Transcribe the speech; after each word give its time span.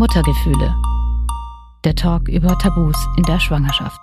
Muttergefühle. 0.00 0.74
Der 1.84 1.94
Talk 1.94 2.26
über 2.30 2.58
Tabus 2.58 2.96
in 3.18 3.22
der 3.24 3.38
Schwangerschaft. 3.38 4.02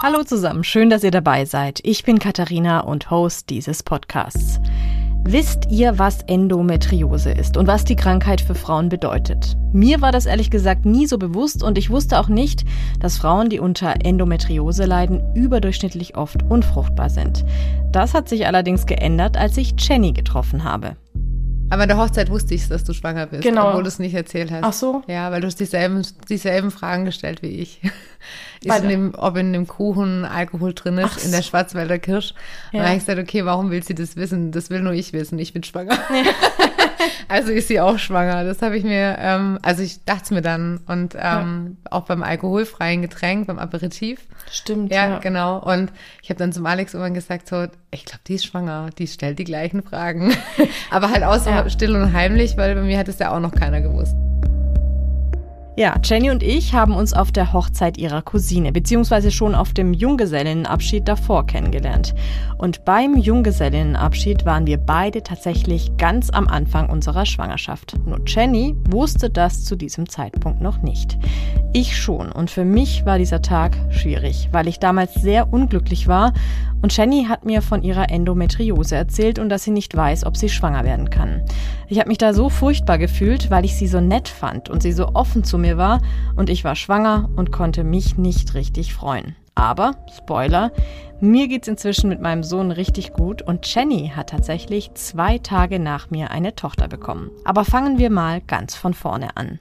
Hallo 0.00 0.22
zusammen, 0.22 0.62
schön, 0.62 0.90
dass 0.90 1.02
ihr 1.02 1.10
dabei 1.10 1.44
seid. 1.44 1.80
Ich 1.82 2.04
bin 2.04 2.20
Katharina 2.20 2.82
und 2.82 3.10
Host 3.10 3.50
dieses 3.50 3.82
Podcasts. 3.82 4.60
Wisst 5.22 5.70
ihr, 5.70 5.98
was 5.98 6.22
Endometriose 6.26 7.30
ist 7.30 7.56
und 7.56 7.66
was 7.66 7.84
die 7.84 7.94
Krankheit 7.94 8.40
für 8.40 8.54
Frauen 8.54 8.88
bedeutet? 8.88 9.56
Mir 9.72 10.00
war 10.00 10.12
das 10.12 10.26
ehrlich 10.26 10.50
gesagt 10.50 10.86
nie 10.86 11.06
so 11.06 11.18
bewusst 11.18 11.62
und 11.62 11.78
ich 11.78 11.90
wusste 11.90 12.18
auch 12.18 12.28
nicht, 12.28 12.64
dass 12.98 13.18
Frauen, 13.18 13.50
die 13.50 13.60
unter 13.60 13.94
Endometriose 14.02 14.86
leiden, 14.86 15.22
überdurchschnittlich 15.34 16.16
oft 16.16 16.42
unfruchtbar 16.48 17.10
sind. 17.10 17.44
Das 17.92 18.14
hat 18.14 18.28
sich 18.28 18.46
allerdings 18.46 18.86
geändert, 18.86 19.36
als 19.36 19.56
ich 19.58 19.74
Jenny 19.78 20.12
getroffen 20.12 20.64
habe. 20.64 20.96
Aber 21.70 21.82
an 21.82 21.88
der 21.88 21.96
Hochzeit 21.98 22.30
wusste 22.30 22.54
ich, 22.54 22.68
dass 22.68 22.84
du 22.84 22.92
schwanger 22.92 23.26
bist, 23.26 23.42
Genau. 23.42 23.68
obwohl 23.68 23.82
du 23.84 23.88
es 23.88 23.98
nicht 23.98 24.14
erzählt 24.14 24.50
hast. 24.50 24.64
Ach 24.64 24.72
so? 24.72 25.02
Ja, 25.06 25.30
weil 25.30 25.40
du 25.40 25.46
hast 25.46 25.60
dieselben, 25.60 26.04
dieselben 26.28 26.70
Fragen 26.70 27.04
gestellt 27.04 27.42
wie 27.42 27.48
ich. 27.60 27.80
Ist 28.62 28.82
in 28.82 28.88
dem, 28.90 29.14
ob 29.16 29.36
in 29.38 29.54
dem 29.54 29.66
Kuchen 29.66 30.26
Alkohol 30.26 30.74
drin 30.74 30.98
ist, 30.98 31.16
Ach 31.18 31.24
in 31.24 31.32
der. 31.32 31.40
Schwarzwälder 31.40 31.98
Kirsch. 31.98 32.34
Ja. 32.34 32.34
Und 32.72 32.78
dann 32.80 32.86
habe 32.88 32.96
ich 32.98 33.06
gesagt, 33.06 33.18
okay, 33.18 33.46
warum 33.46 33.70
will 33.70 33.82
sie 33.82 33.94
das 33.94 34.16
wissen? 34.16 34.52
Das 34.52 34.68
will 34.68 34.82
nur 34.82 34.92
ich 34.92 35.14
wissen, 35.14 35.38
ich 35.38 35.54
bin 35.54 35.62
schwanger. 35.62 35.96
also 37.28 37.50
ist 37.52 37.68
sie 37.68 37.80
auch 37.80 37.98
schwanger. 37.98 38.44
Das 38.44 38.62
habe 38.62 38.76
ich 38.76 38.84
mir, 38.84 39.16
ähm, 39.18 39.58
also 39.62 39.82
ich 39.82 40.04
dachte 40.04 40.22
es 40.24 40.30
mir 40.30 40.42
dann. 40.42 40.80
Und 40.86 41.16
ähm, 41.18 41.76
auch 41.90 42.04
beim 42.06 42.22
alkoholfreien 42.22 43.02
Getränk, 43.02 43.46
beim 43.46 43.58
Aperitif. 43.58 44.20
Stimmt. 44.50 44.92
Ja, 44.92 45.18
genau. 45.18 45.58
Und 45.58 45.92
ich 46.22 46.30
habe 46.30 46.38
dann 46.38 46.52
zum 46.52 46.66
Alex 46.66 46.94
irgendwann 46.94 47.14
gesagt, 47.14 47.48
so, 47.48 47.66
ich 47.90 48.04
glaube, 48.04 48.20
die 48.26 48.34
ist 48.34 48.46
schwanger, 48.46 48.90
die 48.98 49.06
stellt 49.06 49.38
die 49.38 49.44
gleichen 49.44 49.82
Fragen. 49.82 50.32
Aber 50.90 51.10
halt 51.10 51.24
auch 51.24 51.38
so 51.38 51.50
Ja. 51.50 51.68
still 51.70 51.94
und 51.96 52.12
heimlich, 52.12 52.56
weil 52.56 52.74
bei 52.74 52.82
mir 52.82 52.98
hat 52.98 53.08
es 53.08 53.18
ja 53.18 53.30
auch 53.34 53.40
noch 53.40 53.54
keiner 53.54 53.80
gewusst. 53.80 54.14
Ja, 55.80 55.98
Jenny 56.04 56.30
und 56.30 56.42
ich 56.42 56.74
haben 56.74 56.94
uns 56.94 57.14
auf 57.14 57.32
der 57.32 57.54
Hochzeit 57.54 57.96
ihrer 57.96 58.20
Cousine, 58.20 58.70
beziehungsweise 58.70 59.30
schon 59.30 59.54
auf 59.54 59.72
dem 59.72 59.94
Junggesellinnenabschied 59.94 61.08
davor 61.08 61.46
kennengelernt. 61.46 62.14
Und 62.58 62.84
beim 62.84 63.16
Junggesellinnenabschied 63.16 64.44
waren 64.44 64.66
wir 64.66 64.76
beide 64.76 65.22
tatsächlich 65.22 65.96
ganz 65.96 66.28
am 66.28 66.48
Anfang 66.48 66.90
unserer 66.90 67.24
Schwangerschaft. 67.24 67.96
Nur 68.04 68.20
Jenny 68.26 68.76
wusste 68.90 69.30
das 69.30 69.64
zu 69.64 69.74
diesem 69.74 70.06
Zeitpunkt 70.06 70.60
noch 70.60 70.82
nicht. 70.82 71.18
Ich 71.72 71.96
schon. 71.96 72.30
Und 72.30 72.50
für 72.50 72.66
mich 72.66 73.06
war 73.06 73.16
dieser 73.16 73.40
Tag 73.40 73.74
schwierig, 73.88 74.50
weil 74.52 74.68
ich 74.68 74.80
damals 74.80 75.14
sehr 75.14 75.50
unglücklich 75.50 76.08
war. 76.08 76.34
Und 76.82 76.94
Jenny 76.96 77.26
hat 77.28 77.46
mir 77.46 77.62
von 77.62 77.82
ihrer 77.82 78.10
Endometriose 78.10 78.96
erzählt 78.96 79.38
und 79.38 79.48
dass 79.48 79.64
sie 79.64 79.70
nicht 79.70 79.96
weiß, 79.96 80.24
ob 80.24 80.36
sie 80.36 80.48
schwanger 80.48 80.84
werden 80.84 81.08
kann. 81.08 81.42
Ich 81.88 81.98
habe 81.98 82.08
mich 82.08 82.18
da 82.18 82.32
so 82.32 82.48
furchtbar 82.48 82.98
gefühlt, 82.98 83.50
weil 83.50 83.64
ich 83.64 83.76
sie 83.76 83.86
so 83.86 84.00
nett 84.00 84.28
fand 84.28 84.68
und 84.68 84.82
sie 84.82 84.92
so 84.92 85.08
offen 85.14 85.44
zu 85.44 85.58
mir 85.58 85.69
war 85.76 86.00
und 86.36 86.50
ich 86.50 86.64
war 86.64 86.76
schwanger 86.76 87.28
und 87.36 87.52
konnte 87.52 87.84
mich 87.84 88.16
nicht 88.16 88.54
richtig 88.54 88.94
freuen. 88.94 89.36
Aber, 89.54 89.96
Spoiler, 90.16 90.72
mir 91.20 91.48
geht's 91.48 91.68
inzwischen 91.68 92.08
mit 92.08 92.20
meinem 92.20 92.42
Sohn 92.42 92.70
richtig 92.70 93.12
gut 93.12 93.42
und 93.42 93.72
Jenny 93.72 94.12
hat 94.14 94.30
tatsächlich 94.30 94.92
zwei 94.94 95.38
Tage 95.38 95.78
nach 95.78 96.10
mir 96.10 96.30
eine 96.30 96.54
Tochter 96.54 96.88
bekommen. 96.88 97.30
Aber 97.44 97.64
fangen 97.64 97.98
wir 97.98 98.10
mal 98.10 98.40
ganz 98.40 98.74
von 98.74 98.94
vorne 98.94 99.36
an. 99.36 99.58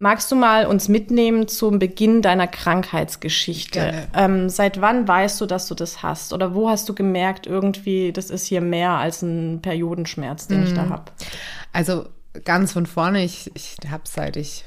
Magst 0.00 0.30
du 0.30 0.36
mal 0.36 0.66
uns 0.66 0.88
mitnehmen 0.88 1.48
zum 1.48 1.80
Beginn 1.80 2.22
deiner 2.22 2.46
Krankheitsgeschichte? 2.46 4.06
Ähm, 4.14 4.48
seit 4.48 4.80
wann 4.80 5.08
weißt 5.08 5.40
du, 5.40 5.46
dass 5.46 5.66
du 5.66 5.74
das 5.74 6.02
hast? 6.04 6.32
Oder 6.32 6.54
wo 6.54 6.68
hast 6.68 6.88
du 6.88 6.94
gemerkt, 6.94 7.48
irgendwie, 7.48 8.12
das 8.12 8.30
ist 8.30 8.46
hier 8.46 8.60
mehr 8.60 8.90
als 8.92 9.22
ein 9.22 9.60
Periodenschmerz, 9.60 10.46
den 10.46 10.62
ich 10.62 10.74
da 10.74 10.88
habe? 10.88 11.04
Also 11.72 12.04
ganz 12.44 12.72
von 12.72 12.86
vorne, 12.86 13.24
ich, 13.24 13.50
ich 13.54 13.76
habe 13.90 14.04
seit 14.04 14.36
ich 14.36 14.64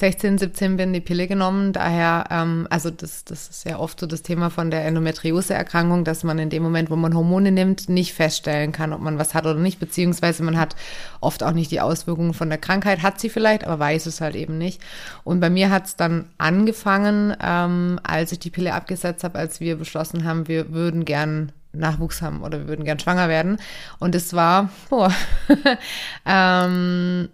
16, 0.00 0.38
17 0.38 0.78
bin 0.78 0.94
die 0.94 1.02
Pille 1.02 1.28
genommen. 1.28 1.74
Daher, 1.74 2.24
ähm, 2.30 2.66
also 2.70 2.90
das, 2.90 3.24
das 3.24 3.48
ist 3.48 3.64
ja 3.66 3.78
oft 3.78 4.00
so 4.00 4.06
das 4.06 4.22
Thema 4.22 4.48
von 4.48 4.70
der 4.70 4.86
Endometriose-Erkrankung, 4.86 6.04
dass 6.04 6.24
man 6.24 6.38
in 6.38 6.48
dem 6.48 6.62
Moment, 6.62 6.90
wo 6.90 6.96
man 6.96 7.14
Hormone 7.14 7.52
nimmt, 7.52 7.90
nicht 7.90 8.14
feststellen 8.14 8.72
kann, 8.72 8.94
ob 8.94 9.02
man 9.02 9.18
was 9.18 9.34
hat 9.34 9.44
oder 9.44 9.58
nicht, 9.58 9.78
beziehungsweise 9.78 10.42
man 10.42 10.58
hat 10.58 10.74
oft 11.20 11.42
auch 11.42 11.52
nicht 11.52 11.70
die 11.70 11.82
Auswirkungen 11.82 12.32
von 12.32 12.48
der 12.48 12.56
Krankheit, 12.56 13.02
hat 13.02 13.20
sie 13.20 13.28
vielleicht, 13.28 13.64
aber 13.64 13.78
weiß 13.78 14.06
es 14.06 14.22
halt 14.22 14.36
eben 14.36 14.56
nicht. 14.56 14.80
Und 15.22 15.40
bei 15.40 15.50
mir 15.50 15.68
hat 15.68 15.84
es 15.84 15.96
dann 15.96 16.30
angefangen, 16.38 17.36
ähm, 17.42 18.00
als 18.02 18.32
ich 18.32 18.38
die 18.38 18.50
Pille 18.50 18.72
abgesetzt 18.72 19.22
habe, 19.22 19.38
als 19.38 19.60
wir 19.60 19.76
beschlossen 19.76 20.24
haben, 20.24 20.48
wir 20.48 20.72
würden 20.72 21.04
gern 21.04 21.52
Nachwuchs 21.72 22.22
haben 22.22 22.42
oder 22.42 22.60
wir 22.60 22.68
würden 22.68 22.86
gern 22.86 22.98
schwanger 22.98 23.28
werden. 23.28 23.58
Und 23.98 24.14
es 24.14 24.32
war, 24.32 24.70
boah, 24.88 25.12
ähm, 26.24 27.28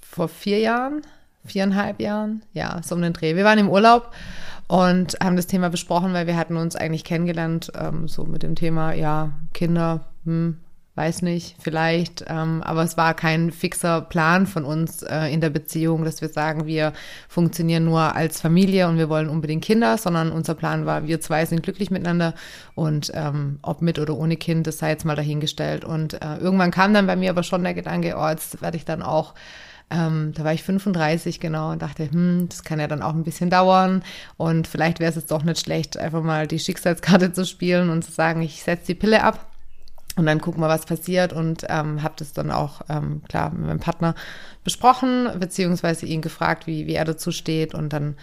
vor 0.00 0.28
vier 0.28 0.60
Jahren, 0.60 1.02
viereinhalb 1.48 2.00
Jahren, 2.00 2.42
ja, 2.52 2.80
so 2.82 2.94
um 2.94 3.02
den 3.02 3.12
Dreh. 3.12 3.36
Wir 3.36 3.44
waren 3.44 3.58
im 3.58 3.68
Urlaub 3.68 4.12
und 4.68 5.16
haben 5.22 5.36
das 5.36 5.46
Thema 5.46 5.70
besprochen, 5.70 6.12
weil 6.12 6.26
wir 6.26 6.36
hatten 6.36 6.56
uns 6.56 6.76
eigentlich 6.76 7.04
kennengelernt, 7.04 7.72
ähm, 7.78 8.06
so 8.06 8.24
mit 8.24 8.42
dem 8.42 8.54
Thema, 8.54 8.92
ja, 8.92 9.32
Kinder, 9.54 10.04
hm, 10.24 10.58
weiß 10.98 11.22
nicht, 11.22 11.54
vielleicht, 11.60 12.24
ähm, 12.26 12.60
aber 12.64 12.82
es 12.82 12.96
war 12.96 13.14
kein 13.14 13.52
fixer 13.52 14.00
Plan 14.00 14.48
von 14.48 14.64
uns 14.64 15.04
äh, 15.04 15.32
in 15.32 15.40
der 15.40 15.48
Beziehung, 15.48 16.04
dass 16.04 16.20
wir 16.20 16.28
sagen, 16.28 16.66
wir 16.66 16.92
funktionieren 17.28 17.84
nur 17.84 18.16
als 18.16 18.40
Familie 18.40 18.88
und 18.88 18.98
wir 18.98 19.08
wollen 19.08 19.28
unbedingt 19.28 19.64
Kinder, 19.64 19.96
sondern 19.96 20.32
unser 20.32 20.56
Plan 20.56 20.86
war, 20.86 21.06
wir 21.06 21.20
zwei 21.20 21.46
sind 21.46 21.62
glücklich 21.62 21.92
miteinander 21.92 22.34
und 22.74 23.12
ähm, 23.14 23.60
ob 23.62 23.80
mit 23.80 24.00
oder 24.00 24.16
ohne 24.16 24.36
Kind, 24.36 24.66
das 24.66 24.78
sei 24.78 24.90
jetzt 24.90 25.04
mal 25.04 25.14
dahingestellt. 25.14 25.84
Und 25.84 26.14
äh, 26.14 26.36
irgendwann 26.38 26.72
kam 26.72 26.92
dann 26.92 27.06
bei 27.06 27.14
mir 27.14 27.30
aber 27.30 27.44
schon 27.44 27.62
der 27.62 27.74
Gedanke, 27.74 28.16
oh, 28.18 28.28
jetzt 28.28 28.60
werde 28.60 28.76
ich 28.76 28.84
dann 28.84 29.00
auch 29.00 29.34
ähm, 29.90 30.32
da 30.34 30.44
war 30.44 30.52
ich 30.52 30.62
35 30.62 31.40
genau 31.40 31.72
und 31.72 31.82
dachte, 31.82 32.10
hm, 32.10 32.48
das 32.48 32.62
kann 32.62 32.80
ja 32.80 32.86
dann 32.86 33.02
auch 33.02 33.14
ein 33.14 33.24
bisschen 33.24 33.50
dauern. 33.50 34.02
Und 34.36 34.66
vielleicht 34.66 35.00
wäre 35.00 35.10
es 35.10 35.16
jetzt 35.16 35.30
doch 35.30 35.42
nicht 35.42 35.60
schlecht, 35.60 35.96
einfach 35.96 36.22
mal 36.22 36.46
die 36.46 36.58
Schicksalskarte 36.58 37.32
zu 37.32 37.46
spielen 37.46 37.90
und 37.90 38.04
zu 38.04 38.12
sagen, 38.12 38.42
ich 38.42 38.62
setze 38.62 38.88
die 38.88 38.94
Pille 38.94 39.22
ab 39.22 39.48
und 40.18 40.26
dann 40.26 40.40
gucken 40.40 40.60
wir, 40.60 40.68
was 40.68 40.84
passiert. 40.84 41.32
Und 41.32 41.64
ähm, 41.68 42.02
habe 42.02 42.14
das 42.18 42.32
dann 42.32 42.50
auch 42.50 42.82
ähm, 42.88 43.22
klar 43.28 43.50
mit 43.50 43.66
meinem 43.66 43.80
Partner 43.80 44.14
besprochen, 44.64 45.28
beziehungsweise 45.38 46.06
ihn 46.06 46.22
gefragt, 46.22 46.66
wie, 46.66 46.86
wie 46.86 46.94
er 46.94 47.04
dazu 47.04 47.30
steht. 47.30 47.72
Und 47.72 47.92
dann 47.92 48.16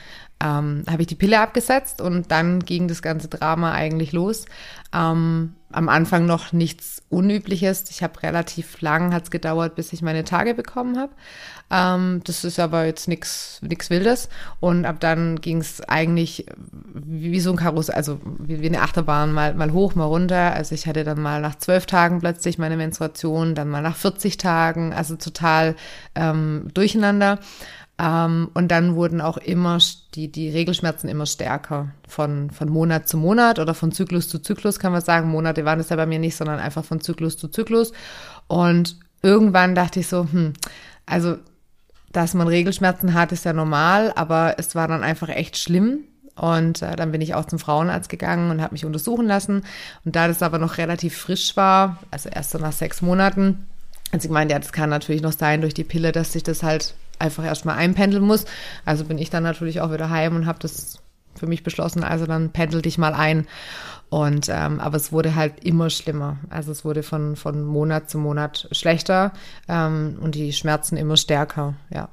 ähm, 0.44 0.84
habe 0.90 1.02
ich 1.02 1.08
die 1.08 1.16
Pille 1.16 1.40
abgesetzt 1.40 2.02
und 2.02 2.32
dann 2.32 2.60
ging 2.60 2.88
das 2.88 3.02
ganze 3.02 3.28
Drama 3.28 3.72
eigentlich 3.72 4.12
los. 4.12 4.46
Ähm, 4.94 5.54
am 5.72 5.90
Anfang 5.90 6.26
noch 6.26 6.54
nichts 6.54 7.04
Unübliches. 7.10 7.90
Ich 7.90 8.02
habe 8.04 8.22
relativ 8.24 8.82
lang, 8.82 9.14
hat 9.14 9.30
gedauert, 9.32 9.76
bis 9.76 9.94
ich 9.94 10.02
meine 10.02 10.24
Tage 10.24 10.54
bekommen 10.54 10.98
habe. 10.98 11.12
Ähm, 11.72 12.22
das 12.24 12.44
ist 12.44 12.60
aber 12.60 12.86
jetzt 12.86 13.08
nichts 13.08 13.60
nix 13.62 13.90
Wildes. 13.90 14.30
Und 14.60 14.86
ab 14.86 15.00
dann 15.00 15.42
ging 15.42 15.60
es 15.60 15.82
eigentlich 15.82 16.46
wie, 16.94 17.32
wie 17.32 17.40
so 17.40 17.52
ein 17.52 17.58
Karussell, 17.58 17.96
also 17.96 18.20
wie, 18.40 18.62
wie 18.62 18.68
eine 18.68 18.82
Achterbahn, 18.82 19.34
mal, 19.34 19.54
mal 19.54 19.74
hoch, 19.74 19.96
mal 19.96 20.06
runter. 20.06 20.54
Also 20.54 20.76
ich 20.76 20.88
hatte 20.88 21.04
dann 21.04 21.22
mal 21.22 21.42
nach 21.42 21.56
zwölf 21.56 21.86
Tagen 21.86 22.20
plötzlich 22.20 22.58
meine 22.58 22.78
Menstruation, 22.78 23.56
dann 23.56 23.70
mal 23.70 23.82
nach 23.82 23.96
40 23.96 24.38
Tagen, 24.38 24.94
also 24.94 25.16
total 25.16 25.76
ähm, 26.16 26.68
durcheinander. 26.74 27.40
Ähm, 27.98 28.50
und 28.54 28.70
dann 28.70 28.96
wurden 28.96 29.22
auch 29.22 29.38
immer 29.38 29.78
die, 30.16 30.30
die 30.30 30.50
Regelschmerzen 30.50 31.10
immer 31.10 31.26
stärker 31.26 31.92
von, 32.08 32.52
von 32.52 32.70
Monat 32.70 33.08
zu 33.08 33.18
Monat 33.18 33.58
oder 33.60 33.74
von 33.74 33.92
Zyklus 33.92 34.28
zu 34.28 34.40
Zyklus, 34.40 34.80
kann 34.80 34.92
man 34.92 35.02
sagen. 35.02 35.30
Monate 35.30 35.64
waren 35.64 35.80
es 35.80 35.90
ja 35.90 35.96
bei 35.96 36.06
mir 36.06 36.20
nicht, 36.20 36.36
sondern 36.36 36.60
einfach 36.60 36.84
von 36.84 37.00
Zyklus 37.00 37.38
zu 37.38 37.48
Zyklus. 37.48 37.94
Und 38.48 38.98
irgendwann 39.22 39.76
dachte 39.76 40.02
ich 40.02 40.08
so, 40.08 40.28
hm, 40.30 40.54
also, 41.06 41.38
dass 42.12 42.34
man 42.34 42.48
Regelschmerzen 42.48 43.14
hat, 43.14 43.32
ist 43.32 43.46
ja 43.46 43.54
normal, 43.54 44.12
aber 44.16 44.56
es 44.58 44.76
war 44.76 44.88
dann 44.88 45.04
einfach 45.04 45.30
echt 45.30 45.58
schlimm. 45.58 46.00
Und 46.36 46.82
äh, 46.82 46.98
dann 46.98 47.14
bin 47.14 47.22
ich 47.22 47.34
auch 47.34 47.46
zum 47.46 47.60
Frauenarzt 47.60 48.10
gegangen 48.10 48.52
und 48.52 48.62
habe 48.62 48.74
mich 48.74 48.84
untersuchen 48.84 49.26
lassen. 49.26 49.64
Und 50.04 50.18
da 50.18 50.28
das 50.28 50.44
aber 50.44 50.60
noch 50.60 50.78
relativ 50.78 51.18
frisch 51.18 51.56
war, 51.56 52.00
also 52.12 52.28
erst 52.28 52.52
so 52.52 52.58
nach 52.58 52.74
sechs 52.74 53.02
Monaten, 53.02 53.68
also 54.12 54.28
ich 54.28 54.32
meine, 54.32 54.52
ja, 54.52 54.60
das 54.60 54.74
kann 54.74 54.90
natürlich 54.90 55.22
noch 55.22 55.32
sein 55.32 55.62
durch 55.62 55.74
die 55.74 55.84
Pille, 55.84 56.12
dass 56.12 56.34
sich 56.34 56.44
das 56.44 56.62
halt 56.62 56.94
einfach 57.20 57.46
erstmal 57.46 57.78
einpendeln 57.78 58.24
muss. 58.24 58.46
Also 58.86 59.06
bin 59.06 59.18
ich 59.18 59.30
dann 59.30 59.44
natürlich 59.44 59.82
auch 59.82 59.92
wieder 59.92 60.10
heim 60.10 60.36
und 60.36 60.46
habe 60.46 60.60
das 60.60 61.00
für 61.36 61.48
mich 61.48 61.64
beschlossen, 61.64 62.04
also 62.04 62.26
dann 62.26 62.52
pendel 62.52 62.82
dich 62.82 62.98
mal 62.98 63.14
ein. 63.14 63.48
Und 64.10 64.50
ähm, 64.50 64.80
aber 64.80 64.98
es 64.98 65.12
wurde 65.12 65.36
halt 65.36 65.64
immer 65.64 65.90
schlimmer. 65.90 66.38
Also 66.50 66.72
es 66.72 66.86
wurde 66.86 67.04
von, 67.04 67.36
von 67.36 67.64
Monat 67.64 68.10
zu 68.10 68.18
Monat 68.18 68.68
schlechter 68.72 69.34
ähm, 69.68 70.18
und 70.22 70.36
die 70.36 70.54
Schmerzen 70.54 70.96
immer 70.96 71.18
stärker, 71.18 71.74
ja. 71.90 72.10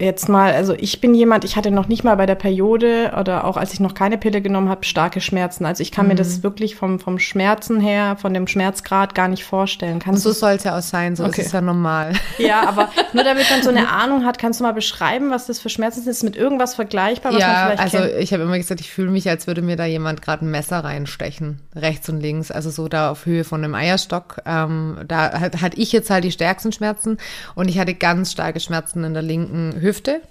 Jetzt 0.00 0.28
mal, 0.28 0.52
also 0.52 0.74
ich 0.74 1.00
bin 1.00 1.14
jemand, 1.14 1.44
ich 1.44 1.56
hatte 1.56 1.70
noch 1.70 1.86
nicht 1.86 2.02
mal 2.02 2.16
bei 2.16 2.26
der 2.26 2.34
Periode 2.34 3.12
oder 3.18 3.44
auch 3.44 3.56
als 3.56 3.72
ich 3.72 3.80
noch 3.80 3.94
keine 3.94 4.18
Pille 4.18 4.42
genommen 4.42 4.68
habe, 4.68 4.84
starke 4.84 5.20
Schmerzen. 5.20 5.64
Also 5.64 5.82
ich 5.82 5.92
kann 5.92 6.06
mhm. 6.06 6.12
mir 6.12 6.14
das 6.16 6.42
wirklich 6.42 6.74
vom, 6.74 6.98
vom 6.98 7.18
Schmerzen 7.18 7.80
her, 7.80 8.16
von 8.20 8.34
dem 8.34 8.46
Schmerzgrad 8.46 9.14
gar 9.14 9.28
nicht 9.28 9.44
vorstellen. 9.44 10.00
Kannst 10.00 10.22
so 10.22 10.32
soll 10.32 10.52
es 10.52 10.64
ja 10.64 10.76
auch 10.76 10.82
sein, 10.82 11.14
so 11.14 11.24
okay. 11.24 11.40
ist 11.40 11.46
es 11.48 11.52
ja 11.52 11.60
normal. 11.60 12.12
Ja, 12.38 12.66
aber 12.66 12.88
nur 13.12 13.24
damit 13.24 13.48
man 13.50 13.62
so 13.62 13.68
eine 13.68 13.88
Ahnung 13.92 14.24
hat, 14.24 14.38
kannst 14.38 14.58
du 14.58 14.64
mal 14.64 14.72
beschreiben, 14.72 15.30
was 15.30 15.46
das 15.46 15.60
für 15.60 15.68
Schmerzen 15.68 16.02
sind? 16.02 16.10
Ist 16.10 16.22
mit 16.24 16.36
irgendwas 16.36 16.74
vergleichbar, 16.74 17.32
was 17.32 17.40
ja, 17.40 17.46
man 17.46 17.62
vielleicht 17.64 17.82
also 17.82 17.98
kennt? 17.98 18.22
ich 18.22 18.32
habe 18.32 18.42
immer 18.42 18.56
gesagt, 18.56 18.80
ich 18.80 18.90
fühle 18.90 19.10
mich, 19.10 19.28
als 19.28 19.46
würde 19.46 19.62
mir 19.62 19.76
da 19.76 19.84
jemand 19.84 20.22
gerade 20.22 20.44
ein 20.44 20.50
Messer 20.50 20.82
reinstechen, 20.82 21.60
rechts 21.76 22.08
und 22.08 22.20
links, 22.20 22.50
also 22.50 22.70
so 22.70 22.88
da 22.88 23.10
auf 23.10 23.26
Höhe 23.26 23.44
von 23.44 23.62
einem 23.62 23.74
Eierstock. 23.74 24.38
Ähm, 24.46 24.98
da 25.06 25.40
hatte 25.40 25.60
hat 25.60 25.78
ich 25.78 25.92
jetzt 25.92 26.10
halt 26.10 26.24
die 26.24 26.32
stärksten 26.32 26.72
Schmerzen 26.72 27.18
und 27.54 27.68
ich 27.68 27.78
hatte 27.78 27.94
ganz 27.94 28.32
starke 28.32 28.60
Schmerzen 28.60 29.04
in 29.04 29.12
der 29.12 29.22
linken 29.22 29.80
Hüfte. 29.82 30.22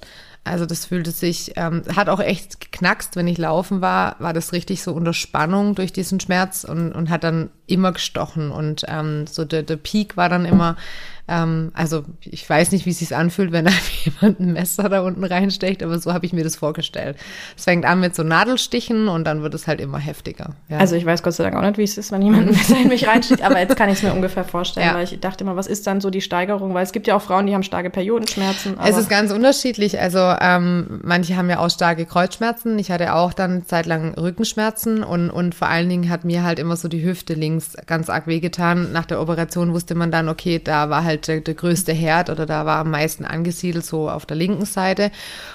Also 0.44 0.66
das 0.66 0.86
fühlte 0.86 1.12
sich, 1.12 1.54
ähm, 1.56 1.84
hat 1.96 2.10
auch 2.10 2.20
echt 2.20 2.60
geknackst, 2.60 3.16
wenn 3.16 3.28
ich 3.28 3.38
laufen 3.38 3.80
war, 3.80 4.16
war 4.18 4.34
das 4.34 4.54
richtig 4.54 4.82
so 4.82 4.92
unter 4.92 5.14
Spannung 5.14 5.76
durch 5.76 5.94
diesen 5.94 6.20
Schmerz 6.20 6.64
und, 6.64 6.94
und 6.94 7.12
hat 7.12 7.24
dann 7.24 7.52
immer 7.68 7.92
gestochen. 7.92 8.50
Und 8.52 8.84
ähm, 8.88 9.28
so 9.28 9.46
der, 9.46 9.62
der 9.62 9.76
Peak 9.76 10.18
war 10.18 10.30
dann 10.30 10.46
immer 10.46 10.78
ähm, 11.28 11.72
also 11.74 12.04
ich 12.22 12.48
weiß 12.50 12.72
nicht, 12.72 12.86
wie 12.86 12.92
es 12.92 13.00
sich 13.00 13.16
anfühlt, 13.16 13.52
wenn 13.52 13.66
da 13.66 13.72
jemand 14.04 14.40
ein 14.40 14.54
Messer 14.54 14.90
da 14.90 15.02
unten 15.02 15.24
reinsteckt, 15.24 15.84
aber 15.84 16.00
so 16.00 16.14
habe 16.14 16.26
ich 16.26 16.34
mir 16.34 16.44
das 16.44 16.56
vorgestellt. 16.56 17.18
Es 17.58 17.66
fängt 17.66 17.86
an 17.86 18.00
mit 18.00 18.16
so 18.16 18.24
Nadelstichen 18.24 19.08
und 19.08 19.26
dann 19.26 19.42
wird 19.42 19.54
es 19.54 19.68
halt 19.68 19.82
immer 19.82 20.00
heftiger. 20.00 20.56
Ja. 20.70 20.78
Also 20.78 20.96
ich 20.96 21.06
weiß 21.06 21.24
Gott 21.24 21.34
sei 21.34 21.44
Dank 21.44 21.56
auch 21.56 21.62
nicht, 21.62 21.78
wie 21.78 21.84
es 21.84 21.98
ist, 21.98 22.12
wenn 22.12 22.22
jemand 22.22 22.48
ein 22.48 22.56
Messer 22.56 22.78
in 22.78 22.88
mich 22.88 23.08
reinsticht, 23.08 23.42
aber 23.44 23.60
jetzt 23.60 23.76
kann 23.76 23.90
ich 23.90 23.98
es 23.98 24.04
mir 24.04 24.14
ungefähr 24.14 24.44
vorstellen, 24.44 24.88
ja. 24.88 24.94
weil 24.96 25.04
ich 25.04 25.20
dachte 25.20 25.44
immer, 25.44 25.56
was 25.56 25.68
ist 25.68 25.88
dann 25.88 26.02
so 26.02 26.10
die 26.10 26.22
Steigerung? 26.22 26.74
Weil 26.74 26.84
es 26.84 26.92
gibt 26.92 27.08
ja 27.08 27.16
auch 27.16 27.22
Frauen, 27.22 27.48
die 27.48 27.54
haben 27.54 27.64
starke 27.64 27.90
Periodenschmerzen. 27.90 28.78
es 28.84 28.98
ist 28.98 29.10
ganz 29.10 29.32
unterschiedlich. 29.32 30.00
Also 30.00 30.20
ähm, 30.20 31.02
manche 31.04 31.38
haben 31.38 31.50
ja 31.50 31.60
auch 31.60 31.70
starke 31.70 32.06
Kreuzschmerzen. 32.06 32.78
Ich 32.80 32.92
hatte 32.92 33.14
auch 33.14 33.34
dann 33.34 33.52
eine 33.52 33.66
Zeit 33.66 33.86
lang 33.86 34.14
Rückenschmerzen 34.16 35.04
und, 35.04 35.30
und 35.30 35.56
vor 35.56 35.68
allen 35.68 35.90
Dingen 35.90 36.10
hat 36.10 36.26
mir 36.26 36.44
halt 36.44 36.60
immer 36.60 36.76
so 36.76 36.88
die 36.88 37.04
Hüfte 37.04 37.34
links 37.34 37.76
ganz 37.86 38.10
arg 38.10 38.28
wehgetan. 38.28 38.92
Nach 38.92 39.06
der 39.06 39.22
Operation 39.22 39.74
wusste 39.74 39.96
man 39.96 40.12
dann, 40.12 40.30
okay, 40.30 40.60
da 40.64 40.90
war 40.90 41.04
halt 41.04 41.11
halt 41.12 41.28
der, 41.28 41.42
der 41.42 41.54
größte 41.54 41.94
Herd 41.94 42.30
oder 42.30 42.46
da 42.46 42.66
war 42.66 42.80
am 42.80 42.92
meisten 42.92 43.26
angesiedelt, 43.26 43.86
so 43.86 44.10
auf 44.10 44.26
der 44.26 44.38
linken 44.38 44.66
Seite. 44.66 45.12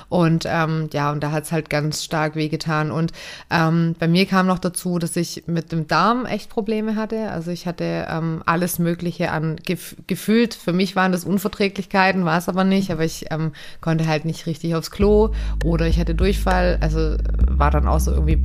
Und 0.08 0.44
ähm, 0.46 0.88
ja, 0.92 1.10
und 1.10 1.22
da 1.22 1.32
hat 1.32 1.44
es 1.44 1.52
halt 1.52 1.70
ganz 1.70 2.04
stark 2.04 2.36
wehgetan. 2.36 2.90
Und 2.90 3.12
ähm, 3.50 3.96
bei 3.98 4.08
mir 4.08 4.26
kam 4.26 4.46
noch 4.46 4.58
dazu, 4.58 4.98
dass 4.98 5.16
ich 5.16 5.44
mit 5.46 5.72
dem 5.72 5.88
Darm 5.88 6.26
echt 6.26 6.50
Probleme 6.50 6.96
hatte. 6.96 7.30
Also 7.30 7.50
ich 7.50 7.66
hatte 7.66 8.06
ähm, 8.08 8.42
alles 8.46 8.78
Mögliche 8.78 9.30
an 9.30 9.56
gef 9.56 9.96
gefühlt. 10.06 10.54
Für 10.54 10.72
mich 10.72 10.94
waren 10.94 11.12
das 11.12 11.24
Unverträglichkeiten, 11.24 12.24
war 12.24 12.38
es 12.38 12.48
aber 12.48 12.64
nicht. 12.64 12.90
Aber 12.90 13.04
ich 13.04 13.26
ähm, 13.30 13.52
konnte 13.80 14.06
halt 14.06 14.24
nicht 14.24 14.46
richtig 14.46 14.74
aufs 14.74 14.90
Klo 14.90 15.32
oder 15.64 15.86
ich 15.86 15.98
hatte 15.98 16.14
Durchfall. 16.14 16.78
Also 16.80 17.16
war 17.48 17.70
dann 17.70 17.88
auch 17.88 18.00
so 18.00 18.12
irgendwie 18.12 18.42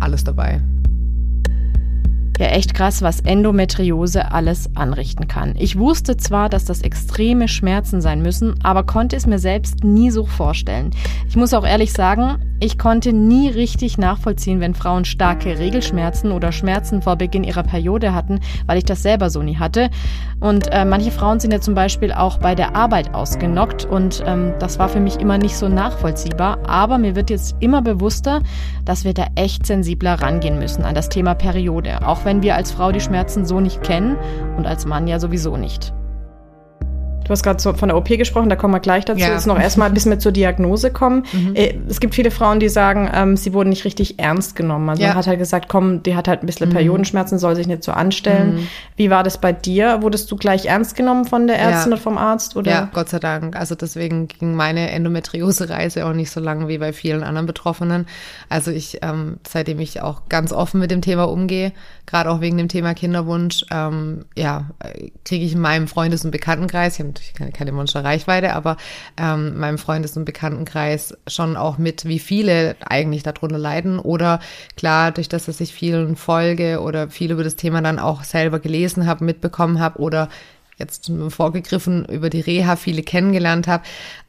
alles 0.00 0.24
dabei. 0.24 0.60
Ja, 2.40 2.46
echt 2.46 2.72
krass, 2.72 3.02
was 3.02 3.20
Endometriose 3.20 4.32
alles 4.32 4.70
anrichten 4.74 5.28
kann. 5.28 5.56
Ich 5.58 5.78
wusste 5.78 6.16
zwar, 6.16 6.48
dass 6.48 6.64
das 6.64 6.80
extreme 6.80 7.48
Schmerzen 7.48 8.00
sein 8.00 8.22
müssen, 8.22 8.54
aber 8.62 8.84
konnte 8.84 9.14
es 9.14 9.26
mir 9.26 9.38
selbst 9.38 9.84
nie 9.84 10.10
so 10.10 10.24
vorstellen. 10.24 10.92
Ich 11.28 11.36
muss 11.36 11.52
auch 11.52 11.66
ehrlich 11.66 11.92
sagen, 11.92 12.38
ich 12.62 12.78
konnte 12.78 13.14
nie 13.14 13.48
richtig 13.48 13.96
nachvollziehen, 13.96 14.60
wenn 14.60 14.74
Frauen 14.74 15.06
starke 15.06 15.58
Regelschmerzen 15.58 16.30
oder 16.30 16.52
Schmerzen 16.52 17.00
vor 17.00 17.16
Beginn 17.16 17.42
ihrer 17.42 17.62
Periode 17.62 18.14
hatten, 18.14 18.40
weil 18.66 18.76
ich 18.76 18.84
das 18.84 19.02
selber 19.02 19.30
so 19.30 19.42
nie 19.42 19.56
hatte. 19.56 19.88
Und 20.40 20.68
äh, 20.70 20.84
manche 20.84 21.10
Frauen 21.10 21.40
sind 21.40 21.52
ja 21.52 21.60
zum 21.60 21.74
Beispiel 21.74 22.12
auch 22.12 22.38
bei 22.38 22.54
der 22.54 22.76
Arbeit 22.76 23.14
ausgenockt 23.14 23.86
und 23.86 24.22
ähm, 24.26 24.52
das 24.58 24.78
war 24.78 24.88
für 24.88 25.00
mich 25.00 25.20
immer 25.20 25.38
nicht 25.38 25.56
so 25.56 25.68
nachvollziehbar. 25.68 26.58
Aber 26.66 26.98
mir 26.98 27.16
wird 27.16 27.30
jetzt 27.30 27.56
immer 27.60 27.80
bewusster, 27.80 28.42
dass 28.84 29.04
wir 29.04 29.14
da 29.14 29.26
echt 29.36 29.66
sensibler 29.66 30.14
rangehen 30.20 30.58
müssen 30.58 30.84
an 30.84 30.94
das 30.94 31.08
Thema 31.08 31.34
Periode, 31.34 32.06
auch 32.06 32.24
wenn 32.24 32.29
wir 32.42 32.54
als 32.54 32.70
Frau 32.70 32.92
die 32.92 33.00
Schmerzen 33.00 33.44
so 33.44 33.60
nicht 33.60 33.82
kennen 33.82 34.16
und 34.56 34.66
als 34.66 34.86
Mann 34.86 35.08
ja 35.08 35.18
sowieso 35.18 35.56
nicht. 35.56 35.92
Du 37.30 37.34
hast 37.34 37.44
gerade 37.44 37.62
so 37.62 37.72
von 37.74 37.88
der 37.88 37.96
OP 37.96 38.08
gesprochen, 38.08 38.48
da 38.48 38.56
kommen 38.56 38.74
wir 38.74 38.80
gleich 38.80 39.04
dazu. 39.04 39.20
Ja. 39.20 39.28
Jetzt 39.28 39.46
noch 39.46 39.56
erstmal 39.56 39.88
bisschen 39.90 40.10
mit 40.10 40.20
zur 40.20 40.32
Diagnose 40.32 40.90
kommen. 40.90 41.26
Mhm. 41.32 41.54
Äh, 41.54 41.76
es 41.88 42.00
gibt 42.00 42.16
viele 42.16 42.32
Frauen, 42.32 42.58
die 42.58 42.68
sagen, 42.68 43.08
ähm, 43.14 43.36
sie 43.36 43.52
wurden 43.52 43.68
nicht 43.68 43.84
richtig 43.84 44.18
ernst 44.18 44.56
genommen. 44.56 44.88
Also 44.88 45.02
ja. 45.02 45.10
man 45.10 45.18
hat 45.18 45.28
halt 45.28 45.38
gesagt, 45.38 45.68
komm, 45.68 46.02
die 46.02 46.16
hat 46.16 46.26
halt 46.26 46.42
ein 46.42 46.46
bisschen 46.46 46.70
mhm. 46.70 46.72
Periodenschmerzen, 46.72 47.38
soll 47.38 47.54
sich 47.54 47.68
nicht 47.68 47.84
so 47.84 47.92
anstellen. 47.92 48.56
Mhm. 48.56 48.68
Wie 48.96 49.10
war 49.10 49.22
das 49.22 49.38
bei 49.38 49.52
dir? 49.52 50.02
Wurdest 50.02 50.28
du 50.32 50.34
gleich 50.34 50.66
ernst 50.66 50.96
genommen 50.96 51.24
von 51.24 51.46
der 51.46 51.60
Ärztin 51.60 51.92
ja. 51.92 51.94
oder 51.94 52.02
vom 52.02 52.18
Arzt? 52.18 52.56
Oder? 52.56 52.68
Ja, 52.68 52.90
Gott 52.92 53.10
sei 53.10 53.20
Dank. 53.20 53.54
Also 53.54 53.76
deswegen 53.76 54.26
ging 54.26 54.56
meine 54.56 54.90
Endometriose-Reise 54.90 56.06
auch 56.06 56.14
nicht 56.14 56.32
so 56.32 56.40
lang 56.40 56.66
wie 56.66 56.78
bei 56.78 56.92
vielen 56.92 57.22
anderen 57.22 57.46
Betroffenen. 57.46 58.06
Also 58.48 58.72
ich, 58.72 58.98
ähm, 59.02 59.36
seitdem 59.48 59.78
ich 59.78 60.02
auch 60.02 60.22
ganz 60.28 60.52
offen 60.52 60.80
mit 60.80 60.90
dem 60.90 61.00
Thema 61.00 61.28
umgehe, 61.28 61.70
gerade 62.06 62.28
auch 62.28 62.40
wegen 62.40 62.58
dem 62.58 62.66
Thema 62.66 62.92
Kinderwunsch, 62.94 63.64
ähm, 63.70 64.24
ja, 64.36 64.70
kriege 65.24 65.44
ich 65.44 65.52
in 65.52 65.60
meinem 65.60 65.86
Freundes- 65.86 66.24
und 66.24 66.32
Bekanntenkreis, 66.32 66.94
ich 66.94 67.00
habe 67.00 67.19
natürlich 67.20 67.34
keine, 67.34 67.52
keine 67.52 67.72
Monster-Reichweite, 67.72 68.54
aber 68.54 68.76
ähm, 69.16 69.58
meinem 69.58 69.78
Freundes- 69.78 70.16
und 70.16 70.24
Bekanntenkreis 70.24 71.16
schon 71.26 71.56
auch 71.56 71.78
mit, 71.78 72.04
wie 72.06 72.18
viele 72.18 72.76
eigentlich 72.80 73.22
darunter 73.22 73.58
leiden. 73.58 73.98
Oder 73.98 74.40
klar, 74.76 75.12
durch 75.12 75.28
das, 75.28 75.46
dass 75.46 75.60
ich 75.60 75.72
vielen 75.72 76.16
folge 76.16 76.80
oder 76.80 77.10
viel 77.10 77.30
über 77.30 77.44
das 77.44 77.56
Thema 77.56 77.82
dann 77.82 77.98
auch 77.98 78.24
selber 78.24 78.58
gelesen 78.58 79.06
habe, 79.06 79.24
mitbekommen 79.24 79.80
habe 79.80 80.00
oder 80.00 80.28
jetzt 80.78 81.12
vorgegriffen 81.28 82.06
über 82.06 82.30
die 82.30 82.40
Reha 82.40 82.74
viele 82.74 83.02
kennengelernt 83.02 83.68
habe. 83.68 83.84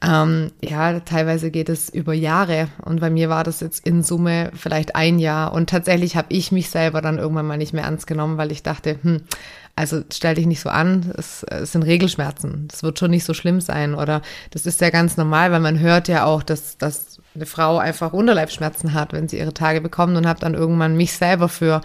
Ähm, 0.06 0.52
ja, 0.62 1.00
teilweise 1.00 1.50
geht 1.50 1.70
es 1.70 1.88
über 1.88 2.14
Jahre 2.14 2.68
und 2.84 3.00
bei 3.00 3.10
mir 3.10 3.30
war 3.30 3.46
das 3.46 3.62
jetzt 3.62 3.88
in 3.88 4.04
Summe 4.04 4.52
vielleicht 4.54 4.98
ein 4.98 5.18
Jahr 5.18 5.54
und 5.54 5.70
tatsächlich 5.70 6.18
habe 6.18 6.28
ich 6.30 6.52
mich 6.52 6.70
selber 6.70 7.02
dann 7.02 7.20
irgendwann 7.20 7.48
mal 7.48 7.58
nicht 7.58 7.72
mehr 7.72 7.86
ernst 7.86 8.06
genommen, 8.06 8.38
weil 8.38 8.52
ich 8.52 8.64
dachte, 8.64 8.98
hm, 9.02 9.22
also 9.76 10.02
stell 10.12 10.36
dich 10.36 10.46
nicht 10.46 10.62
so 10.62 10.70
an, 10.70 11.14
es, 11.18 11.44
es 11.44 11.72
sind 11.72 11.84
Regelschmerzen, 11.84 12.68
das 12.68 12.84
wird 12.84 13.00
schon 13.00 13.12
nicht 13.12 13.24
so 13.24 13.34
schlimm 13.34 13.62
sein 13.62 13.96
oder 13.96 14.22
das 14.52 14.66
ist 14.66 14.82
ja 14.82 14.90
ganz 14.90 15.18
normal, 15.18 15.52
weil 15.52 15.60
man 15.60 15.80
hört 15.80 16.08
ja 16.08 16.26
auch, 16.26 16.44
dass, 16.44 16.78
dass 16.78 17.22
eine 17.36 17.46
Frau 17.46 17.78
einfach 17.78 18.14
Unterleibschmerzen 18.14 18.94
hat, 18.94 19.14
wenn 19.14 19.28
sie 19.28 19.40
ihre 19.40 19.54
Tage 19.54 19.82
bekommt 19.82 20.18
und 20.18 20.28
habe 20.28 20.40
dann 20.40 20.54
irgendwann 20.54 20.98
mich 20.98 21.14
selber 21.14 21.50
für 21.50 21.82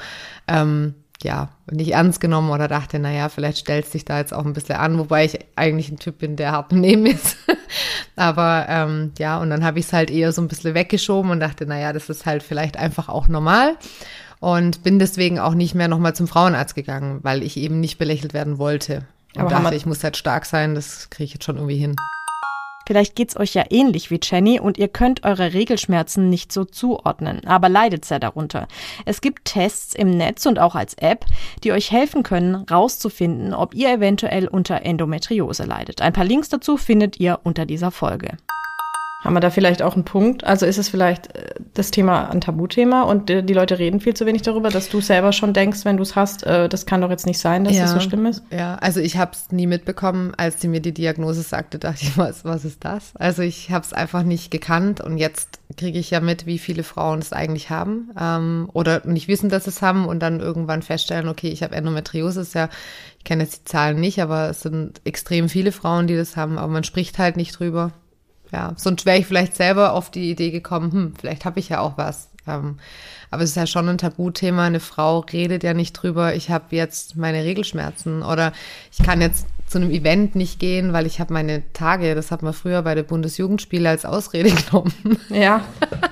ähm, 0.48 0.94
ja, 1.22 1.48
nicht 1.70 1.92
ernst 1.92 2.20
genommen 2.20 2.50
oder 2.50 2.68
dachte, 2.68 2.98
naja, 2.98 3.28
vielleicht 3.28 3.58
stellst 3.58 3.94
dich 3.94 4.04
da 4.04 4.18
jetzt 4.18 4.34
auch 4.34 4.44
ein 4.44 4.52
bisschen 4.52 4.76
an, 4.76 4.98
wobei 4.98 5.24
ich 5.24 5.38
eigentlich 5.56 5.90
ein 5.90 5.98
Typ 5.98 6.18
bin, 6.18 6.36
der 6.36 6.52
hart 6.52 6.72
nehmen 6.72 7.06
ist. 7.06 7.36
Aber 8.16 8.66
ähm, 8.68 9.12
ja, 9.18 9.38
und 9.38 9.50
dann 9.50 9.64
habe 9.64 9.78
ich 9.78 9.86
es 9.86 9.92
halt 9.92 10.10
eher 10.10 10.32
so 10.32 10.42
ein 10.42 10.48
bisschen 10.48 10.74
weggeschoben 10.74 11.30
und 11.30 11.40
dachte, 11.40 11.66
naja, 11.66 11.92
das 11.92 12.10
ist 12.10 12.26
halt 12.26 12.42
vielleicht 12.42 12.76
einfach 12.76 13.08
auch 13.08 13.28
normal. 13.28 13.76
Und 14.40 14.82
bin 14.82 14.98
deswegen 14.98 15.38
auch 15.38 15.54
nicht 15.54 15.74
mehr 15.74 15.88
nochmal 15.88 16.14
zum 16.14 16.28
Frauenarzt 16.28 16.74
gegangen, 16.74 17.20
weil 17.22 17.42
ich 17.42 17.56
eben 17.56 17.80
nicht 17.80 17.98
belächelt 17.98 18.34
werden 18.34 18.58
wollte. 18.58 19.06
Und 19.34 19.42
Aber 19.42 19.50
dachte, 19.50 19.74
ich 19.74 19.86
muss 19.86 20.02
halt 20.04 20.16
stark 20.16 20.46
sein, 20.46 20.74
das 20.74 21.10
kriege 21.10 21.24
ich 21.24 21.34
jetzt 21.34 21.44
schon 21.44 21.56
irgendwie 21.56 21.76
hin. 21.76 21.96
Vielleicht 22.86 23.16
geht's 23.16 23.36
euch 23.36 23.52
ja 23.54 23.64
ähnlich 23.68 24.12
wie 24.12 24.20
Jenny 24.22 24.60
und 24.60 24.78
ihr 24.78 24.86
könnt 24.86 25.24
eure 25.24 25.52
Regelschmerzen 25.52 26.30
nicht 26.30 26.52
so 26.52 26.64
zuordnen, 26.64 27.44
aber 27.44 27.68
leidet 27.68 28.04
sehr 28.04 28.20
darunter. 28.20 28.68
Es 29.04 29.20
gibt 29.20 29.44
Tests 29.44 29.92
im 29.92 30.16
Netz 30.16 30.46
und 30.46 30.60
auch 30.60 30.76
als 30.76 30.94
App, 30.94 31.26
die 31.64 31.72
euch 31.72 31.90
helfen 31.90 32.22
können, 32.22 32.54
rauszufinden, 32.54 33.54
ob 33.54 33.74
ihr 33.74 33.92
eventuell 33.92 34.46
unter 34.46 34.82
Endometriose 34.82 35.64
leidet. 35.64 36.00
Ein 36.00 36.12
paar 36.12 36.24
Links 36.24 36.48
dazu 36.48 36.76
findet 36.76 37.18
ihr 37.18 37.40
unter 37.42 37.66
dieser 37.66 37.90
Folge. 37.90 38.36
Haben 39.26 39.34
wir 39.34 39.40
da 39.40 39.50
vielleicht 39.50 39.82
auch 39.82 39.94
einen 39.94 40.04
Punkt? 40.04 40.44
Also 40.44 40.66
ist 40.66 40.78
es 40.78 40.88
vielleicht 40.88 41.34
äh, 41.34 41.54
das 41.74 41.90
Thema 41.90 42.30
ein 42.30 42.40
Tabuthema 42.40 43.02
und 43.02 43.28
die 43.28 43.52
Leute 43.52 43.76
reden 43.80 43.98
viel 43.98 44.14
zu 44.14 44.24
wenig 44.24 44.42
darüber, 44.42 44.70
dass 44.70 44.88
du 44.88 45.00
selber 45.00 45.32
schon 45.32 45.52
denkst, 45.52 45.84
wenn 45.84 45.96
du 45.96 46.04
es 46.04 46.14
hast, 46.14 46.44
äh, 46.44 46.68
das 46.68 46.86
kann 46.86 47.00
doch 47.00 47.10
jetzt 47.10 47.26
nicht 47.26 47.40
sein, 47.40 47.64
dass 47.64 47.74
ja, 47.74 47.82
das 47.82 47.92
so 47.92 47.98
schlimm 47.98 48.24
ist? 48.26 48.44
Ja, 48.52 48.76
also 48.76 49.00
ich 49.00 49.16
habe 49.16 49.32
es 49.32 49.50
nie 49.50 49.66
mitbekommen, 49.66 50.32
als 50.36 50.60
sie 50.60 50.68
mir 50.68 50.78
die 50.80 50.94
Diagnose 50.94 51.42
sagte, 51.42 51.80
dachte 51.80 52.04
ich, 52.04 52.16
was, 52.16 52.44
was 52.44 52.64
ist 52.64 52.84
das? 52.84 53.16
Also 53.16 53.42
ich 53.42 53.72
habe 53.72 53.84
es 53.84 53.92
einfach 53.92 54.22
nicht 54.22 54.52
gekannt 54.52 55.00
und 55.00 55.18
jetzt 55.18 55.58
kriege 55.76 55.98
ich 55.98 56.10
ja 56.10 56.20
mit, 56.20 56.46
wie 56.46 56.58
viele 56.58 56.84
Frauen 56.84 57.18
es 57.18 57.32
eigentlich 57.32 57.68
haben 57.68 58.10
ähm, 58.16 58.70
oder 58.74 59.04
nicht 59.06 59.26
wissen, 59.26 59.48
dass 59.48 59.66
es 59.66 59.82
haben 59.82 60.06
und 60.06 60.20
dann 60.20 60.38
irgendwann 60.38 60.82
feststellen, 60.82 61.28
okay, 61.28 61.48
ich 61.48 61.64
habe 61.64 61.74
Endometriose, 61.74 62.42
ist 62.42 62.54
ja, 62.54 62.68
ich 63.18 63.24
kenne 63.24 63.42
jetzt 63.42 63.58
die 63.58 63.64
Zahlen 63.64 63.98
nicht, 63.98 64.22
aber 64.22 64.50
es 64.50 64.60
sind 64.60 65.00
extrem 65.02 65.48
viele 65.48 65.72
Frauen, 65.72 66.06
die 66.06 66.14
das 66.14 66.36
haben, 66.36 66.58
aber 66.58 66.72
man 66.72 66.84
spricht 66.84 67.18
halt 67.18 67.36
nicht 67.36 67.58
drüber 67.58 67.90
ja, 68.56 68.72
sonst 68.76 69.04
wäre 69.04 69.18
ich 69.18 69.26
vielleicht 69.26 69.54
selber 69.54 69.92
auf 69.92 70.10
die 70.10 70.30
Idee 70.30 70.50
gekommen, 70.50 70.90
hm, 70.90 71.14
vielleicht 71.20 71.44
habe 71.44 71.60
ich 71.60 71.68
ja 71.68 71.80
auch 71.80 71.98
was. 71.98 72.30
Ähm, 72.48 72.78
aber 73.30 73.42
es 73.42 73.50
ist 73.50 73.56
ja 73.56 73.66
schon 73.66 73.88
ein 73.88 73.98
Tabuthema. 73.98 74.64
Eine 74.64 74.80
Frau 74.80 75.18
redet 75.18 75.62
ja 75.62 75.74
nicht 75.74 75.92
drüber, 75.92 76.34
ich 76.34 76.48
habe 76.48 76.64
jetzt 76.70 77.16
meine 77.16 77.44
Regelschmerzen 77.44 78.22
oder 78.22 78.52
ich 78.90 79.04
kann 79.04 79.20
jetzt 79.20 79.46
zu 79.66 79.78
einem 79.78 79.90
Event 79.90 80.36
nicht 80.36 80.58
gehen, 80.58 80.92
weil 80.92 81.06
ich 81.06 81.18
habe 81.18 81.34
meine 81.34 81.70
Tage, 81.72 82.14
das 82.14 82.30
hat 82.30 82.42
man 82.42 82.54
früher 82.54 82.80
bei 82.82 82.94
der 82.94 83.02
Bundesjugendspiele 83.02 83.88
als 83.88 84.06
Ausrede 84.06 84.50
genommen. 84.70 85.18
Ja, 85.28 85.64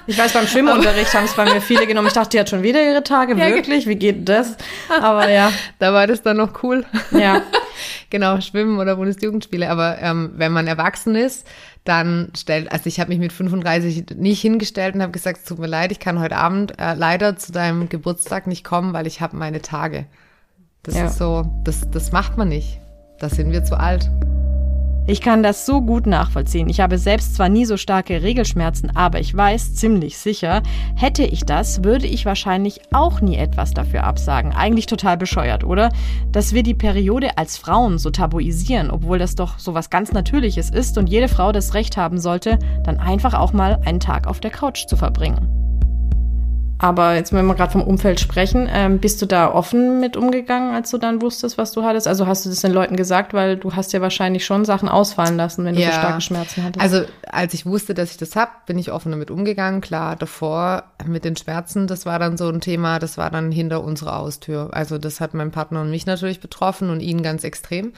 ich 0.07 0.19
weiß, 0.19 0.33
beim 0.33 0.47
Schwimmunterricht 0.47 1.15
haben 1.15 1.25
es 1.25 1.35
bei 1.35 1.45
mir 1.45 1.63
viele 1.63 1.87
genommen. 1.87 2.09
Ich 2.09 2.15
dachte, 2.15 2.31
die 2.31 2.41
hat 2.41 2.51
schon 2.51 2.63
wieder 2.63 2.85
ihre 2.85 3.05
Tage, 3.05 3.37
ja, 3.37 3.47
wirklich? 3.47 3.87
Wie 3.87 3.95
geht 3.95 4.29
das? 4.29 4.57
Aber 5.01 5.31
ja. 5.31 5.51
Da 5.79 5.93
war 5.95 6.07
das 6.07 6.23
dann 6.23 6.37
noch 6.37 6.63
cool. 6.63 6.85
Ja. 7.13 7.43
genau, 8.11 8.41
Schwimmen 8.41 8.79
oder 8.79 8.97
Bundesjugendspiele. 8.97 9.71
Aber 9.71 9.99
ähm, 10.01 10.33
wenn 10.37 10.53
man 10.53 10.67
erwachsen 10.67 11.15
ist, 11.15 11.47
dann 11.85 12.33
stellt, 12.35 12.73
also 12.73 12.87
ich 12.87 12.99
habe 12.99 13.11
mich 13.11 13.19
mit 13.19 13.33
35 13.33 14.17
nicht 14.17 14.41
hingestellt 14.41 14.95
und 14.95 15.03
habe 15.03 15.13
gesagt, 15.13 15.39
es 15.39 15.45
tut 15.45 15.59
mir 15.59 15.67
leid, 15.67 15.93
ich 15.93 16.01
kann 16.01 16.19
heute 16.19 16.37
Abend 16.37 16.79
äh, 16.81 16.95
leider 16.95 17.37
zu 17.37 17.53
deinem 17.53 17.91
Geburtstag 17.91 18.47
nicht 18.47 18.65
kommen, 18.65 18.95
weil 18.95 19.07
ich 19.07 19.21
habe 19.21 19.37
meine 19.37 19.61
Tage. 19.61 20.07
Das 20.83 20.95
ja. 20.95 21.07
ist 21.07 21.19
so, 21.19 21.47
das, 21.63 21.89
das 21.91 22.11
macht 22.11 22.39
man 22.39 22.49
nicht. 22.49 22.81
Da 23.19 23.29
sind 23.29 23.53
wir 23.53 23.65
zu 23.65 23.79
alt. 23.79 24.11
Ich 25.07 25.21
kann 25.21 25.43
das 25.43 25.67
so 25.67 25.83
gut 25.83 26.07
nachvollziehen. 26.07 26.71
Ich 26.71 26.81
habe 26.81 26.97
selbst 26.97 27.37
zwar 27.37 27.51
nie 27.51 27.67
so 27.67 27.77
starke 27.77 28.23
Regelschmerzen, 28.23 28.97
aber 28.97 29.21
ich 29.21 29.37
weiß 29.37 29.75
ziemlich 29.75 30.17
sicher, 30.17 30.63
hätte 30.97 31.25
ich 31.25 31.45
das, 31.45 31.85
würde 31.85 32.07
ich 32.07 32.25
wahrscheinlich 32.25 32.81
auch 32.91 33.21
nie 33.21 33.37
etwas 33.37 33.75
dafür 33.75 34.05
absagen. 34.05 34.53
Eigentlich 34.55 34.87
total 34.87 35.19
bescheuert, 35.19 35.63
oder? 35.63 35.91
Dass 36.33 36.55
wir 36.55 36.63
die 36.63 36.73
Periode 36.73 37.37
als 37.37 37.59
Frauen 37.59 37.99
so 37.99 38.09
tabuisieren, 38.09 38.91
obwohl 38.91 39.19
das 39.19 39.35
doch 39.35 39.59
so 39.59 39.75
was 39.75 39.91
ganz 39.91 40.13
Natürliches 40.13 40.71
ist 40.71 40.97
und 40.97 41.11
jede 41.11 41.29
Frau 41.29 41.53
das 41.53 41.75
Recht 41.75 41.99
haben 41.99 42.19
sollte, 42.19 42.59
dann 42.83 42.99
einfach 42.99 43.35
auch 43.35 43.53
mal 43.53 43.81
einen 43.85 44.01
Tag 44.01 44.27
auf 44.27 44.41
der 44.41 44.53
Couch 44.53 44.87
zu 44.87 44.97
verbringen. 44.97 45.64
Aber 46.79 47.15
jetzt, 47.15 47.33
wenn 47.33 47.47
wir 47.47 47.55
gerade 47.55 47.71
vom 47.71 47.83
Umfeld 47.83 48.19
sprechen, 48.19 48.69
ähm, 48.71 48.99
bist 48.99 49.23
du 49.23 49.27
da 49.27 49.53
offen 49.53 50.01
mit 50.01 50.17
umgegangen, 50.17 50.75
als 50.75 50.91
du 50.91 50.99
dann 50.99 51.23
wusstest, 51.23 51.57
was 51.57 51.73
du 51.73 51.85
hattest? 51.85 52.09
Also 52.09 52.27
hast 52.27 52.45
du 52.45 52.51
das 52.51 52.61
den 52.61 52.73
Leuten 52.73 52.97
gesagt, 52.97 53.33
weil 53.33 53.57
du 53.57 53.75
hast 53.75 53.93
ja 53.93 54.01
wahrscheinlich 54.01 54.45
schon 54.45 54.65
Sachen 54.65 54.89
ausfallen 54.89 55.37
lassen, 55.37 55.65
wenn 55.65 55.77
du 55.77 55.81
ja. 55.81 55.93
so 55.93 55.99
starke 55.99 56.21
Schmerzen 56.21 56.65
hattest. 56.65 56.83
Also 56.83 57.05
als 57.29 57.55
ich 57.55 57.65
wusste, 57.65 57.95
dass 57.95 58.11
ich 58.11 58.17
das 58.17 58.35
hab, 58.35 58.67
bin 58.67 58.79
ich 58.79 58.91
offen 58.91 59.13
damit 59.13 59.31
umgegangen. 59.31 59.81
Klar, 59.81 60.17
davor 60.17 60.85
mit 61.07 61.25
den 61.25 61.37
Schmerzen, 61.37 61.87
das 61.87 62.07
war 62.07 62.19
dann 62.19 62.37
so 62.37 62.49
ein 62.49 62.61
Thema, 62.61 62.99
das 62.99 63.19
war 63.19 63.31
dann 63.31 63.53
hinter 63.53 63.85
unserer 63.85 64.17
Haustür. 64.17 64.71
Also 64.73 64.99
das 64.99 65.21
hat 65.21 65.33
mein 65.33 65.53
Partner 65.53 65.81
und 65.81 65.91
mich 65.91 66.07
natürlich 66.07 66.41
betroffen 66.41 66.91
und 66.91 67.01
ihn 67.01 67.23
ganz 67.23 67.45
extrem. 67.45 67.93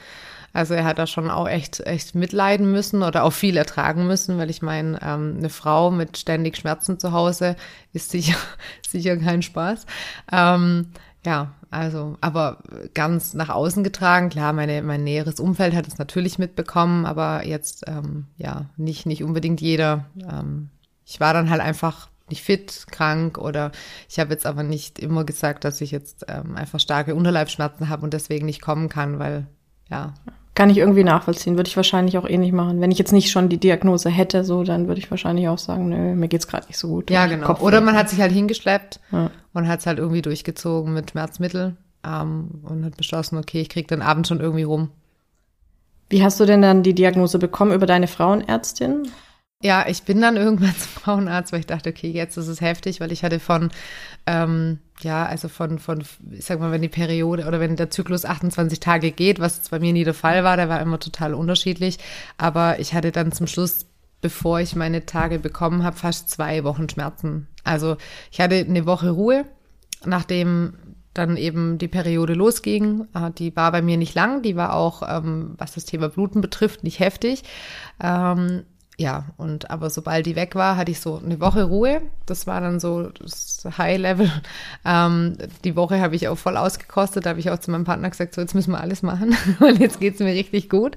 Also 0.57 0.73
er 0.73 0.85
hat 0.85 0.97
da 0.97 1.05
schon 1.05 1.29
auch 1.29 1.47
echt, 1.47 1.81
echt 1.81 2.15
mitleiden 2.15 2.71
müssen 2.71 3.03
oder 3.03 3.25
auch 3.25 3.31
viel 3.31 3.57
ertragen 3.57 4.07
müssen, 4.07 4.39
weil 4.39 4.49
ich 4.49 4.63
meine, 4.63 4.99
ähm, 5.03 5.35
eine 5.37 5.49
Frau 5.49 5.91
mit 5.91 6.17
ständig 6.17 6.57
Schmerzen 6.57 6.99
zu 6.99 7.11
Hause 7.11 7.55
ist 7.93 8.09
sicher, 8.09 8.37
sicher 8.89 9.17
kein 9.17 9.43
Spaß. 9.43 9.85
Ähm, 10.31 10.87
ja, 11.23 11.53
also, 11.69 12.17
aber 12.21 12.63
ganz 12.95 13.35
nach 13.35 13.49
außen 13.49 13.83
getragen, 13.83 14.29
klar, 14.29 14.51
meine, 14.51 14.81
mein 14.81 15.03
näheres 15.03 15.39
Umfeld 15.39 15.75
hat 15.75 15.87
es 15.87 15.99
natürlich 15.99 16.39
mitbekommen, 16.39 17.05
aber 17.05 17.45
jetzt, 17.45 17.83
ähm, 17.85 18.25
ja, 18.37 18.65
nicht, 18.77 19.05
nicht 19.05 19.23
unbedingt 19.23 19.61
jeder. 19.61 20.05
Ähm, 20.27 20.71
ich 21.05 21.19
war 21.19 21.35
dann 21.35 21.51
halt 21.51 21.61
einfach 21.61 22.09
nicht 22.31 22.41
fit, 22.41 22.87
krank 22.89 23.37
oder 23.37 23.71
ich 24.09 24.19
habe 24.19 24.33
jetzt 24.33 24.47
aber 24.47 24.63
nicht 24.63 24.97
immer 24.97 25.23
gesagt, 25.23 25.65
dass 25.65 25.81
ich 25.81 25.91
jetzt 25.91 26.25
ähm, 26.27 26.55
einfach 26.55 26.79
starke 26.79 27.13
Unterleibsschmerzen 27.13 27.89
habe 27.89 28.01
und 28.01 28.15
deswegen 28.15 28.47
nicht 28.47 28.63
kommen 28.63 28.89
kann, 28.89 29.19
weil 29.19 29.45
ja, 29.91 30.15
kann 30.57 30.71
ich 30.71 30.79
irgendwie 30.79 31.03
nachvollziehen. 31.03 31.55
Würde 31.55 31.67
ich 31.67 31.77
wahrscheinlich 31.77 32.17
auch 32.17 32.27
eh 32.27 32.35
nicht 32.35 32.51
machen. 32.51 32.81
Wenn 32.81 32.89
ich 32.89 32.97
jetzt 32.97 33.11
nicht 33.11 33.29
schon 33.29 33.47
die 33.47 33.59
Diagnose 33.59 34.09
hätte, 34.09 34.43
so, 34.43 34.63
dann 34.63 34.87
würde 34.87 34.97
ich 34.97 35.11
wahrscheinlich 35.11 35.47
auch 35.49 35.59
sagen, 35.59 35.89
nö, 35.89 36.15
mir 36.15 36.27
geht's 36.27 36.47
gerade 36.47 36.65
nicht 36.65 36.79
so 36.79 36.87
gut. 36.87 37.11
Ja, 37.11 37.27
genau. 37.27 37.45
Kopf 37.45 37.61
Oder 37.61 37.79
man 37.79 37.95
hat 37.95 38.09
sich 38.09 38.19
halt 38.19 38.31
hingeschleppt 38.31 38.99
ja. 39.11 39.29
und 39.53 39.67
hat 39.67 39.81
es 39.81 39.85
halt 39.85 39.99
irgendwie 39.99 40.23
durchgezogen 40.23 40.95
mit 40.95 41.11
Schmerzmittel 41.11 41.77
ähm, 42.03 42.49
und 42.63 42.83
hat 42.83 42.97
beschlossen, 42.97 43.37
okay, 43.37 43.61
ich 43.61 43.69
krieg 43.69 43.87
den 43.87 44.01
Abend 44.01 44.27
schon 44.27 44.39
irgendwie 44.39 44.63
rum. 44.63 44.89
Wie 46.09 46.23
hast 46.23 46.39
du 46.39 46.45
denn 46.45 46.63
dann 46.63 46.81
die 46.81 46.95
Diagnose 46.95 47.37
bekommen 47.37 47.71
über 47.71 47.85
deine 47.85 48.07
Frauenärztin? 48.07 49.09
Ja, 49.63 49.87
ich 49.87 50.03
bin 50.03 50.21
dann 50.21 50.37
irgendwann 50.37 50.75
zum 50.75 51.01
Frauenarzt, 51.01 51.51
weil 51.51 51.61
ich 51.61 51.65
dachte, 51.65 51.89
okay, 51.89 52.09
jetzt 52.09 52.37
ist 52.37 52.47
es 52.47 52.61
heftig, 52.61 52.99
weil 52.99 53.11
ich 53.11 53.23
hatte 53.23 53.39
von, 53.39 53.69
ähm, 54.25 54.79
ja, 55.01 55.25
also 55.25 55.47
von, 55.47 55.79
von, 55.79 56.03
ich 56.31 56.45
sag 56.45 56.59
mal, 56.59 56.71
wenn 56.71 56.81
die 56.81 56.89
Periode 56.89 57.45
oder 57.47 57.59
wenn 57.59 57.75
der 57.75 57.89
Zyklus 57.89 58.25
28 58.25 58.79
Tage 58.79 59.11
geht, 59.11 59.39
was 59.39 59.69
bei 59.69 59.79
mir 59.79 59.93
nie 59.93 60.03
der 60.03 60.13
Fall 60.13 60.43
war, 60.43 60.57
der 60.57 60.69
war 60.69 60.81
immer 60.81 60.99
total 60.99 61.33
unterschiedlich, 61.33 61.97
aber 62.37 62.79
ich 62.79 62.93
hatte 62.93 63.11
dann 63.11 63.31
zum 63.31 63.47
Schluss, 63.47 63.85
bevor 64.21 64.59
ich 64.59 64.75
meine 64.75 65.05
Tage 65.05 65.39
bekommen 65.39 65.83
habe, 65.83 65.97
fast 65.97 66.29
zwei 66.29 66.63
Wochen 66.63 66.89
Schmerzen. 66.89 67.47
Also 67.63 67.97
ich 68.31 68.39
hatte 68.39 68.55
eine 68.55 68.85
Woche 68.85 69.09
Ruhe, 69.11 69.45
nachdem 70.05 70.73
dann 71.13 71.35
eben 71.35 71.77
die 71.79 71.87
Periode 71.87 72.33
losging. 72.33 73.07
Äh, 73.13 73.31
die 73.31 73.55
war 73.55 73.71
bei 73.71 73.81
mir 73.81 73.97
nicht 73.97 74.13
lang, 74.13 74.43
die 74.43 74.55
war 74.55 74.73
auch, 74.73 75.01
ähm, 75.07 75.55
was 75.57 75.73
das 75.73 75.85
Thema 75.85 76.09
Bluten 76.09 76.41
betrifft, 76.41 76.83
nicht 76.83 76.99
heftig. 76.99 77.43
Ja, 78.99 79.25
und 79.37 79.69
aber 79.69 79.91
sobald 79.91 80.25
die 80.25 80.35
weg 80.35 80.55
war, 80.55 80.75
hatte 80.75 80.89
ich 80.89 80.99
so 80.99 81.21
eine 81.23 81.39
Woche 81.39 81.65
Ruhe. 81.65 82.01
Das 82.25 82.47
war 82.47 82.61
dann 82.61 82.79
so 82.79 83.09
das 83.09 83.63
High 83.77 83.99
Level. 83.99 84.31
Ähm, 84.85 85.37
die 85.65 85.75
Woche 85.75 85.99
habe 85.99 86.15
ich 86.15 86.29
auch 86.29 86.37
voll 86.37 86.55
ausgekostet. 86.55 87.25
Da 87.25 87.31
habe 87.31 87.39
ich 87.41 87.49
auch 87.49 87.59
zu 87.59 87.71
meinem 87.71 87.83
Partner 87.83 88.09
gesagt, 88.09 88.33
so 88.33 88.39
jetzt 88.39 88.55
müssen 88.55 88.71
wir 88.71 88.79
alles 88.79 89.03
machen, 89.03 89.35
und 89.59 89.79
jetzt 89.79 89.99
geht's 89.99 90.19
mir 90.19 90.33
richtig 90.33 90.69
gut. 90.69 90.95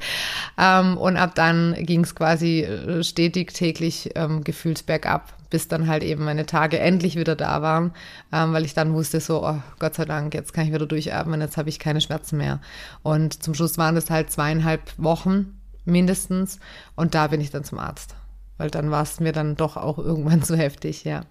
Ähm, 0.57 0.97
und 0.97 1.17
ab 1.17 1.35
dann 1.35 1.75
ging 1.81 2.05
es 2.05 2.15
quasi 2.15 2.61
äh, 2.61 3.03
stetig 3.03 3.53
täglich 3.53 4.11
ähm, 4.15 4.45
gefühlt 4.45 4.87
bergab, 4.87 5.35
bis 5.51 5.67
dann 5.67 5.89
halt 5.89 6.05
eben 6.05 6.25
meine 6.25 6.47
Tage 6.47 6.79
endlich 6.79 7.17
wieder 7.17 7.35
da 7.35 7.63
waren, 7.63 7.93
ähm, 8.33 8.53
weil 8.53 8.65
ich 8.65 8.75
dann 8.75 8.95
wusste 8.95 9.21
so, 9.21 9.45
oh 9.45 9.61
Gott 9.81 9.95
sei 9.97 10.05
Dank, 10.05 10.35
jetzt 10.35 10.53
kann 10.53 10.67
ich 10.67 10.73
wieder 10.73 10.87
durchatmen, 10.87 11.41
jetzt 11.41 11.57
habe 11.57 11.69
ich 11.69 11.81
keine 11.81 12.01
Schmerzen 12.01 12.37
mehr. 12.37 12.61
Und 13.03 13.43
zum 13.43 13.55
Schluss 13.55 13.77
waren 13.77 13.97
das 13.97 14.09
halt 14.09 14.31
zweieinhalb 14.31 14.83
Wochen 14.99 15.60
mindestens. 15.85 16.59
Und 16.97 17.15
da 17.15 17.29
bin 17.29 17.41
ich 17.41 17.51
dann 17.51 17.65
zum 17.65 17.79
Arzt, 17.79 18.15
weil 18.59 18.71
dann 18.71 18.91
war 18.91 19.03
es 19.03 19.21
mir 19.21 19.33
dann 19.33 19.57
doch 19.57 19.77
auch 19.77 19.99
irgendwann 19.99 20.43
zu 20.45 20.57
heftig, 20.57 21.05
ja. 21.05 21.25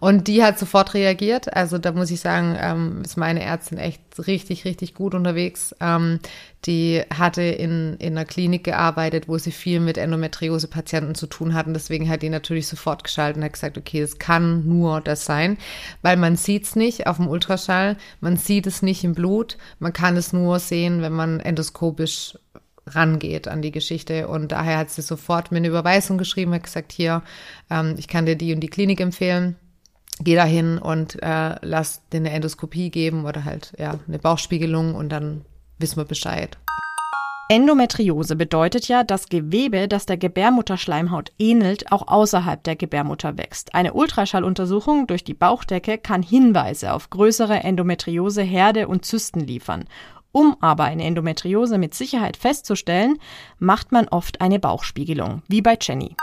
Und 0.00 0.28
die 0.28 0.42
hat 0.42 0.58
sofort 0.58 0.94
reagiert. 0.94 1.54
Also 1.54 1.78
da 1.78 1.92
muss 1.92 2.10
ich 2.10 2.20
sagen, 2.20 2.56
ähm, 2.58 3.02
ist 3.04 3.16
meine 3.16 3.42
Ärztin 3.42 3.78
echt 3.78 4.00
richtig, 4.26 4.64
richtig 4.64 4.94
gut 4.94 5.14
unterwegs. 5.14 5.74
Ähm, 5.80 6.18
die 6.64 7.02
hatte 7.12 7.42
in, 7.42 7.96
in 7.98 8.16
einer 8.16 8.24
Klinik 8.24 8.64
gearbeitet, 8.64 9.28
wo 9.28 9.38
sie 9.38 9.50
viel 9.50 9.80
mit 9.80 9.98
Endometriose-Patienten 9.98 11.14
zu 11.14 11.26
tun 11.26 11.54
hatten. 11.54 11.74
Deswegen 11.74 12.08
hat 12.08 12.22
die 12.22 12.28
natürlich 12.28 12.68
sofort 12.68 13.04
geschaltet 13.04 13.38
und 13.38 13.44
hat 13.44 13.52
gesagt, 13.52 13.78
okay, 13.78 14.00
es 14.00 14.18
kann 14.18 14.66
nur 14.68 15.00
das 15.00 15.24
sein, 15.24 15.58
weil 16.02 16.16
man 16.16 16.36
sieht 16.36 16.64
es 16.64 16.76
nicht 16.76 17.06
auf 17.06 17.16
dem 17.16 17.28
Ultraschall, 17.28 17.96
man 18.20 18.36
sieht 18.36 18.66
es 18.66 18.82
nicht 18.82 19.02
im 19.02 19.14
Blut, 19.14 19.58
man 19.80 19.92
kann 19.92 20.16
es 20.16 20.32
nur 20.32 20.58
sehen, 20.60 21.02
wenn 21.02 21.12
man 21.12 21.40
endoskopisch 21.40 22.38
rangeht 22.86 23.48
an 23.48 23.62
die 23.62 23.72
Geschichte. 23.72 24.28
Und 24.28 24.52
daher 24.52 24.78
hat 24.78 24.90
sie 24.90 25.02
sofort 25.02 25.52
mir 25.52 25.58
eine 25.58 25.68
Überweisung 25.68 26.18
geschrieben, 26.18 26.54
hat 26.54 26.64
gesagt, 26.64 26.92
hier, 26.92 27.22
ähm, 27.70 27.94
ich 27.98 28.08
kann 28.08 28.26
dir 28.26 28.36
die 28.36 28.54
und 28.54 28.60
die 28.60 28.68
Klinik 28.68 29.00
empfehlen. 29.00 29.56
Geh 30.20 30.34
da 30.34 30.44
hin 30.44 30.78
und 30.78 31.20
äh, 31.22 31.56
lass 31.62 32.02
dir 32.10 32.18
eine 32.18 32.30
Endoskopie 32.30 32.90
geben 32.90 33.24
oder 33.24 33.44
halt 33.44 33.72
ja 33.78 33.98
eine 34.06 34.18
Bauchspiegelung 34.18 34.94
und 34.94 35.08
dann 35.08 35.44
wissen 35.78 35.96
wir 35.96 36.04
Bescheid. 36.04 36.58
Endometriose 37.48 38.34
bedeutet 38.34 38.88
ja, 38.88 39.04
dass 39.04 39.28
Gewebe, 39.28 39.86
das 39.86 40.06
der 40.06 40.16
Gebärmutterschleimhaut 40.16 41.32
ähnelt, 41.38 41.92
auch 41.92 42.08
außerhalb 42.08 42.62
der 42.64 42.76
Gebärmutter 42.76 43.36
wächst. 43.36 43.74
Eine 43.74 43.92
Ultraschalluntersuchung 43.92 45.06
durch 45.06 45.22
die 45.22 45.34
Bauchdecke 45.34 45.98
kann 45.98 46.22
Hinweise 46.22 46.94
auf 46.94 47.10
größere 47.10 47.62
Endometriose, 47.62 48.40
Herde 48.40 48.88
und 48.88 49.04
Zysten 49.04 49.40
liefern. 49.40 49.84
Um 50.32 50.56
aber 50.60 50.84
eine 50.84 51.04
Endometriose 51.04 51.78
mit 51.78 51.94
Sicherheit 51.94 52.36
festzustellen, 52.36 53.18
macht 53.58 53.92
man 53.92 54.08
oft 54.08 54.40
eine 54.40 54.58
Bauchspiegelung, 54.58 55.42
wie 55.46 55.62
bei 55.62 55.76
Jenny. 55.80 56.16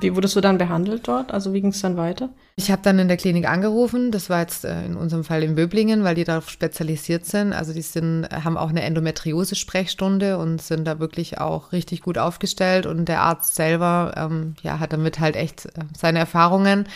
Wie 0.00 0.14
wurdest 0.14 0.34
du 0.34 0.40
dann 0.40 0.58
behandelt 0.58 1.06
dort? 1.06 1.32
Also 1.32 1.52
wie 1.52 1.60
ging 1.60 1.70
es 1.70 1.80
dann 1.80 1.96
weiter? 1.96 2.30
Ich 2.56 2.70
habe 2.70 2.82
dann 2.82 2.98
in 2.98 3.08
der 3.08 3.16
Klinik 3.16 3.48
angerufen. 3.48 4.10
Das 4.10 4.28
war 4.28 4.40
jetzt 4.40 4.64
äh, 4.64 4.84
in 4.84 4.96
unserem 4.96 5.22
Fall 5.22 5.42
in 5.42 5.54
Böblingen, 5.54 6.02
weil 6.02 6.16
die 6.16 6.24
darauf 6.24 6.50
spezialisiert 6.50 7.26
sind. 7.26 7.52
Also 7.52 7.72
die 7.72 7.82
sind, 7.82 8.28
haben 8.30 8.56
auch 8.56 8.70
eine 8.70 8.82
Endometriose-Sprechstunde 8.82 10.38
und 10.38 10.60
sind 10.60 10.84
da 10.84 10.98
wirklich 10.98 11.38
auch 11.38 11.72
richtig 11.72 12.02
gut 12.02 12.18
aufgestellt. 12.18 12.86
Und 12.86 13.06
der 13.06 13.22
Arzt 13.22 13.54
selber, 13.54 14.14
ähm, 14.16 14.56
ja, 14.62 14.80
hat 14.80 14.92
damit 14.92 15.20
halt 15.20 15.36
echt 15.36 15.66
äh, 15.66 15.84
seine 15.96 16.18
Erfahrungen. 16.18 16.88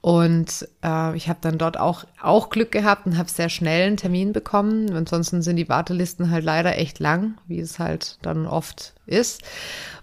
Und 0.00 0.68
äh, 0.84 1.16
ich 1.16 1.28
habe 1.28 1.38
dann 1.40 1.58
dort 1.58 1.78
auch, 1.78 2.04
auch 2.20 2.50
Glück 2.50 2.70
gehabt 2.70 3.06
und 3.06 3.18
habe 3.18 3.30
sehr 3.30 3.48
schnell 3.48 3.88
einen 3.88 3.96
Termin 3.96 4.32
bekommen. 4.32 4.94
Ansonsten 4.94 5.42
sind 5.42 5.56
die 5.56 5.68
Wartelisten 5.68 6.30
halt 6.30 6.44
leider 6.44 6.78
echt 6.78 7.00
lang, 7.00 7.34
wie 7.48 7.58
es 7.58 7.78
halt 7.78 8.18
dann 8.22 8.46
oft 8.46 8.94
ist. 9.06 9.42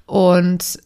Und 0.05 0.79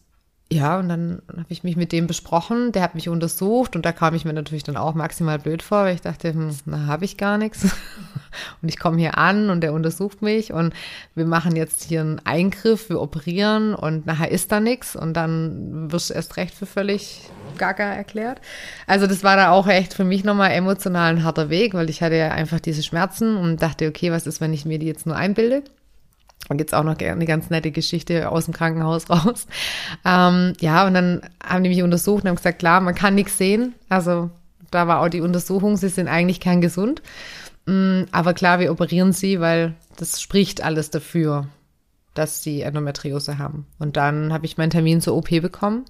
ja, 0.48 0.78
und 0.78 0.88
dann 0.88 1.22
habe 1.32 1.46
ich 1.48 1.64
mich 1.64 1.76
mit 1.76 1.90
dem 1.90 2.06
besprochen, 2.06 2.70
der 2.70 2.82
hat 2.82 2.94
mich 2.94 3.08
untersucht 3.08 3.74
und 3.74 3.84
da 3.84 3.90
kam 3.90 4.14
ich 4.14 4.24
mir 4.24 4.32
natürlich 4.32 4.62
dann 4.62 4.76
auch 4.76 4.94
maximal 4.94 5.40
blöd 5.40 5.60
vor, 5.60 5.84
weil 5.84 5.96
ich 5.96 6.02
dachte, 6.02 6.32
hm, 6.32 6.56
na, 6.66 6.86
habe 6.86 7.04
ich 7.04 7.16
gar 7.16 7.36
nichts. 7.36 7.66
Und 8.60 8.68
ich 8.68 8.78
komme 8.78 8.98
hier 8.98 9.16
an 9.16 9.48
und 9.48 9.62
der 9.62 9.72
untersucht 9.72 10.20
mich 10.20 10.52
und 10.52 10.74
wir 11.14 11.24
machen 11.24 11.56
jetzt 11.56 11.84
hier 11.84 12.02
einen 12.02 12.20
Eingriff, 12.26 12.90
wir 12.90 13.00
operieren 13.00 13.74
und 13.74 14.04
nachher 14.04 14.30
ist 14.30 14.52
da 14.52 14.60
nichts 14.60 14.94
und 14.94 15.14
dann 15.14 15.90
wirst 15.90 16.10
du 16.10 16.14
erst 16.14 16.36
recht 16.36 16.54
für 16.54 16.66
völlig 16.66 17.30
gaga 17.56 17.84
erklärt. 17.84 18.42
Also 18.86 19.06
das 19.06 19.24
war 19.24 19.36
da 19.36 19.52
auch 19.52 19.68
echt 19.68 19.94
für 19.94 20.04
mich 20.04 20.22
nochmal 20.22 20.50
emotional 20.50 21.14
ein 21.14 21.24
harter 21.24 21.48
Weg, 21.48 21.72
weil 21.72 21.88
ich 21.88 22.02
hatte 22.02 22.16
ja 22.16 22.28
einfach 22.28 22.60
diese 22.60 22.82
Schmerzen 22.82 23.38
und 23.38 23.62
dachte, 23.62 23.88
okay, 23.88 24.12
was 24.12 24.26
ist, 24.26 24.42
wenn 24.42 24.52
ich 24.52 24.66
mir 24.66 24.78
die 24.78 24.86
jetzt 24.86 25.06
nur 25.06 25.16
einbilde? 25.16 25.62
Und 26.48 26.58
gibt's 26.58 26.74
auch 26.74 26.84
noch 26.84 26.98
eine 26.98 27.26
ganz 27.26 27.50
nette 27.50 27.72
Geschichte 27.72 28.30
aus 28.30 28.44
dem 28.44 28.54
Krankenhaus 28.54 29.10
raus. 29.10 29.46
Ähm, 30.04 30.52
ja, 30.60 30.86
und 30.86 30.94
dann 30.94 31.22
haben 31.44 31.64
die 31.64 31.70
mich 31.70 31.82
untersucht 31.82 32.22
und 32.22 32.28
haben 32.28 32.36
gesagt, 32.36 32.60
klar, 32.60 32.80
man 32.80 32.94
kann 32.94 33.14
nichts 33.14 33.36
sehen. 33.38 33.74
Also 33.88 34.30
da 34.70 34.86
war 34.86 35.00
auch 35.00 35.08
die 35.08 35.20
Untersuchung, 35.20 35.76
sie 35.76 35.88
sind 35.88 36.08
eigentlich 36.08 36.40
kein 36.40 36.60
gesund. 36.60 37.02
Mm, 37.66 38.02
aber 38.12 38.34
klar, 38.34 38.60
wir 38.60 38.70
operieren 38.70 39.12
sie, 39.12 39.40
weil 39.40 39.74
das 39.96 40.20
spricht 40.20 40.62
alles 40.62 40.90
dafür. 40.90 41.48
dass 42.14 42.42
sie 42.42 42.62
Endometriose 42.62 43.36
haben. 43.36 43.66
Und 43.78 43.96
dann 43.96 44.32
habe 44.32 44.46
ich 44.46 44.56
meinen 44.56 44.70
Termin 44.70 45.02
zur 45.02 45.14
OP 45.14 45.28
bekommen 45.28 45.84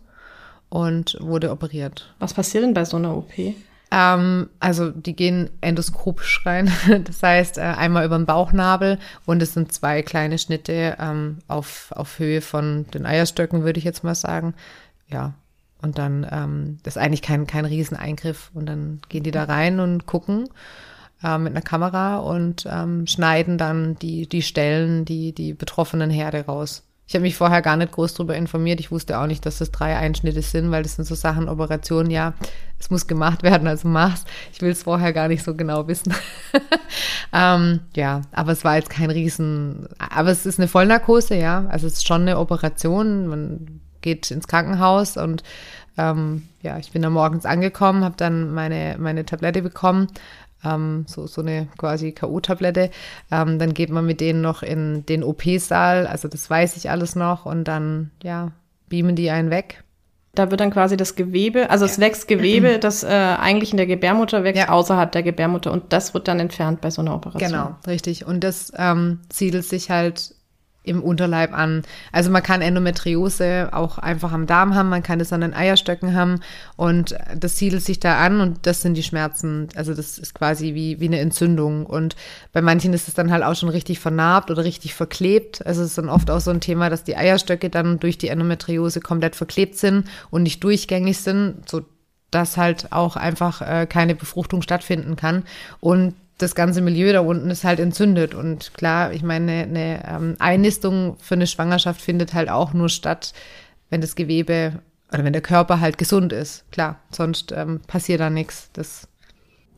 und 0.69 1.17
wurde 1.21 1.53
operiert. 1.53 2.13
Was 2.19 2.35
passiert 2.35 2.65
denn 2.65 2.75
bei 2.75 2.85
so 2.85 2.97
einer 2.97 3.17
OP? 3.17 3.33
Ähm, 3.91 4.51
also 4.59 4.91
die 4.91 5.15
gehen 5.15 5.51
endoskopisch 5.61 6.45
rein. 6.45 6.73
Das 7.05 7.23
heißt, 7.23 7.59
äh, 7.59 7.63
einmal 7.63 8.05
über 8.05 8.19
den 8.19 8.27
Bauchnabel 8.27 8.99
und 9.27 9.43
es 9.43 9.55
sind 9.55 9.73
zwei 9.73 10.03
kleine 10.03 10.39
Schnitte 10.39 10.97
ähm, 10.99 11.39
auf, 11.49 11.93
auf 11.93 12.19
Höhe 12.19 12.41
von 12.41 12.87
den 12.93 13.07
Eierstöcken, 13.07 13.65
würde 13.65 13.79
ich 13.79 13.85
jetzt 13.85 14.05
mal 14.05 14.15
sagen. 14.15 14.55
Ja. 15.09 15.35
Und 15.83 15.99
dann, 15.99 16.27
ähm, 16.31 16.79
das 16.83 16.97
ist 16.97 17.03
eigentlich 17.03 17.23
kein, 17.23 17.47
kein 17.47 17.65
Rieseneingriff. 17.65 18.51
Und 18.55 18.67
dann 18.67 19.01
gehen 19.09 19.23
die 19.23 19.31
da 19.31 19.45
rein 19.45 19.79
und 19.79 20.07
gucken 20.07 20.49
äh, 21.23 21.39
mit 21.39 21.53
einer 21.53 21.63
Kamera 21.63 22.17
und 22.17 22.67
ähm, 22.69 23.07
schneiden 23.07 23.59
dann 23.59 23.97
die, 23.97 24.29
die 24.29 24.43
Stellen, 24.43 25.05
die, 25.05 25.33
die 25.33 25.53
betroffenen 25.53 26.11
Herde 26.11 26.47
raus. 26.47 26.83
Ich 27.09 27.15
habe 27.15 27.23
mich 27.23 27.37
vorher 27.37 27.63
gar 27.63 27.77
nicht 27.77 27.93
groß 27.93 28.15
darüber 28.15 28.35
informiert. 28.35 28.81
Ich 28.81 28.91
wusste 28.91 29.19
auch 29.19 29.29
nicht, 29.29 29.47
dass 29.47 29.59
das 29.59 29.71
drei 29.71 29.97
Einschnitte 29.97 30.43
sind, 30.43 30.73
weil 30.73 30.83
das 30.83 30.97
sind 30.97 31.05
so 31.05 31.15
Sachen, 31.15 31.49
Operationen, 31.49 32.11
ja, 32.11 32.35
es 32.81 32.91
muss 32.91 33.07
gemacht 33.07 33.45
werden, 33.45 33.69
also 33.69 33.87
mach's. 33.87 34.25
Ich 34.53 34.61
will 34.61 34.73
es 34.73 34.83
vorher 34.83 35.13
gar 35.13 35.29
nicht 35.29 35.45
so 35.45 35.55
genau 35.55 35.87
wissen. 35.87 36.13
ähm, 37.33 37.81
ja, 37.95 38.23
aber 38.33 38.53
es 38.53 38.65
war 38.65 38.77
jetzt 38.77 38.91
kein 38.91 39.11
Riesen, 39.11 39.89
aber 39.99 40.31
es 40.31 40.47
ist 40.47 40.59
eine 40.59 40.67
Vollnarkose, 40.67 41.37
ja. 41.37 41.67
Also 41.69 41.87
es 41.87 41.95
ist 41.95 42.09
schon 42.09 42.23
eine 42.23 42.39
Operation. 42.39 43.29
Man 43.29 43.81
geht 44.01 44.31
ins 44.33 44.49
Krankenhaus 44.49 45.17
und 45.17 45.45
ähm, 45.99 46.49
ja, 46.61 46.77
ich 46.79 46.93
bin 46.93 47.03
da 47.03 47.11
morgens 47.11 47.47
angekommen, 47.47 48.05
habe 48.05 48.17
dann 48.17 48.53
meine, 48.53 48.97
meine 48.99 49.25
Tablette 49.25 49.63
bekommen 49.63 50.09
ähm, 50.65 51.05
so, 51.09 51.27
so 51.27 51.43
eine 51.43 51.69
quasi 51.79 52.13
K.O.-Tablette. 52.13 52.91
Ähm, 53.31 53.59
dann 53.59 53.75
geht 53.75 53.91
man 53.91 54.07
mit 54.07 54.21
denen 54.21 54.41
noch 54.41 54.63
in 54.63 55.05
den 55.07 55.23
OP-Saal, 55.23 56.07
also 56.07 56.29
das 56.29 56.49
weiß 56.49 56.77
ich 56.77 56.91
alles 56.91 57.17
noch 57.17 57.47
und 57.47 57.65
dann, 57.65 58.11
ja, 58.23 58.53
beamen 58.89 59.17
die 59.17 59.31
einen 59.31 59.51
weg. 59.51 59.83
Da 60.35 60.51
wird 60.51 60.61
dann 60.61 60.71
quasi 60.71 60.99
das 60.99 61.17
Gewebe, 61.17 61.71
also 61.71 61.87
es 61.87 61.99
wächst 61.99 62.29
Gewebe, 62.29 62.79
das 62.81 63.03
äh, 63.03 63.09
eigentlich 63.09 63.73
in 63.73 63.79
der 63.79 63.87
Gebärmutter 63.87 64.45
wächst, 64.45 64.61
ja. 64.61 64.69
außerhalb 64.69 65.11
der 65.11 65.23
Gebärmutter 65.23 65.73
und 65.73 65.93
das 65.93 66.15
wird 66.15 66.29
dann 66.29 66.41
entfernt 66.41 66.81
bei 66.81 66.91
so 66.91 67.01
einer 67.01 67.15
Operation. 67.15 67.51
Genau, 67.51 67.77
richtig. 67.87 68.27
Und 68.27 68.45
das 68.45 68.73
ähm, 68.77 69.21
siedelt 69.33 69.65
sich 69.65 69.91
halt 69.91 70.36
im 70.87 71.03
Unterleib 71.03 71.53
an. 71.53 71.83
Also 72.13 72.31
man 72.31 72.43
kann 72.43 72.63
Endometriose 72.63 73.71
auch 73.73 73.99
einfach 73.99 74.33
am 74.33 74.47
Darm 74.47 74.75
haben, 74.75 74.89
man 74.89 75.03
kann 75.03 75.21
es 75.21 75.33
an 75.33 75.41
den 75.41 75.55
Eierstöcken 75.55 76.15
haben 76.15 76.41
und 76.77 77.17
das 77.37 77.59
siedelt 77.59 77.83
sich 77.83 78.01
da 78.01 78.19
an 78.19 78.41
und 78.41 78.67
das 78.67 78.83
sind 78.83 78.95
die 78.95 79.03
Schmerzen. 79.03 79.69
Also 79.75 79.95
das 79.95 80.19
ist 80.19 80.35
quasi 80.35 80.75
wie, 80.75 81.01
wie 81.01 81.07
eine 81.07 81.21
Entzündung 81.21 81.87
und 81.87 82.17
bei 82.53 82.63
manchen 82.63 82.93
ist 82.93 83.09
es 83.09 83.15
dann 83.15 83.31
halt 83.31 83.43
auch 83.43 83.57
schon 83.57 83.69
richtig 83.69 83.99
vernarbt 83.99 84.51
oder 84.51 84.65
richtig 84.65 84.95
verklebt. 84.95 85.67
Also 85.67 85.83
es 85.83 85.89
ist 85.89 85.99
dann 85.99 86.09
oft 86.09 86.31
auch 86.31 86.41
so 86.41 86.51
ein 86.51 86.61
Thema, 86.61 86.91
dass 86.91 87.05
die 87.05 87.17
Eierstöcke 87.17 87.71
dann 87.71 87.99
durch 87.99 88.19
die 88.19 88.29
Endometriose 88.29 89.01
komplett 89.01 89.37
verklebt 89.37 89.77
sind 89.77 90.09
und 90.31 90.43
nicht 90.43 90.63
durchgängig 90.63 91.19
sind, 91.19 91.69
so 91.69 91.83
dass 92.31 92.57
halt 92.57 92.93
auch 92.93 93.17
einfach 93.17 93.63
äh, 93.63 93.87
keine 93.87 94.15
Befruchtung 94.15 94.63
stattfinden 94.63 95.17
kann. 95.17 95.45
Und 95.81 96.15
das 96.39 96.55
ganze 96.55 96.81
Milieu 96.81 97.13
da 97.13 97.21
unten 97.21 97.51
ist 97.51 97.65
halt 97.65 97.81
entzündet. 97.81 98.35
Und 98.35 98.75
klar, 98.75 99.13
ich 99.13 99.23
meine, 99.23 99.63
eine, 99.63 100.03
ähm, 100.07 100.37
Einnistung 100.39 101.17
für 101.19 101.35
eine 101.35 101.47
Schwangerschaft 101.47 102.01
findet 102.01 102.35
halt 102.35 102.51
auch 102.51 102.73
nur 102.73 102.89
statt, 102.89 103.33
wenn 103.91 104.01
das 104.01 104.17
Gewebe 104.17 104.81
oder 105.13 105.25
wenn 105.25 105.33
der 105.33 105.43
Körper 105.43 105.81
halt 105.81 105.99
gesund 105.99 106.33
ist. 106.33 106.71
Klar, 106.73 107.01
sonst 107.11 107.53
ähm, 107.53 107.81
passiert 107.87 108.21
da 108.21 108.31
nichts. 108.31 108.71
Das 108.73 109.09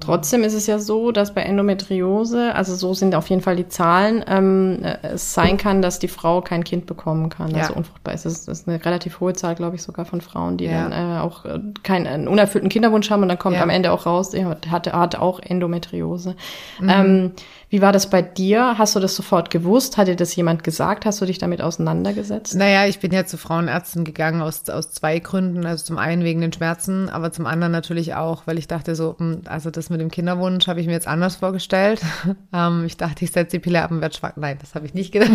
Trotzdem 0.01 0.45
ist 0.45 0.55
es 0.55 0.67
ja 0.67 0.79
so, 0.79 1.11
dass 1.11 1.35
bei 1.35 1.43
Endometriose, 1.43 2.55
also 2.55 2.75
so 2.77 2.95
sind 2.95 3.15
auf 3.15 3.29
jeden 3.29 3.43
Fall 3.43 3.57
die 3.57 3.69
Zahlen, 3.69 4.25
ähm, 4.29 4.79
äh, 4.83 4.97
es 5.03 5.35
sein 5.35 5.57
kann, 5.57 5.83
dass 5.83 5.99
die 5.99 6.09
Frau 6.09 6.41
kein 6.41 6.63
Kind 6.63 6.87
bekommen 6.87 7.31
kann, 7.31 7.55
also 7.55 7.73
ja. 7.73 7.77
unfruchtbar 7.77 8.15
ist. 8.15 8.25
Das 8.25 8.47
ist 8.47 8.69
eine 8.69 8.85
relativ 8.85 9.19
hohe 9.21 9.33
Zahl, 9.33 9.57
glaube 9.57 9.77
ich, 9.77 9.83
sogar 9.83 10.05
von 10.05 10.21
Frauen, 10.21 10.57
die 10.57 10.67
ja. 10.67 10.89
dann 10.89 10.93
äh, 10.93 11.21
auch 11.21 11.45
äh, 11.45 11.59
keinen 11.83 12.29
unerfüllten 12.29 12.71
Kinderwunsch 12.71 13.11
haben 13.11 13.23
und 13.23 13.29
dann 13.29 13.39
kommt 13.39 13.57
ja. 13.57 13.63
am 13.63 13.71
Ende 13.71 13.93
auch 13.93 14.07
raus, 14.07 14.33
hatte, 14.35 14.93
hatte 14.93 15.21
auch 15.21 15.41
Endometriose. 15.41 16.37
Mhm. 16.81 16.89
Ähm, 16.89 17.33
wie 17.71 17.83
war 17.83 17.93
das 17.93 18.09
bei 18.09 18.23
dir? 18.23 18.79
Hast 18.79 18.97
du 18.97 19.01
das 19.01 19.15
sofort 19.15 19.51
gewusst? 19.51 19.99
Hat 19.99 20.09
dir 20.09 20.17
das 20.17 20.35
jemand 20.35 20.65
gesagt? 20.65 21.05
Hast 21.05 21.21
du 21.21 21.27
dich 21.27 21.37
damit 21.37 21.61
auseinandergesetzt? 21.61 22.55
Naja, 22.55 22.87
ich 22.87 22.99
bin 22.99 23.13
ja 23.13 23.27
zu 23.27 23.37
Frauenärzten 23.37 24.05
gegangen 24.05 24.41
aus, 24.41 24.69
aus 24.71 24.91
zwei 24.91 25.19
Gründen. 25.19 25.67
Also 25.67 25.85
zum 25.85 25.99
einen 25.99 26.25
wegen 26.25 26.41
den 26.41 26.53
Schmerzen, 26.53 27.11
aber 27.11 27.31
zum 27.31 27.45
anderen 27.45 27.73
natürlich 27.73 28.15
auch, 28.15 28.47
weil 28.47 28.57
ich 28.57 28.69
dachte 28.69 28.95
so, 28.95 29.17
hm, 29.19 29.43
also 29.45 29.71
das 29.71 29.91
mit 29.91 30.01
dem 30.01 30.11
Kinderwunsch 30.11 30.67
habe 30.67 30.81
ich 30.81 30.87
mir 30.87 30.95
jetzt 30.95 31.07
anders 31.07 31.37
vorgestellt. 31.37 32.01
ähm, 32.55 32.85
ich 32.87 32.97
dachte, 32.97 33.27
ich 33.27 33.33
setze 33.33 33.59
die 33.59 33.61
Pille 33.61 33.83
ab 33.83 33.91
und 33.91 34.01
werde 34.01 34.17
schwach. 34.17 34.33
Nein, 34.37 34.57
das 34.61 34.75
habe 34.75 34.87
ich 34.87 34.95
nicht 34.95 35.13
gedacht. 35.13 35.31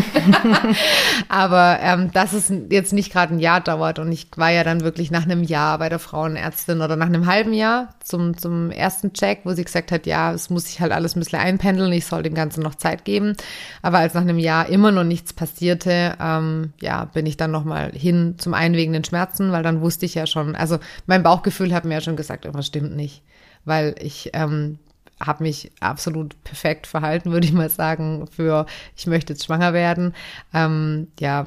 aber 1.29 1.77
ähm, 1.81 2.11
dass 2.13 2.33
es 2.33 2.51
jetzt 2.71 2.93
nicht 2.93 3.11
gerade 3.11 3.35
ein 3.35 3.39
Jahr 3.39 3.61
dauert 3.61 3.99
und 3.99 4.11
ich 4.11 4.27
war 4.37 4.49
ja 4.49 4.63
dann 4.63 4.81
wirklich 4.81 5.11
nach 5.11 5.23
einem 5.23 5.43
Jahr 5.43 5.77
bei 5.77 5.89
der 5.89 5.99
Frauenärztin 5.99 6.81
oder 6.81 6.95
nach 6.95 7.05
einem 7.05 7.27
halben 7.27 7.53
Jahr 7.53 7.89
zum, 8.03 8.35
zum 8.37 8.71
ersten 8.71 9.13
Check, 9.13 9.41
wo 9.43 9.53
sie 9.53 9.63
gesagt 9.63 9.91
hat, 9.91 10.07
ja, 10.07 10.33
es 10.33 10.49
muss 10.49 10.65
sich 10.65 10.81
halt 10.81 10.91
alles 10.91 11.15
ein 11.15 11.19
bisschen 11.19 11.39
einpendeln, 11.39 11.93
ich 11.93 12.07
soll 12.07 12.22
dem 12.23 12.33
Ganzen 12.33 12.63
noch 12.63 12.75
Zeit 12.75 13.05
geben. 13.05 13.35
Aber 13.81 13.99
als 13.99 14.13
nach 14.13 14.21
einem 14.21 14.39
Jahr 14.39 14.69
immer 14.69 14.91
noch 14.91 15.03
nichts 15.03 15.33
passierte, 15.33 16.15
ähm, 16.19 16.73
ja, 16.81 17.05
bin 17.05 17.25
ich 17.25 17.37
dann 17.37 17.51
nochmal 17.51 17.91
hin 17.91 18.35
zum 18.37 18.53
einwegenden 18.53 19.03
Schmerzen, 19.03 19.51
weil 19.51 19.63
dann 19.63 19.81
wusste 19.81 20.05
ich 20.05 20.15
ja 20.15 20.25
schon, 20.25 20.55
also 20.55 20.79
mein 21.05 21.23
Bauchgefühl 21.23 21.73
hat 21.73 21.85
mir 21.85 21.95
ja 21.95 22.01
schon 22.01 22.15
gesagt, 22.15 22.45
irgendwas 22.45 22.67
stimmt 22.67 22.95
nicht, 22.95 23.23
weil 23.65 23.95
ich 23.99 24.31
ähm, 24.33 24.79
habe 25.19 25.43
mich 25.43 25.71
absolut 25.79 26.41
perfekt 26.43 26.87
verhalten, 26.87 27.31
würde 27.33 27.47
ich 27.47 27.53
mal 27.53 27.69
sagen, 27.69 28.27
für 28.27 28.65
ich 28.95 29.07
möchte 29.07 29.33
jetzt 29.33 29.45
schwanger 29.45 29.73
werden. 29.73 30.13
Ähm, 30.53 31.07
ja, 31.19 31.45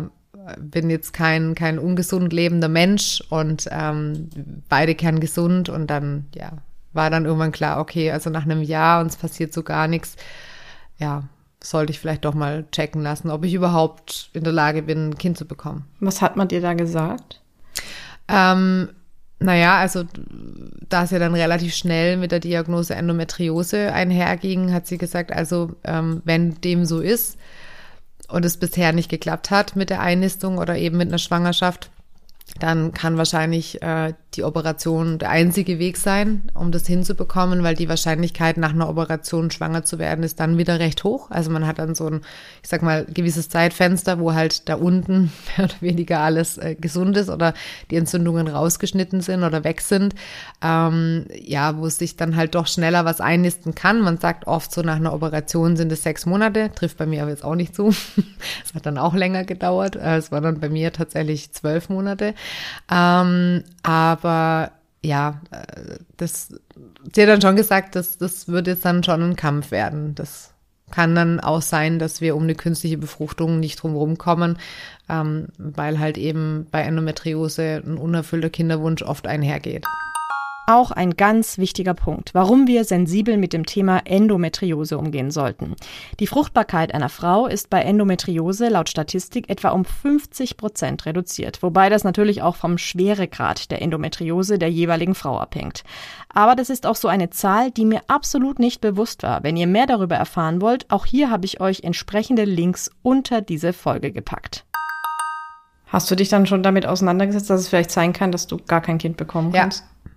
bin 0.58 0.90
jetzt 0.90 1.12
kein, 1.12 1.54
kein 1.54 1.78
ungesund 1.78 2.32
lebender 2.32 2.68
Mensch 2.68 3.22
und 3.30 3.68
ähm, 3.70 4.28
beide 4.68 4.94
kerngesund 4.94 5.68
und 5.68 5.88
dann, 5.88 6.26
ja, 6.34 6.52
war 6.92 7.10
dann 7.10 7.24
irgendwann 7.24 7.52
klar, 7.52 7.80
okay, 7.80 8.10
also 8.10 8.30
nach 8.30 8.44
einem 8.44 8.62
Jahr 8.62 9.00
und 9.00 9.08
es 9.08 9.16
passiert 9.16 9.52
so 9.52 9.62
gar 9.62 9.88
nichts, 9.88 10.16
ja, 10.98 11.24
sollte 11.62 11.90
ich 11.90 11.98
vielleicht 11.98 12.24
doch 12.24 12.34
mal 12.34 12.66
checken 12.70 13.02
lassen, 13.02 13.30
ob 13.30 13.44
ich 13.44 13.54
überhaupt 13.54 14.30
in 14.32 14.44
der 14.44 14.52
Lage 14.52 14.82
bin, 14.82 15.10
ein 15.10 15.18
Kind 15.18 15.36
zu 15.38 15.46
bekommen. 15.46 15.86
Was 16.00 16.22
hat 16.22 16.36
man 16.36 16.48
dir 16.48 16.60
da 16.60 16.74
gesagt? 16.74 17.40
Ähm, 18.28 18.90
naja, 19.38 19.78
also 19.78 20.04
da 20.88 21.04
es 21.04 21.10
ja 21.10 21.18
dann 21.18 21.34
relativ 21.34 21.74
schnell 21.74 22.16
mit 22.16 22.32
der 22.32 22.40
Diagnose 22.40 22.94
Endometriose 22.94 23.92
einherging, 23.92 24.72
hat 24.72 24.86
sie 24.86 24.98
gesagt, 24.98 25.32
also 25.32 25.72
ähm, 25.84 26.22
wenn 26.24 26.60
dem 26.60 26.84
so 26.84 27.00
ist 27.00 27.36
und 28.28 28.44
es 28.44 28.56
bisher 28.56 28.92
nicht 28.92 29.10
geklappt 29.10 29.50
hat 29.50 29.76
mit 29.76 29.90
der 29.90 30.00
Einnistung 30.00 30.58
oder 30.58 30.76
eben 30.76 30.96
mit 30.96 31.08
einer 31.08 31.18
Schwangerschaft, 31.18 31.90
dann 32.60 32.92
kann 32.92 33.18
wahrscheinlich 33.18 33.82
äh, 33.82 34.14
die 34.36 34.44
Operation 34.44 35.18
der 35.18 35.30
einzige 35.30 35.78
Weg 35.78 35.96
sein, 35.96 36.42
um 36.54 36.72
das 36.72 36.86
hinzubekommen, 36.86 37.62
weil 37.62 37.74
die 37.74 37.88
Wahrscheinlichkeit, 37.88 38.56
nach 38.56 38.72
einer 38.72 38.88
Operation 38.88 39.50
schwanger 39.50 39.84
zu 39.84 39.98
werden, 39.98 40.24
ist 40.24 40.40
dann 40.40 40.58
wieder 40.58 40.78
recht 40.78 41.04
hoch. 41.04 41.30
Also 41.30 41.50
man 41.50 41.66
hat 41.66 41.78
dann 41.78 41.94
so 41.94 42.06
ein, 42.06 42.20
ich 42.62 42.68
sag 42.68 42.82
mal, 42.82 43.04
gewisses 43.06 43.48
Zeitfenster, 43.48 44.18
wo 44.18 44.34
halt 44.34 44.68
da 44.68 44.74
unten 44.74 45.32
mehr 45.56 45.66
oder 45.66 45.80
weniger 45.80 46.20
alles 46.20 46.58
äh, 46.58 46.74
gesund 46.74 47.16
ist 47.16 47.30
oder 47.30 47.54
die 47.90 47.96
Entzündungen 47.96 48.48
rausgeschnitten 48.48 49.20
sind 49.20 49.42
oder 49.42 49.64
weg 49.64 49.80
sind. 49.80 50.14
Ähm, 50.62 51.26
ja, 51.34 51.78
wo 51.78 51.88
sich 51.88 52.16
dann 52.16 52.36
halt 52.36 52.54
doch 52.54 52.66
schneller 52.66 53.04
was 53.04 53.20
einnisten 53.20 53.74
kann. 53.74 54.00
Man 54.02 54.18
sagt 54.18 54.46
oft 54.46 54.72
so, 54.72 54.82
nach 54.82 54.96
einer 54.96 55.12
Operation 55.12 55.76
sind 55.76 55.90
es 55.92 56.02
sechs 56.02 56.26
Monate, 56.26 56.70
trifft 56.74 56.98
bei 56.98 57.06
mir 57.06 57.22
aber 57.22 57.30
jetzt 57.30 57.44
auch 57.44 57.54
nicht 57.54 57.74
zu. 57.74 57.94
Es 58.64 58.74
hat 58.74 58.86
dann 58.86 58.98
auch 58.98 59.14
länger 59.14 59.44
gedauert. 59.44 59.96
Äh, 59.96 60.16
es 60.16 60.30
war 60.30 60.40
dann 60.40 60.60
bei 60.60 60.68
mir 60.68 60.92
tatsächlich 60.92 61.52
zwölf 61.52 61.88
Monate. 61.88 62.34
Ähm, 62.90 63.64
aber 63.82 64.25
ja, 64.28 65.40
äh, 65.50 65.98
das, 66.16 66.54
sie 67.12 67.22
hat 67.22 67.28
dann 67.28 67.40
schon 67.40 67.56
gesagt, 67.56 67.94
dass 67.96 68.18
das 68.18 68.48
wird 68.48 68.66
jetzt 68.66 68.84
dann 68.84 69.04
schon 69.04 69.22
ein 69.22 69.36
Kampf 69.36 69.70
werden. 69.70 70.14
Das 70.14 70.52
kann 70.90 71.14
dann 71.14 71.40
auch 71.40 71.62
sein, 71.62 71.98
dass 71.98 72.20
wir 72.20 72.36
um 72.36 72.44
eine 72.44 72.54
künstliche 72.54 72.98
Befruchtung 72.98 73.58
nicht 73.58 73.82
drumherum 73.82 74.18
kommen, 74.18 74.58
ähm, 75.08 75.48
weil 75.58 75.98
halt 75.98 76.16
eben 76.16 76.66
bei 76.70 76.82
Endometriose 76.82 77.82
ein 77.84 77.98
unerfüllter 77.98 78.50
Kinderwunsch 78.50 79.02
oft 79.02 79.26
einhergeht. 79.26 79.84
Auch 80.68 80.90
ein 80.90 81.12
ganz 81.12 81.58
wichtiger 81.58 81.94
Punkt, 81.94 82.34
warum 82.34 82.66
wir 82.66 82.82
sensibel 82.84 83.36
mit 83.36 83.52
dem 83.52 83.66
Thema 83.66 84.00
Endometriose 84.04 84.98
umgehen 84.98 85.30
sollten. 85.30 85.76
Die 86.18 86.26
Fruchtbarkeit 86.26 86.92
einer 86.92 87.08
Frau 87.08 87.46
ist 87.46 87.70
bei 87.70 87.82
Endometriose 87.82 88.68
laut 88.68 88.88
Statistik 88.88 89.48
etwa 89.48 89.68
um 89.68 89.84
50 89.84 90.56
Prozent 90.56 91.06
reduziert, 91.06 91.62
wobei 91.62 91.88
das 91.88 92.02
natürlich 92.02 92.42
auch 92.42 92.56
vom 92.56 92.78
Schweregrad 92.78 93.70
der 93.70 93.80
Endometriose 93.80 94.58
der 94.58 94.68
jeweiligen 94.68 95.14
Frau 95.14 95.38
abhängt. 95.38 95.84
Aber 96.30 96.56
das 96.56 96.68
ist 96.68 96.84
auch 96.84 96.96
so 96.96 97.06
eine 97.06 97.30
Zahl, 97.30 97.70
die 97.70 97.84
mir 97.84 98.00
absolut 98.08 98.58
nicht 98.58 98.80
bewusst 98.80 99.22
war. 99.22 99.44
Wenn 99.44 99.56
ihr 99.56 99.68
mehr 99.68 99.86
darüber 99.86 100.16
erfahren 100.16 100.60
wollt, 100.60 100.90
auch 100.90 101.06
hier 101.06 101.30
habe 101.30 101.44
ich 101.44 101.60
euch 101.60 101.84
entsprechende 101.84 102.44
Links 102.44 102.90
unter 103.02 103.40
diese 103.40 103.72
Folge 103.72 104.10
gepackt. 104.10 104.64
Hast 105.86 106.10
du 106.10 106.16
dich 106.16 106.28
dann 106.28 106.46
schon 106.46 106.64
damit 106.64 106.86
auseinandergesetzt, 106.86 107.48
dass 107.48 107.60
es 107.60 107.68
vielleicht 107.68 107.92
sein 107.92 108.12
kann, 108.12 108.32
dass 108.32 108.48
du 108.48 108.56
gar 108.56 108.80
kein 108.80 108.98
Kind 108.98 109.16
bekommen 109.16 109.52
kannst? 109.52 109.84
Ja. 109.84 110.10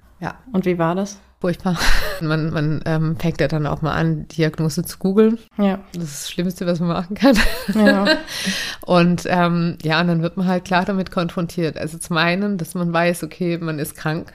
Und 0.51 0.65
wie 0.65 0.77
war 0.77 0.95
das? 0.95 1.19
furchtbar. 1.39 1.77
Man, 2.21 2.49
man 2.49 2.81
ähm, 2.85 3.15
fängt 3.15 3.39
ja 3.39 3.47
dann 3.47 3.65
auch 3.65 3.81
mal 3.81 3.93
an, 3.93 4.27
Diagnose 4.27 4.83
zu 4.83 4.97
googeln. 4.97 5.37
Ja. 5.57 5.79
Das 5.93 6.03
ist 6.03 6.23
das 6.23 6.31
Schlimmste, 6.31 6.67
was 6.67 6.81
man 6.81 6.89
machen 6.89 7.15
kann. 7.15 7.37
Ja. 7.73 8.07
Und 8.85 9.23
ähm, 9.25 9.77
ja, 9.81 10.01
und 10.01 10.07
dann 10.07 10.21
wird 10.21 10.35
man 10.35 10.45
halt 10.45 10.65
klar 10.65 10.83
damit 10.83 11.11
konfrontiert. 11.11 11.77
Also 11.77 11.97
zum 11.97 12.17
einen, 12.17 12.57
dass 12.57 12.75
man 12.75 12.91
weiß, 12.91 13.23
okay, 13.23 13.57
man 13.57 13.79
ist 13.79 13.95
krank. 13.95 14.33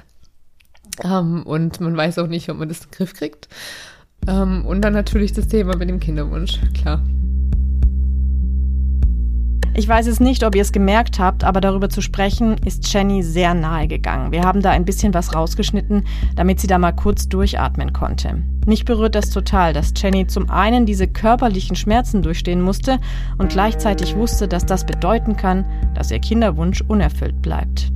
Ähm, 1.03 1.43
und 1.43 1.79
man 1.83 1.95
weiß 1.95 2.19
auch 2.21 2.27
nicht, 2.27 2.49
ob 2.49 2.57
man 2.57 2.71
das 2.71 2.79
in 2.79 2.85
den 2.85 2.93
Griff 2.93 3.13
kriegt. 3.13 3.49
Ähm, 4.27 4.65
und 4.65 4.81
dann 4.81 4.95
natürlich 4.95 5.35
das 5.35 5.47
Thema 5.49 5.77
mit 5.77 5.91
dem 5.91 6.01
Kinderwunsch, 6.01 6.59
klar. 6.73 7.03
Ich 9.77 9.89
weiß 9.89 10.07
es 10.07 10.21
nicht, 10.21 10.45
ob 10.45 10.55
ihr 10.55 10.63
es 10.63 10.71
gemerkt 10.71 11.19
habt, 11.19 11.43
aber 11.43 11.61
darüber 11.61 11.91
zu 11.91 12.01
sprechen 12.01 12.57
ist 12.65 12.93
Jenny 12.93 13.25
sehr 13.25 13.55
nahe 13.55 13.89
gegangen. 13.89 14.31
Wir 14.31 14.43
haben 14.43 14.63
da 14.63 14.71
ein 14.71 14.85
bisschen 14.85 15.13
was 15.15 15.35
rausgeschnitten, 15.35 16.05
damit 16.37 16.61
sie 16.61 16.69
da 16.69 16.79
mal 16.79 16.93
kurz 16.93 17.29
durchatmen 17.29 17.93
konnte. 17.93 18.41
Mich 18.67 18.85
berührt 18.85 19.17
das 19.17 19.31
total, 19.31 19.73
dass 19.73 19.93
Jenny 19.97 20.29
zum 20.29 20.49
einen 20.49 20.87
diese 20.87 21.09
körperlichen 21.09 21.75
Schmerzen 21.75 22.23
durchstehen 22.23 22.61
musste 22.61 23.01
und 23.37 23.51
gleichzeitig 23.51 24.15
wusste, 24.15 24.47
dass 24.47 24.65
das 24.65 24.87
bedeuten 24.87 25.37
kann, 25.37 25.65
dass 25.95 26.13
ihr 26.13 26.21
Kinderwunsch 26.21 26.81
unerfüllt 26.87 27.43
bleibt. 27.43 27.94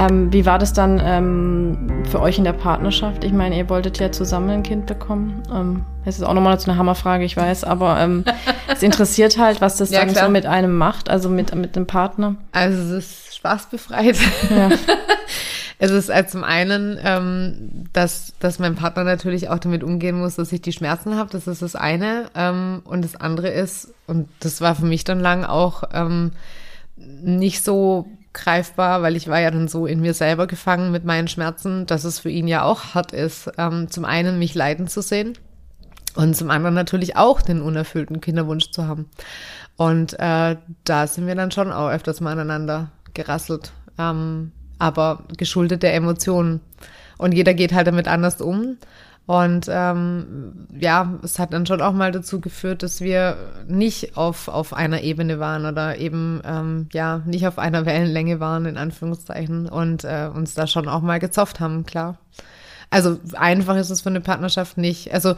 Ähm, 0.00 0.32
wie 0.32 0.46
war 0.46 0.58
das 0.58 0.72
dann 0.72 0.98
ähm, 1.04 2.04
für 2.08 2.20
euch 2.22 2.38
in 2.38 2.44
der 2.44 2.54
Partnerschaft? 2.54 3.22
Ich 3.22 3.32
meine, 3.32 3.58
ihr 3.58 3.68
wolltet 3.68 3.98
ja 3.98 4.10
zusammen 4.10 4.48
ein 4.48 4.62
Kind 4.62 4.86
bekommen. 4.86 5.42
Ähm, 5.52 5.84
das 6.06 6.16
ist 6.16 6.22
auch 6.22 6.32
nochmal 6.32 6.58
so 6.58 6.70
eine 6.70 6.78
Hammerfrage, 6.78 7.22
ich 7.24 7.36
weiß, 7.36 7.64
aber 7.64 8.00
ähm, 8.00 8.24
es 8.68 8.82
interessiert 8.82 9.36
halt, 9.36 9.60
was 9.60 9.76
das 9.76 9.90
Ja, 9.90 10.00
dann 10.00 10.12
klar. 10.12 10.24
so 10.24 10.30
mit 10.30 10.46
einem 10.46 10.78
macht, 10.78 11.10
also 11.10 11.28
mit, 11.28 11.54
mit 11.54 11.76
dem 11.76 11.86
Partner. 11.86 12.36
Also 12.52 12.96
es 12.96 13.04
ist 13.04 13.36
spaßbefreit. 13.36 14.16
Ja. 14.48 14.70
Es 15.82 15.90
ist 15.90 16.10
also 16.10 16.32
zum 16.32 16.44
einen, 16.44 16.98
ähm, 17.02 17.86
dass, 17.94 18.34
dass 18.38 18.58
mein 18.58 18.74
Partner 18.74 19.02
natürlich 19.02 19.48
auch 19.48 19.58
damit 19.58 19.82
umgehen 19.82 20.18
muss, 20.20 20.34
dass 20.36 20.52
ich 20.52 20.60
die 20.60 20.74
Schmerzen 20.74 21.16
habe. 21.16 21.30
Das 21.30 21.46
ist 21.46 21.62
das 21.62 21.74
eine. 21.74 22.26
Ähm, 22.34 22.82
und 22.84 23.02
das 23.02 23.16
andere 23.16 23.48
ist, 23.48 23.94
und 24.06 24.28
das 24.40 24.60
war 24.60 24.74
für 24.74 24.84
mich 24.84 25.04
dann 25.04 25.20
lang 25.20 25.42
auch 25.44 25.84
ähm, 25.94 26.32
nicht 26.96 27.64
so 27.64 28.06
greifbar, 28.32 29.02
weil 29.02 29.16
ich 29.16 29.28
war 29.28 29.40
ja 29.40 29.50
dann 29.50 29.68
so 29.68 29.86
in 29.86 30.00
mir 30.00 30.14
selber 30.14 30.46
gefangen 30.46 30.92
mit 30.92 31.04
meinen 31.04 31.28
Schmerzen, 31.28 31.86
dass 31.86 32.04
es 32.04 32.20
für 32.20 32.30
ihn 32.30 32.46
ja 32.46 32.62
auch 32.62 32.94
hart 32.94 33.12
ist, 33.12 33.50
ähm, 33.58 33.90
zum 33.90 34.04
einen 34.04 34.38
mich 34.38 34.54
leiden 34.54 34.86
zu 34.86 35.02
sehen 35.02 35.36
und 36.14 36.36
zum 36.36 36.50
anderen 36.50 36.74
natürlich 36.74 37.16
auch 37.16 37.42
den 37.42 37.60
unerfüllten 37.60 38.20
Kinderwunsch 38.20 38.70
zu 38.70 38.86
haben. 38.86 39.08
Und 39.76 40.18
äh, 40.18 40.56
da 40.84 41.06
sind 41.06 41.26
wir 41.26 41.34
dann 41.34 41.50
schon 41.50 41.72
auch 41.72 41.90
öfters 41.90 42.20
mal 42.20 42.32
aneinander 42.32 42.90
gerasselt, 43.14 43.72
ähm, 43.98 44.52
aber 44.78 45.24
geschuldet 45.36 45.82
der 45.82 45.94
Emotionen. 45.94 46.60
Und 47.18 47.32
jeder 47.32 47.54
geht 47.54 47.72
halt 47.72 47.86
damit 47.86 48.08
anders 48.08 48.40
um. 48.40 48.76
Und 49.30 49.66
ähm, 49.70 50.66
ja, 50.76 51.20
es 51.22 51.38
hat 51.38 51.52
dann 51.52 51.64
schon 51.64 51.80
auch 51.82 51.92
mal 51.92 52.10
dazu 52.10 52.40
geführt, 52.40 52.82
dass 52.82 53.00
wir 53.00 53.36
nicht 53.68 54.16
auf, 54.16 54.48
auf 54.48 54.74
einer 54.74 55.02
Ebene 55.02 55.38
waren 55.38 55.66
oder 55.66 55.98
eben 55.98 56.42
ähm, 56.44 56.88
ja 56.92 57.22
nicht 57.26 57.46
auf 57.46 57.56
einer 57.56 57.86
Wellenlänge 57.86 58.40
waren, 58.40 58.66
in 58.66 58.76
Anführungszeichen, 58.76 59.68
und 59.68 60.02
äh, 60.02 60.28
uns 60.34 60.54
da 60.54 60.66
schon 60.66 60.88
auch 60.88 61.00
mal 61.00 61.20
gezofft 61.20 61.60
haben, 61.60 61.86
klar. 61.86 62.18
Also 62.90 63.20
einfach 63.34 63.76
ist 63.76 63.90
es 63.90 64.00
für 64.00 64.08
eine 64.08 64.20
Partnerschaft 64.20 64.76
nicht. 64.76 65.14
Also 65.14 65.36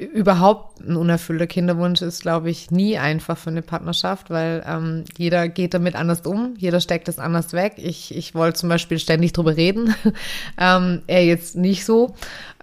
überhaupt 0.00 0.80
ein 0.80 0.96
unerfüllter 0.96 1.46
Kinderwunsch 1.46 2.00
ist, 2.00 2.22
glaube 2.22 2.48
ich, 2.48 2.70
nie 2.70 2.96
einfach 2.96 3.36
für 3.36 3.50
eine 3.50 3.62
Partnerschaft, 3.62 4.30
weil 4.30 4.64
ähm, 4.66 5.04
jeder 5.18 5.48
geht 5.48 5.74
damit 5.74 5.94
anders 5.94 6.22
um, 6.22 6.54
jeder 6.56 6.80
steckt 6.80 7.08
es 7.08 7.18
anders 7.18 7.52
weg. 7.52 7.74
Ich, 7.76 8.14
ich 8.16 8.34
wollte 8.34 8.58
zum 8.58 8.68
Beispiel 8.70 8.98
ständig 8.98 9.32
drüber 9.32 9.56
reden, 9.56 9.94
ähm, 10.58 11.02
er 11.06 11.24
jetzt 11.24 11.56
nicht 11.56 11.84
so 11.84 12.14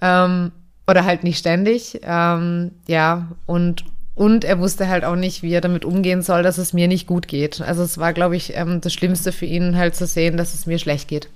ähm, 0.01 0.51
oder 0.87 1.05
halt 1.05 1.23
nicht 1.23 1.37
ständig, 1.37 1.99
ähm, 2.03 2.71
ja 2.87 3.27
und 3.45 3.85
und 4.15 4.43
er 4.43 4.57
wusste 4.57 4.87
halt 4.87 5.05
auch 5.05 5.15
nicht, 5.15 5.43
wie 5.43 5.51
er 5.51 5.61
damit 5.61 5.85
umgehen 5.85 6.23
soll, 6.23 6.41
dass 6.41 6.57
es 6.57 6.73
mir 6.73 6.87
nicht 6.87 7.05
gut 7.05 7.27
geht. 7.27 7.61
Also 7.61 7.83
es 7.83 7.99
war, 7.99 8.13
glaube 8.13 8.35
ich, 8.35 8.55
ähm, 8.55 8.81
das 8.81 8.91
Schlimmste 8.91 9.31
für 9.31 9.45
ihn 9.45 9.77
halt 9.77 9.95
zu 9.95 10.07
sehen, 10.07 10.37
dass 10.37 10.55
es 10.55 10.65
mir 10.65 10.79
schlecht 10.79 11.07
geht 11.07 11.29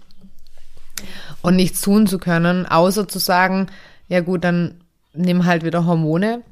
und 1.43 1.55
nichts 1.55 1.81
tun 1.81 2.07
zu 2.07 2.17
können, 2.17 2.65
außer 2.65 3.07
zu 3.07 3.19
sagen, 3.19 3.67
ja 4.07 4.21
gut, 4.21 4.43
dann 4.43 4.80
nimm 5.13 5.45
halt 5.45 5.63
wieder 5.63 5.85
Hormone, 5.85 6.43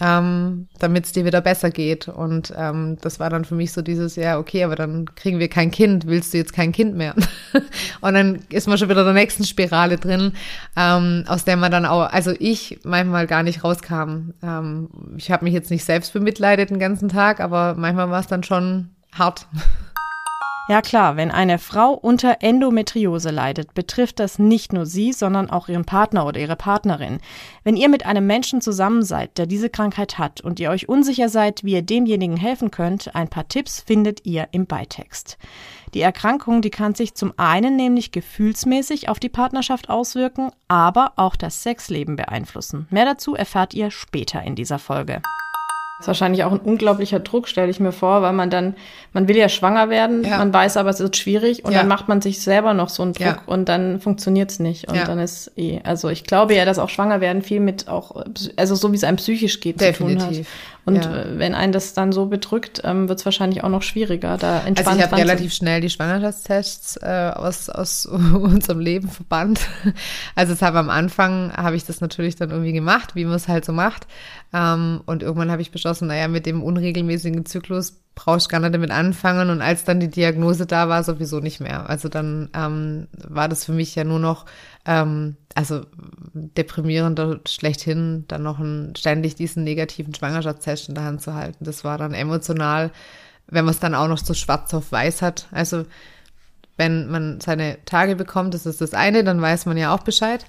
ähm, 0.00 0.68
damit 0.78 1.06
es 1.06 1.12
dir 1.12 1.24
wieder 1.24 1.40
besser 1.40 1.70
geht. 1.70 2.08
Und 2.08 2.52
ähm, 2.56 2.98
das 3.00 3.18
war 3.20 3.30
dann 3.30 3.44
für 3.44 3.54
mich 3.54 3.72
so 3.72 3.82
dieses, 3.82 4.16
ja, 4.16 4.38
okay, 4.38 4.64
aber 4.64 4.76
dann 4.76 5.14
kriegen 5.14 5.38
wir 5.38 5.48
kein 5.48 5.70
Kind, 5.70 6.06
willst 6.06 6.32
du 6.32 6.38
jetzt 6.38 6.52
kein 6.52 6.72
Kind 6.72 6.96
mehr? 6.96 7.14
und 8.00 8.14
dann 8.14 8.40
ist 8.50 8.68
man 8.68 8.78
schon 8.78 8.88
wieder 8.88 9.00
in 9.00 9.06
der 9.06 9.14
nächsten 9.14 9.44
Spirale 9.44 9.96
drin, 9.96 10.32
ähm, 10.76 11.24
aus 11.26 11.44
der 11.44 11.56
man 11.56 11.72
dann 11.72 11.86
auch, 11.86 12.10
also 12.12 12.32
ich 12.38 12.80
manchmal 12.84 13.26
gar 13.26 13.42
nicht 13.42 13.64
rauskam. 13.64 14.32
Ähm, 14.42 14.88
ich 15.16 15.30
habe 15.30 15.44
mich 15.44 15.54
jetzt 15.54 15.70
nicht 15.70 15.84
selbst 15.84 16.12
bemitleidet 16.12 16.70
den 16.70 16.78
ganzen 16.78 17.08
Tag, 17.08 17.40
aber 17.40 17.74
manchmal 17.74 18.10
war 18.10 18.20
es 18.20 18.26
dann 18.26 18.42
schon 18.42 18.90
hart. 19.12 19.46
Ja 20.70 20.82
klar, 20.82 21.16
wenn 21.16 21.30
eine 21.30 21.58
Frau 21.58 21.94
unter 21.94 22.36
Endometriose 22.40 23.30
leidet, 23.30 23.72
betrifft 23.72 24.20
das 24.20 24.38
nicht 24.38 24.74
nur 24.74 24.84
sie, 24.84 25.14
sondern 25.14 25.48
auch 25.48 25.70
ihren 25.70 25.86
Partner 25.86 26.26
oder 26.26 26.38
ihre 26.38 26.56
Partnerin. 26.56 27.20
Wenn 27.64 27.78
ihr 27.78 27.88
mit 27.88 28.04
einem 28.04 28.26
Menschen 28.26 28.60
zusammen 28.60 29.02
seid, 29.02 29.38
der 29.38 29.46
diese 29.46 29.70
Krankheit 29.70 30.18
hat 30.18 30.42
und 30.42 30.60
ihr 30.60 30.68
euch 30.68 30.86
unsicher 30.86 31.30
seid, 31.30 31.64
wie 31.64 31.72
ihr 31.72 31.80
demjenigen 31.80 32.36
helfen 32.36 32.70
könnt, 32.70 33.14
ein 33.14 33.28
paar 33.28 33.48
Tipps 33.48 33.80
findet 33.80 34.26
ihr 34.26 34.48
im 34.52 34.66
Beitext. 34.66 35.38
Die 35.94 36.02
Erkrankung, 36.02 36.60
die 36.60 36.68
kann 36.68 36.94
sich 36.94 37.14
zum 37.14 37.32
einen 37.38 37.74
nämlich 37.74 38.12
gefühlsmäßig 38.12 39.08
auf 39.08 39.18
die 39.18 39.30
Partnerschaft 39.30 39.88
auswirken, 39.88 40.50
aber 40.68 41.14
auch 41.16 41.36
das 41.36 41.62
Sexleben 41.62 42.16
beeinflussen. 42.16 42.86
Mehr 42.90 43.06
dazu 43.06 43.34
erfahrt 43.34 43.72
ihr 43.72 43.90
später 43.90 44.42
in 44.42 44.54
dieser 44.54 44.78
Folge. 44.78 45.22
Das 45.98 46.04
ist 46.04 46.08
wahrscheinlich 46.08 46.44
auch 46.44 46.52
ein 46.52 46.60
unglaublicher 46.60 47.18
Druck, 47.18 47.48
stelle 47.48 47.68
ich 47.70 47.80
mir 47.80 47.90
vor, 47.90 48.22
weil 48.22 48.32
man 48.32 48.50
dann, 48.50 48.76
man 49.12 49.26
will 49.26 49.36
ja 49.36 49.48
schwanger 49.48 49.90
werden, 49.90 50.22
Ja. 50.24 50.38
man 50.38 50.52
weiß 50.52 50.76
aber, 50.76 50.90
es 50.90 51.00
wird 51.00 51.16
schwierig 51.16 51.64
und 51.64 51.72
Ja. 51.72 51.78
dann 51.78 51.88
macht 51.88 52.06
man 52.06 52.20
sich 52.20 52.40
selber 52.40 52.72
noch 52.72 52.88
so 52.88 53.02
einen 53.02 53.14
Druck 53.14 53.26
Ja. 53.26 53.42
und 53.46 53.68
dann 53.68 54.00
funktioniert's 54.00 54.60
nicht. 54.60 54.88
Und 54.88 54.96
dann 55.08 55.18
ist 55.18 55.50
eh, 55.56 55.80
also 55.82 56.08
ich 56.08 56.22
glaube 56.22 56.54
ja, 56.54 56.64
dass 56.64 56.78
auch 56.78 56.88
schwanger 56.88 57.20
werden 57.20 57.42
viel 57.42 57.58
mit 57.58 57.88
auch, 57.88 58.24
also 58.56 58.74
so 58.76 58.92
wie 58.92 58.96
es 58.96 59.02
einem 59.02 59.16
psychisch 59.16 59.58
geht, 59.58 59.80
zu 59.80 59.92
tun 59.92 60.10
hat. 60.10 60.30
Definitiv. 60.30 60.48
Und 60.84 61.06
wenn 61.36 61.54
einen 61.54 61.72
das 61.72 61.92
dann 61.92 62.12
so 62.12 62.26
bedrückt, 62.26 62.80
ähm, 62.82 63.10
wird's 63.10 63.22
wahrscheinlich 63.26 63.62
auch 63.62 63.68
noch 63.68 63.82
schwieriger, 63.82 64.38
da 64.38 64.54
Also 64.58 64.68
entspannt 64.68 64.96
ich 65.00 65.04
habe 65.04 65.16
relativ 65.18 65.52
schnell 65.52 65.82
die 65.82 65.90
Schwangerschaftstests 65.90 66.96
äh, 67.02 67.32
aus, 67.34 67.68
aus 67.68 68.06
unserem 68.06 68.80
Leben 68.80 69.08
verbannt. 69.10 69.60
Also 70.34 70.54
es 70.54 70.62
habe 70.62 70.78
am 70.78 70.88
Anfang, 70.88 71.52
habe 71.54 71.76
ich 71.76 71.84
das 71.84 72.00
natürlich 72.00 72.36
dann 72.36 72.50
irgendwie 72.50 72.72
gemacht, 72.72 73.14
wie 73.16 73.24
man 73.26 73.34
es 73.34 73.48
halt 73.48 73.66
so 73.66 73.72
macht. 73.74 74.06
Ähm, 74.52 75.02
und 75.06 75.22
irgendwann 75.22 75.50
habe 75.50 75.62
ich 75.62 75.70
beschlossen, 75.70 76.08
naja, 76.08 76.28
mit 76.28 76.46
dem 76.46 76.62
unregelmäßigen 76.62 77.44
Zyklus 77.44 78.00
brauchst 78.14 78.46
du 78.46 78.50
gar 78.50 78.60
nicht 78.60 78.74
damit 78.74 78.90
anfangen. 78.90 79.50
Und 79.50 79.60
als 79.60 79.84
dann 79.84 80.00
die 80.00 80.10
Diagnose 80.10 80.66
da 80.66 80.88
war, 80.88 81.04
sowieso 81.04 81.40
nicht 81.40 81.60
mehr. 81.60 81.88
Also 81.88 82.08
dann 82.08 82.48
ähm, 82.54 83.08
war 83.12 83.48
das 83.48 83.64
für 83.64 83.72
mich 83.72 83.94
ja 83.94 84.04
nur 84.04 84.18
noch, 84.18 84.46
ähm, 84.86 85.36
also 85.54 85.82
deprimierender 86.32 87.40
schlechthin, 87.46 88.24
dann 88.28 88.42
noch 88.42 88.58
ein, 88.58 88.94
ständig 88.96 89.36
diesen 89.36 89.64
negativen 89.64 90.14
Schwangerschaftstest 90.14 90.88
in 90.88 90.94
der 90.94 91.04
Hand 91.04 91.20
zu 91.20 91.34
halten. 91.34 91.64
Das 91.64 91.84
war 91.84 91.98
dann 91.98 92.14
emotional, 92.14 92.90
wenn 93.46 93.64
man 93.64 93.72
es 93.72 93.80
dann 93.80 93.94
auch 93.94 94.08
noch 94.08 94.18
so 94.18 94.34
schwarz 94.34 94.72
auf 94.74 94.90
weiß 94.90 95.22
hat. 95.22 95.46
Also 95.52 95.84
wenn 96.76 97.10
man 97.10 97.40
seine 97.40 97.78
Tage 97.84 98.16
bekommt, 98.16 98.54
das 98.54 98.64
ist 98.64 98.80
das 98.80 98.94
eine, 98.94 99.24
dann 99.24 99.42
weiß 99.42 99.66
man 99.66 99.76
ja 99.76 99.94
auch 99.94 100.04
Bescheid. 100.04 100.46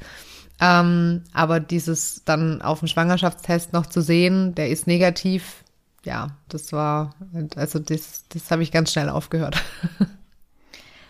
Ähm, 0.62 1.24
aber 1.34 1.60
dieses 1.60 2.24
dann 2.26 2.62
auf 2.62 2.80
dem 2.80 2.88
Schwangerschaftstest 2.88 3.74
noch 3.74 3.86
zu 3.86 4.02
sehen, 4.02 4.56
der 4.56 4.70
ist 4.70 4.88
negativ, 4.88 5.64
ja, 6.04 6.32
das 6.50 6.74
war, 6.74 7.16
also 7.56 7.80
das, 7.80 8.26
das 8.30 8.52
habe 8.52 8.64
ich 8.64 8.72
ganz 8.72 8.92
schnell 8.92 9.10
aufgehört. 9.10 9.64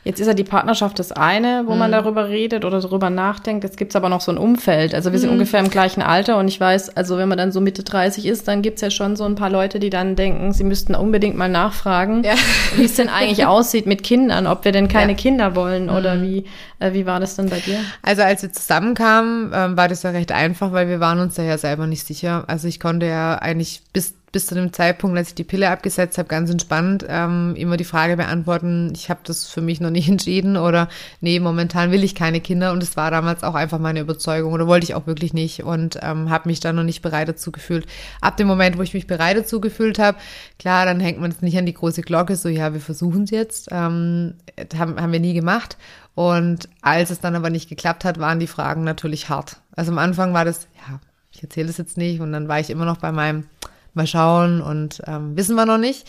Jetzt 0.05 0.19
ist 0.21 0.27
ja 0.27 0.33
die 0.33 0.43
Partnerschaft 0.45 0.97
das 0.97 1.11
eine, 1.11 1.63
wo 1.65 1.73
Mhm. 1.73 1.79
man 1.79 1.91
darüber 1.91 2.29
redet 2.29 2.63
oder 2.65 2.79
darüber 2.79 3.09
nachdenkt. 3.09 3.63
Jetzt 3.65 3.77
gibt's 3.77 3.95
aber 3.97 4.07
noch 4.09 4.21
so 4.21 4.31
ein 4.31 4.37
Umfeld. 4.37 4.95
Also 4.95 5.11
wir 5.11 5.19
sind 5.19 5.29
Mhm. 5.29 5.33
ungefähr 5.35 5.59
im 5.59 5.69
gleichen 5.69 6.01
Alter 6.01 6.37
und 6.37 6.47
ich 6.47 6.59
weiß, 6.59 6.95
also 6.95 7.17
wenn 7.17 7.27
man 7.27 7.37
dann 7.37 7.51
so 7.51 7.59
Mitte 7.59 7.83
30 7.83 8.25
ist, 8.25 8.47
dann 8.47 8.61
gibt's 8.61 8.81
ja 8.81 8.89
schon 8.91 9.15
so 9.17 9.25
ein 9.25 9.35
paar 9.35 9.49
Leute, 9.49 9.79
die 9.79 9.89
dann 9.89 10.15
denken, 10.15 10.53
sie 10.53 10.63
müssten 10.63 10.95
unbedingt 10.95 11.35
mal 11.37 11.49
nachfragen, 11.49 12.23
Ja. 12.23 12.33
wie 12.77 12.85
es 12.85 12.95
denn 12.95 13.09
eigentlich 13.09 13.45
aussieht 13.45 13.85
mit 13.85 14.03
Kindern, 14.03 14.47
ob 14.47 14.63
wir 14.65 14.71
denn 14.71 14.87
keine 14.87 15.11
Ja. 15.11 15.15
Mhm. 15.17 15.17
Kinder 15.21 15.55
wollen 15.55 15.89
oder 15.89 16.21
wie, 16.21 16.45
äh, 16.79 16.93
wie 16.93 17.05
war 17.05 17.19
das 17.19 17.35
denn 17.35 17.49
bei 17.49 17.59
dir? 17.59 17.79
Also 18.01 18.21
als 18.21 18.41
wir 18.41 18.51
zusammenkamen, 18.53 19.51
ähm, 19.53 19.77
war 19.77 19.87
das 19.89 20.03
ja 20.03 20.11
recht 20.11 20.31
einfach, 20.31 20.71
weil 20.71 20.87
wir 20.87 20.99
waren 20.99 21.19
uns 21.19 21.35
da 21.35 21.43
ja 21.43 21.57
selber 21.57 21.87
nicht 21.87 22.05
sicher. 22.07 22.45
Also 22.47 22.67
ich 22.67 22.79
konnte 22.79 23.05
ja 23.05 23.35
eigentlich 23.35 23.81
bis 23.93 24.13
bis 24.31 24.45
zu 24.45 24.55
dem 24.55 24.73
Zeitpunkt, 24.73 25.17
als 25.17 25.29
ich 25.29 25.35
die 25.35 25.43
Pille 25.43 25.69
abgesetzt 25.69 26.17
habe, 26.17 26.27
ganz 26.27 26.49
entspannt 26.49 27.05
ähm, 27.07 27.55
immer 27.55 27.77
die 27.77 27.83
Frage 27.83 28.17
beantworten, 28.17 28.91
ich 28.95 29.09
habe 29.09 29.21
das 29.23 29.47
für 29.47 29.61
mich 29.61 29.81
noch 29.81 29.89
nicht 29.89 30.07
entschieden 30.09 30.57
oder 30.57 30.89
nee, 31.21 31.39
momentan 31.39 31.91
will 31.91 32.03
ich 32.03 32.15
keine 32.15 32.41
Kinder 32.41 32.71
und 32.71 32.83
es 32.83 32.95
war 32.97 33.11
damals 33.11 33.43
auch 33.43 33.55
einfach 33.55 33.79
meine 33.79 34.01
Überzeugung 34.01 34.53
oder 34.53 34.67
wollte 34.67 34.85
ich 34.85 34.95
auch 34.95 35.07
wirklich 35.07 35.33
nicht 35.33 35.63
und 35.63 35.99
ähm, 36.01 36.29
habe 36.29 36.49
mich 36.49 36.59
dann 36.59 36.75
noch 36.75 36.83
nicht 36.83 37.01
bereit 37.01 37.27
dazu 37.27 37.51
gefühlt. 37.51 37.87
Ab 38.21 38.37
dem 38.37 38.47
Moment, 38.47 38.77
wo 38.77 38.81
ich 38.81 38.93
mich 38.93 39.07
bereit 39.07 39.37
dazu 39.37 39.59
gefühlt 39.59 39.99
habe, 39.99 40.17
klar, 40.57 40.85
dann 40.85 40.99
hängt 40.99 41.19
man 41.19 41.31
es 41.31 41.41
nicht 41.41 41.57
an 41.57 41.65
die 41.65 41.73
große 41.73 42.01
Glocke, 42.01 42.35
so 42.35 42.49
ja, 42.49 42.73
wir 42.73 42.81
versuchen 42.81 43.23
es 43.23 43.31
jetzt, 43.31 43.69
ähm, 43.71 44.35
haben, 44.77 44.99
haben 45.01 45.11
wir 45.11 45.19
nie 45.19 45.33
gemacht 45.33 45.77
und 46.15 46.69
als 46.81 47.09
es 47.09 47.19
dann 47.19 47.35
aber 47.35 47.49
nicht 47.49 47.69
geklappt 47.69 48.05
hat, 48.05 48.19
waren 48.19 48.39
die 48.39 48.47
Fragen 48.47 48.83
natürlich 48.83 49.29
hart. 49.29 49.57
Also 49.75 49.91
am 49.91 49.97
Anfang 49.97 50.33
war 50.33 50.45
das, 50.45 50.67
ja, 50.75 50.99
ich 51.31 51.41
erzähle 51.41 51.69
es 51.69 51.77
jetzt 51.77 51.95
nicht 51.95 52.19
und 52.19 52.33
dann 52.33 52.49
war 52.49 52.59
ich 52.59 52.69
immer 52.69 52.85
noch 52.85 52.97
bei 52.97 53.13
meinem 53.13 53.45
mal 53.93 54.07
schauen 54.07 54.61
und 54.61 55.01
ähm, 55.07 55.35
wissen 55.35 55.55
wir 55.55 55.65
noch 55.65 55.77
nicht. 55.77 56.07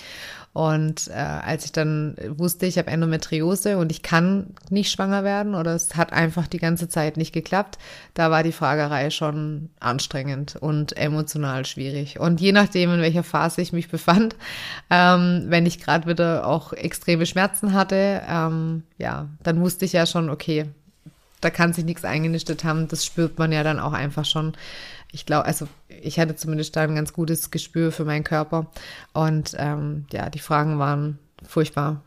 Und 0.53 1.07
äh, 1.09 1.13
als 1.13 1.65
ich 1.65 1.71
dann 1.71 2.17
wusste, 2.27 2.67
ich 2.67 2.77
habe 2.77 2.91
Endometriose 2.91 3.79
und 3.79 3.93
ich 3.93 4.03
kann 4.03 4.49
nicht 4.69 4.91
schwanger 4.91 5.23
werden 5.23 5.55
oder 5.55 5.77
es 5.77 5.95
hat 5.95 6.13
einfach 6.13 6.49
die 6.49 6.59
ganze 6.59 6.89
Zeit 6.89 7.17
nicht 7.17 7.33
geklappt, 7.33 7.79
da 8.15 8.33
war 8.33 8.43
die 8.43 8.51
Fragerei 8.51 9.11
schon 9.11 9.71
anstrengend 9.79 10.57
und 10.57 10.97
emotional 10.97 11.67
schwierig. 11.67 12.19
Und 12.19 12.41
je 12.41 12.51
nachdem, 12.51 12.93
in 12.93 13.01
welcher 13.01 13.23
Phase 13.23 13.63
ich 13.63 13.73
mich 13.73 13.91
befand, 13.91 14.35
ähm, 14.91 15.45
wenn 15.47 15.67
ich 15.67 15.81
gerade 15.81 16.09
wieder 16.09 16.45
auch 16.49 16.73
extreme 16.73 17.27
Schmerzen 17.27 17.73
hatte, 17.73 18.23
ähm, 18.29 18.83
ja, 18.99 19.29
dann 19.45 19.61
wusste 19.61 19.85
ich 19.85 19.93
ja 19.93 20.05
schon, 20.05 20.31
okay, 20.31 20.67
da 21.41 21.51
kann 21.51 21.73
sich 21.73 21.85
nichts 21.85 22.05
eingenistet 22.05 22.65
haben. 22.65 22.89
Das 22.89 23.05
spürt 23.05 23.39
man 23.39 23.53
ja 23.53 23.63
dann 23.63 23.79
auch 23.79 23.93
einfach 23.93 24.25
schon 24.25 24.55
ich 25.13 25.27
glaube, 25.27 25.47
also 25.47 25.67
ich 25.89 26.19
hatte 26.19 26.37
zumindest 26.37 26.77
da 26.77 26.83
ein 26.83 26.95
ganz 26.95 27.13
gutes 27.13 27.51
Gespür 27.51 27.93
für 27.93 28.05
meinen 28.05 28.25
Körper. 28.25 28.71
Und 29.13 29.55
ähm, 29.59 30.07
ja, 30.13 30.31
die 30.31 30.39
Fragen 30.39 30.79
waren 30.79 31.19
furchtbar. 31.43 32.03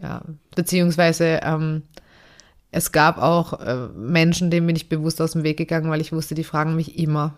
Ja, 0.00 0.22
beziehungsweise 0.54 1.40
ähm, 1.42 1.82
es 2.70 2.92
gab 2.92 3.18
auch 3.18 3.60
äh, 3.60 3.88
Menschen, 3.96 4.50
denen 4.50 4.66
bin 4.66 4.76
ich 4.76 4.88
bewusst 4.88 5.20
aus 5.20 5.32
dem 5.32 5.42
Weg 5.42 5.56
gegangen, 5.56 5.90
weil 5.90 6.00
ich 6.00 6.12
wusste, 6.12 6.34
die 6.34 6.44
fragen 6.44 6.76
mich 6.76 6.98
immer. 6.98 7.34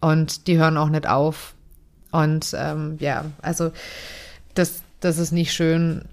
Und 0.00 0.46
die 0.46 0.58
hören 0.58 0.76
auch 0.76 0.88
nicht 0.88 1.08
auf. 1.08 1.54
Und 2.12 2.54
ähm, 2.56 2.96
ja, 3.00 3.24
also 3.40 3.70
das, 4.54 4.82
das 5.00 5.18
ist 5.18 5.32
nicht 5.32 5.52
schön 5.52 6.06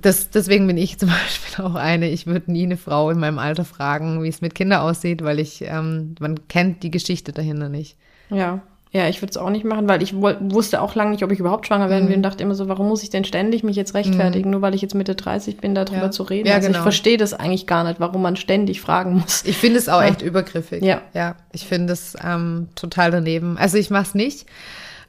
das, 0.00 0.30
deswegen 0.30 0.66
bin 0.66 0.76
ich 0.76 0.98
zum 0.98 1.08
Beispiel 1.08 1.64
auch 1.64 1.74
eine, 1.74 2.08
ich 2.08 2.26
würde 2.26 2.50
nie 2.50 2.64
eine 2.64 2.76
Frau 2.76 3.10
in 3.10 3.18
meinem 3.18 3.38
Alter 3.38 3.64
fragen, 3.64 4.22
wie 4.22 4.28
es 4.28 4.40
mit 4.40 4.54
Kindern 4.54 4.80
aussieht, 4.80 5.22
weil 5.22 5.38
ich, 5.38 5.62
ähm, 5.62 6.14
man 6.20 6.48
kennt 6.48 6.82
die 6.82 6.90
Geschichte 6.90 7.32
dahinter 7.32 7.68
nicht. 7.68 7.96
Ja. 8.30 8.60
Ja, 8.92 9.08
ich 9.08 9.20
würde 9.20 9.30
es 9.30 9.36
auch 9.36 9.50
nicht 9.50 9.64
machen, 9.64 9.88
weil 9.88 10.00
ich 10.00 10.14
wusste 10.14 10.80
auch 10.80 10.94
lange 10.94 11.10
nicht, 11.10 11.22
ob 11.22 11.30
ich 11.30 11.38
überhaupt 11.38 11.66
schwanger 11.66 11.90
werden 11.90 12.04
will 12.04 12.16
mhm. 12.16 12.20
und 12.20 12.22
dachte 12.22 12.42
immer 12.42 12.54
so, 12.54 12.66
warum 12.68 12.88
muss 12.88 13.02
ich 13.02 13.10
denn 13.10 13.24
ständig 13.24 13.62
mich 13.62 13.76
jetzt 13.76 13.92
rechtfertigen, 13.92 14.48
mhm. 14.48 14.52
nur 14.52 14.62
weil 14.62 14.74
ich 14.74 14.80
jetzt 14.80 14.94
Mitte 14.94 15.14
30 15.14 15.58
bin, 15.58 15.74
darüber 15.74 16.04
ja. 16.04 16.10
zu 16.10 16.22
reden. 16.22 16.48
Ja, 16.48 16.54
also 16.54 16.68
genau. 16.68 16.78
ich 16.78 16.82
verstehe 16.82 17.18
das 17.18 17.34
eigentlich 17.34 17.66
gar 17.66 17.84
nicht, 17.84 18.00
warum 18.00 18.22
man 18.22 18.36
ständig 18.36 18.80
fragen 18.80 19.18
muss. 19.18 19.44
Ich 19.44 19.58
finde 19.58 19.80
es 19.80 19.90
auch 19.90 20.00
ja. 20.00 20.08
echt 20.08 20.22
übergriffig. 20.22 20.82
Ja. 20.82 21.02
Ja, 21.12 21.34
ich 21.52 21.66
finde 21.66 21.92
es 21.92 22.16
ähm, 22.24 22.68
total 22.74 23.10
daneben. 23.10 23.58
Also 23.58 23.76
ich 23.76 23.90
mache 23.90 24.04
es 24.04 24.14
nicht. 24.14 24.46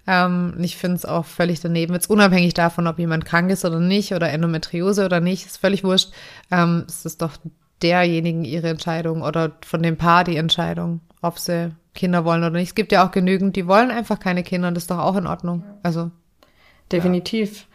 Ähm, 0.07 0.55
ich 0.59 0.77
finde 0.77 0.95
es 0.95 1.05
auch 1.05 1.25
völlig 1.25 1.59
daneben, 1.59 1.93
jetzt 1.93 2.09
unabhängig 2.09 2.53
davon, 2.53 2.87
ob 2.87 2.97
jemand 2.97 3.25
krank 3.25 3.51
ist 3.51 3.65
oder 3.65 3.79
nicht 3.79 4.13
oder 4.13 4.29
Endometriose 4.29 5.05
oder 5.05 5.19
nicht, 5.19 5.45
ist 5.45 5.57
völlig 5.57 5.83
wurscht. 5.83 6.11
Ähm, 6.49 6.85
es 6.87 7.05
ist 7.05 7.21
doch 7.21 7.33
derjenigen 7.81 8.45
ihre 8.45 8.69
Entscheidung 8.69 9.21
oder 9.21 9.51
von 9.65 9.83
dem 9.83 9.97
Paar 9.97 10.23
die 10.23 10.37
Entscheidung, 10.37 11.01
ob 11.21 11.37
sie 11.37 11.71
Kinder 11.93 12.25
wollen 12.25 12.41
oder 12.43 12.51
nicht. 12.51 12.69
Es 12.69 12.75
gibt 12.75 12.91
ja 12.91 13.05
auch 13.05 13.11
genügend, 13.11 13.55
die 13.55 13.67
wollen 13.67 13.91
einfach 13.91 14.19
keine 14.19 14.43
Kinder 14.43 14.69
und 14.69 14.75
das 14.75 14.83
ist 14.83 14.91
doch 14.91 14.99
auch 14.99 15.15
in 15.15 15.27
Ordnung. 15.27 15.63
Also 15.83 16.11
definitiv. 16.91 17.66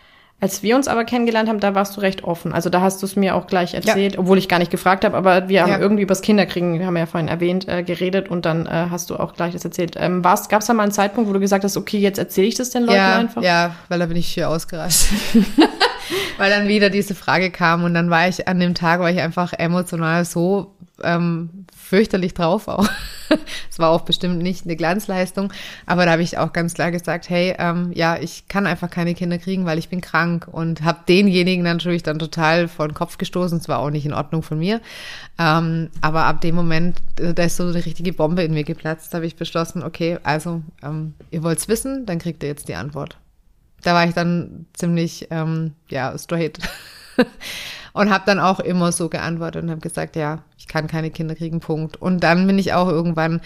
Als 0.43 0.65
wir 0.65 0.75
uns 0.75 0.89
aber 0.89 1.05
kennengelernt 1.05 1.49
haben, 1.49 1.61
da 1.61 1.77
warst 1.77 1.97
du 1.97 2.01
recht 2.01 2.25
offen. 2.25 2.53
Also 2.53 2.69
da 2.69 2.81
hast 2.81 3.01
du 3.01 3.07
es 3.07 3.15
mir 3.15 3.37
auch 3.37 3.47
gleich 3.47 3.75
erzählt, 3.75 4.15
ja. 4.15 4.19
obwohl 4.19 4.39
ich 4.39 4.49
gar 4.49 4.59
nicht 4.59 4.73
gefragt 4.73 5.05
habe, 5.05 5.17
aber 5.17 5.49
wir 5.49 5.63
haben 5.63 5.71
ja. 5.71 5.79
irgendwie 5.79 6.03
übers 6.03 6.21
Kinderkriegen, 6.21 6.81
wir 6.81 6.87
haben 6.87 6.97
ja 6.97 7.07
vorhin 7.07 7.29
erwähnt, 7.29 7.69
äh, 7.69 7.85
geredet 7.85 8.29
und 8.29 8.45
dann 8.45 8.67
äh, 8.67 8.89
hast 8.91 9.11
du 9.11 9.17
auch 9.21 9.35
gleich 9.35 9.53
das 9.53 9.65
erzählt. 9.65 9.95
Ähm, 9.97 10.21
Gab 10.21 10.61
es 10.61 10.67
da 10.67 10.75
mal 10.75 10.83
einen 10.83 10.91
Zeitpunkt, 10.91 11.31
wo 11.31 11.33
du 11.33 11.39
gesagt 11.39 11.63
hast, 11.63 11.77
okay, 11.77 11.99
jetzt 11.99 12.19
erzähle 12.19 12.49
ich 12.49 12.57
das 12.57 12.71
den 12.71 12.83
Leuten 12.83 12.97
ja, 12.97 13.19
einfach? 13.19 13.41
Ja, 13.41 13.77
weil 13.89 14.01
da 14.01 14.07
bin 14.07 14.17
ich 14.17 14.27
hier 14.27 14.49
ausgerastet. 14.49 15.17
weil 16.39 16.51
dann 16.51 16.67
wieder 16.67 16.91
diese 16.91 17.15
Frage 17.15 17.53
kam 17.53 17.85
und 17.85 17.95
dann 17.95 18.11
war 18.11 18.27
ich 18.27 18.49
an 18.49 18.59
dem 18.59 18.75
Tag, 18.75 18.99
war 18.99 19.13
ich 19.13 19.21
einfach 19.21 19.53
emotional 19.53 20.25
so 20.25 20.75
ähm, 21.05 21.67
fürchterlich 21.93 22.33
drauf 22.33 22.69
auch. 22.69 22.89
Es 23.71 23.79
war 23.79 23.89
auch 23.89 24.03
bestimmt 24.03 24.43
nicht 24.43 24.67
eine 24.67 24.77
Glanzleistung, 24.77 25.55
aber 25.87 26.05
da 26.05 26.13
habe 26.13 26.23
ich 26.23 26.37
auch 26.37 26.53
ganz 26.53 26.75
klar 26.75 26.91
gesagt, 26.91 27.31
hey, 27.31 27.55
ähm, 27.59 27.91
ja, 27.95 28.19
ich 28.19 28.47
kann 28.47 28.67
einfach 28.67 28.91
keine 28.91 29.15
Kinder 29.15 29.39
kriegen, 29.39 29.65
weil 29.65 29.79
ich 29.79 29.89
bin 29.89 30.03
krank 30.03 30.47
und 30.53 30.83
habe 30.83 30.99
denjenigen 31.09 31.65
natürlich 31.65 32.03
dann 32.03 32.19
total 32.19 32.69
vor 32.69 32.89
den 32.89 32.95
Kopf 32.95 33.17
gestoßen. 33.17 33.57
Es 33.57 33.69
war 33.69 33.79
auch 33.79 33.89
nicht 33.89 34.05
in 34.05 34.13
Ordnung 34.13 34.43
von 34.43 34.59
mir, 34.59 34.83
ähm, 35.39 35.89
aber 36.03 36.27
ab 36.27 36.43
dem 36.43 36.55
Moment, 36.55 36.99
äh, 37.19 37.33
da 37.33 37.45
ist 37.45 37.57
so 37.57 37.63
eine 37.63 37.75
richtige 37.75 38.13
Bombe 38.13 38.43
in 38.43 38.53
mir 38.53 38.65
geplatzt, 38.65 39.15
habe 39.15 39.25
ich 39.25 39.37
beschlossen, 39.37 39.83
okay, 39.83 40.19
also 40.25 40.61
ähm, 40.83 41.15
ihr 41.31 41.43
wollt's 41.43 41.69
wissen, 41.69 42.05
dann 42.05 42.19
kriegt 42.19 42.43
ihr 42.43 42.51
jetzt 42.51 42.69
die 42.69 42.75
Antwort. 42.75 43.17
Da 43.83 43.95
war 43.95 44.07
ich 44.07 44.15
dann 44.15 44.67
ziemlich, 44.75 45.29
ähm, 45.31 45.73
ja, 45.89 46.17
straight. 46.19 46.59
und 47.93 48.11
habe 48.11 48.25
dann 48.27 48.41
auch 48.41 48.61
immer 48.61 48.93
so 48.93 49.09
geantwortet 49.09 49.63
und 49.63 49.71
habe 49.71 49.81
gesagt, 49.81 50.17
ja, 50.17 50.43
ich 50.57 50.69
kann 50.69 50.87
keine 50.87 51.11
Kinder 51.11 51.35
kriegen, 51.35 51.61
Punkt. 51.61 52.01
Und 52.01 52.21
dann 52.21 52.47
bin 52.47 52.59
ich 52.59 52.73
auch 52.73 52.89
irgendwann 52.89 53.41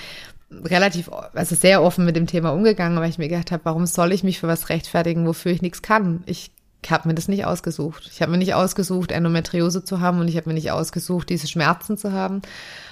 relativ, 0.50 1.10
also 1.34 1.54
sehr 1.54 1.82
offen 1.82 2.04
mit 2.04 2.16
dem 2.16 2.26
Thema 2.26 2.50
umgegangen, 2.50 2.98
weil 2.98 3.10
ich 3.10 3.18
mir 3.18 3.28
gedacht 3.28 3.52
habe, 3.52 3.64
warum 3.64 3.86
soll 3.86 4.12
ich 4.12 4.22
mich 4.22 4.38
für 4.38 4.48
was 4.48 4.68
rechtfertigen, 4.68 5.26
wofür 5.26 5.52
ich 5.52 5.62
nichts 5.62 5.82
kann? 5.82 6.22
Ich 6.26 6.52
habe 6.88 7.08
mir 7.08 7.14
das 7.14 7.28
nicht 7.28 7.44
ausgesucht. 7.44 8.08
Ich 8.12 8.22
habe 8.22 8.30
mir 8.30 8.38
nicht 8.38 8.54
ausgesucht, 8.54 9.10
Endometriose 9.10 9.84
zu 9.84 10.00
haben 10.00 10.20
und 10.20 10.28
ich 10.28 10.36
habe 10.36 10.48
mir 10.48 10.54
nicht 10.54 10.70
ausgesucht, 10.70 11.28
diese 11.28 11.48
Schmerzen 11.48 11.96
zu 11.96 12.12
haben. 12.12 12.42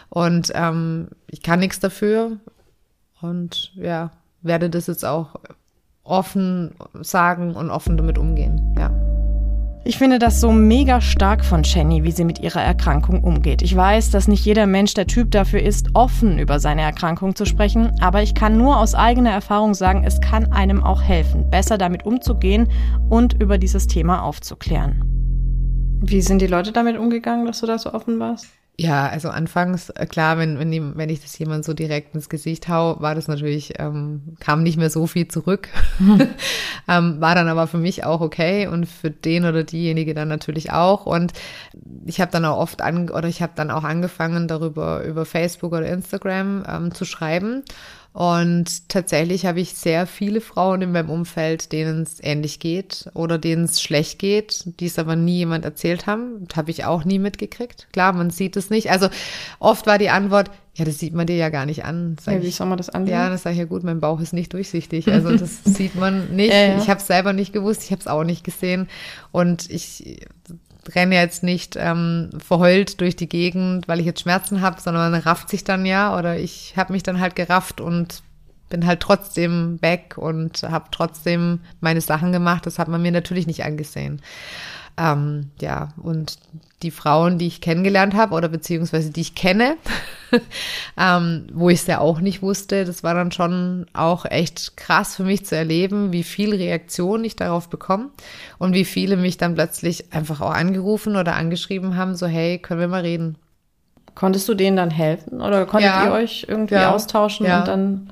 Und 0.09 0.51
ähm, 0.55 1.09
ich 1.29 1.43
kann 1.43 1.61
nichts 1.61 1.79
dafür 1.81 2.39
und 3.21 3.73
ja, 3.77 4.11
werde 4.43 4.71
das 4.71 4.87
jetzt 4.87 5.05
auch 5.05 5.37
offen 6.03 6.75
sagen 7.01 7.55
und 7.55 7.71
offen 7.71 7.97
damit 7.97 8.19
umgehen. 8.19 8.75
Ja. 8.79 9.14
Ich 9.87 9.99
finde 9.99 10.19
das 10.19 10.41
so 10.41 10.51
mega 10.51 11.03
stark 11.03 11.45
von 11.45 11.63
Jenny, 11.63 12.05
wie 12.05 12.11
sie 12.11 12.25
mit 12.25 12.39
ihrer 12.39 12.63
Erkrankung 12.63 13.23
umgeht. 13.23 13.61
Ich 13.61 13.77
weiß, 13.77 14.11
dass 14.11 14.29
nicht 14.29 14.43
jeder 14.43 14.67
Mensch 14.67 14.95
der 14.95 15.07
Typ 15.07 15.31
dafür 15.31 15.61
ist, 15.61 15.89
offen 15.93 16.39
über 16.39 16.59
seine 16.59 16.81
Erkrankung 16.81 17.37
zu 17.37 17.45
sprechen, 17.45 17.93
aber 18.01 18.23
ich 18.23 18.35
kann 18.35 18.57
nur 18.57 18.79
aus 18.79 18.95
eigener 18.95 19.31
Erfahrung 19.31 19.75
sagen, 19.75 20.03
es 20.03 20.23
kann 20.23 20.51
einem 20.53 20.83
auch 20.83 21.03
helfen, 21.03 21.51
besser 21.51 21.77
damit 21.77 22.07
umzugehen 22.07 22.69
und 23.11 23.35
über 23.43 23.59
dieses 23.59 23.87
Thema 23.87 24.23
aufzuklären. 24.23 25.03
Wie 26.01 26.23
sind 26.23 26.41
die 26.41 26.47
Leute 26.47 26.73
damit 26.73 26.97
umgegangen, 26.97 27.45
dass 27.45 27.61
du 27.61 27.67
da 27.67 27.79
so 27.79 27.93
offen 27.93 28.19
warst? 28.19 28.47
Ja, 28.77 29.07
also 29.09 29.29
anfangs, 29.29 29.91
äh, 29.91 30.05
klar, 30.05 30.37
wenn, 30.37 30.59
wenn, 30.59 30.73
die, 30.73 30.83
wenn 30.97 31.09
ich 31.09 31.23
das 31.23 31.39
jemand 31.39 31.65
so 31.65 31.75
direkt 31.75 32.13
ins 32.17 32.29
Gesicht 32.29 32.69
hau, 32.69 33.01
war 33.01 33.15
das 33.15 33.29
natürlich, 33.29 33.75
ähm, 33.79 34.35
kam 34.41 34.65
nicht 34.65 34.77
mehr 34.77 34.91
so 34.91 35.07
viel 35.07 35.29
zurück. 35.29 35.69
ähm, 36.89 37.21
war 37.21 37.37
dann 37.37 37.47
aber 37.47 37.69
für 37.69 37.79
mich 37.79 38.05
auch 38.05 38.21
okay 38.21 38.67
und 38.67 38.87
für 38.87 39.13
den 39.13 39.45
oder 39.45 39.63
diejenige 39.63 40.13
dann 40.13 40.27
natürlich 40.27 40.73
auch. 40.73 41.07
Und 41.07 41.33
ich 42.05 42.21
habe 42.21 42.33
dann 42.33 42.45
auch 42.45 42.59
oft 42.59 42.83
an, 42.83 43.11
oder 43.11 43.29
ich 43.29 43.43
habe 43.43 43.53
dann 43.55 43.71
auch 43.71 43.85
angefangen, 43.85 44.49
darüber 44.49 45.05
über 45.05 45.25
Facebook 45.25 45.73
oder 45.73 45.87
Instagram 45.87 46.65
ähm, 46.69 46.93
zu 46.93 47.05
schreiben. 47.05 47.63
Und 48.15 48.89
tatsächlich 48.89 49.45
habe 49.45 49.61
ich 49.61 49.75
sehr 49.75 50.07
viele 50.07 50.41
Frauen 50.41 50.83
in 50.83 50.93
meinem 50.93 51.11
Umfeld, 51.11 51.73
denen 51.73 52.05
es 52.05 52.23
ähnlich 52.23 52.61
geht 52.61 53.11
oder 53.13 53.39
denen 53.39 53.65
es 53.65 53.83
schlecht 53.83 54.21
geht, 54.21 54.63
die 54.79 54.87
es 54.87 55.01
aber 55.01 55.17
nie 55.17 55.39
jemand 55.39 55.65
erzählt 55.65 56.07
haben. 56.07 56.47
Habe 56.55 56.71
ich 56.71 56.85
auch 56.85 57.05
nie 57.05 57.19
mitgekriegt. 57.19 57.89
Klar, 57.93 58.13
man 58.13 58.31
sieht 58.31 58.57
es 58.57 58.71
nicht. 58.71 58.89
Also 58.89 59.09
oft 59.59 59.89
war 59.89 59.99
die 59.99 60.11
Antwort, 60.11 60.53
ja, 60.77 60.85
das 60.85 61.01
sieht 61.01 61.13
man 61.13 61.27
dir 61.27 61.35
ja 61.35 61.49
gar 61.49 61.67
nicht 61.67 61.85
an. 61.85 62.17
Ja, 62.25 62.41
wie 62.41 62.51
soll 62.53 62.69
man 62.69 62.79
das 62.79 62.89
ansehen? 62.89 63.15
Ja, 63.15 63.31
das 63.31 63.43
sage 63.43 63.55
ich 63.55 63.59
ja 63.59 63.65
gut, 63.65 63.83
mein 63.83 63.99
Bauch 63.99 64.21
ist 64.21 64.33
nicht 64.33 64.53
durchsichtig. 64.53 65.09
Also 65.09 65.37
das 65.37 65.65
sieht 65.65 65.97
man 65.97 66.37
nicht. 66.37 66.53
Ja, 66.53 66.67
ja. 66.67 66.79
Ich 66.79 66.89
habe 66.89 67.01
es 67.01 67.09
selber 67.09 67.33
nicht 67.33 67.53
gewusst, 67.53 67.83
ich 67.83 67.91
habe 67.91 68.01
es 68.01 68.07
auch 68.07 68.23
nicht 68.23 68.45
gesehen. 68.45 68.89
Und 69.33 69.69
ich 69.71 70.21
renne 70.95 71.17
jetzt 71.17 71.43
nicht 71.43 71.77
ähm, 71.77 72.31
verheult 72.39 73.01
durch 73.01 73.17
die 73.17 73.29
Gegend, 73.29 73.89
weil 73.89 74.01
ich 74.01 74.07
jetzt 74.07 74.21
Schmerzen 74.21 74.61
habe, 74.61 74.81
sondern 74.81 75.15
rafft 75.15 75.49
sich 75.49 75.65
dann 75.65 75.87
ja 75.87 76.19
oder 76.19 76.39
ich 76.39 76.75
habe 76.77 76.93
mich 76.93 77.03
dann 77.03 77.21
halt 77.21 77.37
gerafft 77.37 77.81
und 77.81 78.23
bin 78.71 78.87
halt 78.87 79.01
trotzdem 79.01 79.81
weg 79.83 80.15
und 80.17 80.63
habe 80.63 80.87
trotzdem 80.91 81.61
meine 81.81 82.01
Sachen 82.01 82.33
gemacht. 82.33 82.67
Das 82.67 82.79
hat 82.79 82.89
man 82.89 83.03
mir 83.03 83.13
natürlich 83.13 83.47
nicht 83.47 83.65
angesehen. 83.65 84.21
Ähm, 84.97 85.51
ja, 85.61 85.93
und 86.03 86.39
die 86.83 86.91
Frauen, 86.91 87.39
die 87.39 87.47
ich 87.47 87.61
kennengelernt 87.61 88.15
habe 88.15 88.35
oder 88.35 88.49
beziehungsweise 88.49 89.11
die 89.11 89.23
ich 89.23 89.35
kenne, 89.35 89.77
ähm, 90.99 91.47
wo 91.53 91.71
ich 91.71 91.81
es 91.81 91.87
ja 91.87 91.99
auch 91.99 92.21
nicht 92.21 92.43
wusste, 92.43 92.85
das 92.85 93.03
war 93.03 93.15
dann 93.15 93.33
schon 93.33 93.87
auch 93.93 94.25
echt 94.27 94.77
krass 94.77 95.17
für 95.17 95.25
mich 95.25 95.47
zu 95.47 95.57
erleben, 95.57 96.13
wie 96.13 96.23
viel 96.23 96.55
Reaktion 96.55 97.25
ich 97.25 97.35
darauf 97.37 97.69
bekomme 97.69 98.11
und 98.59 98.75
wie 98.75 98.85
viele 98.85 99.17
mich 99.17 99.39
dann 99.39 99.55
plötzlich 99.55 100.13
einfach 100.13 100.41
auch 100.41 100.53
angerufen 100.53 101.17
oder 101.17 101.35
angeschrieben 101.35 101.97
haben, 101.97 102.15
so 102.15 102.27
hey, 102.27 102.59
können 102.59 102.81
wir 102.81 102.89
mal 102.89 103.03
reden. 103.03 103.37
Konntest 104.15 104.49
du 104.49 104.55
denen 104.55 104.77
dann 104.77 104.91
helfen 104.91 105.41
oder 105.41 105.67
konntet 105.67 105.91
ja, 105.91 106.05
ihr 106.05 106.13
euch 106.13 106.47
irgendwie 106.49 106.75
ja, 106.75 106.95
austauschen 106.95 107.47
ja. 107.47 107.61
und 107.61 107.69
dann 107.69 108.11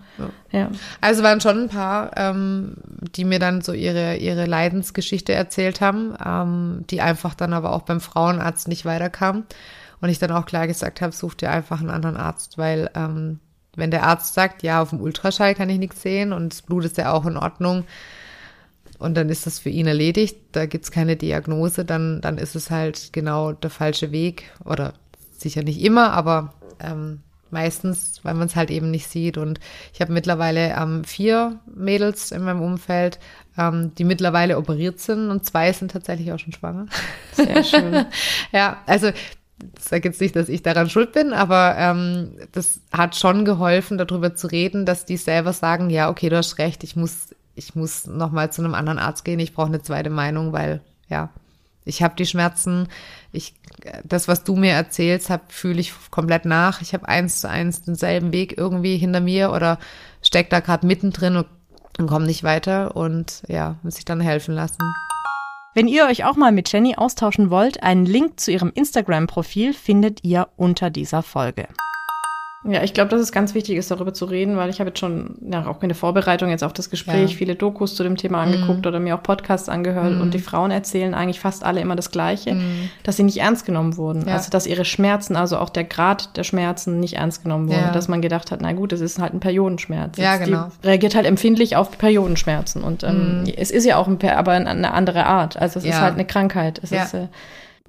Ja. 0.51 0.70
Also 1.01 1.22
waren 1.22 1.40
schon 1.40 1.64
ein 1.64 1.68
paar, 1.68 2.11
ähm, 2.16 2.75
die 3.16 3.25
mir 3.25 3.38
dann 3.38 3.62
so 3.62 3.72
ihre, 3.72 4.16
ihre 4.16 4.46
Leidensgeschichte 4.46 5.33
erzählt 5.33 5.81
haben, 5.81 6.14
ähm, 6.25 6.85
die 6.90 7.01
einfach 7.01 7.35
dann 7.35 7.53
aber 7.53 7.72
auch 7.72 7.83
beim 7.83 8.01
Frauenarzt 8.01 8.68
nicht 8.68 8.85
weiterkamen. 8.85 9.44
Und 10.01 10.09
ich 10.09 10.18
dann 10.18 10.33
auch 10.33 10.46
klar 10.46 10.66
gesagt 10.66 11.01
habe, 11.01 11.12
such 11.12 11.35
dir 11.35 11.51
einfach 11.51 11.81
einen 11.81 11.90
anderen 11.90 12.16
Arzt, 12.16 12.59
weil 12.59 12.90
ähm, 12.94 13.38
wenn 13.77 13.90
der 13.90 14.05
Arzt 14.05 14.35
sagt, 14.35 14.62
ja, 14.62 14.83
auf 14.83 14.90
dem 14.90 15.01
Ultraschall 15.01 15.55
kann 15.55 15.70
ich 15.70 15.79
nichts 15.79 16.03
sehen 16.03 16.33
und 16.33 16.53
das 16.53 16.62
Blut 16.62 16.85
ist 16.85 16.98
ja 16.98 17.12
auch 17.12 17.25
in 17.25 17.37
Ordnung 17.37 17.85
und 18.98 19.16
dann 19.16 19.29
ist 19.29 19.46
das 19.46 19.59
für 19.59 19.70
ihn 19.70 19.87
erledigt, 19.87 20.37
da 20.53 20.66
gibt's 20.66 20.90
keine 20.90 21.16
Diagnose, 21.16 21.85
dann, 21.85 22.20
dann 22.20 22.38
ist 22.38 22.55
es 22.55 22.70
halt 22.70 23.12
genau 23.12 23.53
der 23.53 23.70
falsche 23.70 24.12
Weg 24.12 24.51
oder 24.64 24.94
sicher 25.37 25.62
nicht 25.62 25.81
immer, 25.83 26.12
aber 26.12 26.55
ähm, 26.81 27.20
meistens, 27.52 28.20
weil 28.22 28.34
man 28.34 28.46
es 28.46 28.56
halt 28.56 28.70
eben 28.70 28.90
nicht 28.90 29.08
sieht. 29.08 29.36
Und 29.36 29.60
ich 29.92 30.00
habe 30.00 30.12
mittlerweile 30.12 30.74
ähm, 30.76 31.04
vier 31.04 31.60
Mädels 31.66 32.32
in 32.32 32.42
meinem 32.42 32.62
Umfeld, 32.62 33.18
ähm, 33.58 33.94
die 33.96 34.04
mittlerweile 34.04 34.58
operiert 34.58 35.00
sind 35.00 35.30
und 35.30 35.44
zwei 35.44 35.72
sind 35.72 35.90
tatsächlich 35.90 36.32
auch 36.32 36.38
schon 36.38 36.52
schwanger. 36.52 36.86
Sehr 37.32 37.62
schön. 37.62 38.06
ja, 38.52 38.78
also 38.86 39.08
ich 39.08 39.84
sage 39.84 40.08
jetzt 40.08 40.20
nicht, 40.20 40.34
dass 40.34 40.48
ich 40.48 40.62
daran 40.62 40.90
schuld 40.90 41.12
bin, 41.12 41.32
aber 41.32 41.76
ähm, 41.78 42.36
das 42.52 42.80
hat 42.92 43.16
schon 43.16 43.44
geholfen, 43.44 43.98
darüber 43.98 44.34
zu 44.34 44.48
reden, 44.48 44.86
dass 44.86 45.04
die 45.04 45.16
selber 45.16 45.52
sagen, 45.52 45.90
ja, 45.90 46.10
okay, 46.10 46.28
du 46.28 46.36
hast 46.36 46.58
recht, 46.58 46.82
ich 46.82 46.96
muss, 46.96 47.34
ich 47.54 47.74
muss 47.74 48.06
nochmal 48.06 48.52
zu 48.52 48.62
einem 48.62 48.74
anderen 48.74 48.98
Arzt 48.98 49.24
gehen, 49.24 49.38
ich 49.38 49.54
brauche 49.54 49.68
eine 49.68 49.82
zweite 49.82 50.10
Meinung, 50.10 50.52
weil 50.52 50.80
ja, 51.08 51.30
ich 51.85 52.03
habe 52.03 52.14
die 52.16 52.27
Schmerzen, 52.27 52.88
ich, 53.33 53.55
das, 54.05 54.29
was 54.29 54.45
du 54.45 54.57
mir 54.57 54.73
erzählst, 54.73 55.33
fühle 55.49 55.81
ich 55.81 55.92
komplett 56.11 56.45
nach. 56.45 56.81
Ich 56.81 56.95
habe 56.95 57.09
eins 57.09 57.40
zu 57.40 57.49
eins 57.49 57.83
denselben 57.83 58.33
Weg 58.33 58.57
irgendwie 58.57 58.97
hinter 58.97 59.21
mir 59.21 59.53
oder 59.53 59.79
steck 60.23 60.51
da 60.51 60.61
gerade 60.61 60.87
mittendrin 60.87 61.37
und, 61.37 61.47
und 61.99 62.07
komme 62.07 62.27
nicht 62.27 62.45
weiter 62.45 62.97
und 62.97 63.42
ja, 63.49 63.77
muss 63.83 63.99
ich 63.99 64.05
dann 64.05 64.21
helfen 64.21 64.55
lassen. 64.55 64.79
Wenn 65.75 65.88
ihr 65.88 66.05
euch 66.05 66.25
auch 66.25 66.37
mal 66.37 66.53
mit 66.53 66.71
Jenny 66.71 66.97
austauschen 66.97 67.49
wollt, 67.49 67.83
einen 67.83 68.05
Link 68.05 68.38
zu 68.38 68.53
ihrem 68.53 68.71
Instagram-Profil 68.75 69.73
findet 69.73 70.23
ihr 70.23 70.49
unter 70.57 70.90
dieser 70.90 71.23
Folge. 71.23 71.66
Ja, 72.64 72.83
ich 72.85 72.94
glaube, 72.94 73.11
dass 73.11 73.20
es 73.20 73.33
ganz 73.33 73.55
wichtig 73.55 73.77
ist, 73.77 73.90
darüber 73.90 74.14
zu 74.14 74.25
reden, 74.25 74.57
weil 74.57 74.70
ich 74.70 74.79
habe 74.79 74.90
jetzt 74.90 75.01
schon, 75.01 75.35
ja, 75.51 75.66
auch 75.66 75.83
in 75.83 75.88
der 75.88 75.96
Vorbereitung 75.96 76.48
jetzt 76.48 76.62
auf 76.62 76.72
das 76.72 76.90
Gespräch, 76.90 77.33
ja. 77.33 77.37
viele 77.37 77.57
Dokus 77.57 77.96
zu 77.96 78.05
dem 78.05 78.16
Thema 78.16 78.40
angeguckt 78.42 78.85
mm. 78.85 78.88
oder 78.88 79.01
mir 79.01 79.16
auch 79.16 79.22
Podcasts 79.22 79.68
angehört 79.68 80.16
mm. 80.16 80.20
und 80.20 80.33
die 80.33 80.38
Frauen 80.38 80.70
erzählen 80.70 81.12
eigentlich 81.12 81.40
fast 81.40 81.64
alle 81.64 81.81
immer 81.81 81.96
das 81.96 82.12
Gleiche, 82.12 82.55
mm. 82.55 82.90
dass 83.03 83.16
sie 83.16 83.25
nicht 83.25 83.38
ernst 83.38 83.66
genommen 83.66 83.96
wurden. 83.96 84.29
Ja. 84.29 84.35
Also, 84.35 84.51
dass 84.51 84.68
ihre 84.68 84.85
Schmerzen, 84.85 85.35
also 85.35 85.59
auch 85.59 85.70
der 85.70 85.83
Grad 85.83 86.37
der 86.37 86.44
Schmerzen 86.44 87.01
nicht 87.01 87.14
ernst 87.14 87.42
genommen 87.42 87.68
wurden. 87.68 87.81
Ja. 87.81 87.92
Dass 87.92 88.07
man 88.07 88.22
gedacht 88.22 88.53
hat, 88.53 88.61
na 88.62 88.72
gut, 88.72 88.92
das 88.92 89.01
ist 89.01 89.18
halt 89.18 89.35
ein 89.35 89.40
Periodenschmerz. 89.40 90.16
Ja, 90.18 90.37
genau. 90.37 90.68
Die 90.85 90.87
reagiert 90.87 91.16
halt 91.16 91.27
empfindlich 91.27 91.75
auf 91.75 91.98
Periodenschmerzen 91.98 92.85
und 92.85 93.03
ähm, 93.03 93.44
es 93.57 93.72
ist 93.72 93.85
ja 93.85 93.96
auch 93.96 94.07
ein, 94.07 94.18
aber 94.31 94.53
eine 94.53 94.92
andere 94.92 95.27
Art. 95.27 95.57
Also, 95.57 95.81
es 95.81 95.85
ist 95.85 96.01
halt 96.01 96.14
eine 96.14 96.27
Krankheit. 96.27 96.79
Es 96.81 96.92
ist, 96.92 97.14
äh, 97.14 97.27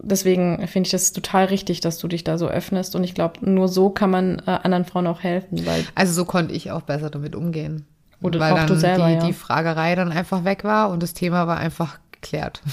Deswegen 0.02 0.68
finde 0.68 0.88
ich 0.88 0.92
das 0.92 1.14
total 1.14 1.46
richtig, 1.46 1.80
dass 1.80 2.00
du 2.00 2.08
dich 2.08 2.24
da 2.24 2.38
so 2.38 2.48
öffnest. 2.48 2.96
Und 2.96 3.04
ich 3.04 3.14
glaube, 3.14 3.48
nur 3.48 3.68
so 3.68 3.90
kann 3.90 4.10
man 4.10 4.42
äh, 4.48 4.52
anderen 4.52 4.86
Frauen 4.86 5.08
auch 5.08 5.22
helfen. 5.22 5.66
Weil 5.66 5.86
also 5.96 6.14
so 6.14 6.26
konnte 6.26 6.54
ich 6.54 6.72
auch 6.72 6.82
besser 6.82 7.10
damit 7.10 7.36
umgehen. 7.36 7.86
Oder 8.22 8.40
weil 8.40 8.54
auch 8.54 8.58
dann 8.58 8.68
du 8.68 8.76
selber, 8.78 9.08
die, 9.08 9.14
ja. 9.14 9.26
die 9.26 9.34
Fragerei 9.34 9.96
dann 9.96 10.12
einfach 10.12 10.46
weg 10.46 10.64
war 10.64 10.90
und 10.90 11.04
das 11.04 11.14
Thema 11.14 11.46
war 11.48 11.58
einfach 11.58 12.00
geklärt. 12.12 12.62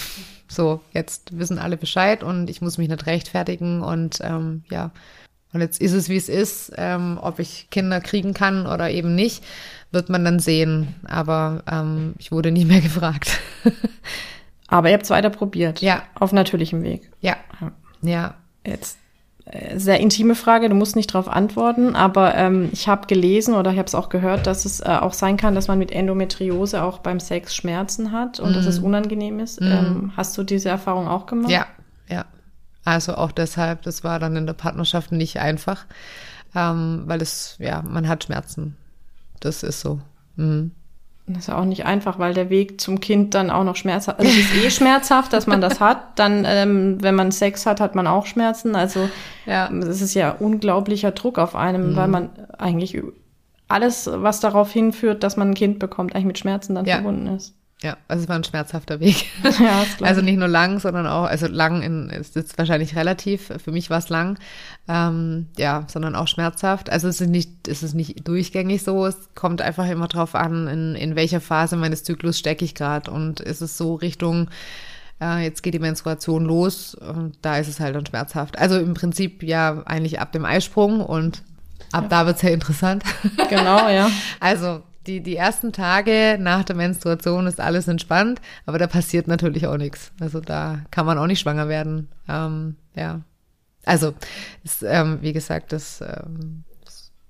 So, 0.53 0.81
jetzt 0.93 1.39
wissen 1.39 1.61
alle 1.61 1.77
Bescheid 1.77 2.25
und 2.25 2.51
ich 2.51 2.61
muss 2.61 2.77
mich 2.77 2.89
nicht 2.89 3.07
rechtfertigen 3.07 3.83
und 3.83 4.19
ähm, 4.21 4.65
ja. 4.69 4.91
Und 5.53 5.61
jetzt 5.61 5.81
ist 5.81 5.93
es, 5.93 6.09
wie 6.09 6.17
es 6.17 6.29
ist. 6.29 6.73
Ähm, 6.77 7.21
ob 7.23 7.39
ich 7.39 7.69
Kinder 7.71 8.01
kriegen 8.01 8.35
kann 8.35 8.67
oder 8.67 8.91
eben 8.91 9.15
nicht, 9.15 9.45
wird 9.93 10.09
man 10.09 10.25
dann 10.25 10.41
sehen. 10.41 10.97
Aber 11.05 11.63
ähm, 11.71 12.15
ich 12.19 12.33
wurde 12.33 12.51
nie 12.51 12.65
mehr 12.65 12.81
gefragt. 12.81 13.39
Aber 14.71 14.89
ihr 14.89 14.95
habt 14.95 15.05
es 15.05 15.11
weiter 15.11 15.31
probiert. 15.31 15.83
Ja. 15.83 16.03
Auf 16.19 16.33
natürlichem 16.33 16.83
Weg. 16.83 17.11
Ja. 17.21 17.37
Ja. 18.03 18.35
Jetzt 18.65 18.99
äh, 19.47 19.79
sehr 19.79 20.01
intime 20.01 20.35
Frage, 20.35 20.69
du 20.69 20.75
musst 20.75 20.97
nicht 20.97 21.13
darauf 21.13 21.29
antworten, 21.29 21.97
aber 21.97 22.35
ähm, 22.37 22.69
ich 22.73 22.89
habe 22.89 23.07
gelesen 23.07 23.55
oder 23.55 23.73
ich 23.73 23.79
habe 23.79 23.87
es 23.87 23.95
auch 23.95 24.09
gehört, 24.09 24.47
dass 24.47 24.65
es 24.65 24.81
äh, 24.81 24.85
auch 24.85 25.13
sein 25.13 25.37
kann, 25.37 25.55
dass 25.55 25.67
man 25.67 25.79
mit 25.79 25.91
Endometriose 25.91 26.83
auch 26.83 26.99
beim 26.99 27.19
Sex 27.21 27.55
Schmerzen 27.55 28.13
hat 28.13 28.39
und 28.39 28.53
mm. 28.53 28.55
dass 28.55 28.67
es 28.67 28.81
mhm. 28.81 28.87
unangenehm 28.87 29.41
ist. 29.41 29.61
Mm. 29.61 29.65
Ähm, 29.65 30.13
hast 30.17 30.39
du 30.39 30.45
diese 30.45 30.69
Erfahrung 30.69 31.09
auch 31.09 31.27
gemacht? 31.27 31.51
Ja, 31.51 31.67
ja. 32.09 32.27
Also 32.85 33.15
auch 33.15 33.33
deshalb, 33.33 33.83
das 33.83 34.05
war 34.05 34.19
dann 34.19 34.37
in 34.37 34.47
der 34.47 34.55
Partnerschaft 34.55 35.11
nicht 35.11 35.39
einfach, 35.41 35.87
ähm, 36.55 37.03
weil 37.07 37.21
es, 37.21 37.57
ja, 37.59 37.83
man 37.83 38.09
hat 38.09 38.25
Schmerzen. 38.25 38.77
Das 39.41 39.63
ist 39.63 39.81
so. 39.81 40.01
Mhm. 40.37 40.73
Das 41.35 41.45
ist 41.45 41.49
ja 41.49 41.59
auch 41.59 41.65
nicht 41.65 41.87
einfach, 41.87 42.19
weil 42.19 42.35
der 42.35 42.51
Weg 42.51 42.81
zum 42.81 43.01
Kind 43.01 43.35
dann 43.35 43.51
auch 43.51 43.65
noch 43.65 43.77
schmerzhaft 43.77 44.19
also 44.19 44.31
es 44.31 44.39
ist 44.39 44.65
eh 44.65 44.71
schmerzhaft, 44.71 45.33
dass 45.33 45.47
man 45.47 45.61
das 45.61 45.81
hat. 45.81 46.19
Dann, 46.19 46.45
ähm, 46.47 46.99
wenn 47.01 47.15
man 47.15 47.31
Sex 47.31 47.67
hat, 47.67 47.81
hat 47.81 47.95
man 47.95 48.07
auch 48.07 48.27
Schmerzen. 48.27 48.75
Also 48.75 49.09
ja. 49.47 49.71
es 49.71 50.01
ist 50.01 50.15
ja 50.15 50.33
unglaublicher 50.33 51.13
Druck 51.13 51.39
auf 51.39 51.55
einem, 51.55 51.93
mhm. 51.93 51.97
weil 51.97 52.09
man 52.09 52.31
eigentlich 52.59 53.01
alles, 53.69 54.11
was 54.13 54.41
darauf 54.41 54.73
hinführt, 54.73 55.23
dass 55.23 55.37
man 55.37 55.51
ein 55.51 55.55
Kind 55.55 55.79
bekommt, 55.79 56.15
eigentlich 56.15 56.27
mit 56.27 56.39
Schmerzen 56.39 56.75
dann 56.75 56.87
ja. 56.87 56.97
verbunden 56.97 57.29
ist. 57.29 57.55
Ja, 57.83 57.97
also 58.09 58.25
es 58.25 58.29
war 58.29 58.37
ein 58.37 58.45
schmerzhafter 58.45 59.01
Weg. 59.01 59.27
Ja, 59.59 59.85
also 60.03 60.21
nicht 60.21 60.39
nur 60.39 60.49
lang, 60.49 60.81
sondern 60.81 61.07
auch, 61.07 61.25
also 61.25 61.47
lang 61.47 61.83
in, 61.83 62.11
ist 62.11 62.37
jetzt 62.37 62.59
wahrscheinlich 62.59 62.95
relativ, 62.95 63.53
für 63.63 63.73
mich 63.73 63.89
war 63.91 63.99
es 63.99 64.09
lang, 64.09 64.39
ähm, 64.89 65.47
ja, 65.57 65.85
sondern 65.89 66.15
auch 66.15 66.29
schmerzhaft. 66.29 66.91
Also 66.91 67.09
es 67.09 67.21
ist 67.21 67.29
nicht, 67.29 67.69
es 67.69 67.83
ist 67.83 67.95
nicht 67.95 68.27
durchgängig 68.29 68.83
so, 68.83 69.07
es 69.07 69.17
kommt 69.35 69.63
einfach 69.63 69.89
immer 69.89 70.09
drauf 70.09 70.35
an, 70.35 70.69
in, 70.69 70.95
in 70.95 71.17
welcher 71.17 71.41
Phase 71.41 71.77
meines 71.77 72.05
Zyklus 72.05 72.39
stecke 72.39 72.65
ich 72.65 72.75
gerade 72.75 73.11
und 73.11 73.41
ist 73.41 73.63
es 73.63 73.77
so 73.79 73.95
Richtung, 73.95 74.51
äh, 75.21 75.43
jetzt 75.43 75.63
geht 75.63 75.75
die 75.75 75.79
Menstruation 75.79 76.45
los 76.45 76.95
und 76.95 77.37
da 77.43 77.59
ist 77.59 77.69
es 77.69 77.81
halt 77.81 77.95
dann 77.95 78.07
schmerzhaft. 78.07 78.59
Also 78.59 78.79
im 78.79 78.95
Prinzip 78.95 79.43
ja 79.43 79.83
eigentlich 79.87 80.21
ab 80.21 80.33
dem 80.33 80.45
Eisprung 80.45 81.01
und 81.01 81.43
ab 81.93 82.05
ja. 82.05 82.09
da 82.09 82.27
wird's 82.27 82.43
ja 82.43 82.51
interessant. 82.51 83.05
Genau, 83.49 83.89
ja. 83.89 84.11
Also 84.41 84.83
die, 85.11 85.21
die 85.21 85.37
ersten 85.37 85.73
Tage 85.73 86.39
nach 86.41 86.65
der 86.65 86.77
Menstruation 86.77 87.47
ist 87.47 87.61
alles 87.61 87.89
entspannt, 87.89 88.41
aber 88.67 88.79
da 88.79 88.87
passiert 88.87 89.27
natürlich 89.27 89.67
auch 89.67 89.77
nichts. 89.77 90.13
Also 90.21 90.41
da 90.41 90.81
kann 90.91 91.07
man 91.07 91.19
auch 91.19 91.27
nicht 91.27 91.41
schwanger 91.41 91.69
werden. 91.69 92.09
Ähm, 92.29 92.77
ja. 92.95 93.21
Also, 93.85 94.15
ist, 94.63 94.83
ähm, 94.83 95.19
wie 95.23 95.33
gesagt, 95.33 95.73
das, 95.73 96.01
ähm, 96.01 96.65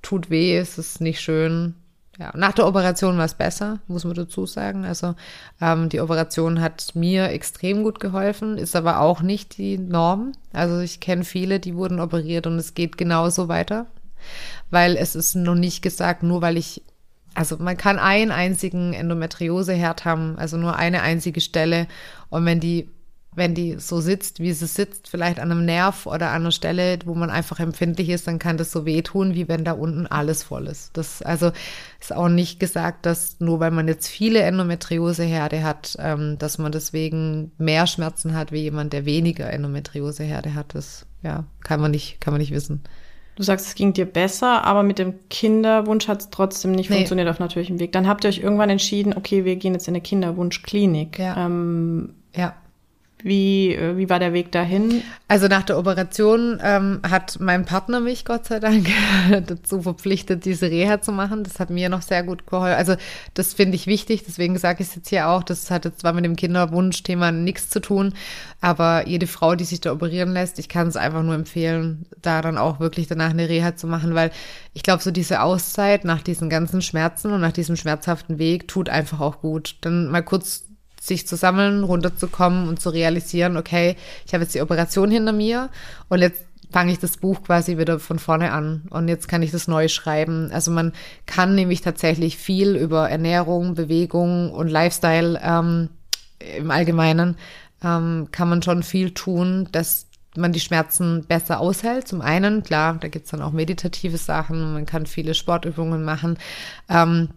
tut 0.03 0.31
weh, 0.31 0.57
es 0.57 0.77
ist 0.79 1.01
nicht 1.01 1.21
schön. 1.21 1.75
Ja, 2.19 2.33
nach 2.37 2.53
der 2.53 2.67
Operation 2.67 3.17
war 3.17 3.25
es 3.25 3.35
besser, 3.35 3.79
muss 3.87 4.05
man 4.05 4.15
dazu 4.15 4.45
sagen. 4.45 4.85
Also 4.85 5.15
ähm, 5.61 5.89
die 5.89 6.01
Operation 6.01 6.61
hat 6.61 6.95
mir 6.95 7.31
extrem 7.31 7.83
gut 7.83 7.99
geholfen, 7.99 8.59
ist 8.59 8.77
aber 8.77 9.01
auch 9.01 9.23
nicht 9.23 9.57
die 9.57 9.79
Norm. 9.79 10.33
Also 10.53 10.81
ich 10.81 11.01
kenne 11.01 11.25
viele, 11.25 11.61
die 11.61 11.77
wurden 11.77 11.99
operiert 11.99 12.47
und 12.47 12.59
es 12.59 12.75
geht 12.75 12.99
genauso 12.99 13.49
weiter, 13.49 13.87
weil 14.71 14.97
es 14.97 15.15
ist 15.15 15.35
noch 15.35 15.55
nicht 15.55 15.81
gesagt, 15.81 16.23
nur 16.23 16.43
weil 16.43 16.59
ich 16.59 16.83
also 17.35 17.57
man 17.59 17.77
kann 17.77 17.99
einen 17.99 18.31
einzigen 18.31 18.93
Endometrioseherd 18.93 20.05
haben, 20.05 20.37
also 20.39 20.57
nur 20.57 20.77
eine 20.77 21.03
einzige 21.03 21.41
Stelle. 21.41 21.87
Und 22.29 22.45
wenn 22.45 22.61
die, 22.61 22.91
wenn 23.35 23.55
die 23.55 23.77
so 23.79 24.01
sitzt, 24.01 24.41
wie 24.41 24.53
sie 24.53 24.67
sitzt, 24.67 25.09
vielleicht 25.09 25.39
an 25.39 25.51
einem 25.51 25.65
Nerv 25.65 26.07
oder 26.07 26.31
an 26.31 26.43
einer 26.43 26.51
Stelle, 26.51 26.99
wo 27.05 27.15
man 27.15 27.31
einfach 27.31 27.61
empfindlich 27.61 28.09
ist, 28.09 28.27
dann 28.27 28.41
kann 28.41 28.57
das 28.57 28.73
so 28.73 28.85
wehtun, 28.85 29.35
wie 29.35 29.49
wenn 29.49 29.65
da 29.65 29.73
unten 29.73 30.07
alles 30.09 30.43
voll 30.43 30.67
ist. 30.67 30.97
Das 30.97 31.23
also 31.23 31.53
ist 32.01 32.13
auch 32.13 32.29
nicht 32.29 32.59
gesagt, 32.59 33.07
dass 33.07 33.39
nur 33.39 33.61
weil 33.61 33.71
man 33.71 33.87
jetzt 33.87 34.09
viele 34.09 34.41
Endometrioseherde 34.43 35.63
hat, 35.63 35.97
ähm, 36.01 36.37
dass 36.39 36.59
man 36.59 36.73
deswegen 36.73 37.53
mehr 37.59 37.87
Schmerzen 37.87 38.35
hat 38.35 38.51
wie 38.51 38.63
jemand, 38.63 38.93
der 38.93 39.05
weniger 39.05 39.51
Endometrioseherde 39.53 40.55
hat. 40.55 40.75
Das 40.75 41.07
ja 41.23 41.45
kann 41.63 41.81
man 41.81 41.93
nicht, 41.93 42.21
kann 42.21 42.33
man 42.33 42.41
nicht 42.41 42.53
wissen. 42.53 42.83
Du 43.41 43.45
sagst, 43.45 43.69
es 43.69 43.75
ging 43.75 43.95
dir 43.95 44.05
besser, 44.05 44.67
aber 44.67 44.83
mit 44.83 44.99
dem 44.99 45.15
Kinderwunsch 45.31 46.09
hat 46.09 46.21
es 46.21 46.29
trotzdem 46.29 46.73
nicht 46.73 46.91
nee. 46.91 46.97
funktioniert 46.97 47.27
auf 47.27 47.39
natürlichem 47.39 47.81
Weg. 47.81 47.91
Dann 47.93 48.07
habt 48.07 48.23
ihr 48.23 48.29
euch 48.29 48.41
irgendwann 48.41 48.69
entschieden, 48.69 49.15
okay, 49.17 49.47
wir 49.47 49.57
gehen 49.57 49.73
jetzt 49.73 49.89
in 49.89 49.95
eine 49.95 50.03
Kinderwunschklinik. 50.03 51.19
Ja. 51.19 51.47
Ähm, 51.47 52.17
ja. 52.37 52.55
Wie, 53.23 53.75
äh, 53.75 53.97
wie 53.97 54.09
war 54.09 54.19
der 54.19 54.33
Weg 54.33 54.53
dahin? 54.53 55.03
Also 55.29 55.49
nach 55.49 55.63
der 55.63 55.79
Operation 55.79 56.59
ähm, 56.63 57.01
hat 57.09 57.39
mein 57.41 57.65
Partner 57.65 58.01
mich 58.01 58.25
Gott 58.25 58.47
sei 58.47 58.61
Dank 58.61 58.89
dazu 59.47 59.83
verpflichtet, 59.83 60.45
diese 60.45 60.71
Reha 60.71 61.01
zu 61.01 61.13
machen. 61.13 61.45
Das 61.45 61.61
hat 61.61 61.71
mir 61.71 61.89
noch 61.89 62.03
sehr 62.03 62.23
gut 62.23 62.47
geholfen. 62.47 62.77
Also 62.77 62.97
das 63.35 63.55
finde 63.55 63.77
ich 63.77 63.87
wichtig, 63.87 64.25
deswegen 64.27 64.59
sage 64.59 64.83
ich 64.83 64.89
es 64.89 64.95
jetzt 64.95 65.09
hier 65.09 65.29
auch. 65.29 65.43
Das 65.43 65.71
hatte 65.71 65.95
zwar 65.95 66.13
mit 66.13 66.25
dem 66.25 66.37
Kinderwunschthema 66.37 67.33
nichts 67.33 67.69
zu 67.69 67.81
tun, 67.81 68.15
aber 68.61 69.07
jede 69.07 69.27
Frau, 69.27 69.55
die 69.55 69.65
sich 69.65 69.81
da 69.81 69.93
operieren 69.93 70.33
lässt, 70.33 70.59
ich 70.59 70.69
kann 70.69 70.89
es 70.89 70.97
einfach 70.97 71.23
nur 71.23 71.35
empfehlen, 71.35 72.07
da 72.23 72.43
dann 72.43 72.59
auch 72.59 72.81
wirklich 72.81 73.07
danach 73.07 73.31
eine 73.31 73.49
Reha 73.49 73.77
zu 73.77 73.87
machen, 73.87 74.15
weil 74.15 74.31
ich 74.73 74.83
glaube, 74.83 75.03
so 75.03 75.11
diese 75.11 75.43
Auszeit 75.43 76.05
nach 76.05 76.23
diesen 76.23 76.49
ganzen 76.49 76.83
Schmerzen 76.83 77.33
und 77.33 77.41
nach 77.41 77.53
diesem 77.53 77.77
schmerzhaften 77.77 78.39
Weg 78.39 78.69
tut 78.69 78.89
einfach 78.89 79.21
auch 79.21 79.41
gut. 79.41 79.77
Dann 79.81 80.09
mal 80.09 80.23
kurz 80.23 80.70
sich 81.01 81.27
zu 81.27 81.35
sammeln, 81.35 81.83
runterzukommen 81.83 82.69
und 82.69 82.81
zu 82.81 82.91
realisieren, 82.91 83.57
okay, 83.57 83.97
ich 84.27 84.35
habe 84.35 84.45
jetzt 84.45 84.55
die 84.55 84.61
Operation 84.61 85.11
hinter 85.11 85.33
mir 85.33 85.71
und 86.09 86.21
jetzt 86.21 86.43
fange 86.71 86.93
ich 86.93 86.99
das 86.99 87.17
Buch 87.17 87.43
quasi 87.43 87.79
wieder 87.79 87.99
von 87.99 88.19
vorne 88.19 88.53
an 88.53 88.83
und 88.91 89.09
jetzt 89.09 89.27
kann 89.27 89.43
ich 89.43 89.51
das 89.51 89.67
neu 89.67 89.89
schreiben. 89.89 90.51
Also 90.53 90.71
man 90.71 90.93
kann 91.27 91.55
nämlich 91.55 91.81
tatsächlich 91.81 92.37
viel 92.37 92.77
über 92.77 93.09
Ernährung, 93.09 93.75
Bewegung 93.75 94.53
und 94.53 94.69
Lifestyle 94.69 95.41
ähm, 95.43 95.89
im 96.39 96.71
Allgemeinen 96.71 97.37
ähm, 97.83 98.29
kann 98.31 98.51
man 98.51 98.63
schon 98.63 98.83
viel 98.83 99.13
tun, 99.13 99.69
dass 99.73 100.07
man 100.37 100.53
die 100.53 100.61
Schmerzen 100.61 101.25
besser 101.27 101.61
aushält. 101.61 102.07
Zum 102.07 102.21
einen, 102.21 102.63
klar, 102.63 102.99
da 103.01 103.09
gibt's 103.09 103.31
dann 103.31 103.43
auch 103.43 103.53
meditative 103.53 104.19
Sachen, 104.19 104.75
man 104.75 104.87
kann 104.87 105.07
viele 105.07 105.35
Sportübungen 105.35 106.05
machen. 106.05 106.39
Ähm, 106.89 107.31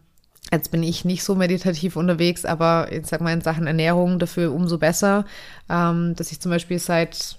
Jetzt 0.53 0.69
bin 0.69 0.83
ich 0.83 1.03
nicht 1.03 1.23
so 1.23 1.33
meditativ 1.33 1.95
unterwegs, 1.95 2.45
aber 2.45 2.91
ich 2.91 3.07
sag 3.07 3.21
mal 3.21 3.33
in 3.33 3.41
Sachen 3.41 3.65
Ernährung 3.65 4.19
dafür 4.19 4.53
umso 4.53 4.77
besser, 4.77 5.25
ähm, 5.67 6.15
dass 6.15 6.31
ich 6.31 6.39
zum 6.39 6.51
Beispiel 6.51 6.77
seit 6.77 7.37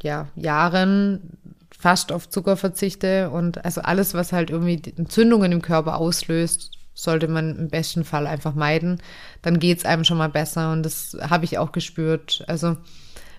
ja, 0.00 0.28
Jahren 0.36 1.36
fast 1.76 2.12
auf 2.12 2.28
Zucker 2.28 2.56
verzichte 2.56 3.30
und 3.30 3.64
also 3.64 3.80
alles, 3.80 4.14
was 4.14 4.32
halt 4.32 4.50
irgendwie 4.50 4.80
Entzündungen 4.96 5.50
im 5.50 5.62
Körper 5.62 5.98
auslöst, 5.98 6.78
sollte 6.94 7.26
man 7.26 7.56
im 7.56 7.68
besten 7.70 8.04
Fall 8.04 8.28
einfach 8.28 8.54
meiden. 8.54 9.02
Dann 9.42 9.58
geht's 9.58 9.84
einem 9.84 10.04
schon 10.04 10.18
mal 10.18 10.28
besser 10.28 10.70
und 10.70 10.84
das 10.84 11.16
habe 11.20 11.44
ich 11.44 11.58
auch 11.58 11.72
gespürt. 11.72 12.44
Also 12.46 12.76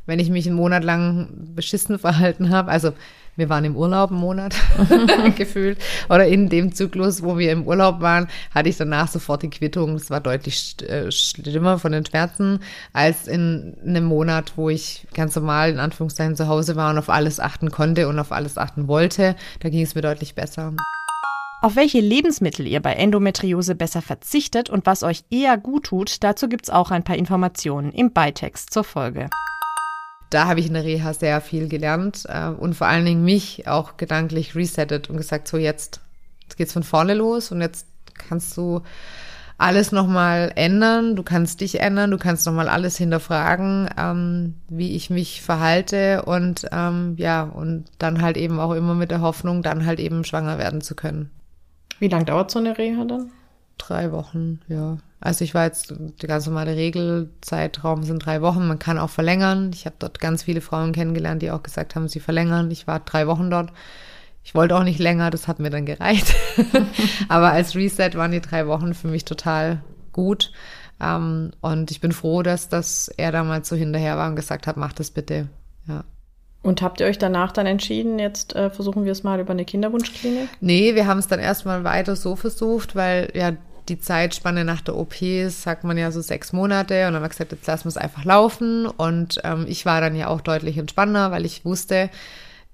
wenn 0.05 0.19
ich 0.19 0.29
mich 0.29 0.45
einen 0.45 0.57
Monat 0.57 0.83
lang 0.83 1.29
beschissen 1.55 1.99
verhalten 1.99 2.49
habe, 2.49 2.69
also 2.69 2.91
wir 3.37 3.49
waren 3.49 3.63
im 3.63 3.77
Urlaub 3.77 4.11
einen 4.11 4.19
Monat 4.19 4.55
gefühlt. 5.35 5.77
Oder 6.09 6.27
in 6.27 6.49
dem 6.49 6.73
Zyklus, 6.73 7.23
wo 7.23 7.37
wir 7.37 7.51
im 7.51 7.65
Urlaub 7.65 8.01
waren, 8.01 8.27
hatte 8.53 8.67
ich 8.67 8.77
danach 8.77 9.07
sofort 9.07 9.43
die 9.43 9.49
Quittung. 9.49 9.95
Es 9.95 10.09
war 10.09 10.19
deutlich 10.19 10.75
äh, 10.81 11.09
schlimmer 11.11 11.79
von 11.79 11.91
den 11.91 12.05
Schmerzen 12.05 12.59
als 12.93 13.27
in 13.27 13.77
einem 13.85 14.05
Monat, 14.05 14.53
wo 14.57 14.69
ich 14.69 15.07
ganz 15.13 15.35
normal 15.35 15.69
in 15.69 15.79
Anführungszeichen 15.79 16.35
zu 16.35 16.47
Hause 16.47 16.75
war 16.75 16.89
und 16.89 16.97
auf 16.97 17.09
alles 17.09 17.39
achten 17.39 17.71
konnte 17.71 18.07
und 18.07 18.19
auf 18.19 18.31
alles 18.31 18.57
achten 18.57 18.87
wollte. 18.87 19.35
Da 19.59 19.69
ging 19.69 19.83
es 19.83 19.95
mir 19.95 20.01
deutlich 20.01 20.35
besser. 20.35 20.73
Auf 21.61 21.75
welche 21.75 21.99
Lebensmittel 21.99 22.67
ihr 22.67 22.81
bei 22.81 22.93
Endometriose 22.93 23.73
besser 23.73 24.01
verzichtet 24.01 24.69
und 24.69 24.85
was 24.85 25.01
euch 25.01 25.23
eher 25.31 25.57
gut 25.57 25.85
tut, 25.85 26.23
dazu 26.23 26.47
gibt's 26.47 26.69
auch 26.69 26.91
ein 26.91 27.03
paar 27.03 27.15
Informationen 27.15 27.91
im 27.91 28.13
Beitext 28.13 28.71
zur 28.71 28.83
Folge 28.83 29.29
da 30.29 30.47
habe 30.47 30.59
ich 30.59 30.67
in 30.67 30.73
der 30.73 30.83
Reha 30.83 31.13
sehr 31.13 31.41
viel 31.41 31.67
gelernt 31.67 32.23
äh, 32.27 32.47
und 32.47 32.73
vor 32.73 32.87
allen 32.87 33.05
Dingen 33.05 33.23
mich 33.23 33.67
auch 33.67 33.97
gedanklich 33.97 34.55
resettet 34.55 35.09
und 35.09 35.17
gesagt, 35.17 35.47
so 35.47 35.57
jetzt, 35.57 36.01
jetzt 36.43 36.57
geht's 36.57 36.73
von 36.73 36.83
vorne 36.83 37.13
los 37.13 37.51
und 37.51 37.61
jetzt 37.61 37.87
kannst 38.13 38.55
du 38.57 38.81
alles 39.57 39.91
nochmal 39.91 40.51
ändern, 40.55 41.15
du 41.15 41.23
kannst 41.23 41.61
dich 41.61 41.79
ändern, 41.79 42.11
du 42.11 42.17
kannst 42.17 42.45
nochmal 42.45 42.69
alles 42.69 42.97
hinterfragen, 42.97 43.89
ähm, 43.97 44.55
wie 44.69 44.95
ich 44.95 45.09
mich 45.09 45.41
verhalte 45.41 46.23
und 46.23 46.67
ähm, 46.71 47.15
ja, 47.17 47.43
und 47.43 47.85
dann 47.97 48.21
halt 48.21 48.37
eben 48.37 48.59
auch 48.59 48.73
immer 48.73 48.93
mit 48.93 49.09
der 49.09 49.21
Hoffnung, 49.21 49.63
dann 49.63 49.85
halt 49.85 49.99
eben 49.99 50.23
schwanger 50.23 50.59
werden 50.59 50.81
zu 50.81 50.95
können. 50.95 51.31
Wie 51.99 52.07
lange 52.07 52.25
dauert 52.25 52.51
so 52.51 52.59
eine 52.59 52.77
Reha 52.77 53.05
dann? 53.05 53.31
Drei 53.79 54.11
Wochen, 54.11 54.61
ja. 54.67 54.97
Also 55.19 55.43
ich 55.43 55.55
war 55.55 55.65
jetzt, 55.65 55.93
die 55.97 56.27
ganz 56.27 56.45
normale 56.45 56.75
Regelzeitraum 56.75 58.03
sind 58.03 58.25
drei 58.25 58.41
Wochen. 58.41 58.67
Man 58.67 58.79
kann 58.79 58.99
auch 58.99 59.09
verlängern. 59.09 59.71
Ich 59.73 59.85
habe 59.85 59.95
dort 59.97 60.19
ganz 60.19 60.43
viele 60.43 60.61
Frauen 60.61 60.91
kennengelernt, 60.91 61.41
die 61.41 61.51
auch 61.51 61.63
gesagt 61.63 61.95
haben, 61.95 62.07
sie 62.07 62.19
verlängern. 62.19 62.69
Ich 62.69 62.85
war 62.85 62.99
drei 62.99 63.25
Wochen 63.27 63.49
dort. 63.49 63.71
Ich 64.43 64.55
wollte 64.55 64.75
auch 64.77 64.83
nicht 64.83 64.99
länger, 64.99 65.29
das 65.29 65.47
hat 65.47 65.59
mir 65.59 65.69
dann 65.69 65.85
gereicht. 65.85 66.33
Aber 67.29 67.51
als 67.51 67.75
Reset 67.75 68.11
waren 68.15 68.31
die 68.31 68.41
drei 68.41 68.67
Wochen 68.67 68.93
für 68.93 69.07
mich 69.07 69.25
total 69.25 69.81
gut. 70.13 70.51
Um, 70.99 71.05
ähm, 71.05 71.51
und 71.61 71.91
ich 71.91 72.01
bin 72.01 72.11
froh, 72.11 72.41
dass, 72.41 72.69
dass 72.69 73.07
er 73.07 73.31
damals 73.31 73.69
so 73.69 73.75
hinterher 73.75 74.17
war 74.17 74.29
und 74.29 74.35
gesagt 74.35 74.65
hat, 74.65 74.77
mach 74.77 74.93
das 74.93 75.11
bitte. 75.11 75.47
Ja. 75.87 76.05
Und 76.63 76.81
habt 76.81 76.99
ihr 76.99 77.05
euch 77.05 77.19
danach 77.19 77.51
dann 77.51 77.65
entschieden, 77.65 78.19
jetzt 78.19 78.55
äh, 78.55 78.69
versuchen 78.69 79.05
wir 79.05 79.11
es 79.11 79.23
mal 79.23 79.39
über 79.39 79.51
eine 79.51 79.63
Kinderwunschklinik? 79.63 80.49
Nee, 80.59 80.95
wir 80.95 81.05
haben 81.05 81.19
es 81.19 81.27
dann 81.27 81.39
erstmal 81.39 81.83
weiter 81.83 82.15
so 82.15 82.35
versucht, 82.35 82.95
weil 82.95 83.31
ja 83.35 83.53
die 83.89 83.99
Zeitspanne 83.99 84.65
nach 84.65 84.81
der 84.81 84.95
OP 84.95 85.15
sagt 85.49 85.83
man 85.83 85.97
ja 85.97 86.11
so 86.11 86.21
sechs 86.21 86.53
Monate 86.53 87.07
und 87.07 87.13
dann 87.13 87.15
haben 87.15 87.23
wir 87.23 87.29
gesagt, 87.29 87.51
jetzt 87.51 87.67
lassen 87.67 87.85
wir 87.85 87.89
es 87.89 87.97
einfach 87.97 88.25
laufen. 88.25 88.85
Und 88.85 89.39
ähm, 89.43 89.65
ich 89.67 89.85
war 89.85 90.01
dann 90.01 90.15
ja 90.15 90.27
auch 90.27 90.41
deutlich 90.41 90.77
entspannter, 90.77 91.31
weil 91.31 91.45
ich 91.45 91.63
wusste, 91.65 92.09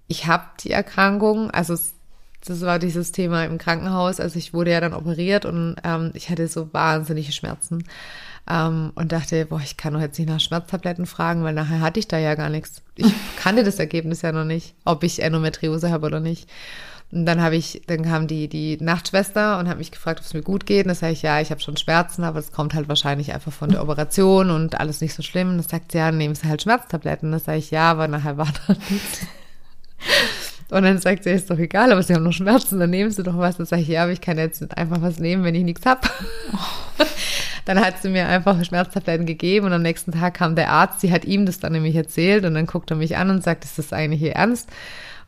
ich 0.07 0.27
habe 0.27 0.45
die 0.61 0.71
Erkrankung. 0.71 1.51
Also 1.51 1.77
das 2.45 2.61
war 2.61 2.79
dieses 2.79 3.11
Thema 3.11 3.45
im 3.45 3.57
Krankenhaus. 3.57 4.19
Also 4.19 4.37
ich 4.37 4.53
wurde 4.53 4.71
ja 4.71 4.81
dann 4.81 4.93
operiert 4.93 5.45
und 5.45 5.75
ähm, 5.83 6.11
ich 6.13 6.29
hatte 6.29 6.47
so 6.47 6.73
wahnsinnige 6.73 7.31
Schmerzen. 7.31 7.83
Ähm, 8.49 8.91
und 8.95 9.13
dachte, 9.13 9.45
boah, 9.45 9.61
ich 9.63 9.77
kann 9.77 9.93
doch 9.93 10.01
jetzt 10.01 10.19
nicht 10.19 10.27
nach 10.27 10.41
Schmerztabletten 10.41 11.05
fragen, 11.05 11.43
weil 11.45 11.53
nachher 11.53 11.79
hatte 11.79 11.99
ich 11.99 12.09
da 12.09 12.17
ja 12.17 12.35
gar 12.35 12.49
nichts. 12.49 12.81
Ich 12.95 13.13
kannte 13.37 13.63
das 13.63 13.79
Ergebnis 13.79 14.21
ja 14.21 14.33
noch 14.33 14.43
nicht, 14.43 14.75
ob 14.83 15.03
ich 15.03 15.21
Endometriose 15.21 15.91
habe 15.91 16.07
oder 16.07 16.19
nicht. 16.19 16.49
Und 17.13 17.27
dann 17.27 17.41
habe 17.41 17.55
ich, 17.55 17.83
dann 17.85 18.01
kam 18.01 18.25
die, 18.27 18.47
die 18.47 18.77
Nachtschwester 18.81 19.59
und 19.59 19.69
hat 19.69 19.77
mich 19.77 19.91
gefragt, 19.91 20.19
ob 20.19 20.25
es 20.25 20.33
mir 20.33 20.41
gut 20.41 20.65
geht. 20.65 20.85
Und 20.85 20.87
dann 20.87 20.95
sage 20.95 21.13
ich, 21.13 21.21
ja, 21.21 21.39
ich 21.39 21.51
habe 21.51 21.61
schon 21.61 21.77
Schmerzen, 21.77 22.23
aber 22.23 22.39
es 22.39 22.51
kommt 22.51 22.73
halt 22.73 22.89
wahrscheinlich 22.89 23.33
einfach 23.33 23.53
von 23.53 23.69
der 23.69 23.83
Operation 23.83 24.49
und 24.49 24.79
alles 24.79 24.99
nicht 24.99 25.13
so 25.13 25.21
schlimm. 25.21 25.49
Und 25.49 25.57
dann 25.57 25.67
sagt 25.67 25.91
sie, 25.91 25.99
ja, 25.99 26.11
nehmen 26.11 26.33
Sie 26.33 26.47
halt 26.47 26.63
Schmerztabletten. 26.63 27.27
Und 27.27 27.33
dann 27.33 27.41
sage 27.41 27.59
ich, 27.59 27.69
ja, 27.69 27.91
aber 27.91 28.07
nachher 28.07 28.37
war 28.37 28.51
da 28.67 28.75
nichts. 28.89 29.27
Und 30.71 30.83
dann 30.83 30.97
sagt 30.97 31.23
sie, 31.23 31.29
ist 31.29 31.51
doch 31.51 31.59
egal, 31.59 31.91
aber 31.91 32.01
Sie 32.01 32.15
haben 32.15 32.23
noch 32.23 32.33
Schmerzen, 32.33 32.79
dann 32.79 32.89
nehmen 32.89 33.11
Sie 33.11 33.21
doch 33.21 33.37
was. 33.37 33.57
Dann 33.57 33.67
sage 33.67 33.83
ich, 33.83 33.89
ja, 33.89 34.03
aber 34.03 34.11
ich 34.11 34.21
kann 34.21 34.39
jetzt 34.39 34.61
nicht 34.61 34.75
einfach 34.75 35.01
was 35.03 35.19
nehmen, 35.19 35.43
wenn 35.43 35.53
ich 35.53 35.63
nichts 35.63 35.85
hab. 35.85 36.09
dann 37.65 37.79
hat 37.79 38.01
sie 38.01 38.09
mir 38.09 38.27
einfach 38.27 38.63
Schmerztabletten 38.63 39.27
gegeben 39.27 39.67
und 39.67 39.73
am 39.73 39.83
nächsten 39.83 40.11
Tag 40.11 40.33
kam 40.33 40.55
der 40.55 40.71
Arzt, 40.71 41.01
sie 41.01 41.11
hat 41.11 41.25
ihm 41.25 41.45
das 41.45 41.59
dann 41.59 41.73
nämlich 41.73 41.95
erzählt 41.95 42.43
und 42.43 42.55
dann 42.55 42.65
guckt 42.65 42.89
er 42.91 42.97
mich 42.97 43.17
an 43.17 43.29
und 43.29 43.43
sagt, 43.43 43.63
ist 43.63 43.77
das 43.77 43.93
eigentlich 43.93 44.19
hier 44.19 44.33
ernst? 44.33 44.69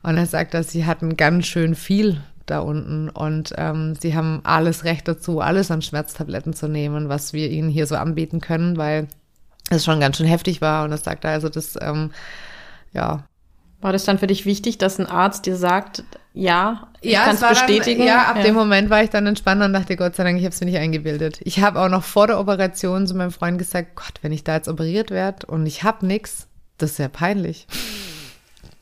Und 0.06 0.18
er 0.18 0.28
sagt, 0.28 0.54
dass 0.54 0.70
sie 0.70 0.86
hatten 0.86 1.18
ganz 1.18 1.48
schön 1.48 1.74
viel 1.74 2.22
da 2.46 2.60
unten 2.60 3.10
und 3.10 3.54
ähm, 3.58 3.96
sie 4.00 4.14
haben 4.14 4.42
alles 4.44 4.84
Recht 4.84 5.08
dazu, 5.08 5.40
alles 5.42 5.72
an 5.72 5.82
Schmerztabletten 5.82 6.54
zu 6.54 6.68
nehmen, 6.68 7.10
was 7.10 7.34
wir 7.34 7.50
ihnen 7.50 7.70
hier 7.70 7.88
so 7.88 7.96
anbieten 7.96 8.40
können, 8.40 8.78
weil 8.78 9.08
es 9.72 9.84
schon 9.84 10.00
ganz 10.00 10.18
schön 10.18 10.28
heftig 10.28 10.62
war. 10.62 10.84
Und 10.84 10.92
das 10.92 11.04
sagt 11.04 11.24
er 11.24 11.32
also, 11.32 11.50
das, 11.50 11.76
ähm, 11.82 12.12
ja. 12.94 13.24
War 13.82 13.94
das 13.94 14.06
dann 14.06 14.20
für 14.20 14.28
dich 14.28 14.46
wichtig, 14.46 14.78
dass 14.78 15.00
ein 15.00 15.08
Arzt 15.08 15.48
dir 15.48 15.56
sagt, 15.56 16.04
ja, 16.34 16.88
ich 17.02 17.14
ja, 17.14 17.24
kann 17.24 17.34
es 17.38 17.42
bestätigen? 17.42 18.02
Dann, 18.02 18.08
ja, 18.08 18.26
ab 18.26 18.38
ja. 18.38 18.44
dem 18.44 18.54
Moment 18.54 18.92
war 18.92 19.02
ich 19.02 19.10
dann 19.10 19.26
entspannt 19.26 19.64
und 19.64 19.74
dachte, 19.74 19.96
Gott 19.96 20.16
sei 20.16 20.24
Dank, 20.24 20.38
ich 20.38 20.46
habe 20.46 20.54
es 20.54 20.60
mir 20.60 20.68
nicht 20.68 20.78
eingebildet. 20.78 21.40
Ich 21.42 21.62
habe 21.62 21.82
auch 21.82 21.90
noch 21.90 22.04
vor 22.04 22.28
der 22.28 22.40
Operation 22.40 23.08
zu 23.08 23.16
meinem 23.16 23.32
Freund 23.32 23.58
gesagt, 23.58 23.96
Gott, 23.96 24.20
wenn 24.22 24.32
ich 24.32 24.44
da 24.44 24.54
jetzt 24.54 24.68
operiert 24.68 25.10
werde 25.10 25.48
und 25.48 25.66
ich 25.66 25.82
habe 25.82 26.06
nichts, 26.06 26.48
das 26.78 26.92
ist 26.92 27.00
ja 27.00 27.08
peinlich. 27.08 27.66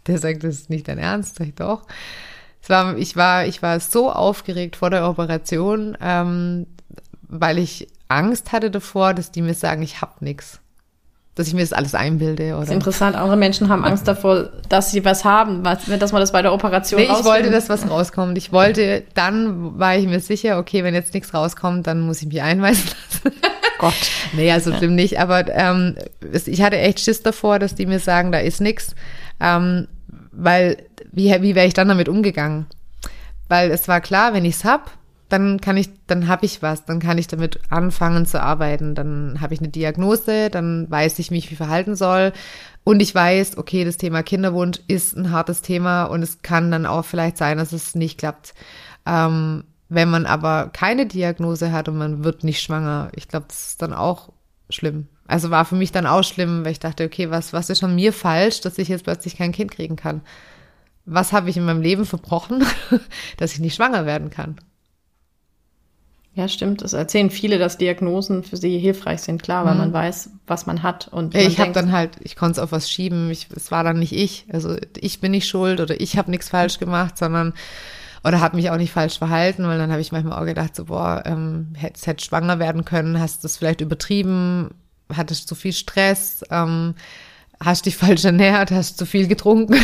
Der 0.08 0.18
sagt, 0.18 0.44
das 0.44 0.56
ist 0.56 0.70
nicht 0.70 0.88
dein 0.88 0.98
Ernst. 0.98 1.38
Sag 1.38 1.48
ich 1.48 1.56
doch. 1.56 1.84
Es 2.62 2.70
war, 2.70 2.98
ich 2.98 3.16
war, 3.16 3.46
ich 3.46 3.62
war 3.62 3.80
so 3.80 4.12
aufgeregt 4.12 4.78
vor 4.78 4.90
der 4.90 5.08
Operation, 5.08 5.98
ähm, 6.02 6.66
weil 7.28 7.58
ich 7.58 7.88
Angst 8.08 8.52
hatte 8.52 8.72
davor, 8.72 9.14
dass 9.14 9.32
die 9.32 9.42
mir 9.42 9.54
sagen, 9.54 9.82
ich 9.82 10.02
hab 10.02 10.22
nix. 10.22 10.60
Dass 11.36 11.48
ich 11.48 11.56
mir 11.56 11.62
das 11.62 11.74
alles 11.74 11.96
einbilde. 11.96 12.50
Oder? 12.50 12.60
Das 12.60 12.70
ist 12.70 12.76
interessant. 12.76 13.16
Andere 13.16 13.38
Menschen 13.38 13.68
haben 13.68 13.84
Angst 13.84 14.08
davor, 14.08 14.50
dass 14.70 14.92
sie 14.92 15.04
was 15.04 15.26
haben, 15.26 15.64
dass 15.64 16.12
man 16.12 16.22
das 16.22 16.32
bei 16.32 16.44
der 16.44 16.54
Operation 16.54 17.02
Nee, 17.02 17.08
ich 17.12 17.26
wollte, 17.26 17.50
dass 17.50 17.70
was 17.70 17.90
rauskommt. 17.90 18.38
Ich 18.38 18.52
wollte, 18.52 19.04
dann 19.16 19.80
war 19.80 19.98
ich 19.98 20.06
mir 20.06 20.20
sicher, 20.20 20.60
okay, 20.60 20.84
wenn 20.84 20.94
jetzt 20.94 21.16
nichts 21.16 21.34
rauskommt, 21.34 21.88
dann 21.88 22.02
muss 22.02 22.22
ich 22.22 22.28
mich 22.28 22.42
einweisen 22.42 22.88
lassen. 22.88 23.38
Gott. 23.80 23.94
Nee, 24.34 24.52
also 24.52 24.70
ja. 24.70 24.78
stimmt 24.78 24.94
nicht. 24.94 25.20
Aber 25.20 25.50
ähm, 25.50 25.96
ich 26.46 26.62
hatte 26.62 26.78
echt 26.78 27.00
Schiss 27.00 27.24
davor, 27.24 27.58
dass 27.58 27.74
die 27.74 27.88
mir 27.88 28.00
sagen, 28.00 28.32
da 28.32 28.38
ist 28.38 28.62
nichts. 28.62 28.96
Ähm, 29.44 29.88
weil, 30.32 30.78
wie, 31.12 31.30
wie 31.42 31.54
wäre 31.54 31.68
ich 31.68 31.76
dann 31.76 31.90
damit 31.90 32.10
umgegangen? 32.10 32.66
Weil 33.50 33.70
es 33.70 33.88
war 33.88 34.02
klar, 34.02 34.34
wenn 34.34 34.46
ich's 34.46 34.64
hab, 34.64 34.92
dann 35.30 35.60
kann 35.60 35.78
ich, 35.78 35.90
dann 36.08 36.28
habe 36.28 36.46
ich 36.46 36.62
was, 36.62 36.86
dann 36.86 37.00
kann 37.00 37.18
ich 37.18 37.28
damit 37.28 37.60
anfangen 37.70 38.26
zu 38.26 38.42
arbeiten, 38.42 38.96
dann 38.96 39.42
habe 39.42 39.54
ich 39.54 39.60
eine 39.60 39.70
Diagnose, 39.70 40.50
dann 40.50 40.90
weiß 40.90 41.20
ich 41.20 41.32
mich, 41.32 41.50
wie 41.52 41.56
verhalten 41.56 41.96
soll 41.96 42.34
und 42.84 43.02
ich 43.02 43.16
weiß, 43.16 43.58
okay, 43.58 43.84
das 43.84 43.98
Thema 43.98 44.24
Kinderwunsch 44.24 44.80
ist 44.88 45.16
ein 45.16 45.32
hartes 45.32 45.62
Thema 45.62 46.06
und 46.06 46.22
es 46.22 46.42
kann 46.42 46.72
dann 46.72 46.86
auch 46.86 47.04
vielleicht 47.04 47.38
sein, 47.38 47.58
dass 47.58 47.74
es 47.74 47.96
nicht 47.96 48.20
klappt. 48.20 48.54
Ähm, 49.06 49.64
wenn 49.90 50.10
man 50.10 50.26
aber 50.26 50.70
keine 50.72 51.06
Diagnose 51.06 51.72
hat 51.72 51.90
und 51.90 51.98
man 51.98 52.24
wird 52.24 52.44
nicht 52.44 52.62
schwanger, 52.62 53.10
ich 53.16 53.28
glaube, 53.28 53.46
das 53.48 53.68
ist 53.68 53.82
dann 53.82 53.94
auch 53.94 54.32
schlimm. 54.70 55.08
Also 55.28 55.52
war 55.52 55.66
für 55.66 55.76
mich 55.76 55.92
dann 55.92 56.06
auch 56.06 56.24
schlimm, 56.24 56.66
weil 56.66 56.74
ich 56.74 56.80
dachte, 56.80 57.06
okay, 57.06 57.30
was, 57.30 57.54
was 57.54 57.70
ist 57.70 57.84
an 57.84 57.96
mir 57.96 58.12
falsch, 58.12 58.62
dass 58.62 58.78
ich 58.78 58.90
jetzt 58.90 59.06
plötzlich 59.06 59.38
kein 59.38 59.52
Kind 59.52 59.72
kriegen 59.72 59.96
kann? 59.96 60.22
Was 61.06 61.32
habe 61.34 61.50
ich 61.50 61.58
in 61.58 61.66
meinem 61.66 61.82
Leben 61.82 62.06
verbrochen, 62.06 62.66
dass 63.38 63.54
ich 63.54 63.60
nicht 63.60 63.76
schwanger 63.76 64.06
werden 64.06 64.30
kann? 64.30 64.58
Ja, 66.36 66.48
stimmt. 66.48 66.82
Es 66.82 66.94
erzählen 66.94 67.30
viele, 67.30 67.60
dass 67.60 67.78
Diagnosen 67.78 68.44
für 68.44 68.58
sie 68.58 68.80
hilfreich 68.80 69.22
sind, 69.22 69.44
klar, 69.44 69.66
weil 69.66 69.74
mhm. 69.74 69.80
man 69.80 69.94
weiß, 69.94 70.32
was 70.48 70.66
man 70.66 70.82
hat. 70.82 71.08
Und 71.08 71.36
ich 71.36 71.60
habe 71.60 71.74
dann 71.74 71.92
halt, 71.92 72.18
ich 72.22 72.36
konnte 72.36 72.54
es 72.54 72.60
auf 72.60 72.72
was 72.72 72.90
schieben. 72.90 73.30
Ich, 73.30 73.48
es 73.56 73.72
war 73.72 73.84
dann 73.84 74.00
nicht 74.00 74.14
ich. 74.14 74.48
Also 74.52 74.76
ich 74.98 75.22
bin 75.22 75.32
nicht 75.32 75.48
schuld 75.48 75.80
oder 75.80 76.00
ich 76.02 76.18
habe 76.18 76.32
nichts 76.32 76.50
falsch 76.50 76.80
gemacht, 76.80 77.20
sondern 77.20 77.54
oder 78.24 78.40
habe 78.42 78.56
mich 78.56 78.72
auch 78.72 78.78
nicht 78.78 78.92
falsch 78.92 79.18
verhalten, 79.18 79.68
weil 79.68 79.78
dann 79.78 79.92
habe 79.92 80.02
ich 80.02 80.12
manchmal 80.12 80.42
auch 80.42 80.46
gedacht, 80.46 80.76
so 80.76 80.86
boah, 80.86 81.24
ähm, 81.26 81.74
hättest 81.76 82.08
hätt 82.08 82.22
schwanger 82.22 82.58
werden 82.58 82.86
können, 82.86 83.20
hast 83.20 83.44
das 83.44 83.58
vielleicht 83.58 83.82
übertrieben, 83.82 84.72
hattest 85.18 85.48
zu 85.48 85.56
viel 85.56 85.74
Stress, 85.74 86.44
ähm, 86.50 86.96
hast 87.66 87.86
dich 87.86 87.96
falsch 87.96 88.26
ernährt, 88.26 88.72
hast 88.72 88.98
zu 88.98 89.06
viel 89.06 89.28
getrunken. 89.28 89.76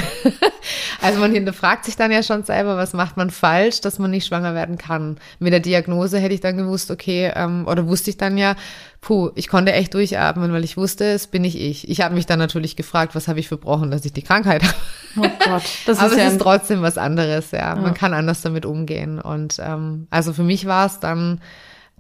also 1.01 1.19
man 1.19 1.33
hinterfragt 1.33 1.85
sich 1.85 1.95
dann 1.95 2.11
ja 2.11 2.23
schon 2.23 2.43
selber, 2.43 2.77
was 2.77 2.93
macht 2.93 3.17
man 3.17 3.29
falsch, 3.29 3.81
dass 3.81 3.99
man 3.99 4.11
nicht 4.11 4.27
schwanger 4.27 4.53
werden 4.53 4.77
kann. 4.77 5.17
Mit 5.39 5.53
der 5.53 5.59
Diagnose 5.59 6.19
hätte 6.19 6.33
ich 6.33 6.41
dann 6.41 6.57
gewusst, 6.57 6.91
okay, 6.91 7.31
ähm, 7.35 7.67
oder 7.67 7.87
wusste 7.87 8.09
ich 8.09 8.17
dann 8.17 8.37
ja, 8.37 8.55
puh, 9.01 9.31
ich 9.35 9.47
konnte 9.47 9.71
echt 9.71 9.93
durchatmen, 9.93 10.51
weil 10.51 10.63
ich 10.63 10.77
wusste, 10.77 11.05
es 11.05 11.27
bin 11.27 11.43
nicht 11.43 11.59
ich. 11.59 11.89
Ich 11.89 12.01
habe 12.01 12.15
mich 12.15 12.25
dann 12.25 12.39
natürlich 12.39 12.75
gefragt, 12.75 13.15
was 13.15 13.27
habe 13.27 13.39
ich 13.39 13.47
verbrochen, 13.47 13.91
dass 13.91 14.05
ich 14.05 14.13
die 14.13 14.23
Krankheit 14.23 14.63
habe. 14.63 14.75
Oh 15.17 15.49
Gott, 15.49 15.63
das 15.85 15.99
Aber 15.99 16.11
ist 16.11 16.17
ja 16.17 16.25
es 16.25 16.33
ist 16.33 16.41
trotzdem 16.41 16.81
was 16.81 16.97
anderes, 16.97 17.51
ja. 17.51 17.59
ja. 17.59 17.75
Man 17.75 17.93
kann 17.93 18.13
anders 18.13 18.41
damit 18.41 18.65
umgehen. 18.65 19.19
Und 19.19 19.57
ähm, 19.59 20.07
also 20.09 20.33
für 20.33 20.43
mich 20.43 20.65
war 20.65 20.85
es 20.85 20.99
dann 20.99 21.39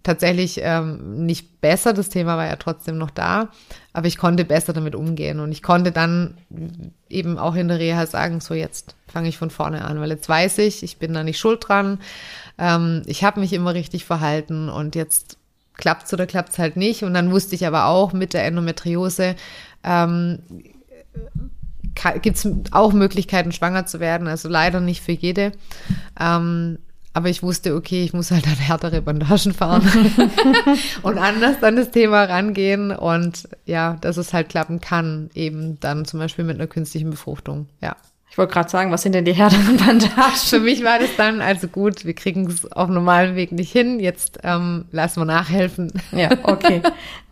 tatsächlich 0.03 0.59
ähm, 0.63 1.25
nicht 1.25 1.61
besser. 1.61 1.93
Das 1.93 2.09
Thema 2.09 2.37
war 2.37 2.45
ja 2.45 2.55
trotzdem 2.55 2.97
noch 2.97 3.09
da, 3.09 3.49
aber 3.93 4.07
ich 4.07 4.17
konnte 4.17 4.45
besser 4.45 4.73
damit 4.73 4.95
umgehen 4.95 5.39
und 5.39 5.51
ich 5.51 5.61
konnte 5.63 5.91
dann 5.91 6.37
eben 7.09 7.37
auch 7.37 7.55
in 7.55 7.67
der 7.67 7.79
Reha 7.79 8.05
sagen, 8.05 8.41
so 8.41 8.53
jetzt 8.53 8.95
fange 9.07 9.29
ich 9.29 9.37
von 9.37 9.49
vorne 9.49 9.85
an, 9.85 9.99
weil 9.99 10.09
jetzt 10.09 10.29
weiß 10.29 10.59
ich, 10.59 10.83
ich 10.83 10.97
bin 10.97 11.13
da 11.13 11.23
nicht 11.23 11.39
schuld 11.39 11.67
dran. 11.67 11.99
Ähm, 12.57 13.03
ich 13.05 13.23
habe 13.23 13.39
mich 13.39 13.53
immer 13.53 13.73
richtig 13.73 14.05
verhalten 14.05 14.69
und 14.69 14.95
jetzt 14.95 15.37
klappt's 15.75 16.13
oder 16.13 16.27
klappt's 16.27 16.59
halt 16.59 16.75
nicht. 16.75 17.03
Und 17.03 17.13
dann 17.13 17.31
wusste 17.31 17.55
ich 17.55 17.65
aber 17.65 17.85
auch 17.85 18.13
mit 18.13 18.33
der 18.33 18.45
Endometriose 18.45 19.35
ähm, 19.83 20.39
gibt 22.21 22.37
es 22.37 22.47
auch 22.71 22.93
Möglichkeiten, 22.93 23.51
schwanger 23.51 23.85
zu 23.85 23.99
werden. 23.99 24.27
Also 24.27 24.47
leider 24.49 24.79
nicht 24.79 25.01
für 25.01 25.11
jede. 25.11 25.51
Ähm, 26.19 26.79
aber 27.19 27.27
ich 27.27 27.43
wusste, 27.43 27.75
okay, 27.75 28.01
ich 28.05 28.13
muss 28.13 28.31
halt 28.31 28.47
an 28.47 28.55
härtere 28.55 29.01
Bandagen 29.01 29.51
fahren 29.53 29.85
und 31.03 31.17
anders 31.17 31.61
an 31.61 31.75
das 31.75 31.91
Thema 31.91 32.23
rangehen 32.23 32.91
und 32.91 33.49
ja, 33.65 33.97
dass 33.99 34.15
es 34.15 34.31
halt 34.31 34.47
klappen 34.47 34.79
kann, 34.79 35.29
eben 35.33 35.77
dann 35.81 36.05
zum 36.05 36.21
Beispiel 36.21 36.45
mit 36.45 36.55
einer 36.55 36.67
künstlichen 36.67 37.09
Befruchtung, 37.09 37.67
ja. 37.81 37.97
Ich 38.31 38.37
wollte 38.37 38.53
gerade 38.53 38.69
sagen, 38.69 38.89
was 38.91 39.01
sind 39.01 39.15
denn 39.15 39.25
die 39.25 39.33
härteren 39.33 39.75
Bandagen? 39.75 40.33
Für 40.33 40.59
mich 40.59 40.81
war 40.85 40.97
das 40.97 41.09
dann, 41.17 41.41
also 41.41 41.67
gut, 41.67 42.05
wir 42.05 42.13
kriegen 42.13 42.47
es 42.47 42.71
auf 42.71 42.87
normalem 42.87 43.35
Weg 43.35 43.51
nicht 43.51 43.71
hin, 43.71 43.99
jetzt 43.99 44.39
ähm, 44.43 44.85
lassen 44.91 45.19
wir 45.19 45.25
nachhelfen. 45.25 45.91
Ja, 46.13 46.29
okay. 46.43 46.81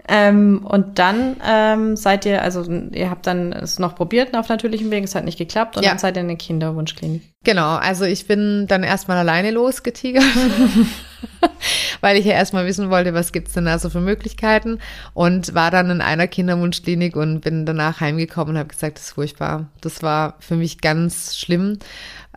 Ähm, 0.10 0.66
und 0.66 1.00
dann 1.00 1.38
ähm, 1.46 1.96
seid 1.96 2.26
ihr, 2.26 2.42
also 2.42 2.64
ihr 2.92 3.10
habt 3.10 3.26
dann 3.26 3.54
es 3.54 3.80
noch 3.80 3.96
probiert 3.96 4.36
auf 4.36 4.50
natürlichem 4.50 4.90
Weg, 4.92 5.06
es 5.06 5.16
hat 5.16 5.24
nicht 5.24 5.38
geklappt 5.38 5.78
und 5.78 5.84
ja. 5.84 5.90
dann 5.90 6.00
seid 6.00 6.18
ihr 6.18 6.22
in 6.22 6.28
der 6.28 6.38
Kinderwunschklinik. 6.38 7.22
Genau, 7.48 7.78
also 7.78 8.04
ich 8.04 8.28
bin 8.28 8.68
dann 8.68 8.84
erstmal 8.84 9.16
alleine 9.16 9.52
losgetigert, 9.52 10.22
weil 12.02 12.18
ich 12.18 12.26
ja 12.26 12.34
erstmal 12.34 12.66
wissen 12.66 12.90
wollte, 12.90 13.14
was 13.14 13.32
gibt's 13.32 13.54
denn 13.54 13.64
da 13.64 13.80
so 13.80 13.90
für 13.90 14.02
Möglichkeiten 14.02 14.80
und 15.14 15.56
war 15.56 15.72
dann 15.72 15.90
in 15.90 16.02
einer 16.02 16.28
Kinderwunschklinik 16.28 17.16
und 17.16 17.40
bin 17.40 17.66
danach 17.66 18.02
heimgekommen 18.02 18.56
und 18.56 18.60
habe 18.60 18.68
gesagt, 18.68 18.98
das 18.98 19.06
ist 19.06 19.14
furchtbar. 19.14 19.68
Das 19.80 20.04
war 20.04 20.36
für 20.40 20.58
mich 20.58 20.82
ganz 20.82 21.38
schlimm 21.38 21.80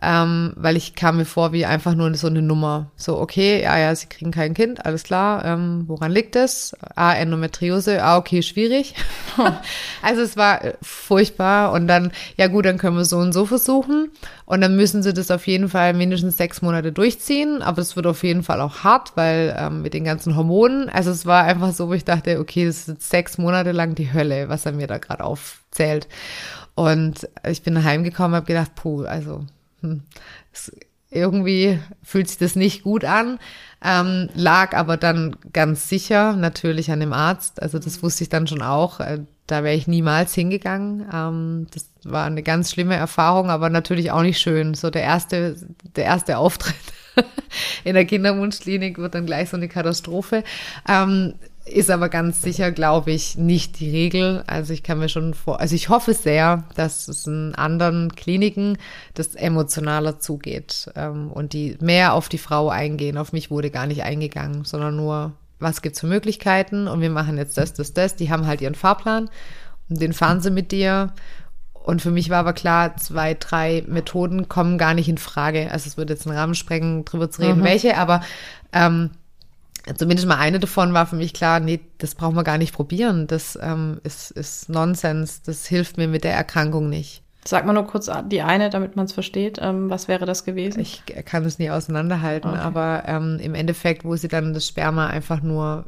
ähm, 0.03 0.53
weil 0.55 0.77
ich 0.77 0.95
kam 0.95 1.17
mir 1.17 1.25
vor 1.25 1.53
wie 1.53 1.65
einfach 1.65 1.93
nur 1.93 2.13
so 2.15 2.25
eine 2.25 2.41
Nummer. 2.41 2.89
So, 2.95 3.19
okay, 3.19 3.61
ja, 3.61 3.77
ja, 3.77 3.93
sie 3.93 4.07
kriegen 4.07 4.31
kein 4.31 4.55
Kind, 4.55 4.83
alles 4.83 5.03
klar. 5.03 5.45
Ähm, 5.45 5.83
woran 5.85 6.11
liegt 6.11 6.35
es? 6.35 6.75
Ah, 6.95 7.13
Endometriose, 7.13 8.03
ah, 8.03 8.17
okay, 8.17 8.41
schwierig. 8.41 8.95
also 10.01 10.21
es 10.21 10.35
war 10.37 10.63
äh, 10.63 10.73
furchtbar 10.81 11.71
und 11.71 11.87
dann, 11.87 12.11
ja 12.35 12.47
gut, 12.47 12.65
dann 12.65 12.79
können 12.79 12.97
wir 12.97 13.05
so 13.05 13.17
und 13.17 13.31
so 13.31 13.45
versuchen 13.45 14.09
und 14.45 14.61
dann 14.61 14.75
müssen 14.75 15.03
sie 15.03 15.13
das 15.13 15.29
auf 15.29 15.45
jeden 15.45 15.69
Fall 15.69 15.93
mindestens 15.93 16.35
sechs 16.35 16.63
Monate 16.63 16.91
durchziehen, 16.91 17.61
aber 17.61 17.83
es 17.83 17.95
wird 17.95 18.07
auf 18.07 18.23
jeden 18.23 18.41
Fall 18.41 18.59
auch 18.59 18.83
hart, 18.83 19.11
weil 19.15 19.55
ähm, 19.55 19.83
mit 19.83 19.93
den 19.93 20.03
ganzen 20.03 20.35
Hormonen, 20.35 20.89
also 20.89 21.11
es 21.11 21.27
war 21.27 21.43
einfach 21.43 21.73
so, 21.73 21.89
wo 21.89 21.93
ich 21.93 22.05
dachte, 22.05 22.39
okay, 22.39 22.65
das 22.65 22.87
ist 22.87 23.07
sechs 23.07 23.37
Monate 23.37 23.71
lang 23.71 23.93
die 23.93 24.11
Hölle, 24.11 24.49
was 24.49 24.65
er 24.65 24.71
mir 24.71 24.87
da 24.87 24.97
gerade 24.97 25.23
aufzählt. 25.23 26.07
Und 26.73 27.29
ich 27.47 27.61
bin 27.61 27.83
heimgekommen, 27.83 28.35
habe 28.35 28.45
gedacht, 28.47 28.73
puh, 28.75 29.03
also 29.03 29.45
hm, 29.81 30.03
es, 30.53 30.71
irgendwie 31.11 31.79
fühlt 32.01 32.29
sich 32.29 32.37
das 32.37 32.55
nicht 32.55 32.83
gut 32.83 33.03
an, 33.03 33.37
ähm, 33.83 34.29
lag 34.33 34.75
aber 34.75 34.95
dann 34.95 35.35
ganz 35.51 35.89
sicher 35.89 36.33
natürlich 36.33 36.91
an 36.91 37.01
dem 37.01 37.13
Arzt. 37.13 37.61
Also 37.61 37.79
das 37.79 38.01
wusste 38.01 38.23
ich 38.23 38.29
dann 38.29 38.47
schon 38.47 38.61
auch. 38.61 38.99
Äh, 38.99 39.19
da 39.47 39.63
wäre 39.63 39.75
ich 39.75 39.87
niemals 39.87 40.33
hingegangen. 40.33 41.05
Ähm, 41.13 41.67
das 41.73 41.89
war 42.03 42.25
eine 42.25 42.43
ganz 42.43 42.71
schlimme 42.71 42.95
Erfahrung, 42.95 43.49
aber 43.49 43.69
natürlich 43.69 44.11
auch 44.11 44.21
nicht 44.21 44.39
schön. 44.39 44.73
So 44.73 44.89
der 44.89 45.03
erste, 45.03 45.57
der 45.95 46.05
erste 46.05 46.37
Auftritt 46.37 46.75
in 47.83 47.95
der 47.95 48.05
Kinderwunschklinik 48.05 48.97
wird 48.97 49.13
dann 49.13 49.25
gleich 49.25 49.49
so 49.49 49.57
eine 49.57 49.67
Katastrophe. 49.67 50.43
Ähm, 50.87 51.33
ist 51.71 51.89
aber 51.89 52.09
ganz 52.09 52.41
sicher, 52.41 52.71
glaube 52.71 53.11
ich, 53.11 53.37
nicht 53.37 53.79
die 53.79 53.89
Regel. 53.89 54.43
Also 54.47 54.73
ich 54.73 54.83
kann 54.83 54.99
mir 54.99 55.09
schon 55.09 55.33
vor, 55.33 55.59
also 55.59 55.75
ich 55.75 55.89
hoffe 55.89 56.13
sehr, 56.13 56.63
dass 56.75 57.07
es 57.07 57.27
in 57.27 57.55
anderen 57.55 58.15
Kliniken 58.15 58.77
das 59.13 59.35
emotionaler 59.35 60.19
zugeht 60.19 60.91
ähm, 60.95 61.31
und 61.31 61.53
die 61.53 61.77
mehr 61.81 62.13
auf 62.13 62.29
die 62.29 62.37
Frau 62.37 62.69
eingehen. 62.69 63.17
Auf 63.17 63.33
mich 63.33 63.51
wurde 63.51 63.71
gar 63.71 63.87
nicht 63.87 64.03
eingegangen, 64.03 64.65
sondern 64.65 64.95
nur, 64.95 65.33
was 65.59 65.81
gibt's 65.81 65.99
für 65.99 66.07
Möglichkeiten 66.07 66.87
und 66.87 67.01
wir 67.01 67.09
machen 67.09 67.37
jetzt 67.37 67.57
das, 67.57 67.73
das, 67.73 67.93
das. 67.93 68.15
Die 68.15 68.29
haben 68.29 68.47
halt 68.47 68.61
ihren 68.61 68.75
Fahrplan 68.75 69.29
und 69.89 70.01
den 70.01 70.13
fahren 70.13 70.41
sie 70.41 70.51
mit 70.51 70.71
dir. 70.71 71.13
Und 71.73 72.01
für 72.01 72.11
mich 72.11 72.29
war 72.29 72.39
aber 72.39 72.53
klar, 72.53 72.95
zwei, 72.97 73.33
drei 73.33 73.83
Methoden 73.87 74.47
kommen 74.47 74.77
gar 74.77 74.93
nicht 74.93 75.09
in 75.09 75.17
Frage. 75.17 75.71
Also 75.71 75.87
es 75.87 75.97
würde 75.97 76.13
jetzt 76.13 76.27
einen 76.27 76.37
Rahmen 76.37 76.53
sprengen, 76.53 77.05
drüber 77.05 77.31
zu 77.31 77.41
reden, 77.41 77.61
mhm. 77.61 77.63
welche, 77.63 77.97
aber 77.97 78.21
ähm, 78.71 79.09
zumindest 79.95 80.27
mal 80.27 80.37
eine 80.37 80.59
davon 80.59 80.93
war 80.93 81.05
für 81.05 81.15
mich 81.15 81.33
klar, 81.33 81.59
nee, 81.59 81.79
das 81.97 82.15
brauchen 82.15 82.35
wir 82.35 82.43
gar 82.43 82.57
nicht 82.57 82.73
probieren. 82.73 83.27
Das 83.27 83.57
ähm, 83.61 83.99
ist, 84.03 84.31
ist 84.31 84.69
Nonsens. 84.69 85.41
Das 85.41 85.65
hilft 85.65 85.97
mir 85.97 86.07
mit 86.07 86.23
der 86.23 86.33
Erkrankung 86.33 86.89
nicht. 86.89 87.23
Sag 87.43 87.65
mal 87.65 87.73
nur 87.73 87.87
kurz 87.87 88.09
die 88.27 88.41
eine, 88.43 88.69
damit 88.69 88.95
man 88.95 89.05
es 89.05 89.13
versteht. 89.13 89.57
Ähm, 89.61 89.89
was 89.89 90.07
wäre 90.07 90.25
das 90.25 90.43
gewesen? 90.43 90.79
Ich 90.79 91.03
kann 91.25 91.43
es 91.43 91.57
nie 91.57 91.71
auseinanderhalten, 91.71 92.51
okay. 92.51 92.59
aber 92.59 93.03
ähm, 93.07 93.39
im 93.41 93.55
Endeffekt, 93.55 94.05
wo 94.05 94.15
sie 94.15 94.27
dann 94.27 94.53
das 94.53 94.67
Sperma 94.67 95.07
einfach 95.07 95.41
nur 95.41 95.85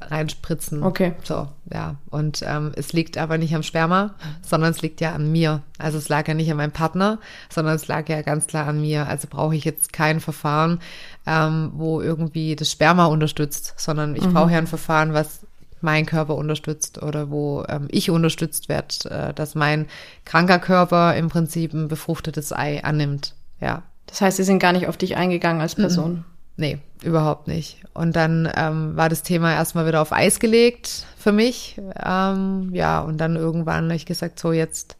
reinspritzen. 0.00 0.82
Okay. 0.82 1.14
So, 1.22 1.48
ja. 1.72 1.96
Und 2.10 2.42
ähm, 2.46 2.72
es 2.76 2.92
liegt 2.92 3.18
aber 3.18 3.38
nicht 3.38 3.54
am 3.54 3.62
Sperma, 3.62 4.14
sondern 4.42 4.70
es 4.70 4.82
liegt 4.82 5.00
ja 5.00 5.14
an 5.14 5.30
mir. 5.30 5.62
Also 5.78 5.98
es 5.98 6.08
lag 6.08 6.28
ja 6.28 6.34
nicht 6.34 6.50
an 6.50 6.56
meinem 6.56 6.72
Partner, 6.72 7.18
sondern 7.48 7.74
es 7.74 7.88
lag 7.88 8.08
ja 8.08 8.22
ganz 8.22 8.46
klar 8.46 8.66
an 8.66 8.80
mir. 8.80 9.06
Also 9.06 9.28
brauche 9.30 9.56
ich 9.56 9.64
jetzt 9.64 9.92
kein 9.92 10.20
Verfahren, 10.20 10.80
ähm, 11.26 11.72
wo 11.74 12.00
irgendwie 12.00 12.56
das 12.56 12.70
Sperma 12.70 13.06
unterstützt, 13.06 13.74
sondern 13.76 14.16
ich 14.16 14.24
mhm. 14.24 14.34
brauche 14.34 14.52
ja 14.52 14.58
ein 14.58 14.66
Verfahren, 14.66 15.12
was 15.12 15.40
mein 15.80 16.06
Körper 16.06 16.34
unterstützt 16.36 17.02
oder 17.02 17.30
wo 17.30 17.64
ähm, 17.68 17.88
ich 17.90 18.10
unterstützt 18.10 18.68
werde, 18.68 19.10
äh, 19.10 19.34
dass 19.34 19.54
mein 19.54 19.86
kranker 20.24 20.58
Körper 20.58 21.14
im 21.16 21.28
Prinzip 21.28 21.72
ein 21.74 21.88
befruchtetes 21.88 22.52
Ei 22.52 22.82
annimmt. 22.82 23.34
Ja. 23.60 23.82
Das 24.06 24.20
heißt, 24.20 24.36
sie 24.36 24.44
sind 24.44 24.58
gar 24.58 24.72
nicht 24.72 24.88
auf 24.88 24.96
dich 24.96 25.16
eingegangen 25.16 25.60
als 25.60 25.74
Person. 25.74 26.12
Mhm. 26.12 26.24
Nee, 26.56 26.78
überhaupt 27.02 27.48
nicht. 27.48 27.82
Und 27.92 28.16
dann 28.16 28.50
ähm, 28.56 28.96
war 28.96 29.08
das 29.08 29.22
Thema 29.22 29.52
erstmal 29.52 29.86
wieder 29.86 30.00
auf 30.00 30.12
Eis 30.12 30.40
gelegt 30.40 31.06
für 31.18 31.32
mich. 31.32 31.80
Ähm, 32.02 32.70
ja, 32.72 33.00
und 33.00 33.18
dann 33.18 33.36
irgendwann 33.36 33.84
habe 33.84 33.96
ich 33.96 34.06
gesagt, 34.06 34.38
so 34.38 34.52
jetzt, 34.52 34.96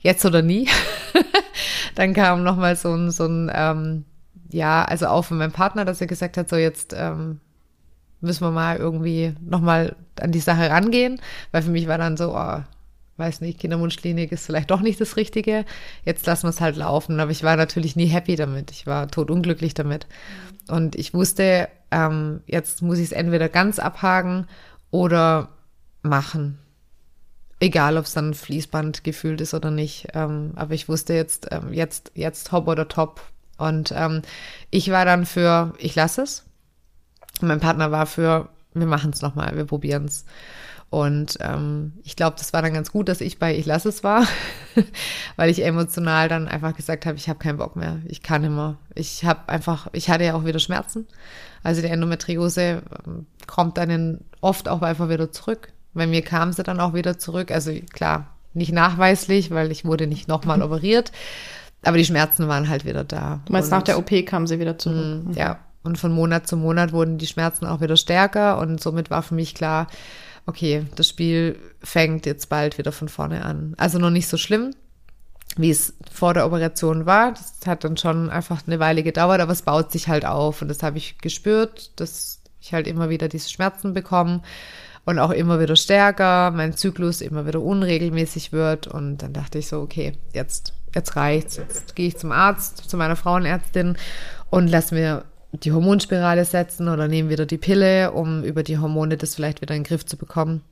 jetzt 0.00 0.24
oder 0.24 0.42
nie. 0.42 0.68
dann 1.94 2.14
kam 2.14 2.42
nochmal 2.42 2.76
so 2.76 2.94
ein, 2.94 3.10
so 3.10 3.26
ein, 3.26 3.50
ähm, 3.54 4.04
ja, 4.50 4.84
also 4.84 5.08
auch 5.08 5.26
von 5.26 5.38
meinem 5.38 5.52
Partner, 5.52 5.84
dass 5.84 6.00
er 6.00 6.06
gesagt 6.06 6.38
hat, 6.38 6.48
so 6.48 6.56
jetzt 6.56 6.94
ähm, 6.96 7.40
müssen 8.20 8.44
wir 8.44 8.50
mal 8.50 8.78
irgendwie 8.78 9.34
nochmal 9.40 9.96
an 10.18 10.32
die 10.32 10.40
Sache 10.40 10.70
rangehen, 10.70 11.20
weil 11.52 11.62
für 11.62 11.70
mich 11.70 11.88
war 11.88 11.98
dann 11.98 12.16
so, 12.16 12.34
oh, 12.34 12.62
weiß 13.18 13.40
nicht, 13.40 13.58
Kinderwunschklinik 13.60 14.32
ist 14.32 14.46
vielleicht 14.46 14.70
doch 14.70 14.80
nicht 14.80 15.00
das 15.00 15.16
Richtige. 15.16 15.64
Jetzt 16.04 16.26
lassen 16.26 16.44
wir 16.44 16.50
es 16.50 16.60
halt 16.60 16.76
laufen. 16.76 17.18
Aber 17.20 17.30
ich 17.30 17.42
war 17.42 17.56
natürlich 17.56 17.96
nie 17.96 18.06
happy 18.06 18.36
damit. 18.36 18.70
Ich 18.70 18.86
war 18.86 19.08
totunglücklich 19.08 19.74
damit. 19.74 20.06
Und 20.68 20.96
ich 20.96 21.14
wusste, 21.14 21.68
ähm, 21.90 22.40
jetzt 22.46 22.82
muss 22.82 22.98
ich 22.98 23.06
es 23.06 23.12
entweder 23.12 23.48
ganz 23.48 23.78
abhaken 23.78 24.46
oder 24.90 25.50
machen. 26.02 26.58
Egal, 27.58 27.96
ob 27.96 28.04
es 28.04 28.12
dann 28.12 28.34
Fließband 28.34 29.04
gefühlt 29.04 29.40
ist 29.40 29.54
oder 29.54 29.70
nicht. 29.70 30.08
Ähm, 30.14 30.52
aber 30.56 30.74
ich 30.74 30.88
wusste 30.88 31.14
jetzt, 31.14 31.48
ähm, 31.50 31.72
jetzt, 31.72 32.12
jetzt 32.14 32.48
top 32.48 32.68
oder 32.68 32.88
top. 32.88 33.22
Und 33.56 33.92
ähm, 33.96 34.22
ich 34.70 34.90
war 34.90 35.04
dann 35.04 35.24
für, 35.24 35.72
ich 35.78 35.94
lasse 35.94 36.22
es. 36.22 36.44
Mein 37.40 37.60
Partner 37.60 37.90
war 37.90 38.06
für, 38.06 38.48
wir 38.74 38.86
machen 38.86 39.10
es 39.12 39.22
nochmal, 39.22 39.56
wir 39.56 39.64
probieren 39.64 40.04
es. 40.06 40.24
Und 40.88 41.38
ähm, 41.40 41.94
ich 42.04 42.14
glaube, 42.14 42.36
das 42.38 42.52
war 42.52 42.62
dann 42.62 42.72
ganz 42.72 42.92
gut, 42.92 43.08
dass 43.08 43.20
ich 43.20 43.38
bei 43.38 43.56
Ich 43.56 43.66
lasse 43.66 43.88
es 43.88 44.04
war, 44.04 44.26
weil 45.36 45.50
ich 45.50 45.64
emotional 45.64 46.28
dann 46.28 46.46
einfach 46.46 46.76
gesagt 46.76 47.06
habe, 47.06 47.16
ich 47.16 47.28
habe 47.28 47.40
keinen 47.40 47.58
Bock 47.58 47.74
mehr, 47.76 47.98
ich 48.06 48.22
kann 48.22 48.44
immer. 48.44 48.78
Ich 48.94 49.24
habe 49.24 49.48
einfach, 49.48 49.88
ich 49.92 50.08
hatte 50.08 50.24
ja 50.24 50.34
auch 50.34 50.44
wieder 50.44 50.60
Schmerzen. 50.60 51.06
Also 51.62 51.82
die 51.82 51.88
Endometriose 51.88 52.82
ähm, 53.06 53.26
kommt 53.46 53.78
dann 53.78 54.20
oft 54.40 54.68
auch 54.68 54.82
einfach 54.82 55.08
wieder 55.08 55.32
zurück. 55.32 55.72
Bei 55.92 56.06
mir 56.06 56.22
kam 56.22 56.52
sie 56.52 56.62
dann 56.62 56.78
auch 56.78 56.94
wieder 56.94 57.18
zurück. 57.18 57.50
Also 57.50 57.72
klar, 57.92 58.28
nicht 58.54 58.72
nachweislich, 58.72 59.50
weil 59.50 59.72
ich 59.72 59.84
wurde 59.84 60.06
nicht 60.06 60.28
nochmal 60.28 60.62
operiert. 60.62 61.10
Aber 61.82 61.98
die 61.98 62.04
Schmerzen 62.04 62.48
waren 62.48 62.68
halt 62.68 62.84
wieder 62.84 63.04
da. 63.04 63.40
Du 63.46 63.52
meinst, 63.52 63.72
und, 63.72 63.78
nach 63.78 63.82
der 63.82 63.98
OP 63.98 64.10
kam 64.24 64.46
sie 64.46 64.60
wieder 64.60 64.78
zurück? 64.78 65.24
Mh, 65.24 65.32
ja. 65.38 65.58
Und 65.82 65.98
von 65.98 66.12
Monat 66.12 66.46
zu 66.48 66.56
Monat 66.56 66.92
wurden 66.92 67.18
die 67.18 67.26
Schmerzen 67.26 67.66
auch 67.66 67.80
wieder 67.80 67.96
stärker. 67.96 68.58
Und 68.58 68.80
somit 68.80 69.10
war 69.10 69.22
für 69.22 69.34
mich 69.34 69.54
klar, 69.54 69.88
okay, 70.46 70.86
das 70.94 71.08
Spiel 71.08 71.58
fängt 71.82 72.24
jetzt 72.24 72.48
bald 72.48 72.78
wieder 72.78 72.92
von 72.92 73.08
vorne 73.08 73.44
an. 73.44 73.74
Also 73.76 73.98
noch 73.98 74.10
nicht 74.10 74.28
so 74.28 74.36
schlimm, 74.36 74.74
wie 75.56 75.70
es 75.70 75.94
vor 76.10 76.34
der 76.34 76.46
Operation 76.46 77.06
war. 77.06 77.32
Das 77.32 77.66
hat 77.66 77.84
dann 77.84 77.96
schon 77.96 78.30
einfach 78.30 78.62
eine 78.66 78.78
Weile 78.78 79.02
gedauert, 79.02 79.40
aber 79.40 79.52
es 79.52 79.62
baut 79.62 79.90
sich 79.92 80.08
halt 80.08 80.24
auf. 80.24 80.62
Und 80.62 80.68
das 80.68 80.82
habe 80.82 80.98
ich 80.98 81.18
gespürt, 81.18 81.98
dass 82.00 82.40
ich 82.60 82.72
halt 82.72 82.86
immer 82.86 83.10
wieder 83.10 83.28
diese 83.28 83.50
Schmerzen 83.50 83.92
bekomme 83.92 84.42
und 85.04 85.18
auch 85.18 85.30
immer 85.30 85.60
wieder 85.60 85.76
stärker, 85.76 86.50
mein 86.50 86.76
Zyklus 86.76 87.20
immer 87.20 87.46
wieder 87.46 87.60
unregelmäßig 87.60 88.52
wird. 88.52 88.86
Und 88.86 89.18
dann 89.18 89.32
dachte 89.32 89.58
ich 89.58 89.68
so, 89.68 89.80
okay, 89.80 90.12
jetzt, 90.32 90.74
jetzt 90.94 91.16
reicht's. 91.16 91.56
Jetzt 91.56 91.96
gehe 91.96 92.08
ich 92.08 92.16
zum 92.16 92.32
Arzt, 92.32 92.88
zu 92.88 92.96
meiner 92.96 93.16
Frauenärztin 93.16 93.96
und 94.50 94.68
lass 94.68 94.90
mir 94.90 95.24
die 95.62 95.72
Hormonspirale 95.72 96.44
setzen 96.44 96.88
oder 96.88 97.08
nehmen 97.08 97.30
wieder 97.30 97.46
die 97.46 97.58
Pille, 97.58 98.12
um 98.12 98.44
über 98.44 98.62
die 98.62 98.78
Hormone 98.78 99.16
das 99.16 99.34
vielleicht 99.34 99.60
wieder 99.60 99.74
in 99.74 99.82
den 99.82 99.88
Griff 99.88 100.04
zu 100.04 100.16
bekommen. 100.16 100.62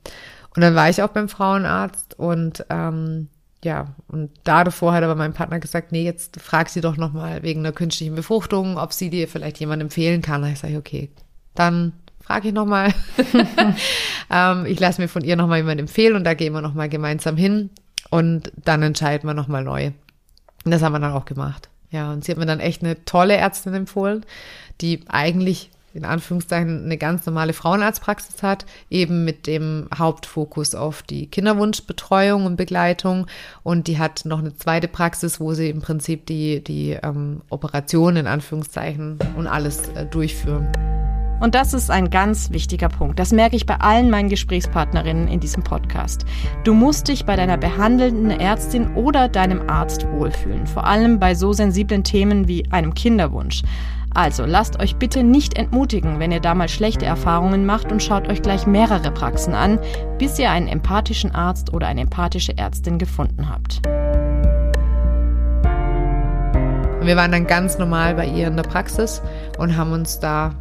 Und 0.55 0.61
dann 0.61 0.75
war 0.75 0.89
ich 0.89 1.01
auch 1.01 1.09
beim 1.09 1.29
Frauenarzt 1.29 2.17
und 2.17 2.65
ähm, 2.69 3.27
ja, 3.63 3.87
und 4.07 4.31
da 4.43 4.63
davor 4.63 4.93
hat 4.93 5.03
aber 5.03 5.15
mein 5.15 5.33
Partner 5.33 5.59
gesagt, 5.59 5.91
nee, 5.91 6.03
jetzt 6.03 6.39
frag 6.39 6.69
sie 6.69 6.81
doch 6.81 6.97
nochmal 6.97 7.41
wegen 7.43 7.63
der 7.63 7.71
künstlichen 7.71 8.15
Befruchtung, 8.15 8.77
ob 8.77 8.93
sie 8.93 9.09
dir 9.09 9.27
vielleicht 9.27 9.59
jemand 9.59 9.81
empfehlen 9.81 10.21
kann. 10.21 10.43
Da 10.43 10.49
ich 10.49 10.59
sage, 10.59 10.77
okay, 10.77 11.09
dann 11.55 11.93
frage 12.21 12.49
ich 12.49 12.53
nochmal. 12.53 12.93
ähm, 14.29 14.65
ich 14.65 14.79
lasse 14.79 15.01
mir 15.01 15.07
von 15.07 15.23
ihr 15.23 15.35
nochmal 15.35 15.57
jemand 15.57 15.79
empfehlen 15.79 16.15
und 16.15 16.23
da 16.23 16.35
gehen 16.35 16.53
wir 16.53 16.61
nochmal 16.61 16.89
gemeinsam 16.89 17.37
hin 17.37 17.71
und 18.11 18.51
dann 18.63 18.83
entscheiden 18.83 19.27
wir 19.27 19.33
nochmal 19.33 19.63
neu. 19.63 19.91
Und 20.63 20.71
das 20.71 20.81
haben 20.81 20.93
wir 20.93 20.99
dann 20.99 21.13
auch 21.13 21.25
gemacht. 21.25 21.69
Ja, 21.91 22.11
und 22.11 22.23
sie 22.23 22.31
hat 22.31 22.39
mir 22.39 22.45
dann 22.45 22.59
echt 22.59 22.83
eine 22.83 23.03
tolle 23.05 23.35
Ärztin 23.35 23.73
empfohlen, 23.73 24.25
die 24.81 25.01
eigentlich 25.07 25.69
in 25.95 26.03
Anführungszeichen 26.03 26.83
eine 26.83 26.97
ganz 26.97 27.25
normale 27.25 27.53
Frauenarztpraxis 27.53 28.43
hat, 28.43 28.65
eben 28.89 29.23
mit 29.23 29.47
dem 29.47 29.87
Hauptfokus 29.97 30.75
auf 30.75 31.01
die 31.03 31.27
Kinderwunschbetreuung 31.27 32.45
und 32.45 32.57
Begleitung. 32.57 33.27
Und 33.63 33.87
die 33.87 33.97
hat 33.97 34.25
noch 34.25 34.39
eine 34.39 34.55
zweite 34.57 34.89
Praxis, 34.89 35.39
wo 35.39 35.53
sie 35.53 35.69
im 35.69 35.81
Prinzip 35.81 36.25
die, 36.25 36.61
die 36.61 36.99
ähm, 37.01 37.41
Operation 37.49 38.17
in 38.17 38.27
Anführungszeichen 38.27 39.19
und 39.37 39.47
alles 39.47 39.87
äh, 39.89 40.05
durchführen. 40.05 40.67
Und 41.39 41.53
das 41.53 41.73
ist 41.73 41.91
ein 41.91 42.09
ganz 42.09 42.51
wichtiger 42.51 42.89
Punkt. 42.89 43.19
Das 43.19 43.31
merke 43.31 43.55
ich 43.55 43.65
bei 43.65 43.75
allen 43.75 44.09
meinen 44.09 44.29
Gesprächspartnerinnen 44.29 45.27
in 45.27 45.39
diesem 45.39 45.63
Podcast. 45.63 46.25
Du 46.63 46.73
musst 46.73 47.07
dich 47.07 47.25
bei 47.25 47.35
deiner 47.35 47.57
behandelnden 47.57 48.31
Ärztin 48.31 48.95
oder 48.95 49.27
deinem 49.27 49.69
Arzt 49.69 50.07
wohlfühlen, 50.11 50.65
vor 50.65 50.85
allem 50.85 51.19
bei 51.19 51.35
so 51.35 51.53
sensiblen 51.53 52.03
Themen 52.03 52.47
wie 52.47 52.71
einem 52.71 52.93
Kinderwunsch. 52.93 53.63
Also 54.13 54.45
lasst 54.45 54.79
euch 54.79 54.95
bitte 54.95 55.23
nicht 55.23 55.57
entmutigen, 55.57 56.19
wenn 56.19 56.31
ihr 56.31 56.39
da 56.39 56.55
mal 56.55 56.69
schlechte 56.69 57.05
Erfahrungen 57.05 57.65
macht 57.65 57.91
und 57.91 58.01
schaut 58.01 58.29
euch 58.29 58.41
gleich 58.41 58.65
mehrere 58.65 59.11
Praxen 59.11 59.53
an, 59.53 59.77
bis 60.17 60.39
ihr 60.39 60.49
einen 60.49 60.69
empathischen 60.69 61.35
Arzt 61.35 61.73
oder 61.73 61.87
eine 61.87 62.01
empathische 62.01 62.57
Ärztin 62.57 62.97
gefunden 62.97 63.49
habt. 63.49 63.81
Wir 67.01 67.17
waren 67.17 67.33
dann 67.33 67.45
ganz 67.45 67.77
normal 67.77 68.15
bei 68.15 68.25
ihr 68.25 68.47
in 68.47 68.55
der 68.55 68.63
Praxis 68.63 69.21
und 69.59 69.75
haben 69.75 69.91
uns 69.91 70.19
da 70.19 70.55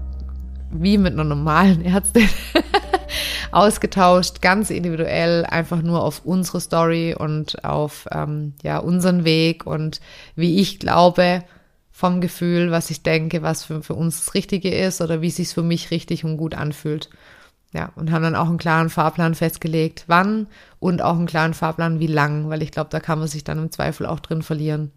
wie 0.75 0.99
mit 0.99 1.13
einer 1.15 1.25
normalen 1.25 1.85
Ärztin 1.85 2.29
ausgetauscht, 3.53 4.43
ganz 4.43 4.71
individuell, 4.71 5.47
einfach 5.47 5.83
nur 5.83 6.03
auf 6.03 6.23
unsere 6.25 6.61
Story 6.61 7.15
und 7.17 7.65
auf 7.65 8.07
ähm, 8.11 8.55
ja 8.63 8.79
unseren 8.79 9.25
Weg 9.25 9.67
und 9.67 10.01
wie 10.35 10.61
ich 10.61 10.79
glaube, 10.79 11.45
vom 11.95 12.21
Gefühl, 12.21 12.73
was 12.73 12.91
ich 12.91 13.05
denke, 13.05 13.43
was 13.43 13.63
für, 13.63 13.81
für 13.81 13.95
uns 13.95 14.25
das 14.25 14.35
Richtige 14.35 14.75
ist 14.75 15.01
oder 15.01 15.23
wie 15.23 15.29
es 15.29 15.37
sich 15.37 15.51
für 15.51 15.63
mich 15.63 15.93
richtig 15.93 16.25
und 16.25 16.37
gut 16.37 16.57
anfühlt. 16.57 17.09
Ja, 17.73 17.93
und 17.95 18.11
haben 18.11 18.23
dann 18.23 18.35
auch 18.35 18.49
einen 18.49 18.59
klaren 18.59 18.91
Fahrplan 18.91 19.37
festgelegt, 19.37 20.05
wann 20.09 20.49
und 20.81 21.03
auch 21.03 21.17
einen 21.17 21.27
klaren 21.27 21.55
Fahrplan, 21.55 22.01
wie 22.01 22.09
lang, 22.09 22.49
weil 22.49 22.63
ich 22.63 22.73
glaube, 22.73 22.91
da 22.91 22.99
kann 22.99 23.21
man 23.21 23.29
sich 23.29 23.45
dann 23.45 23.59
im 23.59 23.71
Zweifel 23.71 24.07
auch 24.07 24.21
drin 24.21 24.43
verlieren. 24.43 24.91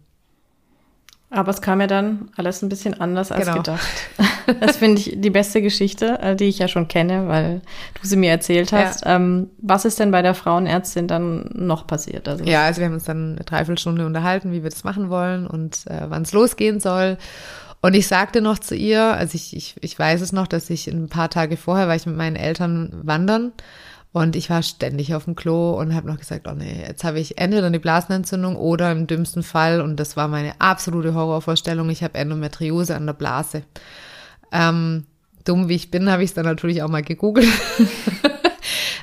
Aber 1.30 1.50
es 1.50 1.60
kam 1.60 1.80
ja 1.82 1.86
dann 1.86 2.30
alles 2.36 2.62
ein 2.62 2.70
bisschen 2.70 2.98
anders 2.98 3.30
als 3.30 3.44
genau. 3.44 3.58
gedacht. 3.58 3.86
Das 4.60 4.78
finde 4.78 4.98
ich 4.98 5.12
die 5.14 5.28
beste 5.28 5.60
Geschichte, 5.60 6.18
äh, 6.22 6.34
die 6.34 6.46
ich 6.46 6.58
ja 6.58 6.68
schon 6.68 6.88
kenne, 6.88 7.28
weil 7.28 7.60
du 8.00 8.08
sie 8.08 8.16
mir 8.16 8.30
erzählt 8.30 8.72
hast. 8.72 9.04
Ja. 9.04 9.16
Ähm, 9.16 9.50
was 9.58 9.84
ist 9.84 10.00
denn 10.00 10.10
bei 10.10 10.22
der 10.22 10.32
Frauenärztin 10.32 11.06
dann 11.06 11.50
noch 11.52 11.86
passiert? 11.86 12.26
Also 12.26 12.44
ja, 12.44 12.64
also 12.64 12.80
wir 12.80 12.86
haben 12.86 12.94
uns 12.94 13.04
dann 13.04 13.32
eine 13.32 13.44
Dreiviertelstunde 13.44 14.06
unterhalten, 14.06 14.50
wie 14.50 14.62
wir 14.62 14.70
das 14.70 14.84
machen 14.84 15.10
wollen 15.10 15.46
und 15.46 15.86
äh, 15.88 16.00
wann 16.08 16.22
es 16.22 16.32
losgehen 16.32 16.80
soll. 16.80 17.18
Und 17.82 17.94
ich 17.94 18.06
sagte 18.06 18.40
noch 18.40 18.58
zu 18.58 18.74
ihr, 18.74 19.02
also 19.02 19.34
ich, 19.34 19.54
ich, 19.54 19.76
ich 19.82 19.98
weiß 19.98 20.22
es 20.22 20.32
noch, 20.32 20.46
dass 20.46 20.70
ich 20.70 20.86
ein 20.86 21.10
paar 21.10 21.28
Tage 21.28 21.58
vorher 21.58 21.86
war 21.86 21.94
ich 21.94 22.06
mit 22.06 22.16
meinen 22.16 22.36
Eltern 22.36 22.90
wandern 23.02 23.52
und 24.12 24.36
ich 24.36 24.50
war 24.50 24.62
ständig 24.62 25.14
auf 25.14 25.24
dem 25.24 25.36
Klo 25.36 25.78
und 25.78 25.94
habe 25.94 26.08
noch 26.08 26.18
gesagt, 26.18 26.46
oh 26.48 26.54
nee, 26.54 26.84
jetzt 26.86 27.04
habe 27.04 27.20
ich 27.20 27.38
entweder 27.38 27.66
eine 27.66 27.80
Blasenentzündung 27.80 28.56
oder 28.56 28.90
im 28.90 29.06
dümmsten 29.06 29.42
Fall, 29.42 29.80
und 29.80 29.96
das 29.96 30.16
war 30.16 30.28
meine 30.28 30.60
absolute 30.60 31.14
Horrorvorstellung, 31.14 31.90
ich 31.90 32.02
habe 32.02 32.18
Endometriose 32.18 32.96
an 32.96 33.06
der 33.06 33.12
Blase. 33.12 33.62
Ähm, 34.50 35.04
dumm 35.44 35.68
wie 35.68 35.74
ich 35.74 35.90
bin, 35.90 36.10
habe 36.10 36.24
ich 36.24 36.30
es 36.30 36.34
dann 36.34 36.46
natürlich 36.46 36.82
auch 36.82 36.88
mal 36.88 37.02
gegoogelt. 37.02 37.48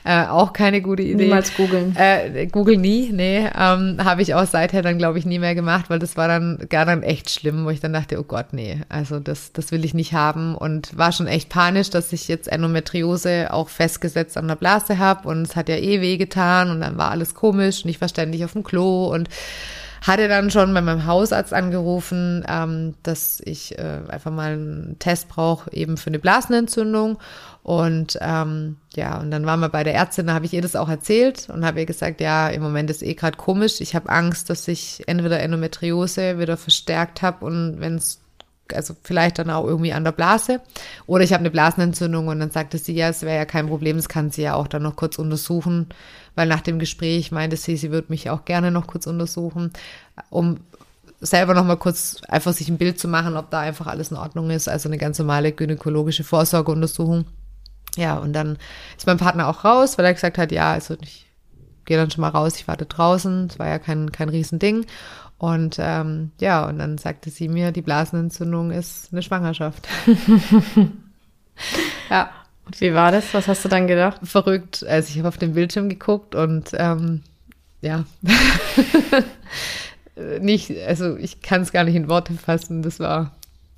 Äh, 0.07 0.27
auch 0.27 0.53
keine 0.53 0.83
gute 0.83 1.01
Idee. 1.01 1.23
Niemals 1.23 1.55
googeln. 1.55 1.95
Äh, 1.95 2.45
Google 2.45 2.77
nie, 2.77 3.09
nee. 3.11 3.49
Ähm, 3.57 3.97
Habe 4.03 4.21
ich 4.21 4.35
auch 4.35 4.45
seither 4.45 4.83
dann, 4.83 4.99
glaube 4.99 5.17
ich, 5.17 5.25
nie 5.25 5.39
mehr 5.39 5.55
gemacht, 5.55 5.89
weil 5.89 5.97
das 5.97 6.15
war 6.15 6.27
dann 6.27 6.59
gar 6.69 6.85
dann 6.85 7.01
echt 7.01 7.31
schlimm, 7.31 7.65
wo 7.65 7.71
ich 7.71 7.79
dann 7.79 7.93
dachte, 7.93 8.19
oh 8.19 8.23
Gott, 8.23 8.53
nee, 8.53 8.81
also 8.87 9.19
das, 9.19 9.51
das 9.51 9.71
will 9.71 9.83
ich 9.83 9.95
nicht 9.95 10.13
haben. 10.13 10.53
Und 10.53 10.95
war 10.95 11.11
schon 11.11 11.25
echt 11.25 11.49
panisch, 11.49 11.89
dass 11.89 12.13
ich 12.13 12.27
jetzt 12.27 12.47
Endometriose 12.47 13.51
auch 13.51 13.67
festgesetzt 13.67 14.37
an 14.37 14.47
der 14.47 14.55
Blase 14.55 14.99
habe 14.99 15.27
und 15.27 15.41
es 15.41 15.55
hat 15.55 15.69
ja 15.69 15.77
eh 15.77 16.01
weh 16.01 16.17
getan 16.17 16.69
und 16.69 16.81
dann 16.81 16.99
war 16.99 17.09
alles 17.09 17.33
komisch 17.33 17.83
und 17.83 17.89
ich 17.89 17.99
war 17.99 18.07
ständig 18.07 18.45
auf 18.45 18.53
dem 18.53 18.63
Klo 18.63 19.07
und 19.07 19.27
hatte 20.05 20.27
dann 20.27 20.51
schon 20.51 20.71
bei 20.73 20.81
meinem 20.81 21.07
Hausarzt 21.07 21.51
angerufen, 21.51 22.45
ähm, 22.47 22.93
dass 23.01 23.41
ich 23.43 23.77
äh, 23.79 24.01
einfach 24.07 24.31
mal 24.31 24.53
einen 24.53 24.97
Test 24.99 25.29
brauche, 25.29 25.71
eben 25.73 25.97
für 25.97 26.11
eine 26.11 26.19
Blasenentzündung. 26.19 27.17
Und 27.65 28.19
ähm, 28.21 28.77
ja, 28.95 29.19
und 29.19 29.31
dann 29.31 29.47
waren 29.47 29.59
wir 29.59 29.69
bei 29.69 29.83
der 29.83 29.95
Ärztin, 29.95 30.27
da 30.27 30.35
habe 30.35 30.45
ich 30.45 30.53
ihr 30.53 30.61
das 30.61 30.75
auch 30.75 30.87
erzählt 30.87 31.49
und 31.49 31.65
habe 31.65 31.79
ihr 31.79 31.87
gesagt, 31.87 32.21
ja, 32.21 32.47
im 32.49 32.61
Moment 32.61 32.91
ist 32.91 33.01
eh 33.01 33.15
gerade 33.15 33.37
komisch. 33.37 33.81
Ich 33.81 33.95
habe 33.95 34.07
Angst, 34.09 34.51
dass 34.51 34.67
ich 34.67 35.01
entweder 35.07 35.39
Endometriose 35.39 36.37
wieder 36.37 36.57
verstärkt 36.57 37.23
habe 37.23 37.43
und 37.43 37.79
wenn 37.79 37.95
es 37.95 38.21
also 38.71 38.95
vielleicht 39.01 39.39
dann 39.39 39.49
auch 39.49 39.65
irgendwie 39.65 39.93
an 39.93 40.03
der 40.03 40.11
Blase. 40.11 40.61
Oder 41.07 41.23
ich 41.23 41.33
habe 41.33 41.39
eine 41.39 41.49
Blasenentzündung 41.49 42.27
und 42.27 42.39
dann 42.39 42.51
sagte 42.51 42.77
sie, 42.77 42.93
ja, 42.93 43.09
es 43.09 43.23
wäre 43.23 43.37
ja 43.37 43.45
kein 43.45 43.65
Problem, 43.65 43.95
das 43.95 44.09
kann 44.09 44.29
sie 44.29 44.43
ja 44.43 44.53
auch 44.53 44.67
dann 44.67 44.83
noch 44.83 44.95
kurz 44.95 45.17
untersuchen, 45.17 45.89
weil 46.35 46.47
nach 46.47 46.61
dem 46.61 46.77
Gespräch 46.77 47.31
meinte 47.31 47.57
sie, 47.57 47.77
sie 47.77 47.89
würde 47.89 48.11
mich 48.11 48.29
auch 48.29 48.45
gerne 48.45 48.69
noch 48.69 48.85
kurz 48.85 49.07
untersuchen, 49.07 49.71
um 50.29 50.59
selber 51.19 51.55
noch 51.55 51.65
mal 51.65 51.77
kurz 51.77 52.21
einfach 52.27 52.53
sich 52.53 52.69
ein 52.69 52.77
Bild 52.77 52.99
zu 52.99 53.07
machen, 53.07 53.37
ob 53.37 53.49
da 53.49 53.61
einfach 53.61 53.87
alles 53.87 54.11
in 54.11 54.17
Ordnung 54.17 54.51
ist. 54.51 54.69
Also 54.69 54.87
eine 54.87 54.99
ganz 54.99 55.17
normale 55.17 55.51
gynäkologische 55.51 56.23
Vorsorgeuntersuchung. 56.23 57.25
Ja, 57.95 58.17
und 58.17 58.33
dann 58.33 58.57
ist 58.97 59.07
mein 59.07 59.17
Partner 59.17 59.47
auch 59.47 59.63
raus, 59.63 59.97
weil 59.97 60.05
er 60.05 60.13
gesagt 60.13 60.37
hat, 60.37 60.51
ja, 60.51 60.73
also 60.73 60.95
ich 61.01 61.25
gehe 61.85 61.97
dann 61.97 62.11
schon 62.11 62.21
mal 62.21 62.29
raus, 62.29 62.57
ich 62.57 62.67
warte 62.67 62.85
draußen. 62.85 63.47
Es 63.47 63.59
war 63.59 63.67
ja 63.67 63.79
kein, 63.79 64.11
kein 64.11 64.29
Riesending. 64.29 64.85
Und 65.37 65.77
ähm, 65.79 66.31
ja, 66.39 66.65
und 66.65 66.79
dann 66.79 66.97
sagte 66.97 67.29
sie 67.29 67.47
mir, 67.47 67.71
die 67.71 67.81
Blasenentzündung 67.81 68.71
ist 68.71 69.09
eine 69.11 69.21
Schwangerschaft. 69.21 69.87
ja. 72.09 72.29
Und 72.65 72.81
wie 72.81 72.95
war 72.95 73.11
das? 73.11 73.31
Was 73.33 73.47
hast 73.47 73.63
du 73.63 73.69
dann 73.69 73.85
gedacht? 73.85 74.21
Verrückt. 74.23 74.83
Also 74.87 75.09
ich 75.09 75.19
habe 75.19 75.27
auf 75.27 75.37
den 75.37 75.53
Bildschirm 75.53 75.87
geguckt 75.87 76.33
und 76.33 76.71
ähm, 76.73 77.21
ja. 77.81 78.05
nicht, 80.39 80.71
also 80.87 81.15
ich 81.17 81.41
kann 81.41 81.61
es 81.61 81.71
gar 81.71 81.83
nicht 81.83 81.95
in 81.95 82.09
Worte 82.09 82.33
fassen. 82.33 82.81
Das 82.81 82.99
war 82.99 83.33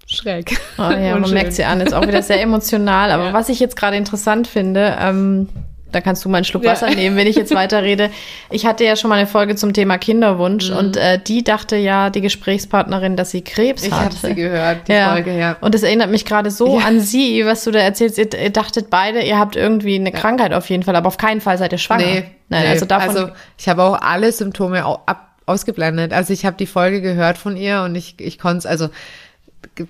schräg. 0.08 0.58
Oh 0.78 0.82
ja, 0.82 1.16
man 1.20 1.32
merkt 1.32 1.54
sie 1.54 1.64
an, 1.64 1.82
ist 1.82 1.94
auch 1.94 2.08
wieder 2.08 2.24
sehr 2.24 2.42
emotional. 2.42 3.12
Aber 3.12 3.26
ja. 3.26 3.34
was 3.34 3.50
ich 3.50 3.60
jetzt 3.60 3.76
gerade 3.76 3.98
interessant 3.98 4.48
finde, 4.48 4.98
ähm, 5.00 5.50
da 5.92 6.02
kannst 6.02 6.26
du 6.26 6.30
mal 6.30 6.38
einen 6.38 6.46
Schluck 6.46 6.66
Wasser 6.66 6.90
ja. 6.90 6.96
nehmen, 6.96 7.16
wenn 7.16 7.28
ich 7.28 7.36
jetzt 7.36 7.54
weiterrede. 7.56 8.10
Ich 8.50 8.66
hatte 8.66 8.84
ja 8.84 8.96
schon 8.96 9.10
mal 9.10 9.18
eine 9.18 9.28
Folge 9.28 9.56
zum 9.56 9.74
Thema 9.74 9.98
Kinderwunsch 9.98 10.70
mhm. 10.70 10.78
und 10.78 10.98
äh, 10.98 11.20
die 11.20 11.44
dachte 11.44 11.76
ja, 11.76 12.10
die 12.10 12.22
Gesprächspartnerin, 12.22 13.16
dass 13.16 13.32
sie 13.32 13.42
Krebs 13.42 13.84
ich 13.84 13.92
hat. 13.92 14.14
Ich 14.14 14.24
habe 14.24 14.28
sie 14.28 14.36
gehört, 14.36 14.88
die 14.88 14.94
ja. 14.94 15.12
Folge, 15.12 15.38
ja. 15.38 15.58
Und 15.62 15.74
das 15.74 15.84
erinnert 15.84 16.10
mich 16.10 16.26
gerade 16.26 16.52
so 16.52 16.80
ja. 16.80 16.86
an 16.86 17.00
sie, 17.00 17.46
was 17.46 17.64
du 17.64 17.72
da 17.72 17.80
erzählst. 17.80 18.18
Ihr, 18.18 18.34
ihr, 18.34 18.50
dachtet 18.50 18.90
beide, 18.90 19.22
ihr 19.22 19.38
habt 19.38 19.56
irgendwie 19.56 19.96
eine 19.96 20.12
Krankheit 20.12 20.54
auf 20.54 20.70
jeden 20.70 20.84
Fall, 20.84 20.96
aber 20.96 21.08
auf 21.08 21.18
keinen 21.18 21.42
Fall 21.42 21.58
seid 21.58 21.72
ihr 21.72 21.78
schwanger. 21.78 22.06
Nee, 22.06 22.24
Nein, 22.50 22.64
nee. 22.64 22.70
also 22.70 22.86
davon. 22.86 23.10
Also 23.10 23.30
ich 23.58 23.70
habe 23.70 23.84
auch 23.84 24.02
alle 24.02 24.32
Symptome 24.32 24.84
ab, 24.86 25.36
ausgeblendet. 25.46 26.14
Also 26.14 26.34
ich 26.34 26.46
habe 26.46 26.58
die 26.58 26.66
Folge 26.66 27.02
gehört 27.02 27.38
von 27.38 27.56
ihr 27.56 27.82
und 27.84 27.96
ich, 27.96 28.16
ich 28.20 28.38
konnte 28.38 28.60
es, 28.60 28.66
also 28.66 28.90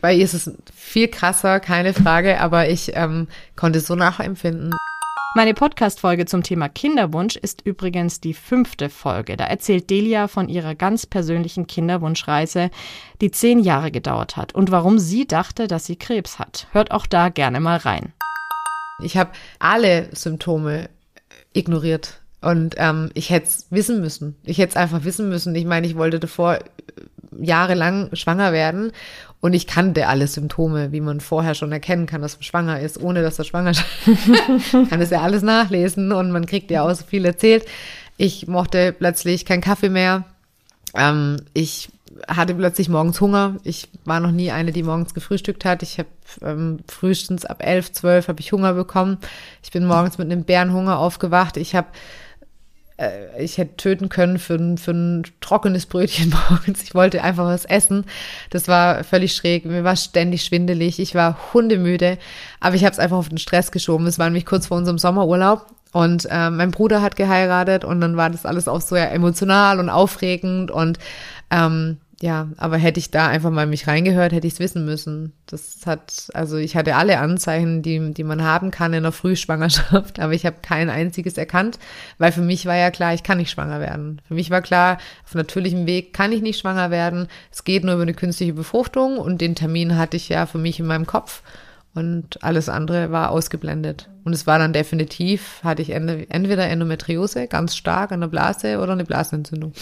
bei 0.02 0.14
ihr 0.14 0.24
ist 0.24 0.34
es 0.34 0.52
viel 0.74 1.08
krasser, 1.08 1.60
keine 1.60 1.94
Frage, 1.94 2.40
aber 2.40 2.70
ich 2.70 2.92
ähm, 2.96 3.28
konnte 3.56 3.80
es 3.80 3.88
so 3.88 3.96
nachempfinden. 3.96 4.74
Meine 5.36 5.54
Podcast-Folge 5.54 6.26
zum 6.26 6.42
Thema 6.42 6.68
Kinderwunsch 6.68 7.36
ist 7.36 7.62
übrigens 7.64 8.20
die 8.20 8.34
fünfte 8.34 8.90
Folge. 8.90 9.38
Da 9.38 9.46
erzählt 9.46 9.90
Delia 9.90 10.28
von 10.28 10.50
ihrer 10.50 10.74
ganz 10.74 11.06
persönlichen 11.06 11.68
Kinderwunschreise, 11.68 12.72
die 13.22 13.30
zehn 13.30 13.60
Jahre 13.60 13.92
gedauert 13.92 14.36
hat 14.36 14.56
und 14.56 14.72
warum 14.72 14.98
sie 14.98 15.28
dachte, 15.28 15.68
dass 15.68 15.86
sie 15.86 15.96
Krebs 15.96 16.40
hat. 16.40 16.68
Hört 16.72 16.92
auch 16.92 17.06
da 17.06 17.30
gerne 17.30 17.60
mal 17.60 17.78
rein. 17.78 18.14
Ich 19.04 19.16
habe 19.16 19.30
alle 19.60 20.10
Symptome 20.12 20.90
ignoriert. 21.54 22.20
Und 22.42 22.76
ähm, 22.78 23.10
ich 23.14 23.30
hätte 23.30 23.48
es 23.48 23.68
wissen 23.70 24.00
müssen. 24.00 24.36
Ich 24.44 24.58
hätte 24.58 24.72
es 24.72 24.78
einfach 24.78 25.04
wissen 25.04 25.30
müssen. 25.30 25.56
Ich 25.56 25.66
meine, 25.66 25.88
ich 25.88 25.98
wollte 25.98 26.20
davor 26.20 26.56
äh, 26.56 26.62
jahrelang 27.40 28.10
schwanger 28.16 28.54
werden 28.54 28.92
und 29.40 29.54
ich 29.54 29.68
kannte 29.68 30.08
alle 30.08 30.28
Symptome, 30.28 30.92
wie 30.92 31.02
man 31.02 31.20
vorher 31.20 31.54
schon 31.54 31.72
erkennen 31.72 32.08
kann, 32.08 32.22
dass 32.22 32.38
man 32.38 32.44
schwanger 32.44 32.80
ist, 32.80 33.00
ohne 33.00 33.22
dass 33.22 33.38
er 33.38 33.46
schwanger 33.46 33.72
ist. 33.72 33.84
kann 34.90 35.02
es 35.02 35.12
ja 35.12 35.22
alles 35.22 35.44
nachlesen 35.44 36.12
und 36.12 36.32
man 36.32 36.46
kriegt 36.46 36.72
ja 36.72 36.84
auch 36.84 36.94
so 36.94 37.06
viel 37.06 37.24
erzählt. 37.24 37.66
Ich 38.18 38.48
mochte 38.48 38.94
plötzlich 38.94 39.46
keinen 39.46 39.62
Kaffee 39.62 39.90
mehr. 39.90 40.26
Ähm, 40.96 41.38
ich 41.54 41.90
hatte 42.28 42.56
plötzlich 42.56 42.90
morgens 42.90 43.22
Hunger. 43.22 43.58
Ich 43.64 43.90
war 44.06 44.20
noch 44.20 44.32
nie 44.32 44.52
eine, 44.52 44.72
die 44.72 44.82
morgens 44.82 45.14
gefrühstückt 45.14 45.66
hat. 45.66 45.84
Ich 45.84 46.00
habe 46.00 46.10
ähm, 46.42 46.80
frühestens 46.88 47.46
ab 47.46 47.64
elf, 47.64 47.92
zwölf 47.92 48.28
habe 48.28 48.40
ich 48.40 48.52
Hunger 48.52 48.74
bekommen. 48.74 49.20
Ich 49.62 49.72
bin 49.72 49.86
morgens 49.86 50.18
mit 50.18 50.32
einem 50.32 50.44
Bärenhunger 50.46 50.98
aufgewacht. 50.98 51.58
Ich 51.58 51.76
habe 51.76 51.88
äh, 52.98 53.44
ich 53.44 53.58
hätte 53.58 53.78
töten 53.78 54.10
können 54.10 54.40
für 54.40 54.56
ein, 54.56 54.78
für 54.78 54.92
ein 54.92 55.24
trockenes 55.42 55.86
Brötchen 55.86 56.34
morgens. 56.50 56.84
Ich 56.84 56.96
wollte 56.96 57.24
einfach 57.24 57.46
was 57.46 57.66
essen. 57.66 58.06
Das 58.50 58.68
war 58.68 59.04
völlig 59.04 59.34
schräg. 59.34 59.66
Mir 59.66 59.84
war 59.84 59.96
ständig 59.96 60.44
schwindelig. 60.44 61.00
Ich 61.00 61.16
war 61.16 61.38
hundemüde, 61.54 62.18
aber 62.60 62.76
ich 62.76 62.84
habe 62.84 62.94
es 62.94 63.00
einfach 63.00 63.18
auf 63.18 63.30
den 63.30 63.38
Stress 63.38 63.72
geschoben. 63.72 64.08
Es 64.08 64.20
war 64.20 64.26
nämlich 64.26 64.46
kurz 64.46 64.68
vor 64.68 64.78
unserem 64.78 64.98
Sommerurlaub 64.98 65.68
und 65.94 66.28
äh, 66.30 66.50
mein 66.50 66.72
Bruder 66.72 67.02
hat 67.02 67.16
geheiratet 67.16 67.86
und 67.86 68.02
dann 68.02 68.18
war 68.18 68.30
das 68.30 68.46
alles 68.46 68.68
auch 68.68 68.82
so 68.82 68.96
ja 68.96 69.06
emotional 69.06 69.80
und 69.80 69.90
aufregend 69.90 70.70
und 70.70 71.00
ähm, 71.50 71.98
ja, 72.20 72.50
aber 72.58 72.78
hätte 72.78 73.00
ich 73.00 73.12
da 73.12 73.28
einfach 73.28 73.52
mal 73.52 73.68
mich 73.68 73.88
reingehört, 73.88 74.32
hätte 74.32 74.48
ich 74.48 74.54
es 74.54 74.60
wissen 74.60 74.86
müssen. 74.86 75.34
Das 75.46 75.82
hat, 75.86 76.30
also 76.34 76.58
ich 76.58 76.76
hatte 76.76 76.96
alle 76.96 77.20
Anzeichen, 77.20 77.84
die, 77.84 78.12
die 78.14 78.24
man 78.24 78.44
haben 78.44 78.72
kann 78.72 78.94
in 78.94 79.00
einer 79.00 79.12
Frühschwangerschaft, 79.12 80.20
aber 80.20 80.34
ich 80.34 80.46
habe 80.46 80.58
kein 80.64 80.90
einziges 80.90 81.38
erkannt, 81.38 81.78
weil 82.18 82.32
für 82.32 82.42
mich 82.42 82.66
war 82.66 82.76
ja 82.76 82.90
klar, 82.90 83.14
ich 83.14 83.22
kann 83.22 83.38
nicht 83.38 83.52
schwanger 83.52 83.80
werden. 83.80 84.20
Für 84.28 84.34
mich 84.34 84.50
war 84.50 84.64
klar, 84.64 84.98
auf 85.26 85.36
natürlichem 85.36 85.86
Weg 85.86 86.12
kann 86.14 86.32
ich 86.32 86.42
nicht 86.42 86.60
schwanger 86.60 86.90
werden. 86.90 87.28
Es 87.52 87.64
geht 87.64 87.84
nur 87.84 87.94
über 87.94 88.04
eine 88.04 88.16
künstliche 88.16 88.54
Befruchtung 88.54 89.20
und 89.20 89.40
den 89.40 89.54
Termin 89.54 89.96
hatte 89.96 90.18
ich 90.18 90.28
ja 90.28 90.48
für 90.48 90.58
mich 90.58 90.80
in 90.80 90.88
meinem 90.88 91.06
Kopf 91.06 91.44
und 91.94 92.44
alles 92.44 92.68
andere 92.68 93.12
war 93.12 93.30
ausgeblendet. 93.30 94.10
Und 94.24 94.34
es 94.34 94.48
war 94.48 94.58
dann 94.58 94.74
definitiv, 94.74 95.62
hatte 95.64 95.84
ich 95.84 95.92
entweder 95.92 96.68
Endometriose, 96.68 97.48
ganz 97.48 97.76
stark 97.76 98.12
an 98.12 98.22
der 98.22 98.28
Blase 98.28 98.80
oder 98.80 98.94
eine 98.94 99.06
Blasenentzündung. 99.06 99.74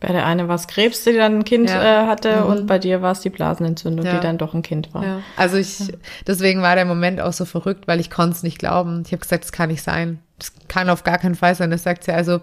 Bei 0.00 0.08
der 0.08 0.24
eine 0.24 0.48
war 0.48 0.54
es 0.54 0.66
Krebs, 0.66 1.04
die 1.04 1.12
dann 1.12 1.40
ein 1.40 1.44
Kind 1.44 1.68
ja. 1.68 2.04
äh, 2.04 2.06
hatte, 2.06 2.36
mhm. 2.36 2.46
und 2.46 2.66
bei 2.66 2.78
dir 2.78 3.02
war 3.02 3.12
es 3.12 3.20
die 3.20 3.28
Blasenentzündung, 3.28 4.06
ja. 4.06 4.14
die 4.14 4.20
dann 4.20 4.38
doch 4.38 4.54
ein 4.54 4.62
Kind 4.62 4.94
war. 4.94 5.04
Ja. 5.04 5.22
Also 5.36 5.58
ich, 5.58 5.92
deswegen 6.26 6.62
war 6.62 6.74
der 6.74 6.86
Moment 6.86 7.20
auch 7.20 7.34
so 7.34 7.44
verrückt, 7.44 7.86
weil 7.86 8.00
ich 8.00 8.10
konnte 8.10 8.36
es 8.36 8.42
nicht 8.42 8.58
glauben. 8.58 9.02
Ich 9.04 9.12
habe 9.12 9.20
gesagt, 9.20 9.44
das 9.44 9.52
kann 9.52 9.68
nicht 9.68 9.82
sein. 9.82 10.18
Das 10.38 10.52
kann 10.68 10.88
auf 10.88 11.04
gar 11.04 11.18
keinen 11.18 11.34
Fall 11.34 11.54
sein. 11.54 11.70
Das 11.70 11.82
sagt 11.82 12.04
sie, 12.04 12.12
also 12.12 12.40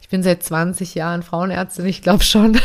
ich 0.00 0.08
bin 0.08 0.22
seit 0.22 0.44
20 0.44 0.94
Jahren 0.94 1.24
Frauenärztin, 1.24 1.84
ich 1.86 2.00
glaube 2.00 2.22
schon. 2.22 2.60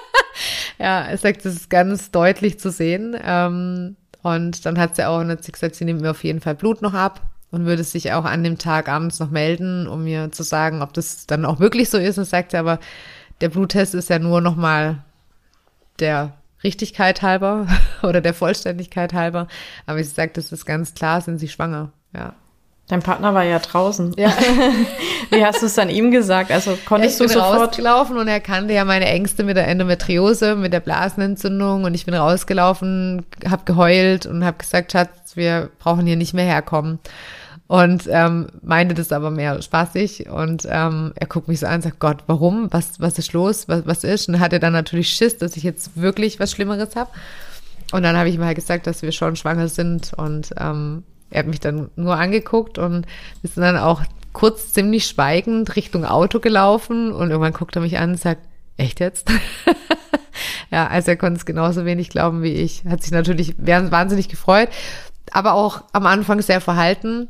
ja, 0.80 1.08
es 1.08 1.22
sagt, 1.22 1.44
das 1.44 1.54
ist 1.54 1.70
ganz 1.70 2.10
deutlich 2.10 2.58
zu 2.58 2.72
sehen. 2.72 3.16
Ähm, 3.24 3.96
und 4.22 4.66
dann 4.66 4.76
hat 4.76 4.96
sie 4.96 5.06
auch 5.06 5.24
hat 5.24 5.44
sie 5.44 5.52
gesagt, 5.52 5.76
sie 5.76 5.84
nimmt 5.84 6.00
mir 6.00 6.10
auf 6.10 6.24
jeden 6.24 6.40
Fall 6.40 6.56
Blut 6.56 6.82
noch 6.82 6.94
ab 6.94 7.20
und 7.52 7.64
würde 7.64 7.84
sich 7.84 8.12
auch 8.12 8.24
an 8.24 8.42
dem 8.42 8.58
Tag 8.58 8.88
abends 8.88 9.20
noch 9.20 9.30
melden, 9.30 9.86
um 9.86 10.02
mir 10.02 10.32
zu 10.32 10.42
sagen, 10.42 10.82
ob 10.82 10.92
das 10.92 11.26
dann 11.26 11.44
auch 11.44 11.60
wirklich 11.60 11.90
so 11.90 11.98
ist. 11.98 12.18
Und 12.18 12.24
sagt 12.24 12.50
sie 12.50 12.58
aber, 12.58 12.80
der 13.40 13.48
Bluttest 13.48 13.94
ist 13.94 14.10
ja 14.10 14.18
nur 14.18 14.40
nochmal 14.40 14.98
der 16.00 16.34
Richtigkeit 16.64 17.22
halber 17.22 17.66
oder 18.02 18.20
der 18.20 18.34
Vollständigkeit 18.34 19.12
halber. 19.12 19.48
Aber 19.86 20.02
sie 20.02 20.10
sagt, 20.10 20.36
das 20.36 20.52
ist 20.52 20.66
ganz 20.66 20.94
klar, 20.94 21.20
sind 21.20 21.38
sie 21.38 21.48
schwanger. 21.48 21.92
Ja. 22.14 22.34
Dein 22.88 23.02
Partner 23.02 23.34
war 23.34 23.44
ja 23.44 23.58
draußen. 23.58 24.14
Ja. 24.16 24.32
Wie 25.30 25.44
hast 25.44 25.60
du 25.60 25.66
es 25.66 25.74
dann 25.74 25.90
ihm 25.90 26.10
gesagt? 26.10 26.50
Also 26.50 26.78
konntest 26.86 27.20
ich 27.20 27.26
du 27.26 27.32
sofort 27.32 27.60
rausgelaufen 27.60 28.16
und 28.16 28.28
er 28.28 28.40
kannte 28.40 28.72
ja 28.72 28.86
meine 28.86 29.04
Ängste 29.04 29.44
mit 29.44 29.58
der 29.58 29.68
Endometriose, 29.68 30.56
mit 30.56 30.72
der 30.72 30.80
Blasenentzündung 30.80 31.84
und 31.84 31.92
ich 31.92 32.06
bin 32.06 32.14
rausgelaufen, 32.14 33.26
habe 33.46 33.64
geheult 33.66 34.24
und 34.24 34.42
habe 34.42 34.56
gesagt, 34.56 34.92
Schatz, 34.92 35.36
wir 35.36 35.68
brauchen 35.78 36.06
hier 36.06 36.16
nicht 36.16 36.32
mehr 36.32 36.46
herkommen 36.46 36.98
und 37.68 38.08
ähm, 38.10 38.46
meinte 38.62 38.94
das 38.94 39.12
aber 39.12 39.30
mehr 39.30 39.60
spaßig 39.60 40.28
und 40.30 40.66
ähm, 40.68 41.12
er 41.14 41.26
guckt 41.26 41.48
mich 41.48 41.60
so 41.60 41.66
an 41.66 41.76
und 41.76 41.82
sagt, 41.82 42.00
Gott, 42.00 42.24
warum? 42.26 42.72
Was, 42.72 42.98
was 42.98 43.18
ist 43.18 43.34
los? 43.34 43.68
Was, 43.68 43.86
was 43.86 44.04
ist? 44.04 44.28
Und 44.28 44.40
hat 44.40 44.54
er 44.54 44.58
dann 44.58 44.72
natürlich 44.72 45.10
Schiss, 45.10 45.36
dass 45.36 45.56
ich 45.56 45.62
jetzt 45.62 46.00
wirklich 46.00 46.40
was 46.40 46.50
Schlimmeres 46.50 46.96
habe. 46.96 47.10
Und 47.92 48.02
dann 48.02 48.16
habe 48.16 48.30
ich 48.30 48.36
ihm 48.36 48.44
halt 48.44 48.56
gesagt, 48.56 48.86
dass 48.86 49.02
wir 49.02 49.12
schon 49.12 49.36
schwanger 49.36 49.68
sind 49.68 50.12
und 50.14 50.54
ähm, 50.58 51.04
er 51.30 51.40
hat 51.40 51.46
mich 51.46 51.60
dann 51.60 51.90
nur 51.94 52.16
angeguckt 52.16 52.78
und 52.78 53.06
wir 53.42 53.50
sind 53.50 53.62
dann 53.62 53.76
auch 53.76 54.02
kurz 54.32 54.72
ziemlich 54.72 55.06
schweigend 55.06 55.76
Richtung 55.76 56.06
Auto 56.06 56.40
gelaufen 56.40 57.12
und 57.12 57.30
irgendwann 57.30 57.52
guckt 57.52 57.76
er 57.76 57.82
mich 57.82 57.98
an 57.98 58.12
und 58.12 58.20
sagt, 58.20 58.40
echt 58.78 58.98
jetzt? 59.00 59.30
ja, 60.70 60.86
also 60.86 61.10
er 61.10 61.16
konnte 61.18 61.38
es 61.38 61.44
genauso 61.44 61.84
wenig 61.84 62.08
glauben 62.08 62.42
wie 62.42 62.52
ich. 62.52 62.84
Hat 62.86 63.02
sich 63.02 63.12
natürlich 63.12 63.56
wahnsinnig 63.58 64.28
gefreut, 64.28 64.70
aber 65.32 65.52
auch 65.52 65.82
am 65.92 66.06
Anfang 66.06 66.40
sehr 66.40 66.62
verhalten 66.62 67.28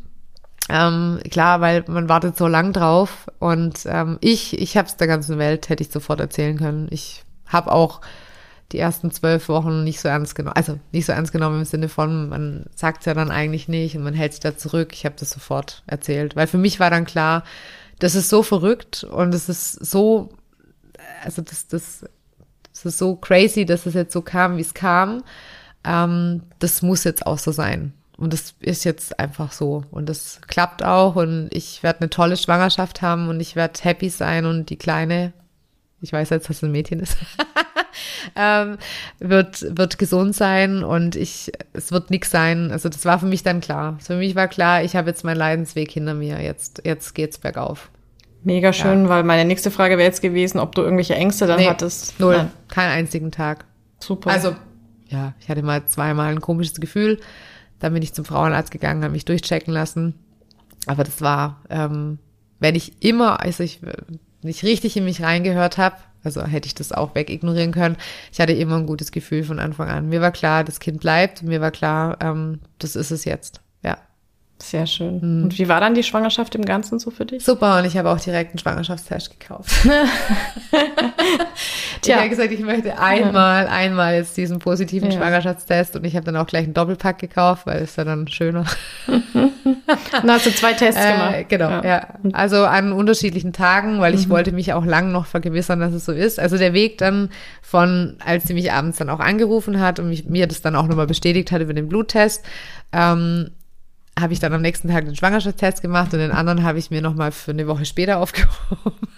ähm, 0.69 1.21
klar, 1.31 1.61
weil 1.61 1.85
man 1.89 2.09
wartet 2.09 2.37
so 2.37 2.47
lang 2.47 2.73
drauf 2.73 3.27
und 3.39 3.81
ähm, 3.87 4.19
ich, 4.21 4.59
ich 4.59 4.77
habe 4.77 4.89
es 4.89 4.97
der 4.97 5.07
ganzen 5.07 5.39
Welt, 5.39 5.69
hätte 5.69 5.83
ich 5.83 5.91
sofort 5.91 6.21
erzählen 6.21 6.59
können. 6.59 6.89
Ich 6.91 7.25
habe 7.47 7.73
auch 7.73 8.01
die 8.73 8.79
ersten 8.79 9.11
zwölf 9.11 9.49
Wochen 9.49 9.83
nicht 9.83 10.01
so 10.01 10.09
ernst 10.09 10.35
genommen, 10.35 10.57
also 10.57 10.79
nicht 10.93 11.07
so 11.07 11.13
ernst 11.13 11.33
genommen 11.33 11.61
im 11.61 11.65
Sinne 11.65 11.89
von, 11.89 12.29
man 12.29 12.67
sagt 12.75 13.01
es 13.01 13.07
ja 13.07 13.15
dann 13.15 13.31
eigentlich 13.31 13.67
nicht 13.69 13.97
und 13.97 14.03
man 14.03 14.13
hält 14.13 14.33
sich 14.33 14.41
da 14.41 14.57
zurück. 14.59 14.91
Ich 14.93 15.07
habe 15.07 15.15
das 15.19 15.31
sofort 15.31 15.83
erzählt, 15.87 16.37
weil 16.37 16.47
für 16.47 16.59
mich 16.59 16.79
war 16.79 16.91
dann 16.91 17.07
klar, 17.07 17.45
das 17.99 18.15
ist 18.15 18.29
so 18.29 18.43
verrückt 18.43 19.05
und 19.05 19.35
es 19.35 19.49
ist 19.49 19.73
so, 19.73 20.29
also 21.25 21.41
das, 21.41 21.67
das, 21.69 22.05
das 22.73 22.85
ist 22.85 22.99
so 22.99 23.17
crazy, 23.17 23.65
dass 23.65 23.87
es 23.87 23.95
jetzt 23.95 24.13
so 24.13 24.21
kam, 24.21 24.59
wie 24.59 24.63
es 24.63 24.75
kam. 24.75 25.25
Ähm, 25.85 26.43
das 26.59 26.83
muss 26.83 27.05
jetzt 27.05 27.27
auch 27.27 27.39
so 27.39 27.53
sein. 27.53 27.95
Und 28.19 28.33
das 28.33 28.55
ist 28.59 28.85
jetzt 28.85 29.21
einfach 29.21 29.53
so. 29.53 29.85
Und 29.93 30.09
das 30.09 30.41
klappt 30.49 30.83
auch. 30.83 31.15
Und 31.15 31.49
ich 31.53 31.85
werde 31.85 32.01
eine 32.01 32.11
tolle 32.11 32.37
Schwangerschaft 32.37 33.01
haben 33.01 33.29
und 33.29 33.39
ich 33.39 33.55
werde 33.55 33.79
happy 33.81 34.11
sein. 34.11 34.45
Und 34.45 34.71
die 34.71 34.77
Kleine, 34.77 35.33
ich 36.01 36.13
weiß 36.13 36.31
jetzt, 36.31 36.49
dass 36.49 36.57
es 36.57 36.63
ein 36.65 36.73
Mädchen 36.73 36.99
ist, 36.99 37.17
ähm, 38.37 38.79
wird, 39.21 39.65
wird 39.79 39.99
gesund 39.99 40.35
sein 40.35 40.83
und 40.83 41.15
ich, 41.15 41.53
es 41.73 41.93
wird 41.93 42.11
nix 42.11 42.33
sein. 42.33 42.73
Also 42.73 42.89
das 42.89 43.05
war 43.05 43.21
für 43.21 43.27
mich 43.27 43.45
dann 43.45 43.61
klar. 43.61 43.97
Für 44.01 44.17
mich 44.17 44.35
war 44.35 44.49
klar, 44.49 44.83
ich 44.83 44.97
habe 44.97 45.09
jetzt 45.09 45.25
meinen 45.25 45.37
Leidensweg 45.37 45.89
hinter 45.93 46.15
mir. 46.15 46.43
Jetzt, 46.43 46.83
jetzt 46.85 47.15
geht's 47.15 47.39
bergauf. 47.39 47.89
Mega 48.43 48.73
schön, 48.73 49.05
ja. 49.05 49.09
weil 49.11 49.23
meine 49.23 49.45
nächste 49.45 49.71
Frage 49.71 49.97
wäre 49.97 50.09
jetzt 50.09 50.23
gewesen, 50.23 50.59
ob 50.59 50.75
du 50.75 50.83
irgendwelche 50.83 51.15
Ängste 51.15 51.47
dann 51.47 51.61
nee, 51.61 51.69
hattest. 51.69 52.19
Null. 52.19 52.37
Nein. 52.37 52.51
Keinen 52.67 52.91
einzigen 52.91 53.31
Tag. 53.31 53.65
Super. 54.01 54.31
Also, 54.31 54.57
ja, 55.07 55.35
ich 55.41 55.49
hatte 55.49 55.63
mal 55.63 55.87
zweimal 55.87 56.33
ein 56.33 56.41
komisches 56.41 56.81
Gefühl 56.81 57.21
dann 57.79 57.93
bin 57.93 58.03
ich 58.03 58.15
zum 58.15 58.25
Frauenarzt 58.25 58.71
gegangen, 58.71 59.03
habe 59.03 59.13
mich 59.13 59.25
durchchecken 59.25 59.73
lassen. 59.73 60.15
Aber 60.87 61.05
das 61.05 61.21
war, 61.21 61.63
ähm, 61.71 62.19
wenn 62.61 62.75
ich 62.75 63.03
immer, 63.03 63.41
also 63.41 63.63
ich 63.63 63.81
nicht 64.43 64.63
richtig 64.65 64.97
in 64.97 65.05
mich 65.05 65.23
reingehört 65.23 65.79
habe, 65.79 65.97
also 66.25 66.45
hätte 66.45 66.67
ich 66.67 66.75
das 66.75 66.93
auch 66.93 67.15
wegignorieren 67.15 67.73
können. 67.73 67.97
Ich 68.33 68.41
hatte 68.41 68.53
immer 68.53 68.77
ein 68.77 68.87
gutes 68.87 69.13
Gefühl 69.13 69.45
von 69.45 69.59
Anfang 69.59 69.89
an. 69.89 70.09
Mir 70.09 70.21
war 70.21 70.33
klar, 70.33 70.65
das 70.65 70.81
Kind 70.81 71.01
bleibt. 71.01 71.43
Mir 71.43 71.61
war 71.61 71.71
klar, 71.71 72.19
ähm, 72.21 72.61
das 72.79 72.97
ist 72.97 73.11
es 73.11 73.25
jetzt. 73.25 73.61
Ja. 74.61 74.65
Sehr 74.67 74.87
schön. 74.87 75.21
Mhm. 75.21 75.45
Und 75.45 75.59
wie 75.59 75.69
war 75.69 75.81
dann 75.81 75.95
die 75.95 76.03
Schwangerschaft 76.03 76.55
im 76.55 76.65
Ganzen 76.65 76.99
so 76.99 77.11
für 77.11 77.25
dich? 77.25 77.45
Super, 77.45 77.79
und 77.79 77.85
ich 77.85 77.97
habe 77.97 78.11
auch 78.11 78.19
direkt 78.19 78.51
einen 78.51 78.59
Schwangerschaftstest 78.59 79.39
gekauft. 79.39 79.71
ich 82.05 82.15
habe 82.15 82.29
gesagt, 82.29 82.53
ich 82.53 82.61
möchte 82.61 82.99
einmal, 82.99 83.69
einmal 83.69 84.17
jetzt 84.17 84.37
diesen 84.37 84.59
positiven 84.59 85.11
ja. 85.11 85.19
Schwangerschaftstest 85.19 85.95
und 85.97 86.05
ich 86.05 86.17
habe 86.17 86.27
dann 86.27 86.37
auch 86.37 86.47
gleich 86.47 86.65
einen 86.65 86.75
Doppelpack 86.75 87.19
gekauft, 87.19 87.67
weil 87.67 87.83
es 87.83 87.95
ja 87.97 88.05
dann 88.05 88.27
schöner. 88.27 88.65
dann 89.07 90.31
hast 90.31 90.47
du 90.47 90.51
zwei 90.51 90.73
Tests 90.73 91.01
äh, 91.01 91.13
gemacht. 91.13 91.49
Genau, 91.49 91.71
ja. 91.71 91.85
ja. 91.85 92.09
Also 92.33 92.65
an 92.65 92.93
unterschiedlichen 92.93 93.53
Tagen, 93.53 94.01
weil 94.01 94.15
ich 94.15 94.27
mhm. 94.27 94.33
wollte 94.33 94.53
mich 94.53 94.73
auch 94.73 94.85
lang 94.85 95.13
noch 95.13 95.27
vergewissern, 95.27 95.79
dass 95.79 95.93
es 95.93 96.05
so 96.05 96.13
ist. 96.13 96.41
Also 96.41 96.59
der 96.59 96.73
Weg 96.73 96.99
dann 96.99 97.31
von, 97.63 98.17
als 98.25 98.45
sie 98.45 98.55
mich 98.55 98.73
abends 98.73 98.99
dann 98.99 99.09
auch 99.09 99.21
angerufen 99.21 99.81
hat 99.81 100.01
und 100.01 100.09
mich, 100.09 100.25
mir 100.25 100.49
das 100.49 100.63
dann 100.63 100.75
auch 100.75 100.89
nochmal 100.89 101.07
bestätigt 101.07 101.53
hat 101.53 101.63
über 101.63 101.75
den 101.75 101.89
Bluttest, 101.89 102.45
ähm, 102.93 103.51
habe 104.21 104.33
ich 104.33 104.41
dann 104.41 104.53
am 104.53 104.63
nächsten 104.63 104.89
Tag 104.89 105.05
den 105.05 105.17
Schwangerschaftstest 105.17 105.83
gemacht 105.83 106.13
und 106.13 106.21
den 106.21 106.31
anderen 106.31 106.63
habe 106.63 106.79
ich 106.79 106.91
mir 106.91 107.03
nochmal 107.03 107.33
für 107.33 107.53
eine 107.53 107.67
Woche 107.67 107.85
später 107.85 108.19
aufgehoben. 108.21 109.09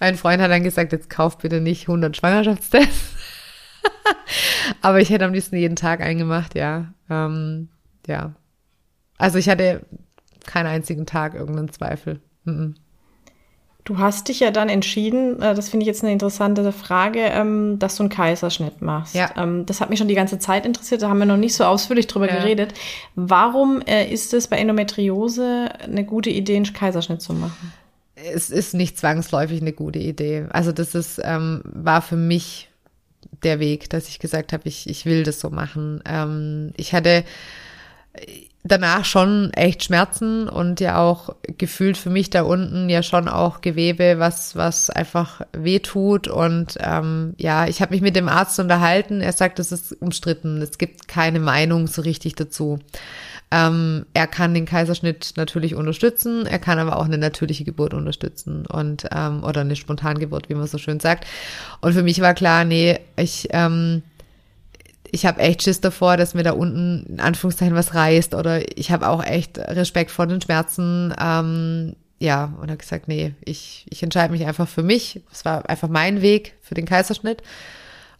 mein 0.00 0.16
Freund 0.16 0.42
hat 0.42 0.50
dann 0.50 0.64
gesagt, 0.64 0.92
jetzt 0.92 1.10
kauf 1.10 1.38
bitte 1.38 1.60
nicht 1.60 1.82
100 1.88 2.16
Schwangerschaftstests. 2.16 3.16
Aber 4.82 5.00
ich 5.00 5.10
hätte 5.10 5.24
am 5.24 5.32
liebsten 5.32 5.56
jeden 5.56 5.76
Tag 5.76 6.00
einen 6.00 6.18
gemacht, 6.18 6.54
ja. 6.54 6.92
Ähm, 7.08 7.68
ja. 8.06 8.34
Also 9.16 9.38
ich 9.38 9.48
hatte 9.48 9.82
keinen 10.46 10.66
einzigen 10.66 11.06
Tag 11.06 11.34
irgendeinen 11.34 11.72
Zweifel. 11.72 12.20
Mm 12.44 12.50
-mm. 12.50 12.74
Du 13.88 13.96
hast 13.96 14.28
dich 14.28 14.40
ja 14.40 14.50
dann 14.50 14.68
entschieden, 14.68 15.40
äh, 15.40 15.54
das 15.54 15.70
finde 15.70 15.84
ich 15.84 15.86
jetzt 15.86 16.02
eine 16.02 16.12
interessante 16.12 16.72
Frage, 16.72 17.20
ähm, 17.20 17.78
dass 17.78 17.96
du 17.96 18.02
einen 18.02 18.10
Kaiserschnitt 18.10 18.82
machst. 18.82 19.14
Ja. 19.14 19.30
Ähm, 19.34 19.64
das 19.64 19.80
hat 19.80 19.88
mich 19.88 19.98
schon 19.98 20.08
die 20.08 20.14
ganze 20.14 20.38
Zeit 20.38 20.66
interessiert, 20.66 21.00
da 21.00 21.08
haben 21.08 21.16
wir 21.18 21.24
noch 21.24 21.38
nicht 21.38 21.54
so 21.54 21.64
ausführlich 21.64 22.06
drüber 22.06 22.28
Ja. 22.28 22.36
geredet. 22.36 22.74
Warum 23.14 23.80
äh, 23.86 24.06
ist 24.12 24.34
es 24.34 24.46
bei 24.46 24.58
Endometriose 24.58 25.70
eine 25.82 26.04
gute 26.04 26.28
Idee, 26.28 26.56
einen 26.56 26.70
Kaiserschnitt 26.70 27.22
zu 27.22 27.32
machen? 27.32 27.72
es 28.14 28.50
ist 28.50 28.74
nicht 28.74 28.98
zwangsläufig 28.98 29.62
eine 29.62 29.72
gute 29.72 30.00
Idee. 30.00 30.48
Also 30.50 30.70
das 30.72 30.94
ist, 30.94 31.18
ähm, 31.24 31.62
war 31.64 32.02
für 32.02 32.16
mich 32.16 32.68
der 33.42 33.58
Weg, 33.58 33.88
dass 33.88 34.08
ich 34.08 34.18
gesagt 34.18 34.52
habe, 34.52 34.68
ich, 34.68 34.86
ich 34.90 35.06
will 35.06 35.22
das 35.22 35.40
so 35.40 35.48
machen. 35.48 36.02
Ähm, 36.04 36.72
ich 36.76 36.92
hatte 36.92 37.24
danach 38.68 39.04
schon 39.04 39.52
echt 39.54 39.84
Schmerzen 39.84 40.48
und 40.48 40.80
ja 40.80 40.98
auch 40.98 41.34
gefühlt 41.58 41.96
für 41.96 42.10
mich 42.10 42.30
da 42.30 42.42
unten 42.42 42.88
ja 42.88 43.02
schon 43.02 43.28
auch 43.28 43.60
Gewebe, 43.60 44.18
was, 44.18 44.56
was 44.56 44.90
einfach 44.90 45.42
weh 45.52 45.80
tut. 45.80 46.28
Und 46.28 46.76
ähm, 46.80 47.34
ja, 47.38 47.66
ich 47.66 47.80
habe 47.80 47.92
mich 47.92 48.00
mit 48.00 48.16
dem 48.16 48.28
Arzt 48.28 48.58
unterhalten. 48.60 49.20
Er 49.20 49.32
sagt, 49.32 49.58
es 49.58 49.72
ist 49.72 49.92
umstritten. 50.00 50.62
Es 50.62 50.78
gibt 50.78 51.08
keine 51.08 51.40
Meinung 51.40 51.86
so 51.86 52.02
richtig 52.02 52.34
dazu. 52.34 52.78
Ähm, 53.50 54.04
er 54.12 54.26
kann 54.26 54.52
den 54.52 54.66
Kaiserschnitt 54.66 55.32
natürlich 55.36 55.74
unterstützen, 55.74 56.46
er 56.46 56.58
kann 56.58 56.78
aber 56.78 56.98
auch 56.98 57.06
eine 57.06 57.16
natürliche 57.16 57.64
Geburt 57.64 57.94
unterstützen 57.94 58.66
und 58.66 59.06
ähm, 59.10 59.42
oder 59.42 59.62
eine 59.62 59.74
Spontangeburt, 59.74 60.50
wie 60.50 60.54
man 60.54 60.66
so 60.66 60.76
schön 60.76 61.00
sagt. 61.00 61.26
Und 61.80 61.94
für 61.94 62.02
mich 62.02 62.20
war 62.20 62.34
klar, 62.34 62.66
nee, 62.66 62.98
ich 63.16 63.48
ähm, 63.52 64.02
ich 65.12 65.26
habe 65.26 65.40
echt 65.40 65.62
Schiss 65.62 65.80
davor, 65.80 66.16
dass 66.16 66.34
mir 66.34 66.42
da 66.42 66.52
unten 66.52 67.04
in 67.08 67.20
Anführungszeichen 67.20 67.74
was 67.74 67.94
reißt 67.94 68.34
oder 68.34 68.76
ich 68.78 68.90
habe 68.90 69.08
auch 69.08 69.24
echt 69.24 69.58
Respekt 69.58 70.10
vor 70.10 70.26
den 70.26 70.40
Schmerzen. 70.40 71.14
Ähm, 71.20 71.96
ja, 72.20 72.52
und 72.60 72.68
habe 72.68 72.76
gesagt, 72.78 73.06
nee, 73.08 73.34
ich, 73.44 73.86
ich 73.90 74.02
entscheide 74.02 74.32
mich 74.32 74.44
einfach 74.44 74.66
für 74.68 74.82
mich. 74.82 75.20
Es 75.32 75.44
war 75.44 75.68
einfach 75.70 75.88
mein 75.88 76.20
Weg 76.20 76.54
für 76.62 76.74
den 76.74 76.84
Kaiserschnitt 76.86 77.42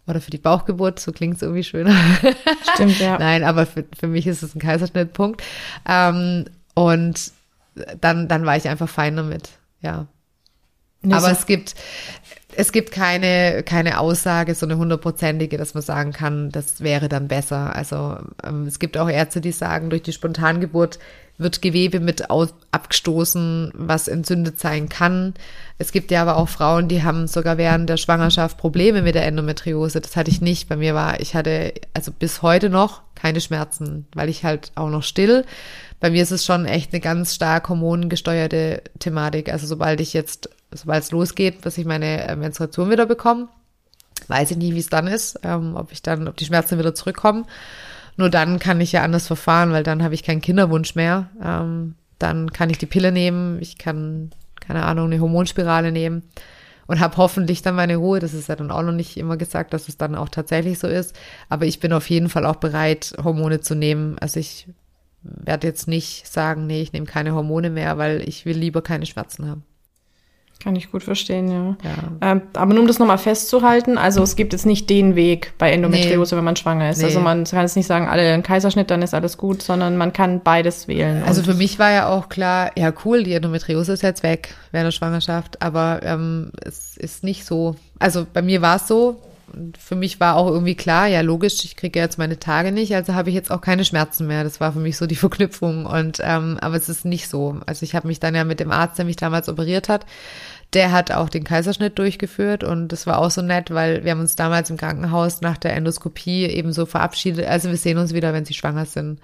oder 0.07 0.21
für 0.21 0.31
die 0.31 0.37
Bauchgeburt, 0.37 0.99
so 0.99 1.11
klingt 1.11 1.35
es 1.35 1.41
irgendwie 1.41 1.63
schöner. 1.63 1.93
Stimmt, 2.73 2.99
ja. 2.99 3.17
Nein, 3.19 3.43
aber 3.43 3.65
für, 3.65 3.83
für 3.99 4.07
mich 4.07 4.25
ist 4.25 4.41
es 4.41 4.55
ein 4.55 4.59
Kaiserschnitt, 4.59 5.13
Punkt. 5.13 5.43
Ähm, 5.87 6.45
und 6.75 7.31
dann, 7.99 8.27
dann 8.27 8.45
war 8.45 8.55
ich 8.57 8.67
einfach 8.69 8.89
fein 8.89 9.15
damit, 9.17 9.49
ja. 9.81 10.07
Nee, 11.01 11.13
Aber 11.13 11.27
so- 11.27 11.31
es 11.31 11.45
gibt, 11.45 11.75
es 12.59 12.73
gibt 12.73 12.91
keine, 12.91 13.63
keine 13.63 14.01
Aussage, 14.01 14.53
so 14.53 14.65
eine 14.65 14.75
hundertprozentige, 14.75 15.57
dass 15.57 15.75
man 15.75 15.81
sagen 15.81 16.11
kann, 16.11 16.49
das 16.49 16.81
wäre 16.81 17.07
dann 17.07 17.29
besser. 17.29 17.73
Also 17.73 18.17
ähm, 18.43 18.67
es 18.67 18.79
gibt 18.79 18.97
auch 18.97 19.09
Ärzte, 19.09 19.39
die 19.39 19.53
sagen, 19.53 19.89
durch 19.89 20.03
die 20.03 20.11
Spontangeburt 20.11 20.99
wird 21.37 21.61
Gewebe 21.61 22.01
mit 22.01 22.29
aus, 22.29 22.53
abgestoßen, 22.71 23.71
was 23.75 24.09
entzündet 24.09 24.59
sein 24.59 24.89
kann. 24.89 25.35
Es 25.77 25.93
gibt 25.93 26.11
ja 26.11 26.21
aber 26.21 26.35
auch 26.35 26.49
Frauen, 26.49 26.89
die 26.89 27.01
haben 27.01 27.27
sogar 27.27 27.57
während 27.57 27.89
der 27.89 27.95
Schwangerschaft 27.95 28.57
Probleme 28.57 29.03
mit 29.03 29.15
der 29.15 29.25
Endometriose. 29.25 30.01
Das 30.01 30.17
hatte 30.17 30.29
ich 30.29 30.41
nicht. 30.41 30.67
Bei 30.67 30.75
mir 30.75 30.93
war, 30.93 31.21
ich 31.21 31.35
hatte 31.35 31.73
also 31.93 32.11
bis 32.11 32.41
heute 32.41 32.69
noch 32.69 33.03
keine 33.15 33.39
Schmerzen, 33.39 34.05
weil 34.13 34.27
ich 34.27 34.43
halt 34.43 34.73
auch 34.75 34.89
noch 34.89 35.03
still. 35.03 35.45
Bei 36.01 36.09
mir 36.09 36.23
ist 36.23 36.31
es 36.31 36.45
schon 36.45 36.65
echt 36.65 36.91
eine 36.91 36.99
ganz 36.99 37.35
stark 37.35 37.69
hormongesteuerte 37.69 38.81
Thematik. 38.99 39.49
Also 39.49 39.65
sobald 39.65 40.01
ich 40.01 40.11
jetzt, 40.11 40.49
sobald 40.73 41.03
es 41.03 41.11
losgeht, 41.11 41.61
bis 41.61 41.77
ich 41.77 41.85
meine 41.85 42.27
äh, 42.27 42.35
Menstruation 42.35 42.89
wieder 42.89 43.05
bekomme, 43.05 43.49
weiß 44.27 44.51
ich 44.51 44.57
nie, 44.57 44.73
wie 44.73 44.79
es 44.79 44.89
dann 44.89 45.07
ist, 45.07 45.39
ähm, 45.43 45.75
ob 45.75 45.91
ich 45.91 46.01
dann, 46.01 46.27
ob 46.27 46.37
die 46.37 46.45
Schmerzen 46.45 46.77
wieder 46.77 46.95
zurückkommen. 46.95 47.45
Nur 48.17 48.29
dann 48.29 48.59
kann 48.59 48.81
ich 48.81 48.91
ja 48.91 49.03
anders 49.03 49.27
verfahren, 49.27 49.71
weil 49.71 49.83
dann 49.83 50.03
habe 50.03 50.13
ich 50.13 50.23
keinen 50.23 50.41
Kinderwunsch 50.41 50.95
mehr. 50.95 51.29
Ähm, 51.41 51.95
dann 52.19 52.51
kann 52.51 52.69
ich 52.69 52.77
die 52.77 52.85
Pille 52.85 53.11
nehmen, 53.11 53.59
ich 53.61 53.77
kann, 53.77 54.31
keine 54.59 54.83
Ahnung, 54.83 55.05
eine 55.05 55.21
Hormonspirale 55.21 55.91
nehmen 55.91 56.23
und 56.85 56.99
habe 56.99 57.17
hoffentlich 57.17 57.61
dann 57.61 57.75
meine 57.75 57.95
Ruhe. 57.95 58.19
Das 58.19 58.33
ist 58.33 58.49
ja 58.49 58.55
dann 58.55 58.71
auch 58.71 58.81
noch 58.81 58.91
nicht 58.91 59.15
immer 59.15 59.37
gesagt, 59.37 59.73
dass 59.73 59.87
es 59.87 59.97
dann 59.97 60.15
auch 60.15 60.27
tatsächlich 60.27 60.79
so 60.79 60.87
ist. 60.87 61.15
Aber 61.47 61.65
ich 61.65 61.79
bin 61.79 61.93
auf 61.93 62.09
jeden 62.09 62.29
Fall 62.29 62.45
auch 62.45 62.57
bereit, 62.57 63.15
Hormone 63.23 63.61
zu 63.61 63.73
nehmen. 63.73 64.17
Also 64.19 64.39
ich 64.39 64.67
werde 65.21 65.67
jetzt 65.67 65.87
nicht 65.87 66.27
sagen, 66.27 66.67
nee, 66.67 66.81
ich 66.81 66.91
nehme 66.91 67.05
keine 67.05 67.33
Hormone 67.33 67.69
mehr, 67.69 67.97
weil 67.97 68.27
ich 68.27 68.45
will 68.45 68.57
lieber 68.57 68.81
keine 68.81 69.05
Schmerzen 69.05 69.47
haben. 69.47 69.63
Kann 70.61 70.75
ich 70.75 70.91
gut 70.91 71.03
verstehen, 71.03 71.49
ja. 71.49 71.77
Ja. 71.89 72.31
Ähm, 72.31 72.41
aber 72.53 72.73
nur 72.73 72.81
um 72.81 72.87
das 72.87 72.99
nochmal 72.99 73.17
festzuhalten, 73.17 73.97
also 73.97 74.21
es 74.21 74.35
gibt 74.35 74.51
jetzt 74.51 74.65
nicht 74.65 74.89
den 74.89 75.15
Weg 75.15 75.53
bei 75.57 75.71
Endometriose, 75.71 76.35
wenn 76.35 76.43
man 76.43 76.57
schwanger 76.57 76.89
ist. 76.89 76.97
Nee. 76.97 77.05
Also 77.05 77.21
man 77.21 77.45
kann 77.45 77.61
jetzt 77.61 77.77
nicht 77.77 77.87
sagen, 77.87 78.09
alle 78.09 78.33
einen 78.33 78.43
Kaiserschnitt, 78.43 78.91
dann 78.91 79.01
ist 79.01 79.13
alles 79.13 79.37
gut, 79.37 79.61
sondern 79.61 79.95
man 79.95 80.11
kann 80.11 80.41
beides 80.41 80.89
wählen. 80.89 81.23
Also 81.25 81.43
für 81.43 81.53
mich 81.53 81.79
war 81.79 81.91
ja 81.91 82.09
auch 82.09 82.27
klar, 82.27 82.71
ja 82.77 82.91
cool, 83.05 83.23
die 83.23 83.33
Endometriose 83.33 83.93
ist 83.93 84.03
jetzt 84.03 84.21
weg 84.21 84.53
während 84.73 84.87
der 84.87 84.91
Schwangerschaft, 84.91 85.61
aber 85.61 86.01
ähm, 86.03 86.51
es 86.61 86.97
ist 86.97 87.23
nicht 87.23 87.45
so. 87.45 87.77
Also 87.97 88.27
bei 88.31 88.41
mir 88.41 88.61
war 88.61 88.75
es 88.75 88.87
so. 88.87 89.17
Und 89.53 89.77
für 89.77 89.95
mich 89.95 90.19
war 90.19 90.35
auch 90.35 90.47
irgendwie 90.47 90.75
klar, 90.75 91.07
ja 91.07 91.21
logisch, 91.21 91.63
ich 91.65 91.75
kriege 91.75 91.99
jetzt 91.99 92.17
meine 92.17 92.39
Tage 92.39 92.71
nicht, 92.71 92.95
also 92.95 93.13
habe 93.13 93.29
ich 93.29 93.35
jetzt 93.35 93.51
auch 93.51 93.61
keine 93.61 93.85
Schmerzen 93.85 94.27
mehr. 94.27 94.43
Das 94.43 94.59
war 94.59 94.73
für 94.73 94.79
mich 94.79 94.97
so 94.97 95.07
die 95.07 95.15
Verknüpfung. 95.17 95.85
Und 95.85 96.19
ähm, 96.23 96.57
aber 96.61 96.75
es 96.75 96.89
ist 96.89 97.05
nicht 97.05 97.27
so. 97.27 97.59
Also 97.65 97.83
ich 97.83 97.95
habe 97.95 98.07
mich 98.07 98.19
dann 98.19 98.35
ja 98.35 98.43
mit 98.43 98.59
dem 98.59 98.71
Arzt, 98.71 98.97
der 98.97 99.05
mich 99.05 99.15
damals 99.15 99.49
operiert 99.49 99.89
hat, 99.89 100.05
der 100.73 100.91
hat 100.91 101.11
auch 101.11 101.29
den 101.29 101.43
Kaiserschnitt 101.43 101.97
durchgeführt 101.97 102.63
und 102.63 102.89
das 102.89 103.07
war 103.07 103.17
auch 103.17 103.31
so 103.31 103.41
nett, 103.41 103.71
weil 103.71 104.03
wir 104.03 104.11
haben 104.11 104.19
uns 104.19 104.35
damals 104.35 104.69
im 104.69 104.77
Krankenhaus 104.77 105.41
nach 105.41 105.57
der 105.57 105.75
Endoskopie 105.75 106.45
eben 106.45 106.73
so 106.73 106.85
verabschiedet. 106.85 107.47
Also 107.47 107.69
wir 107.69 107.77
sehen 107.77 107.97
uns 107.97 108.13
wieder, 108.13 108.33
wenn 108.33 108.45
sie 108.45 108.53
schwanger 108.53 108.85
sind. 108.85 109.19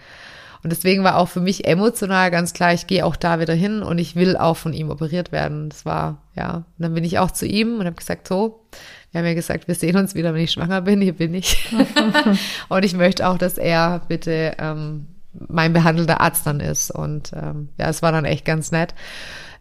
Und 0.63 0.71
deswegen 0.71 1.03
war 1.03 1.17
auch 1.17 1.27
für 1.27 1.41
mich 1.41 1.67
emotional 1.67 2.31
ganz 2.31 2.53
klar, 2.53 2.73
ich 2.73 2.87
gehe 2.87 3.05
auch 3.05 3.15
da 3.15 3.39
wieder 3.39 3.53
hin 3.53 3.83
und 3.83 3.99
ich 3.99 4.15
will 4.15 4.35
auch 4.35 4.57
von 4.57 4.73
ihm 4.73 4.89
operiert 4.89 5.31
werden. 5.31 5.69
Das 5.69 5.85
war, 5.85 6.23
ja. 6.35 6.55
Und 6.55 6.65
dann 6.79 6.95
bin 6.95 7.03
ich 7.03 7.19
auch 7.19 7.29
zu 7.29 7.45
ihm 7.45 7.77
und 7.77 7.85
habe 7.85 7.95
gesagt, 7.95 8.27
so, 8.27 8.65
wir 9.15 9.19
haben 9.19 9.27
ja 9.27 9.33
gesagt, 9.33 9.69
wir 9.69 9.75
sehen 9.75 9.95
uns 9.95 10.13
wieder, 10.13 10.33
wenn 10.33 10.41
ich 10.41 10.51
schwanger 10.51 10.81
bin, 10.81 10.99
hier 10.99 11.13
bin 11.13 11.33
ich. 11.33 11.73
und 12.67 12.83
ich 12.83 12.93
möchte 12.95 13.25
auch, 13.25 13.37
dass 13.37 13.57
er 13.57 14.01
bitte 14.09 14.57
ähm, 14.59 15.07
mein 15.31 15.71
behandelter 15.71 16.19
Arzt 16.19 16.45
dann 16.45 16.59
ist. 16.59 16.91
Und 16.91 17.31
ähm, 17.33 17.69
ja, 17.77 17.87
es 17.87 18.01
war 18.01 18.11
dann 18.11 18.25
echt 18.25 18.43
ganz 18.43 18.73
nett. 18.73 18.93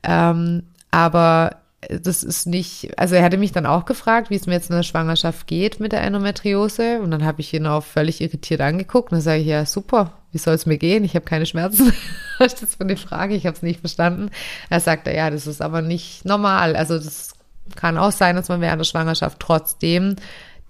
Ähm, 0.03 0.65
aber 0.91 1.59
das 1.89 2.25
ist 2.25 2.49
nicht, 2.49 2.99
also 2.99 3.15
er 3.15 3.23
hatte 3.23 3.37
mich 3.37 3.53
dann 3.53 3.65
auch 3.65 3.85
gefragt, 3.85 4.29
wie 4.29 4.35
es 4.35 4.47
mir 4.47 4.55
jetzt 4.55 4.71
in 4.71 4.77
der 4.77 4.83
Schwangerschaft 4.83 5.47
geht 5.47 5.79
mit 5.79 5.93
der 5.93 6.03
Endometriose. 6.03 6.99
Und 7.01 7.13
dann 7.13 7.25
habe 7.25 7.41
ich 7.41 7.55
ihn 7.55 7.69
auch 7.69 7.85
völlig 7.85 8.21
irritiert 8.21 8.61
angeguckt. 8.61 9.13
Und 9.13 9.19
dann 9.19 9.23
sage 9.23 9.43
ich, 9.43 9.47
ja, 9.47 9.65
super, 9.67 10.15
wie 10.33 10.39
soll 10.39 10.55
es 10.55 10.67
mir 10.67 10.79
gehen? 10.79 11.05
Ich 11.05 11.15
habe 11.15 11.27
keine 11.27 11.47
Schmerzen. 11.47 11.93
Was 12.39 12.55
ist 12.55 12.63
das 12.65 12.75
für 12.75 12.81
eine 12.81 12.97
Frage? 12.97 13.37
Ich 13.37 13.47
habe 13.47 13.55
es 13.55 13.63
nicht 13.63 13.79
verstanden. 13.79 14.31
Er 14.69 14.81
sagte, 14.81 15.15
ja, 15.15 15.31
das 15.31 15.47
ist 15.47 15.63
aber 15.63 15.81
nicht 15.81 16.25
normal. 16.25 16.75
Also 16.75 16.99
das 16.99 17.34
kann 17.77 17.99
auch 17.99 18.13
sein, 18.13 18.37
dass 18.37 18.49
man 18.49 18.61
während 18.61 18.81
der 18.81 18.85
Schwangerschaft 18.85 19.41
trotzdem 19.41 20.17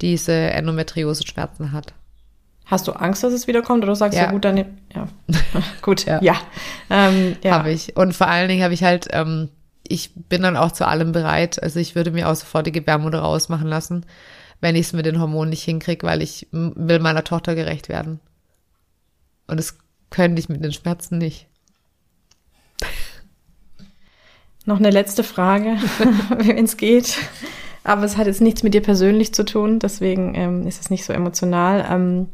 diese 0.01 0.33
Endometriose-Schmerzen 0.33 1.73
hat. 1.73 1.95
hast 2.67 2.89
du 2.89 2.93
Angst, 2.93 3.23
dass 3.23 3.33
es 3.33 3.47
wiederkommt 3.47 3.85
oder 3.85 3.95
sagst 3.95 4.19
Ja. 4.19 4.27
du 4.27 4.33
gut, 4.33 4.45
dann 4.45 4.57
ja. 4.57 5.09
gut, 5.83 6.07
Ja. 6.07 6.21
ja. 6.23 6.35
Ähm, 6.91 7.37
ja. 7.43 7.53
Habe 7.59 7.71
ich. 7.73 7.97
Und 7.97 8.15
vor 8.15 8.29
allen 8.29 8.49
Dingen 8.49 8.63
habe 8.65 8.75
ich 8.75 8.83
halt, 8.83 9.09
ähm, 9.11 9.51
ich 9.87 10.13
bin 10.15 10.43
dann 10.43 10.57
auch 10.57 10.73
zu 10.73 10.87
allem 10.89 11.13
bereit. 11.13 11.63
Also 11.63 11.79
ich 11.79 11.95
würde 11.95 12.11
mir 12.11 12.29
auch 12.29 12.35
sofort 12.35 12.67
die 12.67 12.73
Gebärmutter 12.73 13.19
rausmachen 13.21 13.69
lassen, 13.69 14.07
wenn 14.61 14.77
ich 14.77 14.87
es 14.87 14.93
mit 14.95 15.05
den 15.05 15.21
Hormonen 15.21 15.51
nicht 15.51 15.63
hinkriege, 15.63 16.07
weil 16.07 16.23
ich 16.23 16.49
will 16.53 16.99
meiner 17.01 17.23
Tochter 17.23 17.55
gerecht 17.55 17.89
werden. 17.91 18.19
Und 19.47 19.59
das 19.59 19.77
könnte 20.11 20.41
ich 20.41 20.49
mit 20.49 20.65
den 20.65 20.73
Schmerzen 20.73 21.19
nicht. 21.19 21.49
Noch 24.67 24.79
eine 24.79 24.91
letzte 24.91 25.25
Frage, 25.25 25.77
wenn 26.39 26.65
es 26.65 26.77
geht. 26.77 27.19
Aber 27.83 28.05
es 28.05 28.17
hat 28.17 28.27
jetzt 28.27 28.41
nichts 28.41 28.63
mit 28.63 28.73
dir 28.73 28.81
persönlich 28.81 29.35
zu 29.35 29.45
tun, 29.45 29.79
deswegen 29.79 30.35
ähm, 30.35 30.67
ist 30.67 30.81
es 30.81 30.89
nicht 30.89 31.05
so 31.05 31.13
emotional. 31.13 31.87
Ähm, 31.91 32.29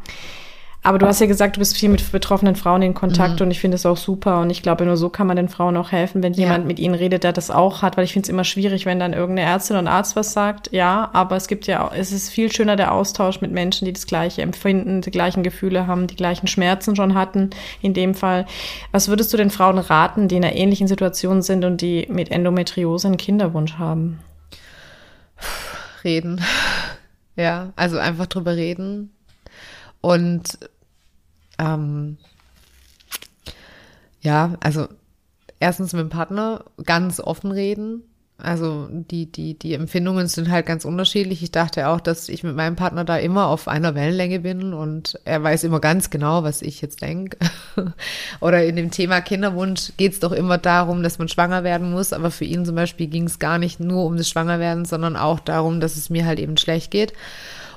aber 0.83 0.99
du 0.99 1.07
hast 1.07 1.21
ja 1.21 1.27
gesagt, 1.27 1.57
du 1.57 1.59
bist 1.61 1.77
viel 1.77 1.91
mit 1.91 2.11
betroffenen 2.11 2.57
Frauen 2.57 2.81
in 2.81 2.95
Kontakt 2.95 3.43
und 3.43 3.51
ich 3.51 3.61
finde 3.61 3.75
es 3.75 3.85
auch 3.85 3.99
super. 3.99 4.41
Und 4.41 4.49
ich 4.49 4.63
glaube, 4.63 4.87
nur 4.87 4.97
so 4.97 5.11
kann 5.11 5.27
man 5.27 5.37
den 5.37 5.51
Frauen 5.51 5.77
auch 5.77 5.93
helfen, 5.93 6.23
wenn 6.23 6.33
Ja. 6.33 6.41
jemand 6.45 6.67
mit 6.67 6.79
ihnen 6.79 6.95
redet, 6.95 7.23
der 7.23 7.33
das 7.35 7.51
auch 7.51 7.83
hat, 7.83 7.97
weil 7.99 8.05
ich 8.05 8.15
finde 8.15 8.25
es 8.25 8.31
immer 8.31 8.45
schwierig, 8.45 8.87
wenn 8.87 8.99
dann 8.99 9.13
irgendeine 9.13 9.49
Ärztin 9.49 9.77
oder 9.77 9.91
Arzt 9.91 10.17
was 10.17 10.33
sagt. 10.33 10.73
Ja, 10.73 11.11
aber 11.13 11.37
es 11.37 11.49
gibt 11.49 11.67
ja, 11.67 11.87
auch, 11.87 11.93
es 11.93 12.13
ist 12.13 12.31
viel 12.31 12.51
schöner 12.51 12.77
der 12.77 12.93
Austausch 12.93 13.43
mit 13.43 13.53
Menschen, 13.53 13.85
die 13.85 13.93
das 13.93 14.07
Gleiche 14.07 14.41
empfinden, 14.41 15.03
die 15.03 15.11
gleichen 15.11 15.43
Gefühle 15.43 15.87
haben, 15.87 16.07
die 16.07 16.17
gleichen 16.17 16.47
Schmerzen 16.47 16.97
schon 16.97 17.15
hatten. 17.15 17.51
In 17.83 17.93
dem 17.93 18.15
Fall, 18.15 18.47
was 18.91 19.09
würdest 19.09 19.33
du 19.35 19.37
den 19.37 19.51
Frauen 19.51 19.79
raten, 19.79 20.29
die 20.29 20.37
in 20.37 20.45
einer 20.45 20.57
ähnlichen 20.57 20.89
Situation 20.89 21.43
sind 21.43 21.65
und 21.67 21.83
die 21.83 22.07
mit 22.11 22.31
Endometriose 22.31 23.09
einen 23.09 23.17
Kinderwunsch 23.19 23.75
haben? 23.75 24.21
Reden. 26.05 26.41
Ja, 27.37 27.73
also 27.77 27.99
einfach 27.99 28.27
drüber 28.27 28.57
reden. 28.57 29.11
Und 30.01 30.59
ähm, 31.59 32.17
ja, 34.23 34.55
also 34.61 34.89
erstens 35.59 35.93
mit 35.93 36.01
dem 36.01 36.09
Partner 36.11 36.65
ganz 36.85 37.21
offen 37.21 37.53
reden, 37.53 38.03
Also 38.43 38.89
die, 38.91 39.31
die, 39.31 39.59
die 39.59 39.75
Empfindungen 39.75 40.27
sind 40.29 40.51
halt 40.51 40.67
ganz 40.67 40.85
unterschiedlich. 40.85 41.43
Ich 41.43 41.53
dachte 41.53 41.89
auch, 41.89 42.01
dass 42.01 42.29
ich 42.29 42.43
mit 42.43 42.57
meinem 42.57 42.77
Partner 42.77 43.05
da 43.05 43.17
immer 43.19 43.49
auf 43.49 43.69
einer 43.69 43.95
Wellenlänge 43.95 44.41
bin 44.41 44.73
und 44.73 45.19
er 45.25 45.43
weiß 45.43 45.65
immer 45.65 45.81
ganz 45.81 46.11
genau, 46.11 46.43
was 46.43 46.63
ich 46.63 46.81
jetzt 46.81 47.03
denke. 47.03 47.37
Oder 48.41 48.65
in 48.65 48.77
dem 48.77 48.91
Thema 48.91 49.21
Kinderwunsch 49.21 49.93
geht 49.97 50.13
es 50.15 50.21
doch 50.21 50.33
immer 50.33 50.59
darum, 50.59 51.03
dass 51.03 51.19
man 51.19 51.29
schwanger 51.29 51.65
werden 51.65 51.91
muss. 51.91 52.13
Aber 52.13 52.31
für 52.31 52.45
ihn 52.45 52.65
zum 52.65 52.75
Beispiel 52.75 53.07
ging 53.09 53.25
es 53.25 53.39
gar 53.39 53.59
nicht 53.59 53.81
nur 53.81 54.05
um 54.05 54.17
das 54.17 54.29
Schwangerwerden, 54.29 54.85
sondern 54.85 55.17
auch 55.17 55.41
darum, 55.41 55.81
dass 55.81 55.97
es 55.97 56.11
mir 56.11 56.25
halt 56.25 56.39
eben 56.39 56.57
schlecht 56.57 56.91
geht. 56.91 57.13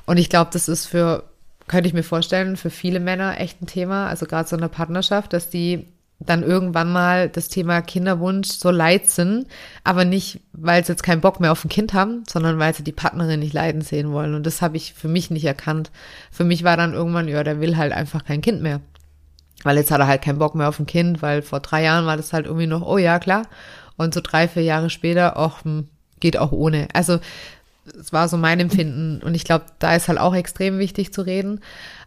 Und 0.06 0.18
ich 0.18 0.30
glaube, 0.30 0.50
das 0.52 0.68
ist 0.68 0.86
für, 0.86 1.24
könnte 1.66 1.88
ich 1.88 1.94
mir 1.94 2.02
vorstellen, 2.02 2.56
für 2.56 2.70
viele 2.70 3.00
Männer 3.00 3.40
echt 3.40 3.62
ein 3.62 3.66
Thema. 3.66 4.08
Also 4.08 4.26
gerade 4.26 4.48
so 4.48 4.56
in 4.56 4.62
der 4.62 4.68
Partnerschaft, 4.68 5.32
dass 5.32 5.50
die 5.50 5.86
dann 6.20 6.42
irgendwann 6.42 6.92
mal 6.92 7.28
das 7.28 7.48
Thema 7.48 7.82
Kinderwunsch 7.82 8.48
so 8.48 8.70
leid 8.70 9.08
sind, 9.08 9.46
aber 9.82 10.04
nicht, 10.04 10.40
weil 10.52 10.84
sie 10.84 10.92
jetzt 10.92 11.02
keinen 11.02 11.20
Bock 11.20 11.40
mehr 11.40 11.52
auf 11.52 11.64
ein 11.64 11.68
Kind 11.68 11.92
haben, 11.92 12.22
sondern 12.28 12.58
weil 12.58 12.74
sie 12.74 12.84
die 12.84 12.92
Partnerin 12.92 13.40
nicht 13.40 13.52
leiden 13.52 13.82
sehen 13.82 14.12
wollen. 14.12 14.34
Und 14.34 14.46
das 14.46 14.62
habe 14.62 14.76
ich 14.76 14.94
für 14.94 15.08
mich 15.08 15.30
nicht 15.30 15.44
erkannt. 15.44 15.90
Für 16.30 16.44
mich 16.44 16.64
war 16.64 16.76
dann 16.76 16.94
irgendwann, 16.94 17.28
ja, 17.28 17.42
der 17.42 17.60
will 17.60 17.76
halt 17.76 17.92
einfach 17.92 18.24
kein 18.24 18.40
Kind 18.40 18.62
mehr. 18.62 18.80
Weil 19.64 19.76
jetzt 19.76 19.90
hat 19.90 20.00
er 20.00 20.06
halt 20.06 20.22
keinen 20.22 20.38
Bock 20.38 20.54
mehr 20.54 20.68
auf 20.68 20.78
ein 20.78 20.86
Kind, 20.86 21.20
weil 21.20 21.42
vor 21.42 21.60
drei 21.60 21.82
Jahren 21.82 22.06
war 22.06 22.16
das 22.16 22.32
halt 22.32 22.46
irgendwie 22.46 22.66
noch, 22.66 22.82
oh 22.82 22.98
ja, 22.98 23.18
klar. 23.18 23.46
Und 23.96 24.14
so 24.14 24.20
drei, 24.20 24.48
vier 24.48 24.62
Jahre 24.62 24.90
später, 24.90 25.36
ach, 25.36 25.64
hm, 25.64 25.88
geht 26.20 26.36
auch 26.36 26.52
ohne. 26.52 26.88
Also 26.92 27.18
es 27.98 28.12
war 28.12 28.28
so 28.28 28.36
mein 28.36 28.60
Empfinden. 28.60 29.22
Und 29.22 29.34
ich 29.34 29.44
glaube, 29.44 29.66
da 29.78 29.94
ist 29.94 30.08
halt 30.08 30.18
auch 30.18 30.34
extrem 30.34 30.78
wichtig 30.78 31.12
zu 31.12 31.22
reden. 31.22 31.60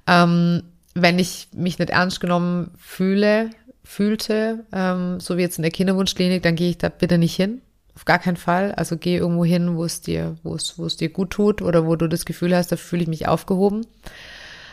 Ähm, 0.05 0.63
wenn 0.93 1.19
ich 1.19 1.49
mich 1.53 1.79
nicht 1.79 1.89
ernst 1.89 2.19
genommen 2.19 2.71
fühle, 2.77 3.49
fühlte, 3.83 4.65
ähm, 4.73 5.19
so 5.19 5.37
wie 5.37 5.41
jetzt 5.41 5.57
in 5.57 5.61
der 5.61 5.71
Kinderwunschklinik, 5.71 6.43
dann 6.43 6.55
gehe 6.55 6.69
ich 6.69 6.77
da 6.77 6.89
bitte 6.89 7.17
nicht 7.17 7.35
hin. 7.35 7.61
Auf 7.95 8.05
gar 8.05 8.19
keinen 8.19 8.37
Fall. 8.37 8.73
Also 8.73 8.97
geh 8.97 9.17
irgendwo 9.17 9.45
hin, 9.45 9.75
wo 9.75 9.83
es 9.83 10.01
dir, 10.01 10.35
wo 10.43 10.55
es, 10.55 10.77
wo 10.77 10.85
es 10.85 10.97
dir 10.97 11.09
gut 11.09 11.31
tut 11.31 11.61
oder 11.61 11.85
wo 11.85 11.95
du 11.95 12.07
das 12.07 12.25
Gefühl 12.25 12.55
hast, 12.55 12.71
da 12.71 12.75
fühle 12.75 13.03
ich 13.03 13.07
mich 13.07 13.27
aufgehoben. 13.27 13.85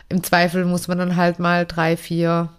Im 0.08 0.22
Zweifel 0.22 0.64
muss 0.64 0.88
man 0.88 0.98
dann 0.98 1.16
halt 1.16 1.38
mal 1.38 1.64
drei, 1.64 1.96
vier 1.96 2.50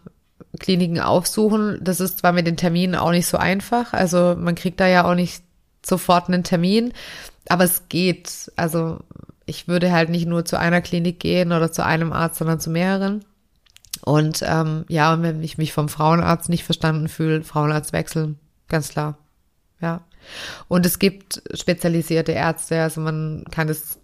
Kliniken 0.59 0.99
aufsuchen. 0.99 1.79
Das 1.81 1.99
ist 1.99 2.19
zwar 2.19 2.31
mit 2.31 2.47
den 2.47 2.57
Terminen 2.57 2.95
auch 2.95 3.11
nicht 3.11 3.27
so 3.27 3.37
einfach. 3.37 3.93
Also 3.93 4.35
man 4.37 4.55
kriegt 4.55 4.79
da 4.79 4.87
ja 4.87 5.09
auch 5.09 5.15
nicht 5.15 5.43
sofort 5.85 6.29
einen 6.29 6.43
Termin, 6.43 6.93
aber 7.49 7.63
es 7.63 7.89
geht. 7.89 8.51
Also 8.55 8.99
ich 9.45 9.67
würde 9.67 9.91
halt 9.91 10.09
nicht 10.09 10.27
nur 10.27 10.45
zu 10.45 10.57
einer 10.57 10.81
Klinik 10.81 11.19
gehen 11.19 11.51
oder 11.51 11.71
zu 11.71 11.85
einem 11.85 12.13
Arzt, 12.13 12.37
sondern 12.37 12.59
zu 12.59 12.69
mehreren. 12.69 13.23
Und 14.03 14.43
ähm, 14.45 14.85
ja, 14.87 15.13
und 15.13 15.23
wenn 15.23 15.43
ich 15.43 15.57
mich 15.57 15.73
vom 15.73 15.89
Frauenarzt 15.89 16.49
nicht 16.49 16.63
verstanden 16.63 17.07
fühle, 17.07 17.43
Frauenarzt 17.43 17.93
wechseln, 17.93 18.37
ganz 18.67 18.89
klar. 18.89 19.17
Ja. 19.81 20.01
Und 20.67 20.85
es 20.85 20.99
gibt 20.99 21.41
spezialisierte 21.53 22.31
Ärzte, 22.31 22.81
also 22.81 23.01
man 23.01 23.45
kann 23.51 23.69
es 23.69 23.99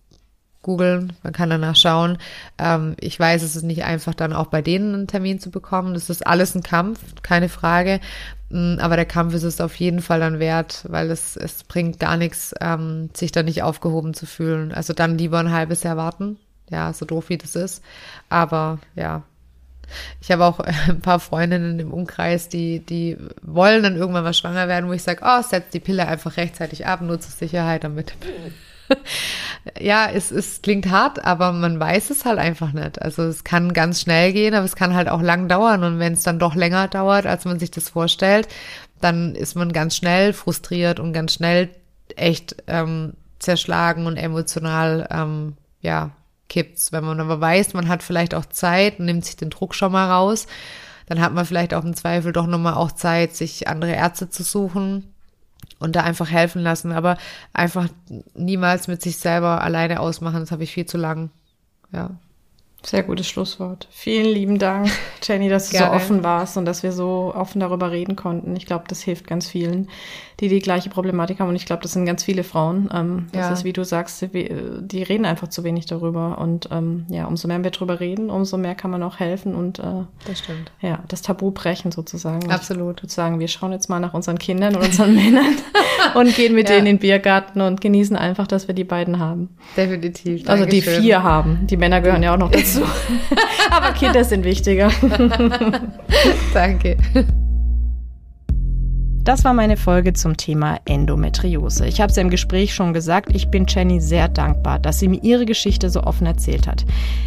googeln, 0.62 1.14
man 1.24 1.34
kann 1.34 1.50
danach 1.50 1.76
schauen. 1.76 2.18
Ähm, 2.58 2.96
ich 3.00 3.20
weiß, 3.20 3.42
es 3.42 3.56
ist 3.56 3.64
nicht 3.64 3.84
einfach, 3.84 4.14
dann 4.14 4.34
auch 4.34 4.48
bei 4.48 4.62
denen 4.62 4.94
einen 4.94 5.08
Termin 5.08 5.40
zu 5.40 5.50
bekommen. 5.50 5.94
Das 5.94 6.10
ist 6.10 6.26
alles 6.26 6.56
ein 6.56 6.64
Kampf, 6.64 7.00
keine 7.24 7.50
Frage. 7.50 8.00
Mm, 8.52 8.80
aber 8.80 8.96
der 8.96 9.06
Kampf 9.06 9.34
ist 9.34 9.44
es 9.44 9.62
auf 9.62 9.76
jeden 9.76 10.02
Fall 10.02 10.20
dann 10.20 10.40
wert, 10.40 10.86
weil 10.90 11.10
es, 11.10 11.38
es 11.38 11.64
bringt 11.64 12.00
gar 12.00 12.18
nichts, 12.18 12.54
ähm, 12.60 13.10
sich 13.14 13.32
da 13.32 13.44
nicht 13.44 13.64
aufgehoben 13.64 14.14
zu 14.14 14.26
fühlen. 14.26 14.74
Also 14.74 14.94
dann 14.94 15.18
lieber 15.18 15.40
ein 15.40 15.52
halbes 15.52 15.84
Jahr 15.84 15.98
warten. 15.98 16.38
Ja, 16.70 16.94
so 16.94 17.06
doof 17.06 17.30
wie 17.30 17.38
das 17.38 17.56
ist. 17.56 17.84
Aber 18.30 18.80
ja, 18.96 19.24
ich 20.22 20.32
habe 20.32 20.46
auch 20.46 20.60
ein 20.60 21.02
paar 21.02 21.20
Freundinnen 21.20 21.80
im 21.80 21.92
Umkreis, 21.92 22.50
die, 22.50 22.80
die 22.80 23.18
wollen 23.42 23.84
dann 23.84 23.96
irgendwann 23.96 24.24
mal 24.24 24.34
schwanger 24.34 24.68
werden, 24.68 24.90
wo 24.90 24.94
ich 24.94 25.04
sage, 25.04 25.22
oh, 25.24 25.42
setz 25.42 25.72
die 25.72 25.80
Pille 25.80 26.08
einfach 26.08 26.38
rechtzeitig 26.38 26.86
ab, 26.86 27.02
nur 27.02 27.20
zur 27.20 27.32
Sicherheit 27.32 27.84
damit. 27.84 28.14
ja, 29.80 30.10
es, 30.10 30.32
es 30.32 30.62
klingt 30.62 30.90
hart, 30.90 31.24
aber 31.24 31.52
man 31.52 31.80
weiß 31.80 32.10
es 32.10 32.26
halt 32.26 32.40
einfach 32.40 32.74
nicht. 32.74 33.02
Also 33.02 33.24
es 33.24 33.44
kann 33.44 33.74
ganz 33.74 34.02
schnell 34.02 34.34
gehen, 34.34 34.54
aber 34.54 34.66
es 34.66 34.76
kann 34.76 34.96
halt 34.96 35.10
auch 35.10 35.22
lang 35.22 35.48
dauern. 35.48 35.84
Und 35.84 36.00
wenn 36.00 36.14
es 36.14 36.24
dann 36.24 36.40
doch 36.40 36.56
länger 36.56 36.88
dauert, 36.88 37.26
als 37.26 37.46
man 37.46 37.60
sich 37.60 37.72
das 37.72 37.90
vorstellt, 37.90 38.48
dann 39.00 39.36
ist 39.36 39.56
man 39.56 39.72
ganz 39.74 39.96
schnell 39.96 40.34
frustriert 40.34 41.00
und 41.00 41.14
ganz 41.14 41.34
schnell 41.34 41.70
echt 42.16 42.56
ähm, 42.68 43.14
zerschlagen 43.40 44.06
und 44.06 44.18
emotional 44.18 45.08
ähm, 45.12 45.56
ja 45.82 46.12
kippt's. 46.50 46.92
Wenn 46.92 47.06
man 47.06 47.20
aber 47.20 47.40
weiß, 47.40 47.74
man 47.74 47.88
hat 47.88 48.04
vielleicht 48.04 48.36
auch 48.36 48.46
Zeit 48.46 49.00
und 49.00 49.06
nimmt 49.06 49.26
sich 49.26 49.38
den 49.38 49.50
Druck 49.50 49.74
schon 49.74 49.92
mal 49.92 50.10
raus, 50.12 50.48
dann 51.08 51.22
hat 51.22 51.34
man 51.34 51.46
vielleicht 51.46 51.74
auch 51.74 51.84
im 51.84 51.96
Zweifel 51.96 52.34
doch 52.34 52.48
nochmal 52.48 52.76
auch 52.76 52.92
Zeit, 52.92 53.36
sich 53.36 53.68
andere 53.68 53.94
Ärzte 53.94 54.30
zu 54.30 54.44
suchen 54.44 55.11
und 55.82 55.96
da 55.96 56.04
einfach 56.04 56.30
helfen 56.30 56.62
lassen. 56.62 56.92
Aber 56.92 57.18
einfach 57.54 57.90
niemals 58.34 58.88
mit 58.88 59.02
sich 59.02 59.18
selber 59.18 59.62
alleine 59.62 60.00
ausmachen, 60.00 60.40
das 60.40 60.52
habe 60.52 60.64
ich 60.64 60.72
viel 60.72 60.86
zu 60.86 60.98
lang. 60.98 61.32
Ja. 61.92 62.12
Sehr 62.84 63.04
gutes 63.04 63.28
Schlusswort. 63.28 63.88
Vielen 63.92 64.26
lieben 64.26 64.58
Dank, 64.58 64.90
Jenny, 65.22 65.50
dass 65.50 65.70
du 65.70 65.78
so 65.78 65.86
offen 65.86 66.24
warst 66.24 66.58
und 66.58 66.66
dass 66.66 66.82
wir 66.82 66.92
so 66.92 67.32
offen 67.36 67.60
darüber 67.60 67.92
reden 67.92 68.16
konnten. 68.16 68.56
Ich 68.56 68.66
glaube, 68.66 68.86
das 68.88 69.04
hilft 69.04 69.28
ganz 69.28 69.48
vielen, 69.48 69.88
die 70.40 70.50
die 70.50 70.60
gleiche 70.60 70.90
Problematik 70.90 71.40
haben. 71.40 71.50
Und 71.50 71.56
ich 71.56 71.68
glaube, 71.68 71.84
das 71.84 71.92
sind 71.94 72.06
ganz 72.06 72.24
viele 72.24 72.44
Frauen. 72.44 72.90
Ähm, 72.92 73.28
das 73.34 73.42
ja. 73.42 73.54
ist, 73.54 73.64
wie 73.64 73.74
du 73.74 73.86
sagst, 73.86 74.26
die 74.34 75.04
reden 75.04 75.26
einfach 75.26 75.50
zu 75.50 75.64
wenig 75.64 75.86
darüber. 75.86 76.40
Und 76.40 76.70
ähm, 76.72 77.06
ja, 77.10 77.28
umso 77.28 77.48
mehr 77.48 77.64
wir 77.64 77.70
darüber 77.70 78.00
reden, 78.00 78.32
umso 78.32 78.58
mehr 78.58 78.74
kann 78.74 78.90
man 78.90 79.04
auch 79.04 79.20
helfen 79.20 79.54
und 79.54 79.78
äh, 79.78 79.84
das 80.26 80.40
stimmt. 80.40 80.72
Ja, 80.82 81.04
das 81.08 81.22
Tabu 81.22 81.52
brechen 81.52 81.92
sozusagen. 81.92 82.52
Absolut. 82.52 82.98
Ich 82.98 83.04
würde 83.04 83.14
sagen, 83.14 83.40
wir 83.40 83.48
schauen 83.48 83.74
jetzt 83.74 83.90
mal 83.90 84.00
nach 84.00 84.16
unseren 84.16 84.40
Kindern 84.40 84.76
und 84.76 84.84
unseren 84.84 85.14
Männern 85.22 85.56
und 86.16 86.36
gehen 86.36 86.56
mit 86.56 86.68
ja. 86.68 86.76
denen 86.76 86.88
in 86.88 86.96
den 86.96 87.00
Biergarten 87.00 87.62
und 87.62 87.80
genießen 87.80 88.16
einfach, 88.16 88.48
dass 88.48 88.68
wir 88.68 88.74
die 88.74 88.84
beiden 88.84 89.20
haben. 89.20 89.50
Definitiv. 89.78 90.44
Dankeschön. 90.46 90.50
Also 90.50 90.66
die 90.66 90.82
vier 90.82 91.22
haben. 91.22 91.68
Die 91.68 91.78
Männer 91.78 92.02
gehören 92.02 92.24
ja 92.24 92.34
auch 92.34 92.40
noch 92.40 92.50
dazu. 92.50 92.71
Aber 93.72 93.92
Kinder 93.94 94.24
sind 94.24 94.44
wichtiger. 94.44 94.92
Danke. 96.54 96.98
Das 99.24 99.46
war 99.46 99.54
meine 99.54 99.78
Folge 99.78 100.14
zum 100.14 100.36
Thema 100.36 100.80
Endometriose. 100.86 101.86
Ich 101.86 102.02
habe 102.02 102.10
es 102.10 102.16
ja 102.16 102.24
im 102.24 102.32
Gespräch 102.32 102.74
schon 102.74 102.92
gesagt, 102.92 103.36
ich 103.36 103.50
bin 103.50 103.68
Jenny 103.68 104.02
sehr 104.02 104.28
dankbar, 104.28 104.80
dass 104.80 104.98
sie 104.98 105.08
mir 105.08 105.22
ihre 105.22 105.46
Geschichte 105.46 105.92
so 105.92 106.02
offen 106.02 106.26
erzählt 106.26 106.66
hat. 106.66 106.86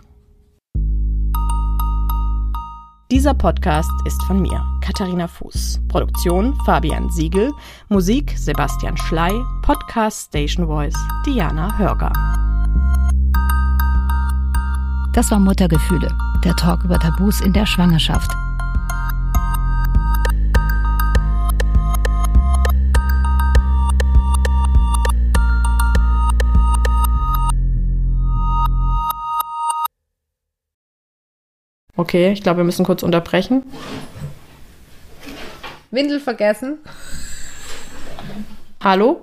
Dieser 3.11 3.35
Podcast 3.35 3.91
ist 4.07 4.23
von 4.23 4.41
mir, 4.41 4.65
Katharina 4.83 5.27
Fuß. 5.27 5.81
Produktion 5.89 6.57
Fabian 6.65 7.11
Siegel, 7.11 7.51
Musik 7.89 8.33
Sebastian 8.37 8.97
Schley, 8.97 9.33
Podcast 9.63 10.29
Station 10.29 10.67
Voice 10.67 10.97
Diana 11.27 11.77
Hörger. 11.77 12.13
Das 15.13 15.29
war 15.33 15.41
Muttergefühle, 15.41 16.17
der 16.45 16.55
Talk 16.55 16.85
über 16.85 17.01
Tabus 17.01 17.41
in 17.41 17.53
der 17.53 17.67
Schwangerschaft. 17.67 18.31
Okay, 32.01 32.33
ich 32.33 32.43
glaube, 32.43 32.61
wir 32.61 32.65
müssen 32.65 32.87
kurz 32.87 33.03
unterbrechen. 33.03 33.63
Windel 35.91 36.19
vergessen. 36.19 36.79
Hallo? 38.83 39.21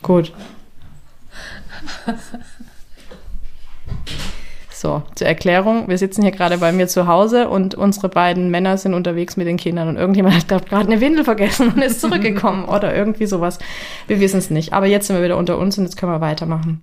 Gut. 0.00 0.32
So, 4.72 5.02
zur 5.14 5.26
Erklärung, 5.26 5.86
wir 5.86 5.98
sitzen 5.98 6.22
hier 6.22 6.30
gerade 6.30 6.56
bei 6.56 6.72
mir 6.72 6.88
zu 6.88 7.06
Hause 7.06 7.50
und 7.50 7.74
unsere 7.74 8.08
beiden 8.08 8.50
Männer 8.50 8.78
sind 8.78 8.94
unterwegs 8.94 9.36
mit 9.36 9.46
den 9.46 9.58
Kindern 9.58 9.88
und 9.88 9.96
irgendjemand 9.96 10.50
hat 10.50 10.66
gerade 10.66 10.90
eine 10.90 11.02
Windel 11.02 11.24
vergessen 11.24 11.74
und 11.74 11.82
ist 11.82 12.00
zurückgekommen 12.00 12.64
oder 12.64 12.96
irgendwie 12.96 13.26
sowas. 13.26 13.58
Wir 14.06 14.18
wissen 14.18 14.38
es 14.38 14.48
nicht. 14.48 14.72
Aber 14.72 14.86
jetzt 14.86 15.08
sind 15.08 15.16
wir 15.16 15.22
wieder 15.22 15.36
unter 15.36 15.58
uns 15.58 15.76
und 15.76 15.84
jetzt 15.84 15.98
können 15.98 16.12
wir 16.12 16.22
weitermachen. 16.22 16.82